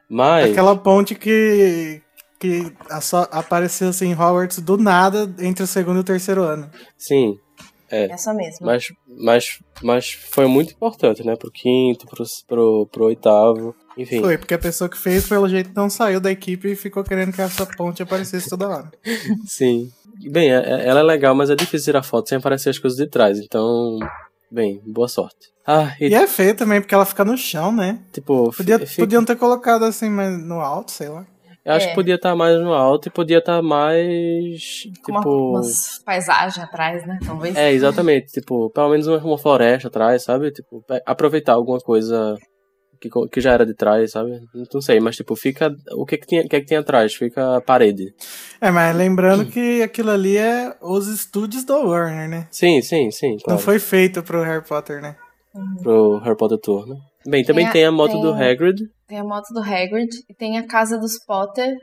Mas. 0.08 0.50
Aquela 0.50 0.76
ponte 0.76 1.14
que, 1.14 2.00
que 2.38 2.72
apareceu 3.30 3.88
assim 3.88 4.08
em 4.08 4.14
Hogwarts 4.14 4.58
do 4.58 4.76
nada 4.76 5.32
entre 5.38 5.64
o 5.64 5.66
segundo 5.66 5.98
e 5.98 6.00
o 6.00 6.04
terceiro 6.04 6.42
ano. 6.42 6.70
Sim, 6.96 7.36
É. 7.90 8.06
Essa 8.06 8.32
mesma. 8.34 8.66
mas, 8.66 8.92
mas, 9.06 9.58
mas 9.82 10.12
foi 10.12 10.46
muito 10.46 10.72
importante, 10.72 11.24
né? 11.24 11.36
Pro 11.36 11.50
quinto, 11.50 12.06
pro, 12.06 12.24
pro, 12.46 12.86
pro 12.90 13.04
oitavo. 13.04 13.74
Enfim. 13.96 14.20
Foi, 14.20 14.36
porque 14.38 14.54
a 14.54 14.58
pessoa 14.58 14.88
que 14.90 14.98
fez, 14.98 15.28
pelo 15.28 15.48
jeito, 15.48 15.70
não 15.74 15.88
saiu 15.88 16.20
da 16.20 16.30
equipe 16.30 16.68
e 16.72 16.76
ficou 16.76 17.04
querendo 17.04 17.32
que 17.32 17.40
essa 17.40 17.64
ponte 17.64 18.02
aparecesse 18.02 18.48
toda 18.50 18.68
hora. 18.68 18.90
Sim. 19.46 19.90
Bem, 20.30 20.50
é- 20.52 20.56
é- 20.56 20.86
ela 20.88 21.00
é 21.00 21.02
legal, 21.02 21.34
mas 21.34 21.50
é 21.50 21.54
difícil 21.56 21.86
tirar 21.86 22.02
foto 22.02 22.28
sem 22.28 22.38
aparecer 22.38 22.70
as 22.70 22.78
coisas 22.78 22.98
de 22.98 23.06
trás. 23.06 23.38
Então, 23.38 23.98
bem, 24.50 24.80
boa 24.86 25.08
sorte. 25.08 25.52
Ah, 25.66 25.94
e, 26.00 26.08
E 26.08 26.14
é 26.14 26.26
feio 26.26 26.54
também, 26.56 26.80
porque 26.80 26.94
ela 26.94 27.04
fica 27.06 27.24
no 27.24 27.36
chão, 27.38 27.72
né? 27.72 27.98
tipo, 28.12 28.52
Podia, 28.56 28.78
fica- 28.80 29.02
Podiam 29.02 29.24
ter 29.24 29.36
colocado 29.36 29.84
assim, 29.84 30.10
mas 30.10 30.38
no 30.44 30.60
alto, 30.60 30.90
sei 30.90 31.08
lá. 31.08 31.24
eu 31.64 31.72
acho 31.72 31.86
É. 31.86 31.88
que 31.90 31.94
podia 31.94 32.16
estar 32.16 32.34
mais 32.36 32.60
no 32.60 32.72
alto 32.74 33.08
e 33.08 33.10
podia 33.10 33.38
estar 33.38 33.62
mais. 33.62 34.84
Com 35.04 35.12
uma, 35.12 35.20
Tipo. 35.20 35.50
umas 35.52 35.98
paisagens 36.04 36.58
atrás, 36.58 37.06
né? 37.06 37.18
Talvez. 37.24 37.56
É, 37.56 37.72
exatamente. 37.72 38.32
Tipo, 38.32 38.70
pelo 38.70 38.90
menos 38.90 39.06
uma, 39.06 39.18
uma 39.18 39.38
floresta 39.38 39.88
atrás, 39.88 40.22
sabe? 40.24 40.50
Tipo, 40.50 40.84
aproveitar 41.06 41.54
alguma 41.54 41.78
coisa 41.80 42.36
que, 43.10 43.28
que 43.28 43.40
já 43.40 43.52
era 43.52 43.64
de 43.66 43.74
trás, 43.74 44.12
sabe? 44.12 44.40
Não 44.72 44.80
sei, 44.80 45.00
mas 45.00 45.16
tipo, 45.16 45.34
fica. 45.36 45.74
O 45.92 46.04
que 46.06 46.16
que 46.18 46.26
tinha, 46.26 46.42
o 46.42 46.48
que 46.48 46.60
que 46.60 46.66
tem 46.66 46.78
atrás? 46.78 47.14
Fica 47.14 47.56
a 47.56 47.60
parede. 47.60 48.14
É, 48.60 48.70
mas 48.70 48.96
lembrando 48.96 49.46
que 49.46 49.82
aquilo 49.82 50.10
ali 50.10 50.36
é 50.36 50.74
os 50.80 51.06
estúdios 51.08 51.64
da 51.64 51.76
Warner, 51.78 52.28
né? 52.28 52.48
Sim, 52.50 52.80
sim, 52.82 53.10
sim, 53.10 53.32
Não 53.32 53.42
claro. 53.44 53.60
foi 53.60 53.78
feito 53.78 54.22
pro 54.22 54.42
Harry 54.42 54.64
Potter, 54.66 55.00
né? 55.00 55.16
Pro 55.82 56.18
Harry 56.18 56.36
Potter 56.36 56.58
Tour, 56.58 56.86
né? 56.86 56.96
Bem, 57.26 57.44
também 57.44 57.64
Tem 57.64 57.70
a- 57.70 57.72
tem 57.72 57.84
a, 57.86 57.92
moto 57.92 58.12
tem 58.12 58.20
do 58.20 58.32
Hagrid. 58.32 58.78
Tem 59.06 59.18
a 59.18 59.24
moto 59.24 59.52
do 59.52 59.60
Hagrid, 59.60 60.08
e 60.28 60.34
tem 60.34 60.58
a 60.58 60.66
casa 60.66 60.98
dos 60.98 61.18
Potter, 61.24 61.74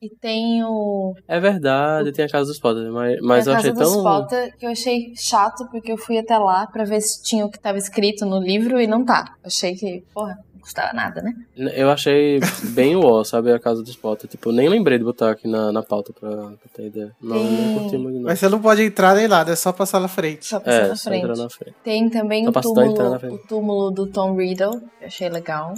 e 0.00 0.08
tem 0.20 0.62
o. 0.64 1.12
É 1.28 1.40
verdade, 1.40 2.12
tem 2.12 2.24
a 2.24 2.28
casa 2.28 2.46
dos 2.50 2.58
Potter, 2.60 2.90
mas, 2.92 3.16
mas 3.22 3.46
eu 3.46 3.52
a 3.52 3.56
achei 3.56 3.72
casa 3.72 3.82
dos 3.84 3.92
tão. 3.94 4.02
Potter, 4.04 4.56
que 4.58 4.66
eu 4.66 4.70
achei 4.70 5.12
chato, 5.16 5.66
porque 5.70 5.90
eu 5.92 5.96
fui 5.98 6.18
até 6.18 6.38
lá 6.38 6.66
pra 6.66 6.84
ver 6.84 7.00
se 7.00 7.22
tinha 7.22 7.44
o 7.44 7.50
que 7.50 7.58
tava 7.60 7.78
escrito 7.78 8.24
no 8.24 8.38
livro 8.38 8.80
e 8.80 8.86
não 8.86 9.04
tá. 9.04 9.24
Achei 9.44 9.74
que, 9.74 10.02
porra, 10.14 10.34
não 10.36 10.44
custava 10.66 10.92
nada, 10.92 11.22
né? 11.22 11.32
Eu 11.76 11.88
achei 11.90 12.40
bem 12.70 12.96
o 12.96 13.00
ó, 13.04 13.22
sabe? 13.22 13.52
A 13.52 13.58
casa 13.58 13.82
dos 13.84 13.94
Potter. 13.94 14.28
Tipo, 14.28 14.50
nem 14.50 14.68
lembrei 14.68 14.98
de 14.98 15.04
botar 15.04 15.30
aqui 15.30 15.46
na, 15.46 15.70
na 15.70 15.80
pauta 15.82 16.12
pra, 16.12 16.28
pra 16.28 16.56
ter 16.74 16.86
ideia. 16.86 17.14
Não, 17.22 17.36
não 17.42 17.78
curti 17.78 17.96
muito, 17.96 18.16
não. 18.16 18.22
Mas 18.24 18.40
você 18.40 18.48
não 18.48 18.60
pode 18.60 18.82
entrar 18.82 19.14
nem 19.14 19.28
lá, 19.28 19.42
é 19.48 19.54
só 19.54 19.72
passar 19.72 20.00
na 20.00 20.08
frente. 20.08 20.44
Só 20.46 20.58
passar 20.58 20.84
É, 20.84 20.88
na 20.88 20.96
frente. 20.96 21.26
na 21.38 21.48
frente. 21.50 21.76
Tem 21.84 22.10
também 22.10 22.48
o 22.48 22.52
túmulo, 22.52 23.10
na 23.10 23.18
frente. 23.20 23.34
o 23.34 23.38
túmulo 23.46 23.90
do 23.92 24.06
Tom 24.08 24.34
Riddle, 24.36 24.80
que 24.98 25.04
eu 25.04 25.06
achei 25.06 25.28
legal. 25.28 25.72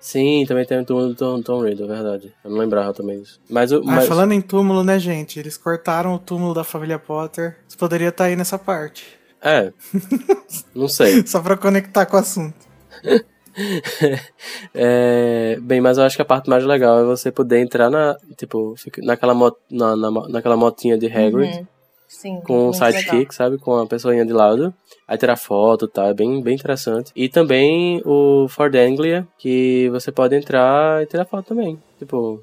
Sim, 0.00 0.44
também 0.46 0.64
tem 0.64 0.80
o 0.80 0.84
túmulo 0.84 1.08
do 1.08 1.14
Tom, 1.14 1.40
Tom 1.42 1.60
Riddle, 1.62 1.84
é 1.90 1.94
verdade. 1.94 2.34
Eu 2.44 2.50
não 2.50 2.58
lembrava 2.58 2.92
também 2.92 3.20
disso. 3.20 3.40
Mas, 3.48 3.72
Ah, 3.72 3.80
mas 3.84 4.06
falando 4.08 4.32
em 4.32 4.40
túmulo, 4.40 4.82
né, 4.84 4.98
gente? 4.98 5.38
Eles 5.38 5.56
cortaram 5.56 6.14
o 6.14 6.18
túmulo 6.18 6.54
da 6.54 6.62
família 6.64 6.98
Potter. 6.98 7.58
Isso 7.68 7.78
poderia 7.78 8.08
estar 8.08 8.24
aí 8.24 8.34
nessa 8.36 8.58
parte. 8.58 9.04
é, 9.40 9.72
não 10.74 10.88
sei. 10.88 11.24
Só 11.26 11.40
pra 11.40 11.56
conectar 11.56 12.04
com 12.06 12.16
o 12.16 12.20
assunto. 12.20 12.56
É, 14.74 15.58
bem, 15.60 15.80
mas 15.80 15.98
eu 15.98 16.04
acho 16.04 16.16
que 16.16 16.22
a 16.22 16.24
parte 16.24 16.48
mais 16.48 16.64
legal 16.64 17.00
é 17.00 17.04
você 17.04 17.32
poder 17.32 17.58
entrar 17.58 17.90
na, 17.90 18.16
tipo, 18.36 18.74
naquela, 19.02 19.34
mo 19.34 19.54
na, 19.70 19.96
na, 19.96 20.10
naquela 20.28 20.56
motinha 20.56 20.96
de 20.96 21.06
Hagrid. 21.06 21.58
Uhum. 21.58 21.66
Sim. 22.08 22.40
com 22.40 22.54
um 22.54 22.62
muito 22.64 22.78
sidekick, 22.78 23.12
legal. 23.12 23.32
sabe? 23.32 23.58
Com 23.58 23.76
a 23.76 23.86
pessoinha 23.86 24.24
de 24.24 24.32
lado. 24.32 24.72
Aí 25.06 25.18
tirar 25.18 25.36
foto 25.36 25.84
e 25.84 25.88
tal, 25.88 26.06
é 26.06 26.14
bem, 26.14 26.42
bem 26.42 26.54
interessante. 26.54 27.12
E 27.14 27.28
também 27.28 28.00
o 28.04 28.48
Ford 28.48 28.74
Anglia, 28.74 29.28
que 29.38 29.88
você 29.90 30.10
pode 30.10 30.34
entrar 30.34 31.02
e 31.02 31.06
tirar 31.06 31.26
foto 31.26 31.48
também. 31.48 31.78
Tipo, 31.98 32.42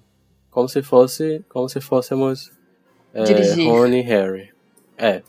como 0.52 0.70
se 0.70 0.84
fosse, 0.84 1.44
como 1.50 1.68
se 1.68 1.82
fôssemos 1.82 2.52
é, 3.14 3.24
Dirigir. 3.24 3.70
Rony 3.70 4.00
e 4.00 4.02
Harry. 4.02 4.50
É, 4.98 5.22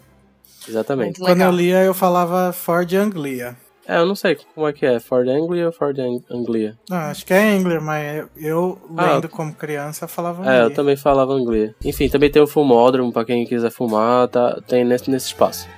exatamente. 0.69 1.19
Quando 1.19 1.41
eu 1.41 1.51
lia, 1.51 1.83
eu 1.83 1.95
falava 1.95 2.53
Ford 2.53 2.93
Anglia. 2.95 3.57
É, 3.89 3.99
eu 3.99 4.07
não 4.07 4.17
sei 4.17 4.37
como 4.55 4.67
é 4.67 4.73
que 4.73 4.85
é, 4.85 4.99
Ford 4.99 5.29
Anglia 5.29 5.67
ou 5.67 5.73
Ford 5.73 5.97
Ang- 5.99 6.25
Anglia? 6.31 6.77
Ah, 6.91 7.11
acho 7.11 7.25
que 7.25 7.33
é 7.33 7.51
Anglia, 7.57 7.81
mas 7.81 8.27
eu, 8.37 8.79
Ah. 8.97 9.15
lendo 9.15 9.29
como 9.29 9.55
criança, 9.55 10.09
falava 10.09 10.45
É, 10.45 10.59
eu 10.59 10.63
Anglia. 10.65 10.75
também 10.77 10.97
falava 10.97 11.33
Anglia. 11.33 11.75
Enfim, 11.85 12.09
também 12.09 12.31
tem 12.31 12.43
o 12.43 12.47
fumódromo 12.49 13.13
pra 13.13 13.25
quem 13.25 13.45
quiser 13.47 13.71
fumar, 13.71 14.27
tá, 14.29 14.61
tem 14.67 14.85
nesse, 14.85 15.09
nesse 15.11 15.27
espaço. 15.27 15.69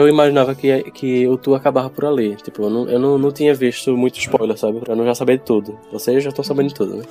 Eu 0.00 0.08
imaginava 0.08 0.54
que, 0.54 0.90
que 0.92 1.28
o 1.28 1.36
tour 1.36 1.56
acabava 1.56 1.90
por 1.90 2.04
ali. 2.04 2.36
Tipo, 2.36 2.62
eu 2.62 2.70
não, 2.70 2.88
eu 2.88 2.98
não, 2.98 3.18
não 3.18 3.30
tinha 3.30 3.54
visto 3.54 3.96
muito 3.96 4.18
spoiler, 4.18 4.56
sabe? 4.56 4.80
Pra 4.80 4.96
não 4.96 5.04
já 5.04 5.14
saber 5.14 5.38
de 5.38 5.44
tudo. 5.44 5.78
Vocês 5.92 6.22
já 6.22 6.30
estão 6.30 6.44
sabendo 6.44 6.68
de 6.68 6.74
tudo, 6.74 6.96
né? 6.96 7.04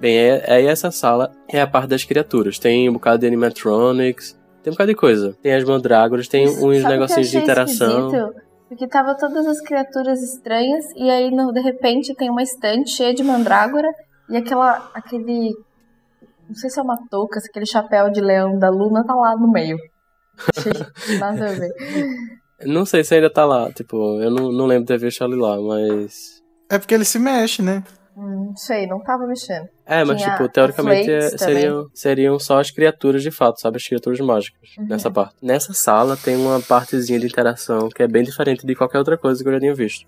Bem, 0.00 0.16
é, 0.16 0.44
é 0.46 0.64
essa 0.66 0.90
sala 0.90 1.32
é 1.48 1.60
a 1.60 1.66
parte 1.66 1.88
das 1.88 2.04
criaturas. 2.04 2.58
Tem 2.58 2.88
um 2.88 2.92
bocado 2.92 3.18
de 3.18 3.26
animatronics, 3.26 4.38
tem 4.62 4.70
um 4.70 4.74
bocado 4.74 4.90
de 4.90 4.96
coisa. 4.96 5.36
Tem 5.42 5.54
as 5.54 5.64
mandrágoras, 5.64 6.28
tem 6.28 6.44
Isso, 6.44 6.64
uns 6.66 6.84
negocinhos 6.84 7.30
de 7.30 7.38
interação. 7.38 8.06
esquisito? 8.08 8.34
Porque 8.68 8.86
tava 8.86 9.14
todas 9.16 9.46
as 9.46 9.60
criaturas 9.62 10.22
estranhas 10.22 10.84
e 10.94 11.08
aí 11.10 11.30
no- 11.30 11.52
de 11.52 11.60
repente 11.60 12.14
tem 12.14 12.28
uma 12.30 12.42
estante 12.42 12.90
cheia 12.90 13.14
de 13.14 13.24
mandrágora 13.24 13.88
e 14.28 14.36
aquela 14.36 14.90
aquele 14.92 15.56
não 16.46 16.54
sei 16.54 16.68
se 16.70 16.78
é 16.78 16.82
uma 16.82 16.98
touca, 17.10 17.40
se 17.40 17.48
aquele 17.48 17.66
chapéu 17.66 18.10
de 18.10 18.20
leão 18.20 18.58
da 18.58 18.68
Luna 18.70 19.04
tá 19.06 19.14
lá 19.14 19.34
no 19.36 19.50
meio. 19.50 19.76
Nada 21.18 21.50
a 21.50 21.52
ver. 21.52 21.72
Não 22.66 22.84
sei 22.84 23.04
se 23.04 23.14
ainda 23.14 23.30
tá 23.30 23.44
lá, 23.44 23.70
tipo, 23.72 24.20
eu 24.20 24.30
não, 24.30 24.50
não 24.52 24.66
lembro 24.66 24.84
de 24.84 24.88
ter 24.88 24.98
visto 24.98 25.22
ali 25.22 25.36
lá, 25.36 25.60
mas. 25.60 26.42
É 26.70 26.78
porque 26.78 26.94
ele 26.94 27.04
se 27.04 27.18
mexe, 27.18 27.62
né? 27.62 27.82
Hum, 28.16 28.46
Não 28.48 28.56
sei, 28.56 28.86
não 28.86 29.00
tava 29.00 29.26
mexendo. 29.28 29.68
É, 29.86 30.04
mas 30.04 30.20
Tinha 30.20 30.32
tipo, 30.32 30.48
teoricamente 30.48 31.08
é- 31.10 31.38
seriam, 31.38 31.86
seriam 31.94 32.38
só 32.38 32.58
as 32.58 32.70
criaturas 32.70 33.22
de 33.22 33.30
fato, 33.30 33.60
sabe? 33.60 33.76
As 33.76 33.86
criaturas 33.86 34.18
mágicas 34.18 34.58
Uhum. 34.76 34.86
nessa 34.88 35.08
parte. 35.10 35.36
Nessa 35.40 35.72
sala 35.72 36.16
tem 36.16 36.36
uma 36.36 36.60
partezinha 36.60 37.20
de 37.20 37.26
interação 37.26 37.88
que 37.88 38.02
é 38.02 38.08
bem 38.08 38.24
diferente 38.24 38.66
de 38.66 38.74
qualquer 38.74 38.98
outra 38.98 39.16
coisa 39.16 39.40
que 39.40 39.48
eu 39.48 39.52
já 39.52 39.60
tinha 39.60 39.74
visto. 39.74 40.04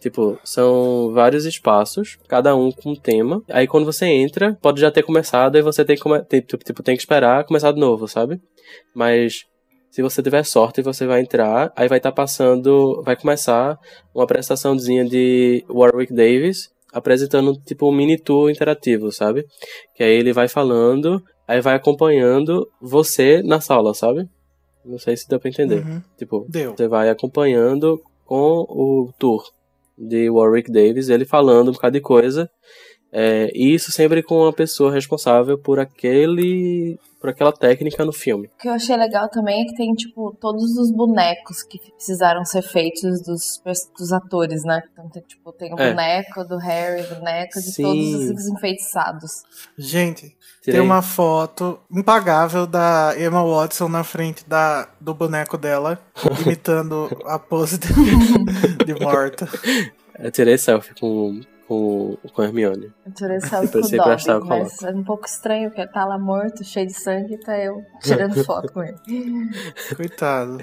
Tipo, 0.00 0.36
são 0.42 1.12
vários 1.14 1.46
espaços, 1.46 2.18
cada 2.26 2.56
um 2.56 2.72
com 2.72 2.90
um 2.90 2.96
tema. 2.96 3.40
Aí 3.48 3.68
quando 3.68 3.84
você 3.86 4.06
entra, 4.06 4.58
pode 4.60 4.80
já 4.80 4.90
ter 4.90 5.04
começado 5.04 5.56
e 5.56 5.62
você 5.62 5.84
tem 5.84 5.96
que, 5.96 6.40
tipo, 6.42 6.64
tipo, 6.64 6.82
tem 6.82 6.96
que 6.96 7.02
esperar 7.02 7.44
começar 7.44 7.70
de 7.70 7.78
novo, 7.78 8.08
sabe? 8.08 8.40
Mas 8.92 9.44
se 9.92 10.00
você 10.00 10.22
tiver 10.22 10.42
sorte, 10.42 10.80
você 10.80 11.06
vai 11.06 11.20
entrar, 11.20 11.70
aí 11.76 11.86
vai 11.86 11.98
estar 11.98 12.12
passando, 12.12 13.02
vai 13.04 13.14
começar 13.14 13.78
uma 14.14 14.24
apresentaçãozinha 14.24 15.04
de 15.04 15.62
Warwick 15.68 16.14
Davis 16.14 16.70
apresentando 16.90 17.54
tipo 17.64 17.88
um 17.88 17.92
mini 17.92 18.18
tour 18.18 18.50
interativo, 18.50 19.12
sabe? 19.12 19.44
Que 19.94 20.02
aí 20.02 20.14
ele 20.14 20.32
vai 20.32 20.48
falando, 20.48 21.22
aí 21.46 21.60
vai 21.60 21.74
acompanhando 21.74 22.66
você 22.80 23.42
na 23.42 23.60
sala, 23.60 23.92
sabe? 23.92 24.26
Não 24.82 24.98
sei 24.98 25.14
se 25.14 25.28
deu 25.28 25.38
pra 25.38 25.50
entender. 25.50 25.84
Uhum. 25.84 26.02
Tipo, 26.16 26.46
Deu. 26.48 26.74
você 26.74 26.88
vai 26.88 27.10
acompanhando 27.10 28.00
com 28.24 28.64
o 28.68 29.12
tour 29.18 29.44
de 29.96 30.30
Warwick 30.30 30.72
Davis, 30.72 31.10
ele 31.10 31.26
falando 31.26 31.68
um 31.68 31.72
bocado 31.72 31.92
de 31.92 32.00
coisa. 32.00 32.50
É, 33.12 33.50
e 33.54 33.74
isso 33.74 33.92
sempre 33.92 34.22
com 34.22 34.36
uma 34.36 34.52
pessoa 34.54 34.90
responsável 34.90 35.58
por 35.58 35.78
aquele. 35.78 36.98
Por 37.22 37.30
aquela 37.30 37.52
técnica 37.52 38.04
no 38.04 38.12
filme. 38.12 38.48
O 38.48 38.58
que 38.60 38.68
eu 38.68 38.72
achei 38.72 38.96
legal 38.96 39.28
também 39.30 39.62
é 39.62 39.64
que 39.64 39.76
tem, 39.76 39.92
tipo, 39.94 40.36
todos 40.40 40.76
os 40.76 40.90
bonecos 40.90 41.62
que 41.62 41.78
precisaram 41.92 42.44
ser 42.44 42.62
feitos 42.62 43.22
dos, 43.22 43.62
dos 43.96 44.12
atores, 44.12 44.64
né? 44.64 44.82
Então, 44.92 45.08
tem, 45.08 45.22
tipo, 45.22 45.52
tem 45.52 45.72
o 45.72 45.78
É. 45.78 45.90
boneco 45.90 46.44
do 46.44 46.58
Harry, 46.58 47.02
boneco 47.04 47.60
de 47.60 47.72
Sim. 47.72 47.82
todos 47.84 48.14
os 48.30 48.48
enfeitiçados. 48.48 49.30
Gente, 49.78 50.36
Tirei. 50.62 50.80
tem 50.80 50.80
uma 50.80 51.00
foto 51.00 51.78
impagável 51.90 52.66
da 52.66 53.14
Emma 53.16 53.44
Watson 53.44 53.88
na 53.88 54.02
frente 54.02 54.44
da, 54.48 54.88
do 55.00 55.14
boneco 55.14 55.56
dela, 55.56 56.00
imitando 56.44 57.08
a 57.26 57.38
pose 57.38 57.78
de, 57.78 57.86
de 58.84 59.00
morta. 59.00 59.48
Eu 60.18 60.30
tirei 60.32 60.58
selfie 60.58 60.92
com, 61.00 61.40
com, 61.72 62.28
com 62.32 62.42
a 62.42 62.44
Hermione. 62.46 62.92
Eu 63.06 63.12
tirei 63.12 63.40
selfie 63.40 63.72
com 63.72 63.78
o 63.78 63.94
eu 63.94 64.04
Dobby, 64.04 64.48
mas 64.48 64.82
é 64.82 64.90
um 64.90 65.02
pouco 65.04 65.26
estranho, 65.26 65.70
porque 65.70 65.86
tá 65.88 66.04
lá 66.04 66.18
morto, 66.18 66.62
cheio 66.64 66.86
de 66.86 66.94
sangue, 66.94 67.34
e 67.34 67.38
tá 67.38 67.58
eu 67.58 67.82
tirando 68.02 68.34
foto 68.44 68.72
com 68.72 68.82
ele. 68.82 68.96
Coitado. 69.96 70.58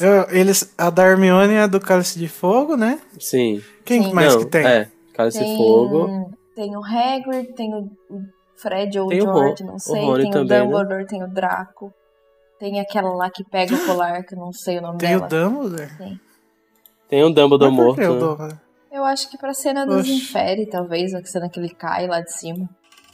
Eu- 0.00 0.26
eles, 0.30 0.72
a 0.76 0.90
da 0.90 1.06
Hermione 1.06 1.54
é 1.54 1.68
do 1.68 1.80
Cálice 1.80 2.18
de 2.18 2.28
Fogo, 2.28 2.76
né? 2.76 3.00
Sim. 3.20 3.62
Quem 3.84 4.02
Sim. 4.04 4.12
mais 4.12 4.34
Não, 4.34 4.40
que 4.44 4.50
tem? 4.50 4.66
É, 4.66 4.88
Cálice 5.14 5.38
de 5.44 5.56
Fogo. 5.56 6.30
tem 6.54 6.76
o 6.76 6.84
Hagrid, 6.84 7.52
tem 7.54 7.74
o 7.74 7.90
o 8.10 8.22
Fred 8.58 8.98
ou 8.98 9.06
o 9.06 9.10
Tem 9.10 9.20
o 9.20 9.24
George, 9.24 9.62
Ron- 9.62 9.68
não 9.68 9.76
o 9.76 9.78
sei, 9.80 10.02
Rony 10.02 10.22
tem 10.22 10.30
o 10.30 10.32
também, 10.32 10.58
né? 10.58 10.64
Dumbledore, 10.64 11.06
tem 11.06 11.22
o 11.22 11.28
Draco, 11.28 11.92
tem 12.58 12.80
aquela 12.80 13.14
lá 13.14 13.28
que 13.30 13.44
pega 13.44 13.74
o 13.74 13.86
colar, 13.86 14.22
que 14.24 14.34
eu 14.34 14.38
não 14.38 14.50
sei 14.50 14.78
o 14.78 14.80
nome 14.80 14.96
Tem 14.98 15.10
dela. 15.10 15.26
o 15.26 15.28
Dumbledore? 15.28 16.18
Tem 17.08 17.22
o 17.22 17.28
Dumbledore 17.28 17.70
Mas 17.70 17.76
por 17.76 17.84
morto. 17.84 18.00
que 18.00 18.06
o 18.06 18.48
né? 18.48 18.58
Eu 18.96 19.04
acho 19.04 19.28
que 19.30 19.36
pra 19.36 19.52
cena 19.52 19.84
dos 19.86 20.00
Oxi. 20.00 20.12
infere, 20.16 20.66
talvez, 20.66 21.12
a 21.14 21.22
cena 21.24 21.48
que 21.48 21.60
ele 21.60 21.68
cai 21.68 22.06
lá 22.06 22.20
de 22.20 22.32
cima. 22.32 22.68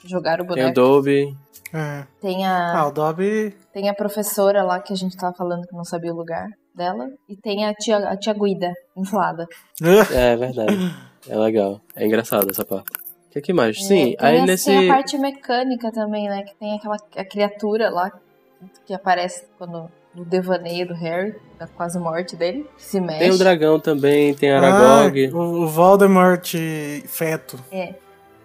Jogaram 0.05 0.45
o 0.45 0.49
Tem 0.49 0.55
o 0.55 0.59
boneco. 0.59 0.75
Dobby. 0.75 1.37
É. 1.75 2.07
Tem 2.21 2.47
Ah, 2.47 2.81
a, 2.81 2.87
o 2.89 2.93
Dobby. 2.93 3.55
tem 3.73 3.89
a 3.89 3.95
professora 3.95 4.63
lá 4.63 4.81
que 4.81 4.93
a 4.93 4.97
gente 4.97 5.17
tava 5.17 5.35
falando 5.35 5.67
que 5.67 5.75
não 5.75 5.85
sabia 5.85 6.13
o 6.13 6.17
lugar 6.17 6.47
dela. 6.75 7.09
E 7.29 7.37
tem 7.37 7.65
a 7.67 7.75
tia, 7.75 7.97
a 7.97 8.17
tia 8.17 8.33
Guida, 8.35 8.73
inflada. 8.97 9.47
É 10.15 10.37
verdade. 10.37 10.95
É 11.29 11.37
legal. 11.37 11.81
É 11.97 12.05
engraçado 12.07 12.51
essa 12.51 12.65
parte. 12.65 12.91
O 13.27 13.31
que, 13.33 13.41
que 13.41 13.53
mais? 13.53 13.83
Sim, 13.85 14.13
É, 14.15 14.17
tem, 14.17 14.29
aí 14.29 14.39
a, 14.41 14.47
nesse. 14.47 14.67
tem 14.67 14.91
a 14.91 14.95
parte 14.95 15.17
mecânica 15.19 15.91
também, 15.91 16.29
né? 16.29 16.43
Que 16.43 16.55
tem 16.57 16.77
aquela 16.77 16.97
a 17.17 17.25
criatura 17.25 17.89
lá 17.91 18.11
que 18.85 18.93
aparece 18.93 19.47
quando 19.57 19.91
no 20.15 20.25
devaneio 20.25 20.87
do 20.89 20.95
Harry, 20.95 21.35
da 21.59 21.67
quase 21.67 21.99
morte 21.99 22.37
dele, 22.37 22.69
que 22.77 22.83
se 22.83 23.01
mexe. 23.01 23.19
Tem 23.21 23.31
o 23.31 23.39
dragão 23.39 23.81
também, 23.81 24.35
tem 24.35 24.51
Ah, 24.51 24.59
Aragog. 24.59 25.29
o, 25.33 25.63
o 25.65 25.69
Voldemort 25.69 26.53
feto. 27.07 27.59
Tem, 27.71 27.97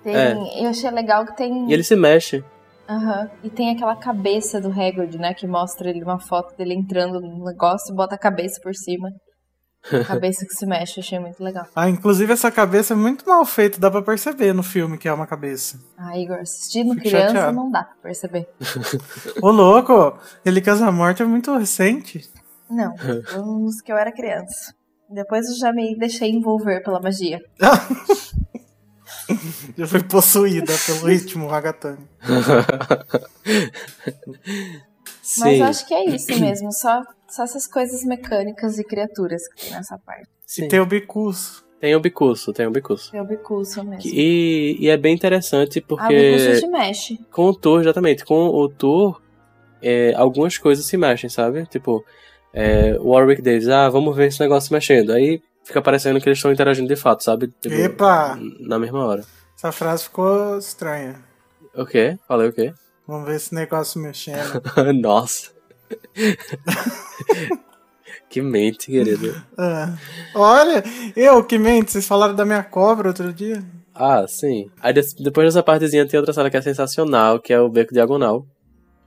É. 0.05 0.33
Eu 0.63 0.69
achei 0.69 0.89
legal 0.91 1.25
que 1.25 1.35
tem. 1.35 1.69
E 1.69 1.73
ele 1.73 1.83
se 1.83 1.95
mexe. 1.95 2.43
Aham. 2.89 3.29
E 3.43 3.49
tem 3.49 3.69
aquela 3.75 3.95
cabeça 3.97 4.61
do 4.61 4.69
Hagrid, 4.69 5.17
né? 5.17 5.33
Que 5.33 5.45
mostra 5.45 5.89
ele 5.89 6.01
uma 6.03 6.19
foto 6.19 6.55
dele 6.55 6.73
entrando 6.73 7.19
no 7.19 7.43
negócio 7.43 7.91
e 7.91 7.95
bota 7.95 8.15
a 8.15 8.17
cabeça 8.17 8.61
por 8.61 8.73
cima. 8.73 9.09
Cabeça 10.05 10.45
que 10.45 10.53
se 10.53 10.65
mexe, 10.65 10.99
achei 10.99 11.19
muito 11.19 11.43
legal. 11.43 11.65
Ah, 11.75 11.89
inclusive 11.89 12.31
essa 12.33 12.51
cabeça 12.51 12.93
é 12.93 12.97
muito 12.97 13.27
mal 13.27 13.45
feita, 13.45 13.79
dá 13.79 13.89
pra 13.89 14.01
perceber 14.01 14.53
no 14.53 14.63
filme 14.63 14.97
que 14.97 15.07
é 15.07 15.13
uma 15.13 15.27
cabeça. 15.27 15.79
Ah, 15.97 16.17
Igor, 16.17 16.37
assistindo 16.39 16.93
Fico 16.93 17.01
criança 17.07 17.27
chateado. 17.27 17.55
não 17.55 17.71
dá 17.71 17.83
pra 17.83 17.95
perceber. 18.03 18.47
Ô 19.41 19.49
louco, 19.51 20.17
Relíquias 20.43 20.79
da 20.79 20.91
Morte 20.91 21.21
é 21.21 21.25
muito 21.25 21.55
recente. 21.57 22.29
Não, 22.69 22.93
uns 23.37 23.81
que 23.81 23.91
eu 23.91 23.97
era 23.97 24.11
criança. 24.11 24.73
Depois 25.09 25.47
eu 25.47 25.55
já 25.55 25.71
me 25.71 25.97
deixei 25.97 26.29
envolver 26.31 26.81
pela 26.83 26.99
magia. 26.99 27.39
Já 29.77 29.85
foi 29.85 30.01
possuída 30.03 30.73
pelo 30.85 31.05
ritmo 31.05 31.47
ragatanga. 31.47 31.99
Sim. 35.21 35.41
Mas 35.41 35.61
acho 35.61 35.87
que 35.87 35.93
é 35.93 36.05
isso 36.05 36.39
mesmo, 36.39 36.71
só, 36.71 37.03
só 37.29 37.43
essas 37.43 37.67
coisas 37.67 38.03
mecânicas 38.03 38.77
e 38.79 38.83
criaturas 38.83 39.47
que 39.49 39.61
tem 39.65 39.71
nessa 39.71 39.97
parte. 39.97 40.27
sim. 40.45 40.65
E 40.65 40.67
tem 40.67 40.79
o 40.79 40.85
Bicus. 40.85 41.63
Tem 41.79 41.95
o 41.95 41.99
bicurso, 41.99 42.51
tem 42.51 42.65
o 42.65 42.71
bicurso. 42.71 43.15
É 43.15 43.21
o 43.21 43.25
bicurso 43.25 43.83
mesmo. 43.83 44.09
E, 44.11 44.77
e 44.79 44.89
é 44.89 44.97
bem 44.97 45.13
interessante 45.13 45.77
Ah, 45.77 45.83
o 45.83 45.85
porque 45.87 46.31
bicurso 46.31 46.59
se 46.59 46.67
mexe. 46.67 47.19
com 47.31 47.43
o 47.49 47.53
tour, 47.53 47.81
exatamente, 47.81 48.25
com 48.25 48.47
o 48.47 48.67
tour, 48.67 49.21
é, 49.79 50.11
algumas 50.15 50.57
coisas 50.57 50.83
se 50.85 50.97
mexem, 50.97 51.29
sabe? 51.29 51.67
Tipo, 51.67 52.03
é, 52.51 52.97
o 52.99 53.09
Warwick 53.09 53.43
Davis, 53.43 53.67
ah, 53.69 53.89
vamos 53.89 54.15
ver 54.15 54.29
esse 54.29 54.39
negócio 54.39 54.69
se 54.69 54.73
mexendo. 54.73 55.11
Aí 55.11 55.39
fica 55.63 55.79
parecendo 55.79 56.19
que 56.19 56.27
eles 56.27 56.39
estão 56.39 56.51
interagindo 56.51 56.87
de 56.87 56.95
fato, 56.95 57.23
sabe? 57.23 57.53
Tipo, 57.61 57.75
Epa! 57.75 58.39
Na 58.59 58.79
mesma 58.79 59.05
hora. 59.05 59.23
Essa 59.55 59.71
frase 59.71 60.05
ficou 60.05 60.57
estranha. 60.57 61.23
O 61.75 61.85
quê? 61.85 62.17
Falei 62.27 62.47
o 62.49 62.53
quê? 62.53 62.73
Vamos 63.07 63.25
ver 63.27 63.35
esse 63.35 63.53
negócio 63.55 64.01
mexendo. 64.01 64.61
Nossa. 65.01 65.51
que 68.29 68.41
mente, 68.41 68.87
querido. 68.87 69.41
Ah. 69.57 69.93
Olha, 70.35 70.83
eu 71.15 71.43
que 71.43 71.57
mente, 71.57 71.91
vocês 71.91 72.07
falaram 72.07 72.35
da 72.35 72.45
minha 72.45 72.63
cobra 72.63 73.07
outro 73.07 73.31
dia. 73.31 73.63
Ah, 73.95 74.25
sim. 74.27 74.69
Aí 74.81 74.93
depois 74.93 75.47
dessa 75.47 75.63
partezinha 75.63 76.07
tem 76.07 76.19
outra 76.19 76.33
sala 76.33 76.49
que 76.49 76.57
é 76.57 76.61
sensacional, 76.61 77.39
que 77.39 77.53
é 77.53 77.59
o 77.59 77.69
Beco 77.69 77.93
Diagonal. 77.93 78.45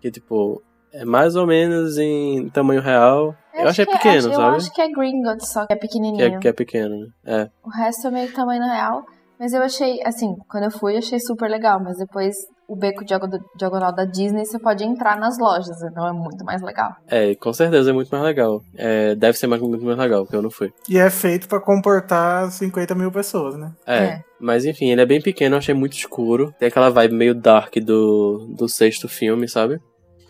Que, 0.00 0.10
tipo, 0.10 0.62
é 0.92 1.04
mais 1.04 1.36
ou 1.36 1.46
menos 1.46 1.98
em 1.98 2.48
tamanho 2.48 2.80
real. 2.80 3.34
Eu, 3.54 3.68
achei 3.68 3.84
que 3.84 3.92
é- 3.92 3.96
pequeno, 3.96 4.18
acho- 4.18 4.28
Eu 4.28 4.34
sabe? 4.34 4.56
acho 4.56 4.72
que 4.72 4.80
é 4.80 4.88
Gringotts 4.90 5.48
só 5.52 5.66
que 5.66 5.72
é 5.74 5.76
Que 5.76 5.82
pequenininho. 5.82 6.24
é, 6.24 6.38
que 6.38 6.48
é 6.48 6.52
pequeno, 6.52 6.96
né? 6.98 7.06
É. 7.24 7.50
O 7.62 7.68
resto 7.70 8.08
é 8.08 8.10
meio 8.10 8.32
tamanho 8.32 8.62
real. 8.62 9.04
Mas 9.38 9.52
eu 9.52 9.62
achei, 9.62 10.00
assim, 10.04 10.34
quando 10.48 10.64
eu 10.64 10.70
fui, 10.70 10.94
eu 10.94 10.98
achei 10.98 11.18
super 11.20 11.48
legal. 11.50 11.80
Mas 11.82 11.98
depois, 11.98 12.34
o 12.72 12.76
beco 12.76 13.04
diago- 13.04 13.26
diagonal 13.56 13.92
da 13.94 14.04
Disney, 14.04 14.44
você 14.46 14.58
pode 14.58 14.84
entrar 14.84 15.18
nas 15.18 15.38
lojas. 15.38 15.82
Então 15.82 16.06
é 16.06 16.12
muito 16.12 16.44
mais 16.44 16.62
legal. 16.62 16.90
É, 17.08 17.34
com 17.34 17.52
certeza 17.52 17.90
é 17.90 17.92
muito 17.92 18.08
mais 18.10 18.22
legal. 18.24 18.62
É, 18.76 19.14
deve 19.14 19.36
ser 19.36 19.46
mais, 19.46 19.60
muito 19.60 19.84
mais 19.84 19.98
legal, 19.98 20.22
porque 20.24 20.36
eu 20.36 20.42
não 20.42 20.50
fui. 20.50 20.72
E 20.88 20.96
é 20.98 21.10
feito 21.10 21.48
pra 21.48 21.60
comportar 21.60 22.50
50 22.50 22.94
mil 22.94 23.10
pessoas, 23.10 23.56
né? 23.58 23.72
É, 23.86 23.96
É. 23.98 24.20
mas 24.40 24.64
enfim, 24.64 24.90
ele 24.90 25.00
é 25.00 25.06
bem 25.06 25.20
pequeno, 25.20 25.54
eu 25.54 25.58
achei 25.58 25.74
muito 25.74 25.94
escuro. 25.94 26.54
Tem 26.58 26.68
aquela 26.68 26.90
vibe 26.90 27.14
meio 27.14 27.34
dark 27.34 27.74
do, 27.76 28.46
do 28.56 28.68
sexto 28.68 29.08
filme, 29.08 29.48
sabe? 29.48 29.80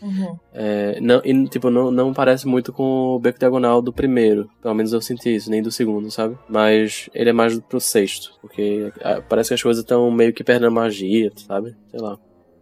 Uhum. 0.02 0.34
É, 0.54 0.98
não, 0.98 1.20
e, 1.22 1.46
tipo, 1.48 1.68
não, 1.68 1.90
não 1.90 2.14
parece 2.14 2.46
muito 2.46 2.72
com 2.72 2.82
o 3.16 3.18
Beco 3.18 3.38
Diagonal 3.38 3.82
do 3.82 3.92
primeiro. 3.92 4.48
Pelo 4.62 4.74
menos 4.74 4.94
eu 4.94 5.00
senti 5.02 5.34
isso, 5.34 5.50
nem 5.50 5.60
do 5.62 5.70
segundo, 5.70 6.10
sabe? 6.10 6.38
Mas 6.48 7.10
ele 7.14 7.28
é 7.28 7.32
mais 7.34 7.58
pro 7.60 7.78
sexto. 7.78 8.30
Porque 8.40 8.90
ah, 9.04 9.20
parece 9.28 9.48
que 9.48 9.54
as 9.56 9.62
coisas 9.62 9.82
estão 9.82 10.10
meio 10.10 10.32
que 10.32 10.42
perdendo 10.42 10.68
a 10.68 10.70
magia, 10.70 11.30
sabe? 11.46 11.76
Sei 11.90 12.00
lá. 12.00 12.16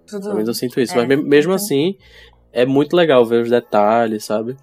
Tudo. 0.09 0.23
Pelo 0.23 0.35
menos 0.35 0.49
eu 0.49 0.55
sinto 0.55 0.81
isso. 0.81 0.95
É, 0.95 0.97
Mas 0.97 1.09
me- 1.09 1.17
mesmo 1.17 1.53
então- 1.53 1.55
assim, 1.55 1.97
é 2.53 2.65
muito 2.67 2.95
legal 2.97 3.25
ver 3.27 3.43
os 3.43 3.51
detalhes, 3.51 4.25
sabe? 4.25 4.57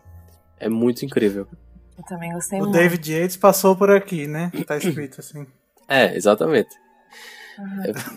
É 0.59 0.67
muito 0.69 1.05
incrível. 1.05 1.47
Eu 1.97 2.03
também 2.05 2.31
gostei 2.33 2.59
O 2.59 2.63
muito. 2.63 2.73
David 2.75 3.13
Yates 3.13 3.37
passou 3.37 3.75
por 3.75 3.89
aqui, 3.91 4.27
né? 4.27 4.51
Tá 4.65 4.77
escrito 4.77 5.19
assim. 5.19 5.45
É, 5.87 6.15
exatamente. 6.15 6.69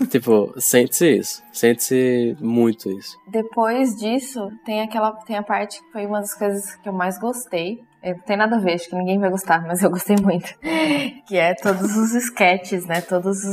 É, 0.00 0.06
tipo, 0.06 0.52
sente-se 0.60 1.18
isso. 1.18 1.42
Sente-se 1.52 2.36
muito 2.40 2.90
isso. 2.90 3.16
Depois 3.30 3.94
disso, 3.96 4.50
tem 4.64 4.80
aquela 4.82 5.12
tem 5.12 5.36
a 5.36 5.42
parte 5.44 5.80
que 5.80 5.92
foi 5.92 6.06
uma 6.06 6.20
das 6.20 6.34
coisas 6.34 6.74
que 6.76 6.88
eu 6.88 6.92
mais 6.92 7.18
gostei. 7.20 7.78
É, 8.02 8.12
Não 8.14 8.20
tem 8.20 8.36
nada 8.36 8.56
a 8.56 8.58
ver, 8.58 8.74
acho 8.74 8.88
que 8.88 8.96
ninguém 8.96 9.18
vai 9.18 9.30
gostar, 9.30 9.64
mas 9.64 9.80
eu 9.82 9.90
gostei 9.90 10.16
muito. 10.16 10.48
que 11.28 11.36
é 11.36 11.54
todos 11.54 11.96
os 11.96 12.14
sketches, 12.14 12.84
né? 12.86 13.00
Todas 13.00 13.44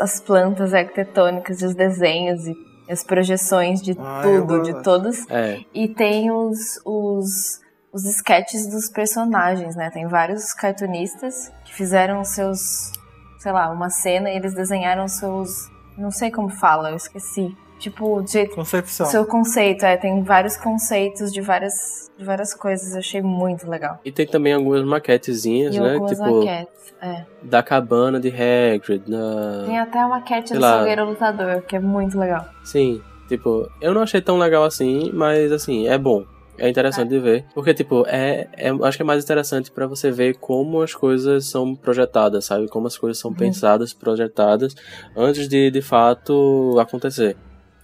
as 0.00 0.20
plantas 0.20 0.74
arquitetônicas 0.74 1.60
e 1.62 1.66
os 1.66 1.74
desenhos 1.76 2.44
e 2.46 2.54
as 2.88 3.04
projeções 3.04 3.82
de 3.82 3.96
Ah, 3.98 4.20
tudo, 4.22 4.62
de 4.62 4.82
todos. 4.82 5.28
É, 5.30 5.60
E 5.74 5.88
tem 5.88 6.30
os, 6.30 6.80
os, 6.84 7.60
os 7.92 8.04
sketches 8.04 8.66
dos 8.66 8.88
personagens, 8.88 9.76
né? 9.76 9.90
Tem 9.90 10.06
vários 10.06 10.52
cartunistas 10.54 11.52
que 11.64 11.74
fizeram 11.74 12.24
seus, 12.24 12.92
sei 13.38 13.52
lá, 13.52 13.70
uma 13.70 13.90
cena 13.90 14.30
e 14.30 14.36
eles 14.36 14.54
desenharam 14.54 15.06
seus. 15.08 15.50
Não 15.96 16.10
sei 16.10 16.30
como 16.30 16.48
fala, 16.48 16.90
eu 16.90 16.96
esqueci. 16.96 17.56
Tipo, 17.78 18.20
de 18.22 18.32
jeito 18.32 18.54
Concepção. 18.54 19.06
seu 19.06 19.24
conceito, 19.24 19.84
é, 19.84 19.96
tem 19.96 20.22
vários 20.22 20.56
conceitos 20.56 21.32
de 21.32 21.40
várias, 21.40 22.10
de 22.18 22.24
várias 22.24 22.52
coisas, 22.52 22.92
eu 22.92 22.98
achei 22.98 23.22
muito 23.22 23.68
legal. 23.70 24.00
E 24.04 24.10
tem 24.10 24.26
também 24.26 24.52
algumas 24.52 24.82
maquetezinhas, 24.84 25.76
E 25.76 25.80
né? 25.80 25.92
algumas 25.94 26.10
Tipo, 26.18 26.40
maquetes, 26.40 26.92
é. 27.00 27.24
da 27.42 27.62
cabana 27.62 28.18
de 28.18 28.28
Hagrid, 28.28 29.04
da... 29.08 29.64
Tem 29.66 29.78
até 29.78 29.98
a 30.00 30.08
maquete 30.08 30.48
sei 30.48 30.56
do 30.58 30.62
lá. 30.62 30.76
Salgueiro 30.78 31.04
Lutador, 31.04 31.62
que 31.62 31.76
é 31.76 31.80
muito 31.80 32.18
legal. 32.18 32.44
Sim, 32.64 33.00
tipo, 33.28 33.70
eu 33.80 33.94
não 33.94 34.02
achei 34.02 34.20
tão 34.20 34.38
legal 34.38 34.64
assim, 34.64 35.10
mas 35.14 35.52
assim, 35.52 35.86
é 35.86 35.96
bom. 35.96 36.24
É 36.60 36.68
interessante 36.68 37.10
de 37.10 37.20
ver. 37.20 37.44
Porque, 37.54 37.72
tipo, 37.72 38.04
é, 38.08 38.48
é- 38.56 38.70
acho 38.82 38.96
que 38.98 39.02
é 39.02 39.06
mais 39.06 39.22
interessante 39.22 39.70
pra 39.70 39.86
você 39.86 40.10
ver 40.10 40.34
como 40.38 40.82
as 40.82 40.92
coisas 40.92 41.46
são 41.48 41.76
projetadas, 41.76 42.46
sabe? 42.46 42.66
Como 42.66 42.88
as 42.88 42.98
coisas 42.98 43.16
são 43.16 43.32
pensadas, 43.32 43.92
projetadas, 43.94 44.74
antes 45.16 45.48
de, 45.48 45.70
de 45.70 45.80
fato, 45.80 46.76
acontecer. 46.80 47.36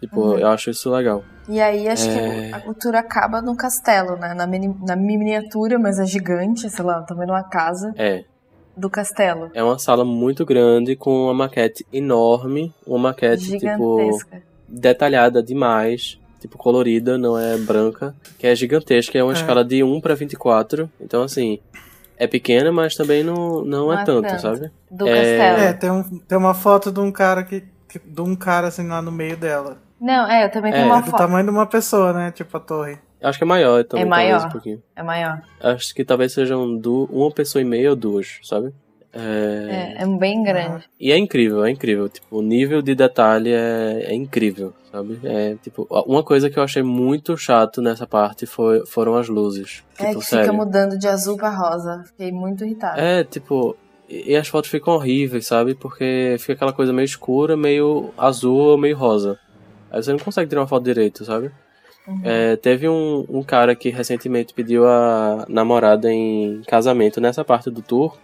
Tipo, 0.06 0.20
Uhum. 0.20 0.38
eu 0.38 0.48
acho 0.48 0.70
isso 0.70 0.90
legal. 0.90 1.24
E 1.48 1.60
aí 1.60 1.88
acho 1.88 2.08
É. 2.10 2.48
que 2.48 2.54
a 2.54 2.60
cultura 2.60 2.98
acaba 2.98 3.40
no 3.40 3.56
castelo, 3.56 4.16
né? 4.16 4.34
Na, 4.34 4.46
mini- 4.46 4.76
na 4.86 4.94
miniatura, 4.96 5.78
mas 5.78 5.98
é 5.98 6.04
gigante, 6.04 6.68
sei 6.68 6.84
lá, 6.84 7.00
também 7.02 7.26
numa 7.26 7.42
casa 7.42 7.92
É. 7.96 8.24
do 8.76 8.90
castelo. 8.90 9.50
É 9.54 9.62
uma 9.62 9.78
sala 9.78 10.04
muito 10.04 10.44
grande, 10.44 10.94
com 10.94 11.24
uma 11.24 11.34
maquete 11.34 11.86
enorme. 11.92 12.74
Uma 12.86 12.98
maquete, 12.98 13.44
tipo, 13.58 13.98
Gigantesca. 13.98 14.42
detalhada 14.68 15.42
demais. 15.42 16.18
Tipo, 16.40 16.58
colorida, 16.58 17.16
não 17.16 17.38
é 17.38 17.56
branca. 17.56 18.14
Que 18.38 18.46
é 18.46 18.54
gigantesca, 18.54 19.18
é 19.18 19.22
uma 19.22 19.32
É. 19.32 19.36
escala 19.36 19.64
de 19.64 19.82
1 19.82 20.00
pra 20.00 20.14
24. 20.14 20.90
Então, 21.00 21.22
assim, 21.22 21.58
é 22.18 22.26
pequena, 22.26 22.70
mas 22.70 22.94
também 22.94 23.24
não, 23.24 23.64
não, 23.64 23.86
Não 23.86 23.92
é 23.98 24.02
é 24.02 24.04
tanto, 24.04 24.28
tanto. 24.28 24.40
sabe? 24.42 24.70
Do 24.90 25.06
É. 25.08 25.14
castelo. 25.14 25.68
É, 25.68 25.72
tem, 25.72 25.90
um, 25.90 26.02
tem 26.18 26.36
uma 26.36 26.52
foto 26.52 26.92
de 26.92 27.00
um 27.00 27.10
cara 27.10 27.42
que- 27.44 27.64
de 28.04 28.20
um 28.20 28.34
cara 28.36 28.68
assim 28.68 28.86
lá 28.88 29.00
no 29.02 29.12
meio 29.12 29.36
dela. 29.36 29.78
Não, 30.00 30.28
é, 30.30 30.44
eu 30.44 30.50
também 30.50 30.72
tenho 30.72 30.84
É, 30.84 30.86
uma 30.86 31.00
Do 31.00 31.10
foto. 31.10 31.18
tamanho 31.18 31.44
de 31.44 31.50
uma 31.50 31.66
pessoa, 31.66 32.12
né? 32.12 32.30
Tipo 32.30 32.56
a 32.56 32.60
torre. 32.60 32.98
Eu 33.20 33.28
acho 33.28 33.38
que 33.38 33.44
é 33.44 33.46
maior 33.46 33.84
também, 33.84 34.04
É 34.04 34.08
maior. 34.08 34.46
um 34.46 34.50
pouquinho. 34.50 34.82
É 34.94 35.02
maior. 35.02 35.40
Acho 35.62 35.94
que 35.94 36.04
talvez 36.04 36.32
sejam 36.32 36.76
du 36.76 37.08
uma 37.10 37.30
pessoa 37.30 37.62
e 37.62 37.64
meia 37.64 37.90
ou 37.90 37.96
duas, 37.96 38.38
sabe? 38.42 38.72
É... 39.12 39.94
É, 39.98 40.02
é 40.02 40.06
bem 40.18 40.42
grande. 40.42 40.84
E 41.00 41.12
é 41.12 41.16
incrível, 41.16 41.64
é 41.64 41.70
incrível. 41.70 42.08
Tipo, 42.08 42.38
o 42.38 42.42
nível 42.42 42.82
de 42.82 42.94
detalhe 42.94 43.50
é, 43.52 44.06
é 44.08 44.14
incrível, 44.14 44.74
sabe? 44.90 45.18
É, 45.24 45.54
tipo, 45.62 45.86
uma 46.06 46.22
coisa 46.22 46.50
que 46.50 46.58
eu 46.58 46.62
achei 46.62 46.82
muito 46.82 47.36
chato 47.36 47.80
nessa 47.80 48.06
parte 48.06 48.44
foi, 48.44 48.84
foram 48.86 49.16
as 49.16 49.28
luzes. 49.28 49.84
É, 49.98 50.08
Tipo, 50.08 50.18
que 50.20 50.26
sério. 50.26 50.46
fica 50.46 50.56
mudando 50.56 50.98
de 50.98 51.06
azul 51.08 51.36
pra 51.36 51.48
rosa. 51.50 52.02
Fiquei 52.06 52.32
muito 52.32 52.64
irritada. 52.64 53.00
É, 53.00 53.22
tipo, 53.24 53.76
e 54.08 54.32
e 54.32 54.36
as 54.36 54.48
fotos 54.48 54.70
ficam 54.70 54.94
horríveis, 54.94 55.46
sabe? 55.46 55.74
Porque 55.74 56.36
fica 56.38 56.52
aquela 56.54 56.72
coisa 56.72 56.92
meio 56.92 57.04
escura, 57.06 57.56
meio 57.56 58.10
azul 58.18 58.76
meio 58.78 58.96
rosa. 58.96 59.38
Aí 59.90 60.02
você 60.02 60.12
não 60.12 60.18
consegue 60.18 60.48
tirar 60.48 60.60
uma 60.62 60.66
foto 60.66 60.84
direito, 60.84 61.24
sabe? 61.24 61.50
Uhum. 62.06 62.20
É, 62.22 62.56
teve 62.56 62.88
um, 62.88 63.24
um 63.28 63.42
cara 63.42 63.74
que 63.74 63.88
recentemente 63.90 64.52
pediu 64.52 64.86
a 64.86 65.46
namorada 65.48 66.12
em 66.12 66.60
casamento 66.66 67.20
nessa 67.20 67.44
parte 67.44 67.70
do 67.70 67.80
tour. 67.80 68.16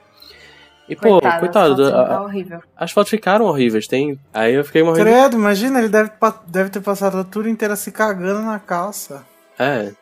E, 0.89 0.97
pô, 0.97 1.21
Coitada, 1.21 1.39
coitado, 1.39 1.73
as 1.85 1.91
fotos 1.91 2.53
a- 2.53 2.65
as 2.77 2.91
fotos 2.91 3.11
ficaram 3.11 3.45
horríveis. 3.47 3.87
Tem... 3.87 4.19
Aí 4.35 4.55
eu 4.55 4.65
fiquei 4.65 4.83
morrendo. 4.83 5.05
Credo, 5.09 5.37
imagina, 5.37 5.79
ele 5.79 5.89
deve, 5.89 6.11
deve 6.49 6.69
ter 6.71 6.81
passado 6.81 7.17
a 7.19 7.25
tour 7.25 7.47
inteira 7.47 7.77
se 7.77 7.93
cagando 7.93 8.43
na 8.43 8.59
calça. 8.59 9.25
É, 9.63 9.93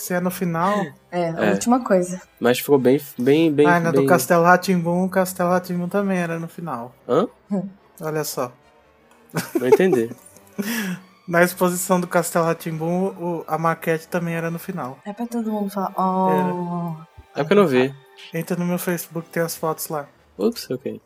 Se 0.00 0.14
é 0.14 0.20
no 0.20 0.30
final. 0.30 0.86
É, 1.12 1.28
a 1.30 1.44
É. 1.44 1.50
última 1.52 1.84
coisa. 1.84 2.20
mas 2.40 2.58
ficou 2.58 2.78
bem, 2.78 2.98
bem, 3.18 3.52
bem. 3.52 3.66
ah, 3.66 3.78
na 3.78 3.92
bem... 3.92 4.00
do 4.00 4.06
Castelo 4.06 4.44
Ratimbum, 4.44 5.04
o 5.04 5.08
Castelo 5.10 5.50
Ratimbum 5.50 5.88
também 5.88 6.16
era 6.18 6.38
no 6.38 6.48
final. 6.48 6.94
Hã? 7.06 7.28
Olha 8.00 8.24
só. 8.24 8.50
Não 9.60 9.68
entendi. 9.68 10.10
Na 11.28 11.42
exposição 11.42 12.00
do 12.00 12.06
Castelo 12.06 12.46
Ratimbum, 12.46 13.44
a 13.46 13.58
maquete 13.58 14.08
também 14.08 14.34
era 14.34 14.50
no 14.50 14.58
final. 14.58 14.98
É 15.04 15.12
pra 15.12 15.26
todo 15.26 15.52
mundo 15.52 15.68
falar, 15.70 15.92
oh. 15.98 16.94
É 17.34 17.42
porque 17.44 17.52
eu 17.52 17.56
não 17.58 17.66
vi. 17.66 17.94
Entra 18.32 18.56
no 18.56 18.64
meu 18.64 18.78
Facebook, 18.78 19.28
tem 19.28 19.42
as 19.42 19.54
fotos 19.54 19.88
lá. 19.88 20.06
Ups, 20.38 20.70
ok. 20.70 20.98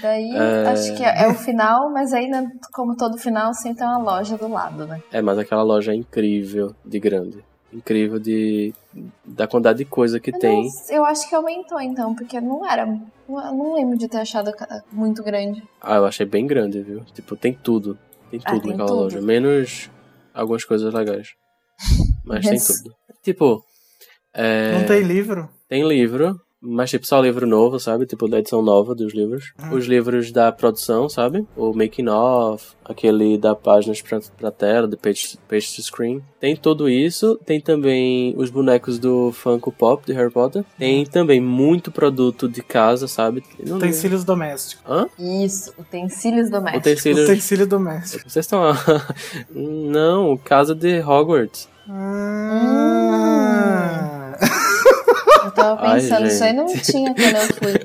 Daí, 0.00 0.30
É. 0.34 0.68
acho 0.68 0.96
que 0.96 1.02
é 1.04 1.28
o 1.28 1.34
final, 1.34 1.90
mas 1.90 2.12
aí, 2.12 2.28
né, 2.28 2.50
como 2.72 2.96
todo 2.96 3.18
final, 3.18 3.52
sempre 3.52 3.78
tem 3.78 3.86
uma 3.86 3.98
loja 3.98 4.36
do 4.38 4.48
lado, 4.48 4.86
né? 4.86 5.02
É, 5.12 5.20
mas 5.20 5.38
aquela 5.38 5.62
loja 5.62 5.92
é 5.92 5.94
incrível 5.94 6.74
de 6.84 6.98
grande. 6.98 7.44
Incrível 7.72 8.18
de. 8.18 8.74
da 9.24 9.46
quantidade 9.46 9.78
de 9.78 9.84
coisa 9.86 10.20
que 10.20 10.30
Eu, 10.30 10.38
tem. 10.38 10.68
eu 10.90 11.04
acho 11.06 11.26
que 11.28 11.34
aumentou, 11.34 11.80
então, 11.80 12.14
porque 12.14 12.38
não 12.40 12.70
era... 12.70 12.82
Eu 13.28 13.34
não 13.54 13.74
lembro 13.74 13.96
de 13.96 14.08
ter 14.08 14.18
achado 14.18 14.52
muito 14.92 15.22
grande. 15.22 15.62
Ah, 15.80 15.96
eu 15.96 16.04
achei 16.04 16.26
bem 16.26 16.46
grande, 16.46 16.82
viu? 16.82 17.00
Tipo, 17.14 17.34
tem 17.34 17.54
tudo. 17.54 17.96
Tem 18.30 18.40
Ah, 18.44 18.50
tudo 18.50 18.60
tem 18.62 18.70
naquela 18.72 18.88
tudo. 18.88 19.00
loja. 19.04 19.20
Menos 19.22 19.90
algumas 20.34 20.64
coisas 20.64 20.92
legais. 20.92 21.28
Mas 22.24 22.44
tem 22.46 22.58
tudo. 22.60 22.94
Tipo. 23.22 23.64
É, 24.34 24.78
Não 24.78 24.86
tem 24.86 25.02
livro? 25.02 25.48
tem 25.68 25.86
livro, 25.88 26.38
Mas, 26.64 26.90
tipo, 26.90 27.04
só 27.04 27.20
livro 27.20 27.44
novo, 27.44 27.80
sabe? 27.80 28.06
Tipo, 28.06 28.28
da 28.28 28.38
edição 28.38 28.62
nova 28.62 28.94
dos 28.94 29.12
livros. 29.12 29.52
Os 29.72 29.86
livros 29.86 30.30
da 30.30 30.52
produção, 30.52 31.08
sabe? 31.08 31.44
O 31.56 31.72
making 31.72 32.08
of, 32.08 32.64
aquele 32.84 33.36
da 33.36 33.52
páginas 33.56 34.00
pra, 34.00 34.20
pra 34.38 34.52
tela, 34.52 34.86
de 34.86 34.96
page, 34.96 35.36
page 35.48 35.74
to 35.74 35.82
screen. 35.82 36.22
Tem 36.38 36.54
tudo 36.54 36.88
isso. 36.88 37.36
Tem 37.44 37.60
também 37.60 38.32
os 38.36 38.48
bonecos 38.48 38.96
do 39.00 39.32
Funko 39.32 39.72
Pop 39.72 40.06
de 40.06 40.12
Harry 40.12 40.30
Potter. 40.30 40.64
Tem 40.78 41.04
também 41.04 41.40
muito 41.40 41.90
produto 41.90 42.48
de 42.48 42.62
casa, 42.62 43.08
sabe? 43.08 43.42
Não 43.58 43.74
lembro. 43.74 43.78
Utensílios 43.78 44.22
domésticos. 44.22 44.84
Hã? 44.88 45.08
Isso, 45.18 45.74
utensílios 45.76 46.48
domésticos. 46.48 46.92
Utensílios. 46.92 47.28
Utensílio 47.28 47.66
doméstico. 47.66 48.30
Vocês 48.30 48.44
estão. 48.44 48.62
Não, 49.52 50.36
casa 50.36 50.76
de 50.76 51.00
Hogwarts. 51.00 51.68
Ah. 51.88 52.38
Eu 55.56 55.64
tava 55.64 55.86
Ai, 55.86 56.00
pensando, 56.00 56.26
isso 56.26 56.44
aí 56.44 56.52
não 56.52 56.66
tinha 56.66 57.14
quando 57.14 57.36
eu 57.36 57.54
fui. 57.56 57.80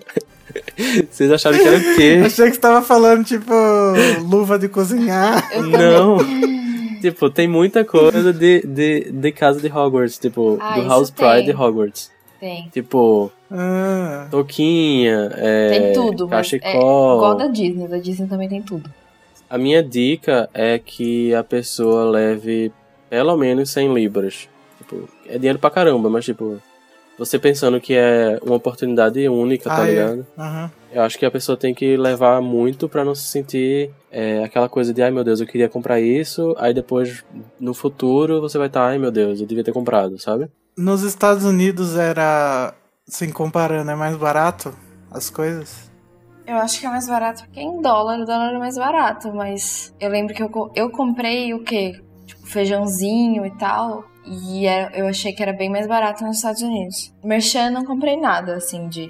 Vocês 1.09 1.31
acharam 1.31 1.57
que 1.57 1.67
era 1.67 1.77
o 1.77 1.95
quê? 1.95 2.21
Achei 2.25 2.45
que 2.47 2.53
você 2.55 2.59
tava 2.59 2.81
falando, 2.81 3.23
tipo, 3.23 3.51
luva 4.27 4.57
de 4.57 4.67
cozinhar. 4.69 5.47
Eu. 5.53 5.63
Não. 5.63 6.17
tipo, 7.01 7.29
tem 7.29 7.47
muita 7.47 7.83
coisa 7.85 8.31
de, 8.33 8.61
de, 8.65 9.11
de 9.11 9.31
casa 9.31 9.59
de 9.59 9.67
Hogwarts, 9.67 10.17
tipo, 10.17 10.57
Ah, 10.61 10.79
do 10.79 10.87
House 10.87 11.09
tem. 11.09 11.27
Pride 11.27 11.51
de 11.51 11.57
Hogwarts. 11.61 12.11
Tem. 12.39 12.69
Tipo, 12.71 13.31
Ah. 13.51 14.27
touquinha, 14.31 15.31
é, 15.35 15.69
Tem 15.79 15.93
tudo, 15.93 16.27
mas 16.27 16.53
é 16.53 16.59
cachecol. 16.59 17.15
igual 17.17 17.35
da 17.35 17.47
Disney. 17.47 17.87
Da 17.87 17.97
Disney 17.97 18.27
também 18.27 18.49
tem 18.49 18.61
tudo. 18.61 18.89
A 19.49 19.57
minha 19.57 19.81
dica 19.83 20.49
é 20.53 20.77
que 20.79 21.33
a 21.33 21.43
pessoa 21.43 22.09
leve 22.09 22.71
pelo 23.09 23.35
menos 23.37 23.69
100 23.71 23.93
libras. 23.93 24.49
Tipo, 24.77 25.07
é 25.27 25.37
dinheiro 25.37 25.59
pra 25.59 25.69
caramba, 25.69 26.09
mas 26.09 26.25
tipo, 26.25 26.57
você 27.17 27.39
pensando 27.39 27.79
que 27.81 27.93
é 27.95 28.39
uma 28.43 28.55
oportunidade 28.55 29.27
única, 29.27 29.69
tá 29.69 29.81
Ah, 29.81 29.87
é. 29.87 29.89
ligado? 29.91 30.27
Aham. 30.37 30.71
Eu 30.91 31.01
acho 31.01 31.19
que 31.19 31.25
a 31.25 31.31
pessoa 31.31 31.57
tem 31.57 31.73
que 31.73 31.97
levar 31.97 32.41
muito 32.41 32.87
pra 32.87 33.03
não 33.03 33.13
se 33.13 33.23
sentir 33.27 33.91
é, 34.11 34.43
aquela 34.43 34.69
coisa 34.69 34.93
de, 34.93 35.01
ai 35.03 35.11
meu 35.11 35.23
Deus, 35.23 35.41
eu 35.41 35.47
queria 35.47 35.67
comprar 35.67 35.99
isso, 35.99 36.55
aí 36.57 36.73
depois, 36.73 37.25
no 37.59 37.73
futuro, 37.73 38.39
você 38.39 38.57
vai 38.57 38.67
estar, 38.67 38.85
ai 38.87 38.97
meu 38.97 39.11
Deus, 39.11 39.41
eu 39.41 39.45
devia 39.47 39.63
ter 39.63 39.73
comprado, 39.73 40.17
sabe? 40.17 40.49
Nos 40.77 41.01
Estados 41.03 41.43
Unidos 41.43 41.97
era, 41.97 42.73
assim, 43.07 43.29
comparando, 43.31 43.91
é 43.91 43.95
mais 43.95 44.15
barato 44.15 44.73
as 45.11 45.29
coisas? 45.29 45.87
Eu 46.45 46.55
acho 46.55 46.79
que 46.79 46.85
é 46.85 46.89
mais 46.89 47.05
barato 47.07 47.43
porque 47.43 47.59
em 47.59 47.81
dólar, 47.81 48.19
o 48.21 48.25
dólar 48.25 48.53
é 48.53 48.57
mais 48.57 48.77
barato, 48.77 49.33
mas 49.33 49.93
eu 49.99 50.09
lembro 50.09 50.33
que 50.33 50.41
eu, 50.41 50.49
eu 50.73 50.89
comprei 50.89 51.53
o 51.53 51.61
quê? 51.63 51.91
Tipo, 52.25 52.45
feijãozinho 52.47 53.45
e 53.45 53.51
tal. 53.57 54.05
E 54.29 54.65
era- 54.65 54.91
eu 54.97 55.07
achei 55.07 55.31
que 55.33 55.41
era 55.41 55.53
bem 55.53 55.69
mais 55.69 55.87
barato 55.87 56.23
nos 56.23 56.37
Estados 56.37 56.61
Unidos. 56.61 57.13
Merchan 57.23 57.69
não 57.69 57.85
comprei 57.85 58.19
nada, 58.19 58.55
assim, 58.55 58.87
de. 58.87 59.09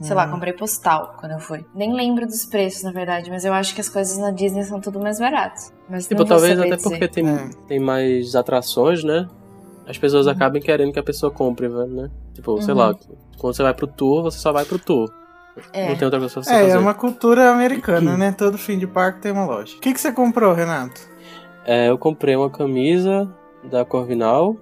Sei 0.00 0.14
lá, 0.14 0.28
comprei 0.28 0.52
postal 0.52 1.16
quando 1.18 1.32
eu 1.32 1.38
fui. 1.38 1.64
Nem 1.74 1.94
lembro 1.94 2.26
dos 2.26 2.44
preços, 2.44 2.82
na 2.82 2.92
verdade, 2.92 3.30
mas 3.30 3.46
eu 3.46 3.52
acho 3.54 3.74
que 3.74 3.80
as 3.80 3.88
coisas 3.88 4.18
na 4.18 4.30
Disney 4.30 4.62
são 4.64 4.78
tudo 4.78 5.00
mais 5.00 5.18
baratas. 5.18 5.72
Mas 5.88 6.06
Tipo, 6.06 6.22
talvez 6.26 6.58
até 6.60 6.76
dizer. 6.76 6.88
porque 6.90 7.08
tem, 7.08 7.26
É. 7.26 7.48
tem 7.66 7.78
mais 7.80 8.34
atrações, 8.36 9.02
né? 9.02 9.26
As 9.88 9.96
pessoas 9.96 10.26
acabam 10.26 10.60
querendo 10.60 10.92
que 10.92 10.98
a 10.98 11.02
pessoa 11.02 11.32
compre, 11.32 11.68
né? 11.70 12.10
Tipo, 12.34 12.60
sei 12.60 12.74
Uhum. 12.74 12.80
lá, 12.80 12.94
quando 13.38 13.54
você 13.56 13.62
vai 13.62 13.72
pro 13.72 13.86
tour, 13.86 14.22
você 14.24 14.38
só 14.38 14.52
vai 14.52 14.66
pro 14.66 14.78
tour. 14.78 15.10
É. 15.72 15.88
Não 15.88 15.96
tem 15.96 16.04
outra 16.04 16.18
coisa 16.20 16.34
pra 16.34 16.42
você 16.42 16.50
É, 16.52 16.58
fazer. 16.60 16.70
é 16.72 16.78
uma 16.78 16.92
cultura 16.92 17.50
americana, 17.50 18.16
né? 18.18 18.32
Todo 18.36 18.58
fim 18.58 18.78
de 18.78 18.86
parque 18.86 19.20
tem 19.22 19.32
uma 19.32 19.46
loja. 19.46 19.74
O 19.78 19.80
que, 19.80 19.94
que 19.94 20.00
você 20.00 20.12
comprou, 20.12 20.52
Renato? 20.52 21.00
É, 21.64 21.88
eu 21.88 21.96
comprei 21.96 22.36
uma 22.36 22.50
camisa 22.50 23.26
da 23.70 23.84
Corvinal. 23.84 24.56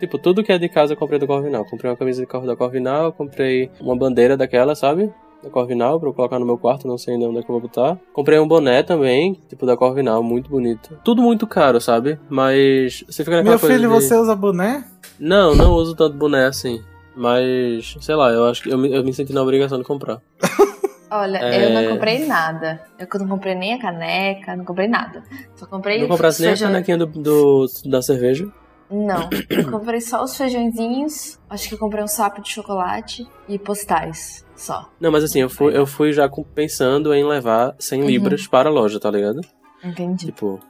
Tipo, 0.00 0.18
tudo 0.18 0.42
que 0.42 0.52
é 0.52 0.58
de 0.58 0.68
casa 0.68 0.94
eu 0.94 0.96
comprei 0.96 1.18
da 1.18 1.26
Corvinal. 1.26 1.64
Comprei 1.64 1.90
uma 1.90 1.96
camisa 1.96 2.26
de 2.26 2.46
da 2.46 2.56
Corvinal, 2.56 3.12
comprei 3.12 3.70
uma 3.80 3.96
bandeira 3.96 4.36
daquela, 4.36 4.74
sabe? 4.74 5.12
Da 5.42 5.50
Corvinal, 5.50 5.98
pra 5.98 6.08
eu 6.08 6.12
colocar 6.12 6.38
no 6.38 6.46
meu 6.46 6.58
quarto, 6.58 6.86
não 6.86 6.98
sei 6.98 7.14
ainda 7.14 7.28
onde 7.28 7.38
é 7.38 7.42
que 7.42 7.48
eu 7.50 7.52
vou 7.52 7.60
botar. 7.60 7.98
Comprei 8.12 8.38
um 8.38 8.46
boné 8.46 8.82
também, 8.82 9.34
tipo 9.48 9.64
da 9.66 9.76
Corvinal, 9.76 10.22
muito 10.22 10.50
bonito. 10.50 10.98
Tudo 11.04 11.22
muito 11.22 11.46
caro, 11.46 11.80
sabe? 11.80 12.18
Mas 12.28 13.04
você 13.08 13.24
fica 13.24 13.36
naquela 13.36 13.56
Meu 13.56 13.58
filho, 13.58 13.88
de... 13.88 13.94
você 13.94 14.16
usa 14.16 14.34
boné? 14.34 14.84
Não, 15.18 15.54
não 15.54 15.72
uso 15.72 15.94
tanto 15.94 16.16
boné 16.16 16.46
assim. 16.46 16.82
Mas, 17.14 17.96
sei 18.00 18.14
lá, 18.14 18.30
eu 18.30 18.46
acho 18.46 18.62
que 18.62 18.70
eu 18.70 18.78
me, 18.78 18.92
eu 18.92 19.04
me 19.04 19.12
senti 19.12 19.32
na 19.32 19.42
obrigação 19.42 19.78
de 19.78 19.84
comprar. 19.84 20.20
Olha, 21.14 21.38
É. 21.38 21.66
eu 21.66 21.70
não 21.82 21.92
comprei 21.94 22.26
nada. 22.26 22.80
Eu 22.98 23.06
não 23.20 23.28
comprei 23.28 23.54
nem 23.54 23.74
a 23.74 23.78
caneca, 23.80 24.56
não 24.56 24.64
comprei 24.64 24.88
nada. 24.88 25.22
Só 25.54 25.66
comprei. 25.66 26.00
Não 26.00 26.08
comprasse 26.08 26.40
nem 26.42 26.52
a 26.52 26.56
canequinha 26.58 26.96
do, 26.98 27.06
do- 27.06 27.66
da 27.86 28.00
cerveja. 28.00 28.46
Não, 28.90 29.28
eu 29.48 29.70
comprei 29.70 30.00
só 30.02 30.22
os 30.22 30.36
feijõezinhos. 30.36 31.38
Acho 31.48 31.68
que 31.68 31.74
eu 31.74 31.78
comprei 31.78 32.04
um 32.04 32.08
sapo 32.08 32.42
de 32.42 32.50
chocolate 32.50 33.26
e 33.48 33.58
postais. 33.58 34.44
Só. 34.54 34.88
Não, 35.00 35.10
mas 35.10 35.24
assim, 35.24 35.40
eu 35.40 35.48
fui, 35.48 35.74
eu 35.76 35.86
fui 35.86 36.12
já 36.12 36.28
pensando 36.54 37.12
em 37.14 37.24
levar 37.24 37.74
100 37.78 38.02
Uhum. 38.02 38.06
libras 38.06 38.46
para 38.46 38.68
a 38.68 38.72
loja, 38.72 39.00
tá 39.00 39.10
ligado? 39.10 39.40
Entendi. 39.82 40.26
Tipo, 40.26 40.60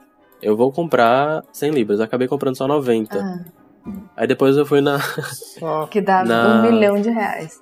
eu 0.40 0.56
vou 0.56 0.70
comprar 0.72 1.42
100 1.52 1.70
libras. 1.72 2.00
Acabei 2.00 2.26
comprando 2.28 2.56
só 2.56 2.66
90. 2.68 3.18
Ah, 3.18 3.62
Aí 4.16 4.26
depois 4.28 4.56
eu 4.56 4.64
fui 4.64 4.80
na. 4.80 4.98
Que 5.90 6.00
dá 6.00 6.24
Na- 6.24 6.62
um 6.62 6.70
milhão 6.72 7.00
de 7.00 7.10
reais. 7.10 7.60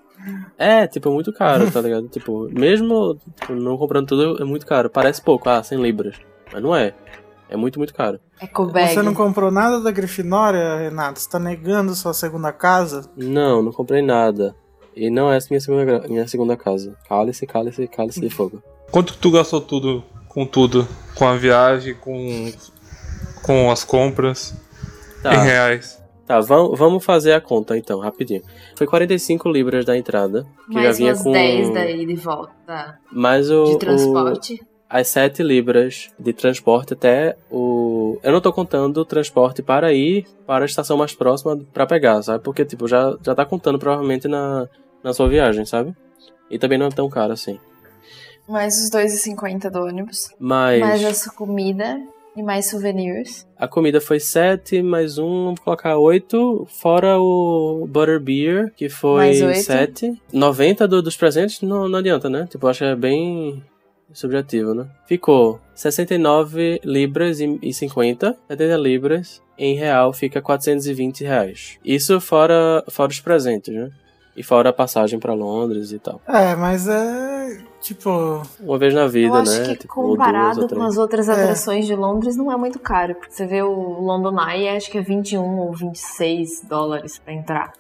É, 0.58 0.86
tipo, 0.86 1.08
é 1.08 1.12
muito 1.12 1.32
caro, 1.32 1.70
tá 1.70 1.80
ligado? 1.80 2.06
tipo, 2.12 2.48
mesmo 2.52 3.18
tipo, 3.40 3.54
não 3.54 3.76
comprando 3.76 4.08
tudo, 4.08 4.42
é 4.42 4.44
muito 4.44 4.66
caro. 4.66 4.90
Parece 4.90 5.22
pouco, 5.22 5.48
ah, 5.48 5.62
100 5.62 5.80
libras. 5.82 6.16
Mas 6.52 6.62
não 6.62 6.74
é. 6.74 6.94
É 7.48 7.56
muito, 7.56 7.78
muito 7.78 7.92
caro. 7.92 8.20
Bag. 8.72 8.94
Você 8.94 9.02
não 9.02 9.12
comprou 9.12 9.50
nada 9.50 9.80
da 9.80 9.90
Grifinória, 9.90 10.76
Renato? 10.76 11.18
Você 11.18 11.28
tá 11.28 11.38
negando 11.38 11.94
sua 11.94 12.14
segunda 12.14 12.52
casa? 12.52 13.10
Não, 13.16 13.60
não 13.60 13.72
comprei 13.72 14.02
nada. 14.02 14.54
E 14.94 15.10
não 15.10 15.32
é 15.32 15.36
essa 15.36 15.48
minha 15.50 15.60
segunda, 15.60 16.06
minha 16.08 16.28
segunda 16.28 16.56
casa. 16.56 16.94
Cálice, 17.08 17.46
cálice, 17.46 17.88
cálice 17.88 18.20
de 18.20 18.30
fogo. 18.30 18.62
Quanto 18.90 19.14
que 19.14 19.18
tu 19.18 19.30
gastou 19.32 19.60
tudo 19.60 20.04
com 20.28 20.46
tudo? 20.46 20.86
Com 21.16 21.26
a 21.26 21.36
viagem, 21.36 21.94
com, 21.94 22.52
com 23.42 23.70
as 23.70 23.82
compras, 23.84 24.54
Tá. 25.22 25.34
em 25.34 25.38
reais? 25.44 25.99
Tá, 26.30 26.40
vam- 26.40 26.70
vamos 26.76 27.04
fazer 27.04 27.32
a 27.32 27.40
conta 27.40 27.76
então, 27.76 27.98
rapidinho. 27.98 28.42
Foi 28.76 28.86
45 28.86 29.48
libras 29.48 29.84
da 29.84 29.96
entrada, 29.96 30.46
que 30.68 30.74
já 30.74 30.80
Mais 30.80 30.98
vinha 30.98 31.10
umas 31.10 31.22
com 31.24 31.32
10 31.32 31.74
daí 31.74 32.06
de 32.06 32.14
volta. 32.14 32.98
mais 33.10 33.50
o 33.50 33.64
De 33.64 33.72
o- 33.74 33.78
transporte. 33.78 34.60
as 34.88 35.08
7 35.08 35.42
libras 35.42 36.08
de 36.18 36.32
transporte 36.32 36.92
até 36.92 37.36
o 37.50 38.16
eu 38.22 38.30
não 38.32 38.40
tô 38.40 38.52
contando 38.52 38.98
o 38.98 39.04
transporte 39.04 39.60
para 39.62 39.92
ir 39.92 40.24
para 40.46 40.64
a 40.64 40.66
estação 40.66 40.96
mais 40.96 41.12
próxima 41.14 41.58
pra 41.72 41.84
pegar, 41.86 42.22
sabe? 42.22 42.44
Porque 42.44 42.64
tipo, 42.64 42.86
já 42.86 43.16
já 43.24 43.34
tá 43.34 43.44
contando 43.44 43.78
provavelmente 43.78 44.28
na 44.28 44.68
na 45.02 45.12
sua 45.12 45.28
viagem, 45.28 45.64
sabe? 45.64 45.94
E 46.48 46.58
também 46.60 46.78
não 46.78 46.86
é 46.86 46.90
tão 46.90 47.08
caro 47.08 47.32
assim. 47.32 47.58
Mais 48.48 48.76
os 48.82 48.90
2,50 48.90 49.68
do 49.70 49.80
ônibus. 49.80 50.28
Mas 50.38 50.80
Mais 50.80 51.04
a 51.04 51.12
sua 51.14 51.32
comida. 51.32 51.98
E 52.40 52.42
mais 52.42 52.70
souvenirs. 52.70 53.46
a 53.54 53.68
comida 53.68 54.00
foi 54.00 54.18
7, 54.18 54.82
mais 54.82 55.18
um, 55.18 55.44
vamos 55.44 55.60
colocar 55.60 55.98
8, 55.98 56.66
fora 56.70 57.20
o 57.20 57.86
Butterbeer, 57.86 58.72
que 58.74 58.88
foi 58.88 59.16
Mais 59.18 59.42
oito. 59.42 59.62
7. 59.62 60.22
90 60.32 60.88
do, 60.88 61.02
dos 61.02 61.18
presentes 61.18 61.60
não, 61.60 61.86
não 61.86 61.98
adianta, 61.98 62.30
né? 62.30 62.48
Tipo, 62.50 62.66
acho 62.66 62.78
que 62.78 62.84
é 62.86 62.96
bem 62.96 63.62
subjetivo, 64.10 64.72
né? 64.72 64.86
Ficou 65.06 65.60
69 65.74 66.80
libras 66.82 67.40
e, 67.40 67.58
e 67.60 67.74
50, 67.74 68.34
70 68.48 68.76
libras, 68.78 69.42
em 69.58 69.74
real 69.74 70.10
fica 70.14 70.40
420 70.40 71.22
reais. 71.22 71.78
Isso 71.84 72.18
fora, 72.22 72.82
fora 72.88 73.12
os 73.12 73.20
presentes, 73.20 73.74
né? 73.74 73.90
E 74.34 74.42
fora 74.42 74.70
a 74.70 74.72
passagem 74.72 75.18
pra 75.18 75.34
Londres 75.34 75.92
e 75.92 75.98
tal. 75.98 76.22
É, 76.26 76.56
mas 76.56 76.88
é. 76.88 77.58
Tipo. 77.80 78.42
Uma 78.60 78.78
vez 78.78 78.92
na 78.94 79.06
vida, 79.06 79.28
eu 79.28 79.40
acho 79.40 79.58
né? 79.58 79.68
que 79.68 79.76
Tipo, 79.78 79.94
duas 80.02 80.10
comparado 80.10 80.68
com 80.68 80.82
as 80.82 80.98
outras 80.98 81.28
É. 81.28 81.32
atrações 81.32 81.86
de 81.86 81.94
Londres 81.94 82.36
não 82.36 82.52
é 82.52 82.56
muito 82.56 82.78
caro. 82.78 83.14
Porque 83.14 83.32
você 83.32 83.46
vê 83.46 83.62
o 83.62 84.00
London 84.00 84.36
Eye, 84.40 84.68
acho 84.68 84.90
que 84.90 84.98
é 84.98 85.02
21 85.02 85.58
ou 85.58 85.72
26 85.72 86.64
dólares 86.68 87.18
pra 87.18 87.32
entrar. 87.32 87.72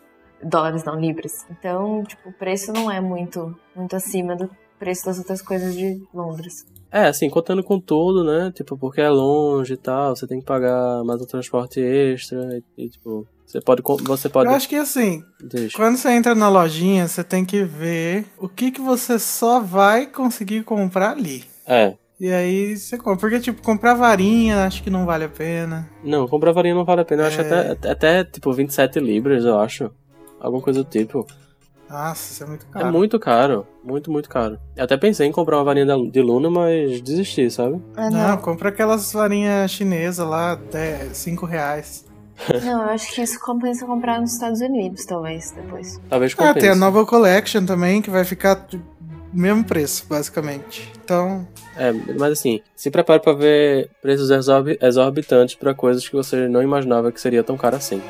Dólares 0.42 0.84
não, 0.84 0.98
libras. 0.98 1.44
Então, 1.50 2.02
tipo, 2.04 2.30
o 2.30 2.32
preço 2.32 2.72
não 2.72 2.90
é 2.90 3.00
muito, 3.00 3.54
muito 3.76 3.94
acima 3.94 4.34
do 4.34 4.48
preço 4.78 5.04
das 5.04 5.18
outras 5.18 5.42
coisas 5.42 5.74
de 5.74 6.02
Londres. 6.14 6.66
É, 6.90 7.06
assim, 7.06 7.28
contando 7.28 7.62
com 7.62 7.78
tudo, 7.78 8.24
né? 8.24 8.50
Tipo, 8.52 8.76
porque 8.76 9.00
é 9.02 9.08
longe 9.10 9.74
e 9.74 9.76
tal, 9.76 10.16
você 10.16 10.26
tem 10.26 10.40
que 10.40 10.46
pagar 10.46 11.04
mais 11.04 11.20
um 11.20 11.26
transporte 11.26 11.78
extra 11.78 12.38
e, 12.76 12.84
e, 12.84 12.88
tipo, 12.88 13.26
você 13.50 13.60
pode 13.60 13.82
você 14.04 14.28
pode 14.28 14.48
Eu 14.48 14.54
acho 14.54 14.68
que 14.68 14.76
assim, 14.76 15.24
deixa. 15.42 15.76
quando 15.76 15.96
você 15.96 16.10
entra 16.10 16.34
na 16.34 16.48
lojinha, 16.48 17.08
você 17.08 17.24
tem 17.24 17.44
que 17.44 17.64
ver 17.64 18.26
o 18.38 18.48
que, 18.48 18.70
que 18.70 18.80
você 18.80 19.18
só 19.18 19.60
vai 19.60 20.06
conseguir 20.06 20.62
comprar 20.62 21.10
ali. 21.12 21.44
É. 21.66 21.94
E 22.20 22.30
aí 22.30 22.76
você 22.76 22.98
compra. 22.98 23.18
Porque, 23.18 23.40
tipo, 23.40 23.62
comprar 23.62 23.94
varinha 23.94 24.64
acho 24.66 24.82
que 24.82 24.90
não 24.90 25.06
vale 25.06 25.24
a 25.24 25.28
pena. 25.28 25.88
Não, 26.04 26.28
comprar 26.28 26.52
varinha 26.52 26.74
não 26.74 26.84
vale 26.84 27.00
a 27.00 27.04
pena. 27.04 27.22
Eu 27.22 27.26
acho 27.28 27.40
É. 27.40 27.70
até, 27.72 27.90
até, 27.90 28.24
tipo, 28.24 28.52
27 28.52 29.00
libras, 29.00 29.44
eu 29.44 29.58
acho. 29.58 29.90
Alguma 30.38 30.62
coisa 30.62 30.84
do 30.84 30.88
tipo. 30.90 31.26
Nossa, 31.88 32.32
isso 32.32 32.44
é 32.44 32.46
muito 32.46 32.66
É 32.68 32.72
caro. 32.78 32.92
muito 32.92 33.18
caro. 33.18 33.66
Muito, 33.82 34.12
muito 34.12 34.28
caro. 34.28 34.58
Eu 34.76 34.84
até 34.84 34.96
pensei 34.96 35.26
em 35.26 35.32
comprar 35.32 35.56
uma 35.56 35.64
varinha 35.64 35.86
de 36.10 36.20
Luna, 36.22 36.48
mas 36.50 37.00
desisti, 37.00 37.50
sabe? 37.50 37.80
Ah, 37.96 38.10
Não, 38.10 38.36
compra 38.36 38.68
aquelas 38.68 39.12
varinhas 39.12 39.70
chinesas 39.70 40.24
lá, 40.26 40.58
5 41.12 41.46
reais. 41.46 42.04
Não, 42.64 42.82
eu 42.84 42.90
acho 42.90 43.12
que 43.14 43.22
isso 43.22 43.38
compensa 43.40 43.84
comprar 43.86 44.20
nos 44.20 44.32
Estados 44.32 44.60
Unidos, 44.60 45.04
talvez, 45.04 45.50
depois. 45.52 46.00
Talvez 46.08 46.32
Ah, 46.32 46.36
compense. 46.36 46.60
tem 46.60 46.68
a 46.70 46.74
nova 46.74 47.04
Collection 47.06 47.64
também, 47.64 48.00
que 48.02 48.10
vai 48.10 48.24
ficar 48.24 48.66
mesmo 49.32 49.64
preço, 49.64 50.04
basicamente. 50.08 50.90
Então, 51.04 51.46
É, 51.76 51.92
mas 51.92 52.32
assim, 52.32 52.60
se 52.76 52.90
prepare 52.90 53.20
pra 53.20 53.32
ver 53.32 53.88
preços 54.02 54.30
exorbi- 54.30 54.78
exorbitantes 54.82 55.54
pra 55.54 55.72
coisas 55.74 56.06
que 56.08 56.14
você 56.14 56.46
não 56.48 56.62
imaginava 56.62 57.10
que 57.12 57.20
seria 57.20 57.42
tão 57.42 57.56
caro 57.56 57.76
assim. 57.76 58.02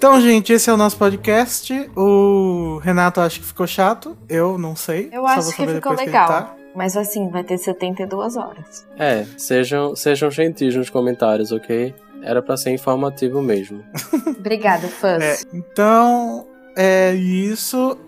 Então, 0.00 0.18
gente, 0.18 0.50
esse 0.50 0.70
é 0.70 0.72
o 0.72 0.78
nosso 0.78 0.96
podcast. 0.96 1.74
O 1.94 2.80
Renato 2.82 3.20
acho 3.20 3.38
que 3.38 3.44
ficou 3.44 3.66
chato. 3.66 4.16
Eu 4.30 4.56
não 4.56 4.74
sei. 4.74 5.10
Eu 5.12 5.20
Só 5.20 5.28
acho 5.28 5.42
vou 5.42 5.52
que 5.52 5.74
ficou 5.74 5.92
legal. 5.92 6.26
Que 6.26 6.32
editar. 6.32 6.56
Mas 6.74 6.96
assim, 6.96 7.28
vai 7.28 7.44
ter 7.44 7.58
72 7.58 8.34
horas. 8.34 8.86
É, 8.98 9.26
sejam, 9.36 9.94
sejam 9.94 10.30
gentis 10.30 10.74
nos 10.74 10.88
comentários, 10.88 11.52
ok? 11.52 11.94
Era 12.22 12.40
pra 12.40 12.56
ser 12.56 12.70
informativo 12.70 13.42
mesmo. 13.42 13.84
Obrigada, 14.38 14.88
fãs. 14.88 15.22
É, 15.22 15.36
então, 15.52 16.46
é 16.74 17.12
isso. 17.12 17.98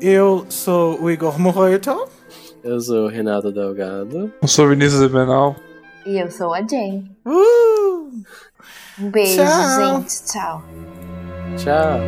Eu 0.00 0.44
sou 0.48 1.00
o 1.00 1.08
Igor 1.08 1.38
Morroito. 1.38 2.08
Eu 2.64 2.80
sou 2.80 3.04
o 3.04 3.08
Renato 3.08 3.52
Delgado. 3.52 4.32
Eu 4.42 4.48
sou 4.48 4.68
Vinícius 4.68 5.02
Ebenal. 5.02 5.54
E 6.04 6.18
eu 6.18 6.28
sou 6.32 6.52
a 6.52 6.62
Jane. 6.62 7.16
Uh! 7.24 8.10
Um 9.00 9.08
beijo, 9.08 9.36
Tchau. 9.36 10.00
gente. 10.00 10.24
Tchau. 10.24 10.64
Tchau. 11.58 11.98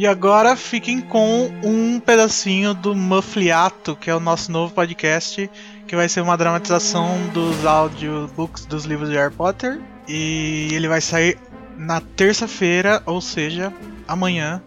E 0.00 0.06
agora 0.06 0.56
fiquem 0.56 0.98
com 0.98 1.50
um 1.62 2.00
pedacinho 2.00 2.72
do 2.72 2.94
Muffliato, 2.94 3.94
que 3.94 4.08
é 4.08 4.14
o 4.14 4.18
nosso 4.18 4.50
novo 4.50 4.72
podcast, 4.72 5.50
que 5.86 5.94
vai 5.94 6.08
ser 6.08 6.22
uma 6.22 6.38
dramatização 6.38 7.18
dos 7.34 7.66
audiobooks 7.66 8.64
dos 8.64 8.86
livros 8.86 9.10
de 9.10 9.16
Harry 9.16 9.34
Potter. 9.34 9.78
E 10.08 10.70
ele 10.72 10.88
vai 10.88 11.02
sair 11.02 11.36
na 11.76 12.00
terça-feira, 12.00 13.02
ou 13.04 13.20
seja, 13.20 13.70
amanhã. 14.08 14.62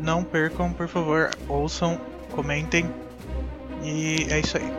Não 0.00 0.22
percam, 0.22 0.72
por 0.72 0.86
favor, 0.86 1.30
ouçam, 1.48 2.00
comentem. 2.30 2.88
E 3.82 4.26
é 4.30 4.40
isso 4.40 4.56
aí. 4.56 4.72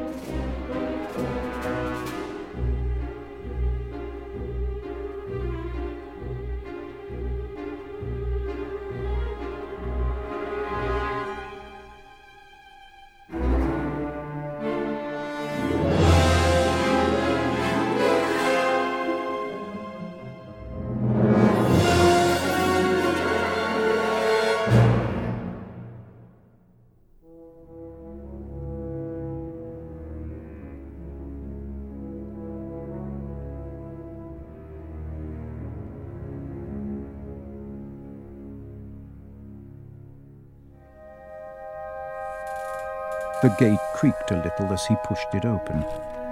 The 43.48 43.56
gate 43.56 43.80
creaked 43.96 44.32
a 44.32 44.44
little 44.44 44.74
as 44.74 44.86
he 44.88 44.96
pushed 45.06 45.34
it 45.34 45.46
open, 45.46 45.86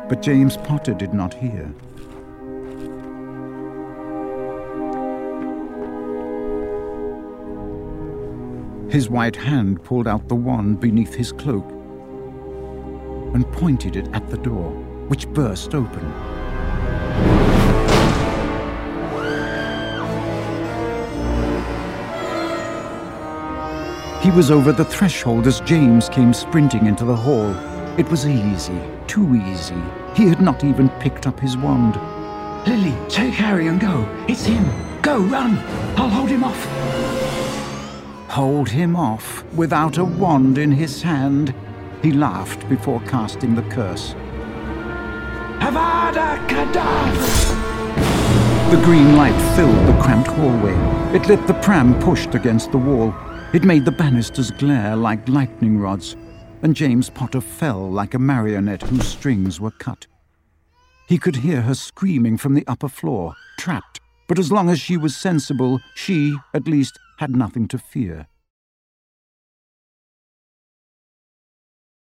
but 0.10 0.22
James 0.22 0.58
Potter 0.58 0.94
did 0.94 1.14
not 1.14 1.34
hear. 1.34 1.74
His 8.92 9.10
white 9.10 9.38
hand 9.38 9.82
pulled 9.86 10.10
out 10.10 10.28
the 10.28 10.36
wand 10.36 10.82
beneath 10.82 11.14
his 11.14 11.32
cloak 11.32 11.72
and 13.34 13.50
pointed 13.54 13.96
it 13.96 14.10
at 14.12 14.30
the 14.30 14.38
door, 14.38 14.72
which 15.08 15.30
burst 15.30 15.74
open. 15.74 16.35
He 24.26 24.32
was 24.32 24.50
over 24.50 24.72
the 24.72 24.84
threshold 24.84 25.46
as 25.46 25.62
James 25.62 26.10
came 26.10 26.34
sprinting 26.34 26.88
into 26.88 27.06
the 27.06 27.16
hall. 27.16 27.54
It 28.00 28.10
was 28.10 28.26
easy, 28.26 28.82
too 29.06 29.36
easy. 29.36 29.80
He 30.16 30.28
had 30.28 30.42
not 30.42 30.64
even 30.64 30.90
picked 31.00 31.28
up 31.28 31.40
his 31.40 31.56
wand. 31.56 31.96
Lily, 32.68 32.98
take 33.08 33.36
Harry 33.36 33.68
and 33.68 33.80
go. 33.80 34.04
It's 34.28 34.44
him. 34.44 34.66
Go, 35.04 35.20
run. 35.20 35.60
I'll 35.96 36.10
hold 36.10 36.30
him 36.30 36.44
off. 36.44 36.66
Hold 38.30 38.68
him 38.68 38.96
off 38.96 39.44
without 39.54 40.00
a 40.00 40.04
wand 40.04 40.58
in 40.58 40.72
his 40.72 41.04
hand. 41.04 41.54
He 42.02 42.12
laughed 42.12 42.68
before 42.68 43.02
casting 43.02 43.54
the 43.54 43.70
curse. 43.70 44.16
Avada 45.60 46.44
Kedavra! 46.48 47.36
The 48.72 48.84
green 48.84 49.16
light 49.16 49.40
filled 49.56 49.88
the 49.88 50.02
cramped 50.02 50.30
hallway. 50.30 50.74
It 51.16 51.28
lit 51.28 51.46
the 51.46 51.54
pram 51.54 51.94
pushed 52.02 52.34
against 52.34 52.72
the 52.72 52.80
wall. 52.80 53.14
It 53.56 53.64
made 53.64 53.86
the 53.86 53.92
banisters 53.92 54.52
glare 54.52 54.98
like 54.98 55.30
lightning 55.30 55.80
rods, 55.80 56.18
and 56.62 56.76
James 56.76 57.10
Potter 57.10 57.40
fell 57.40 57.90
like 57.90 58.14
a 58.14 58.20
marionette 58.20 58.82
whose 58.82 59.08
strings 59.08 59.62
were 59.62 59.72
cut. 59.72 60.08
He 61.08 61.18
could 61.18 61.38
hear 61.38 61.62
her 61.62 61.74
screaming 61.74 62.36
from 62.36 62.54
the 62.54 62.68
upper 62.68 62.90
floor, 62.90 63.34
trapped, 63.58 64.02
but 64.28 64.38
as 64.38 64.52
long 64.52 64.70
as 64.70 64.82
she 64.82 64.98
was 64.98 65.16
sensible, 65.16 65.80
she, 65.96 66.36
at 66.54 66.68
least, 66.68 67.00
had 67.20 67.34
nothing 67.34 67.70
to 67.70 67.78
fear. 67.78 68.28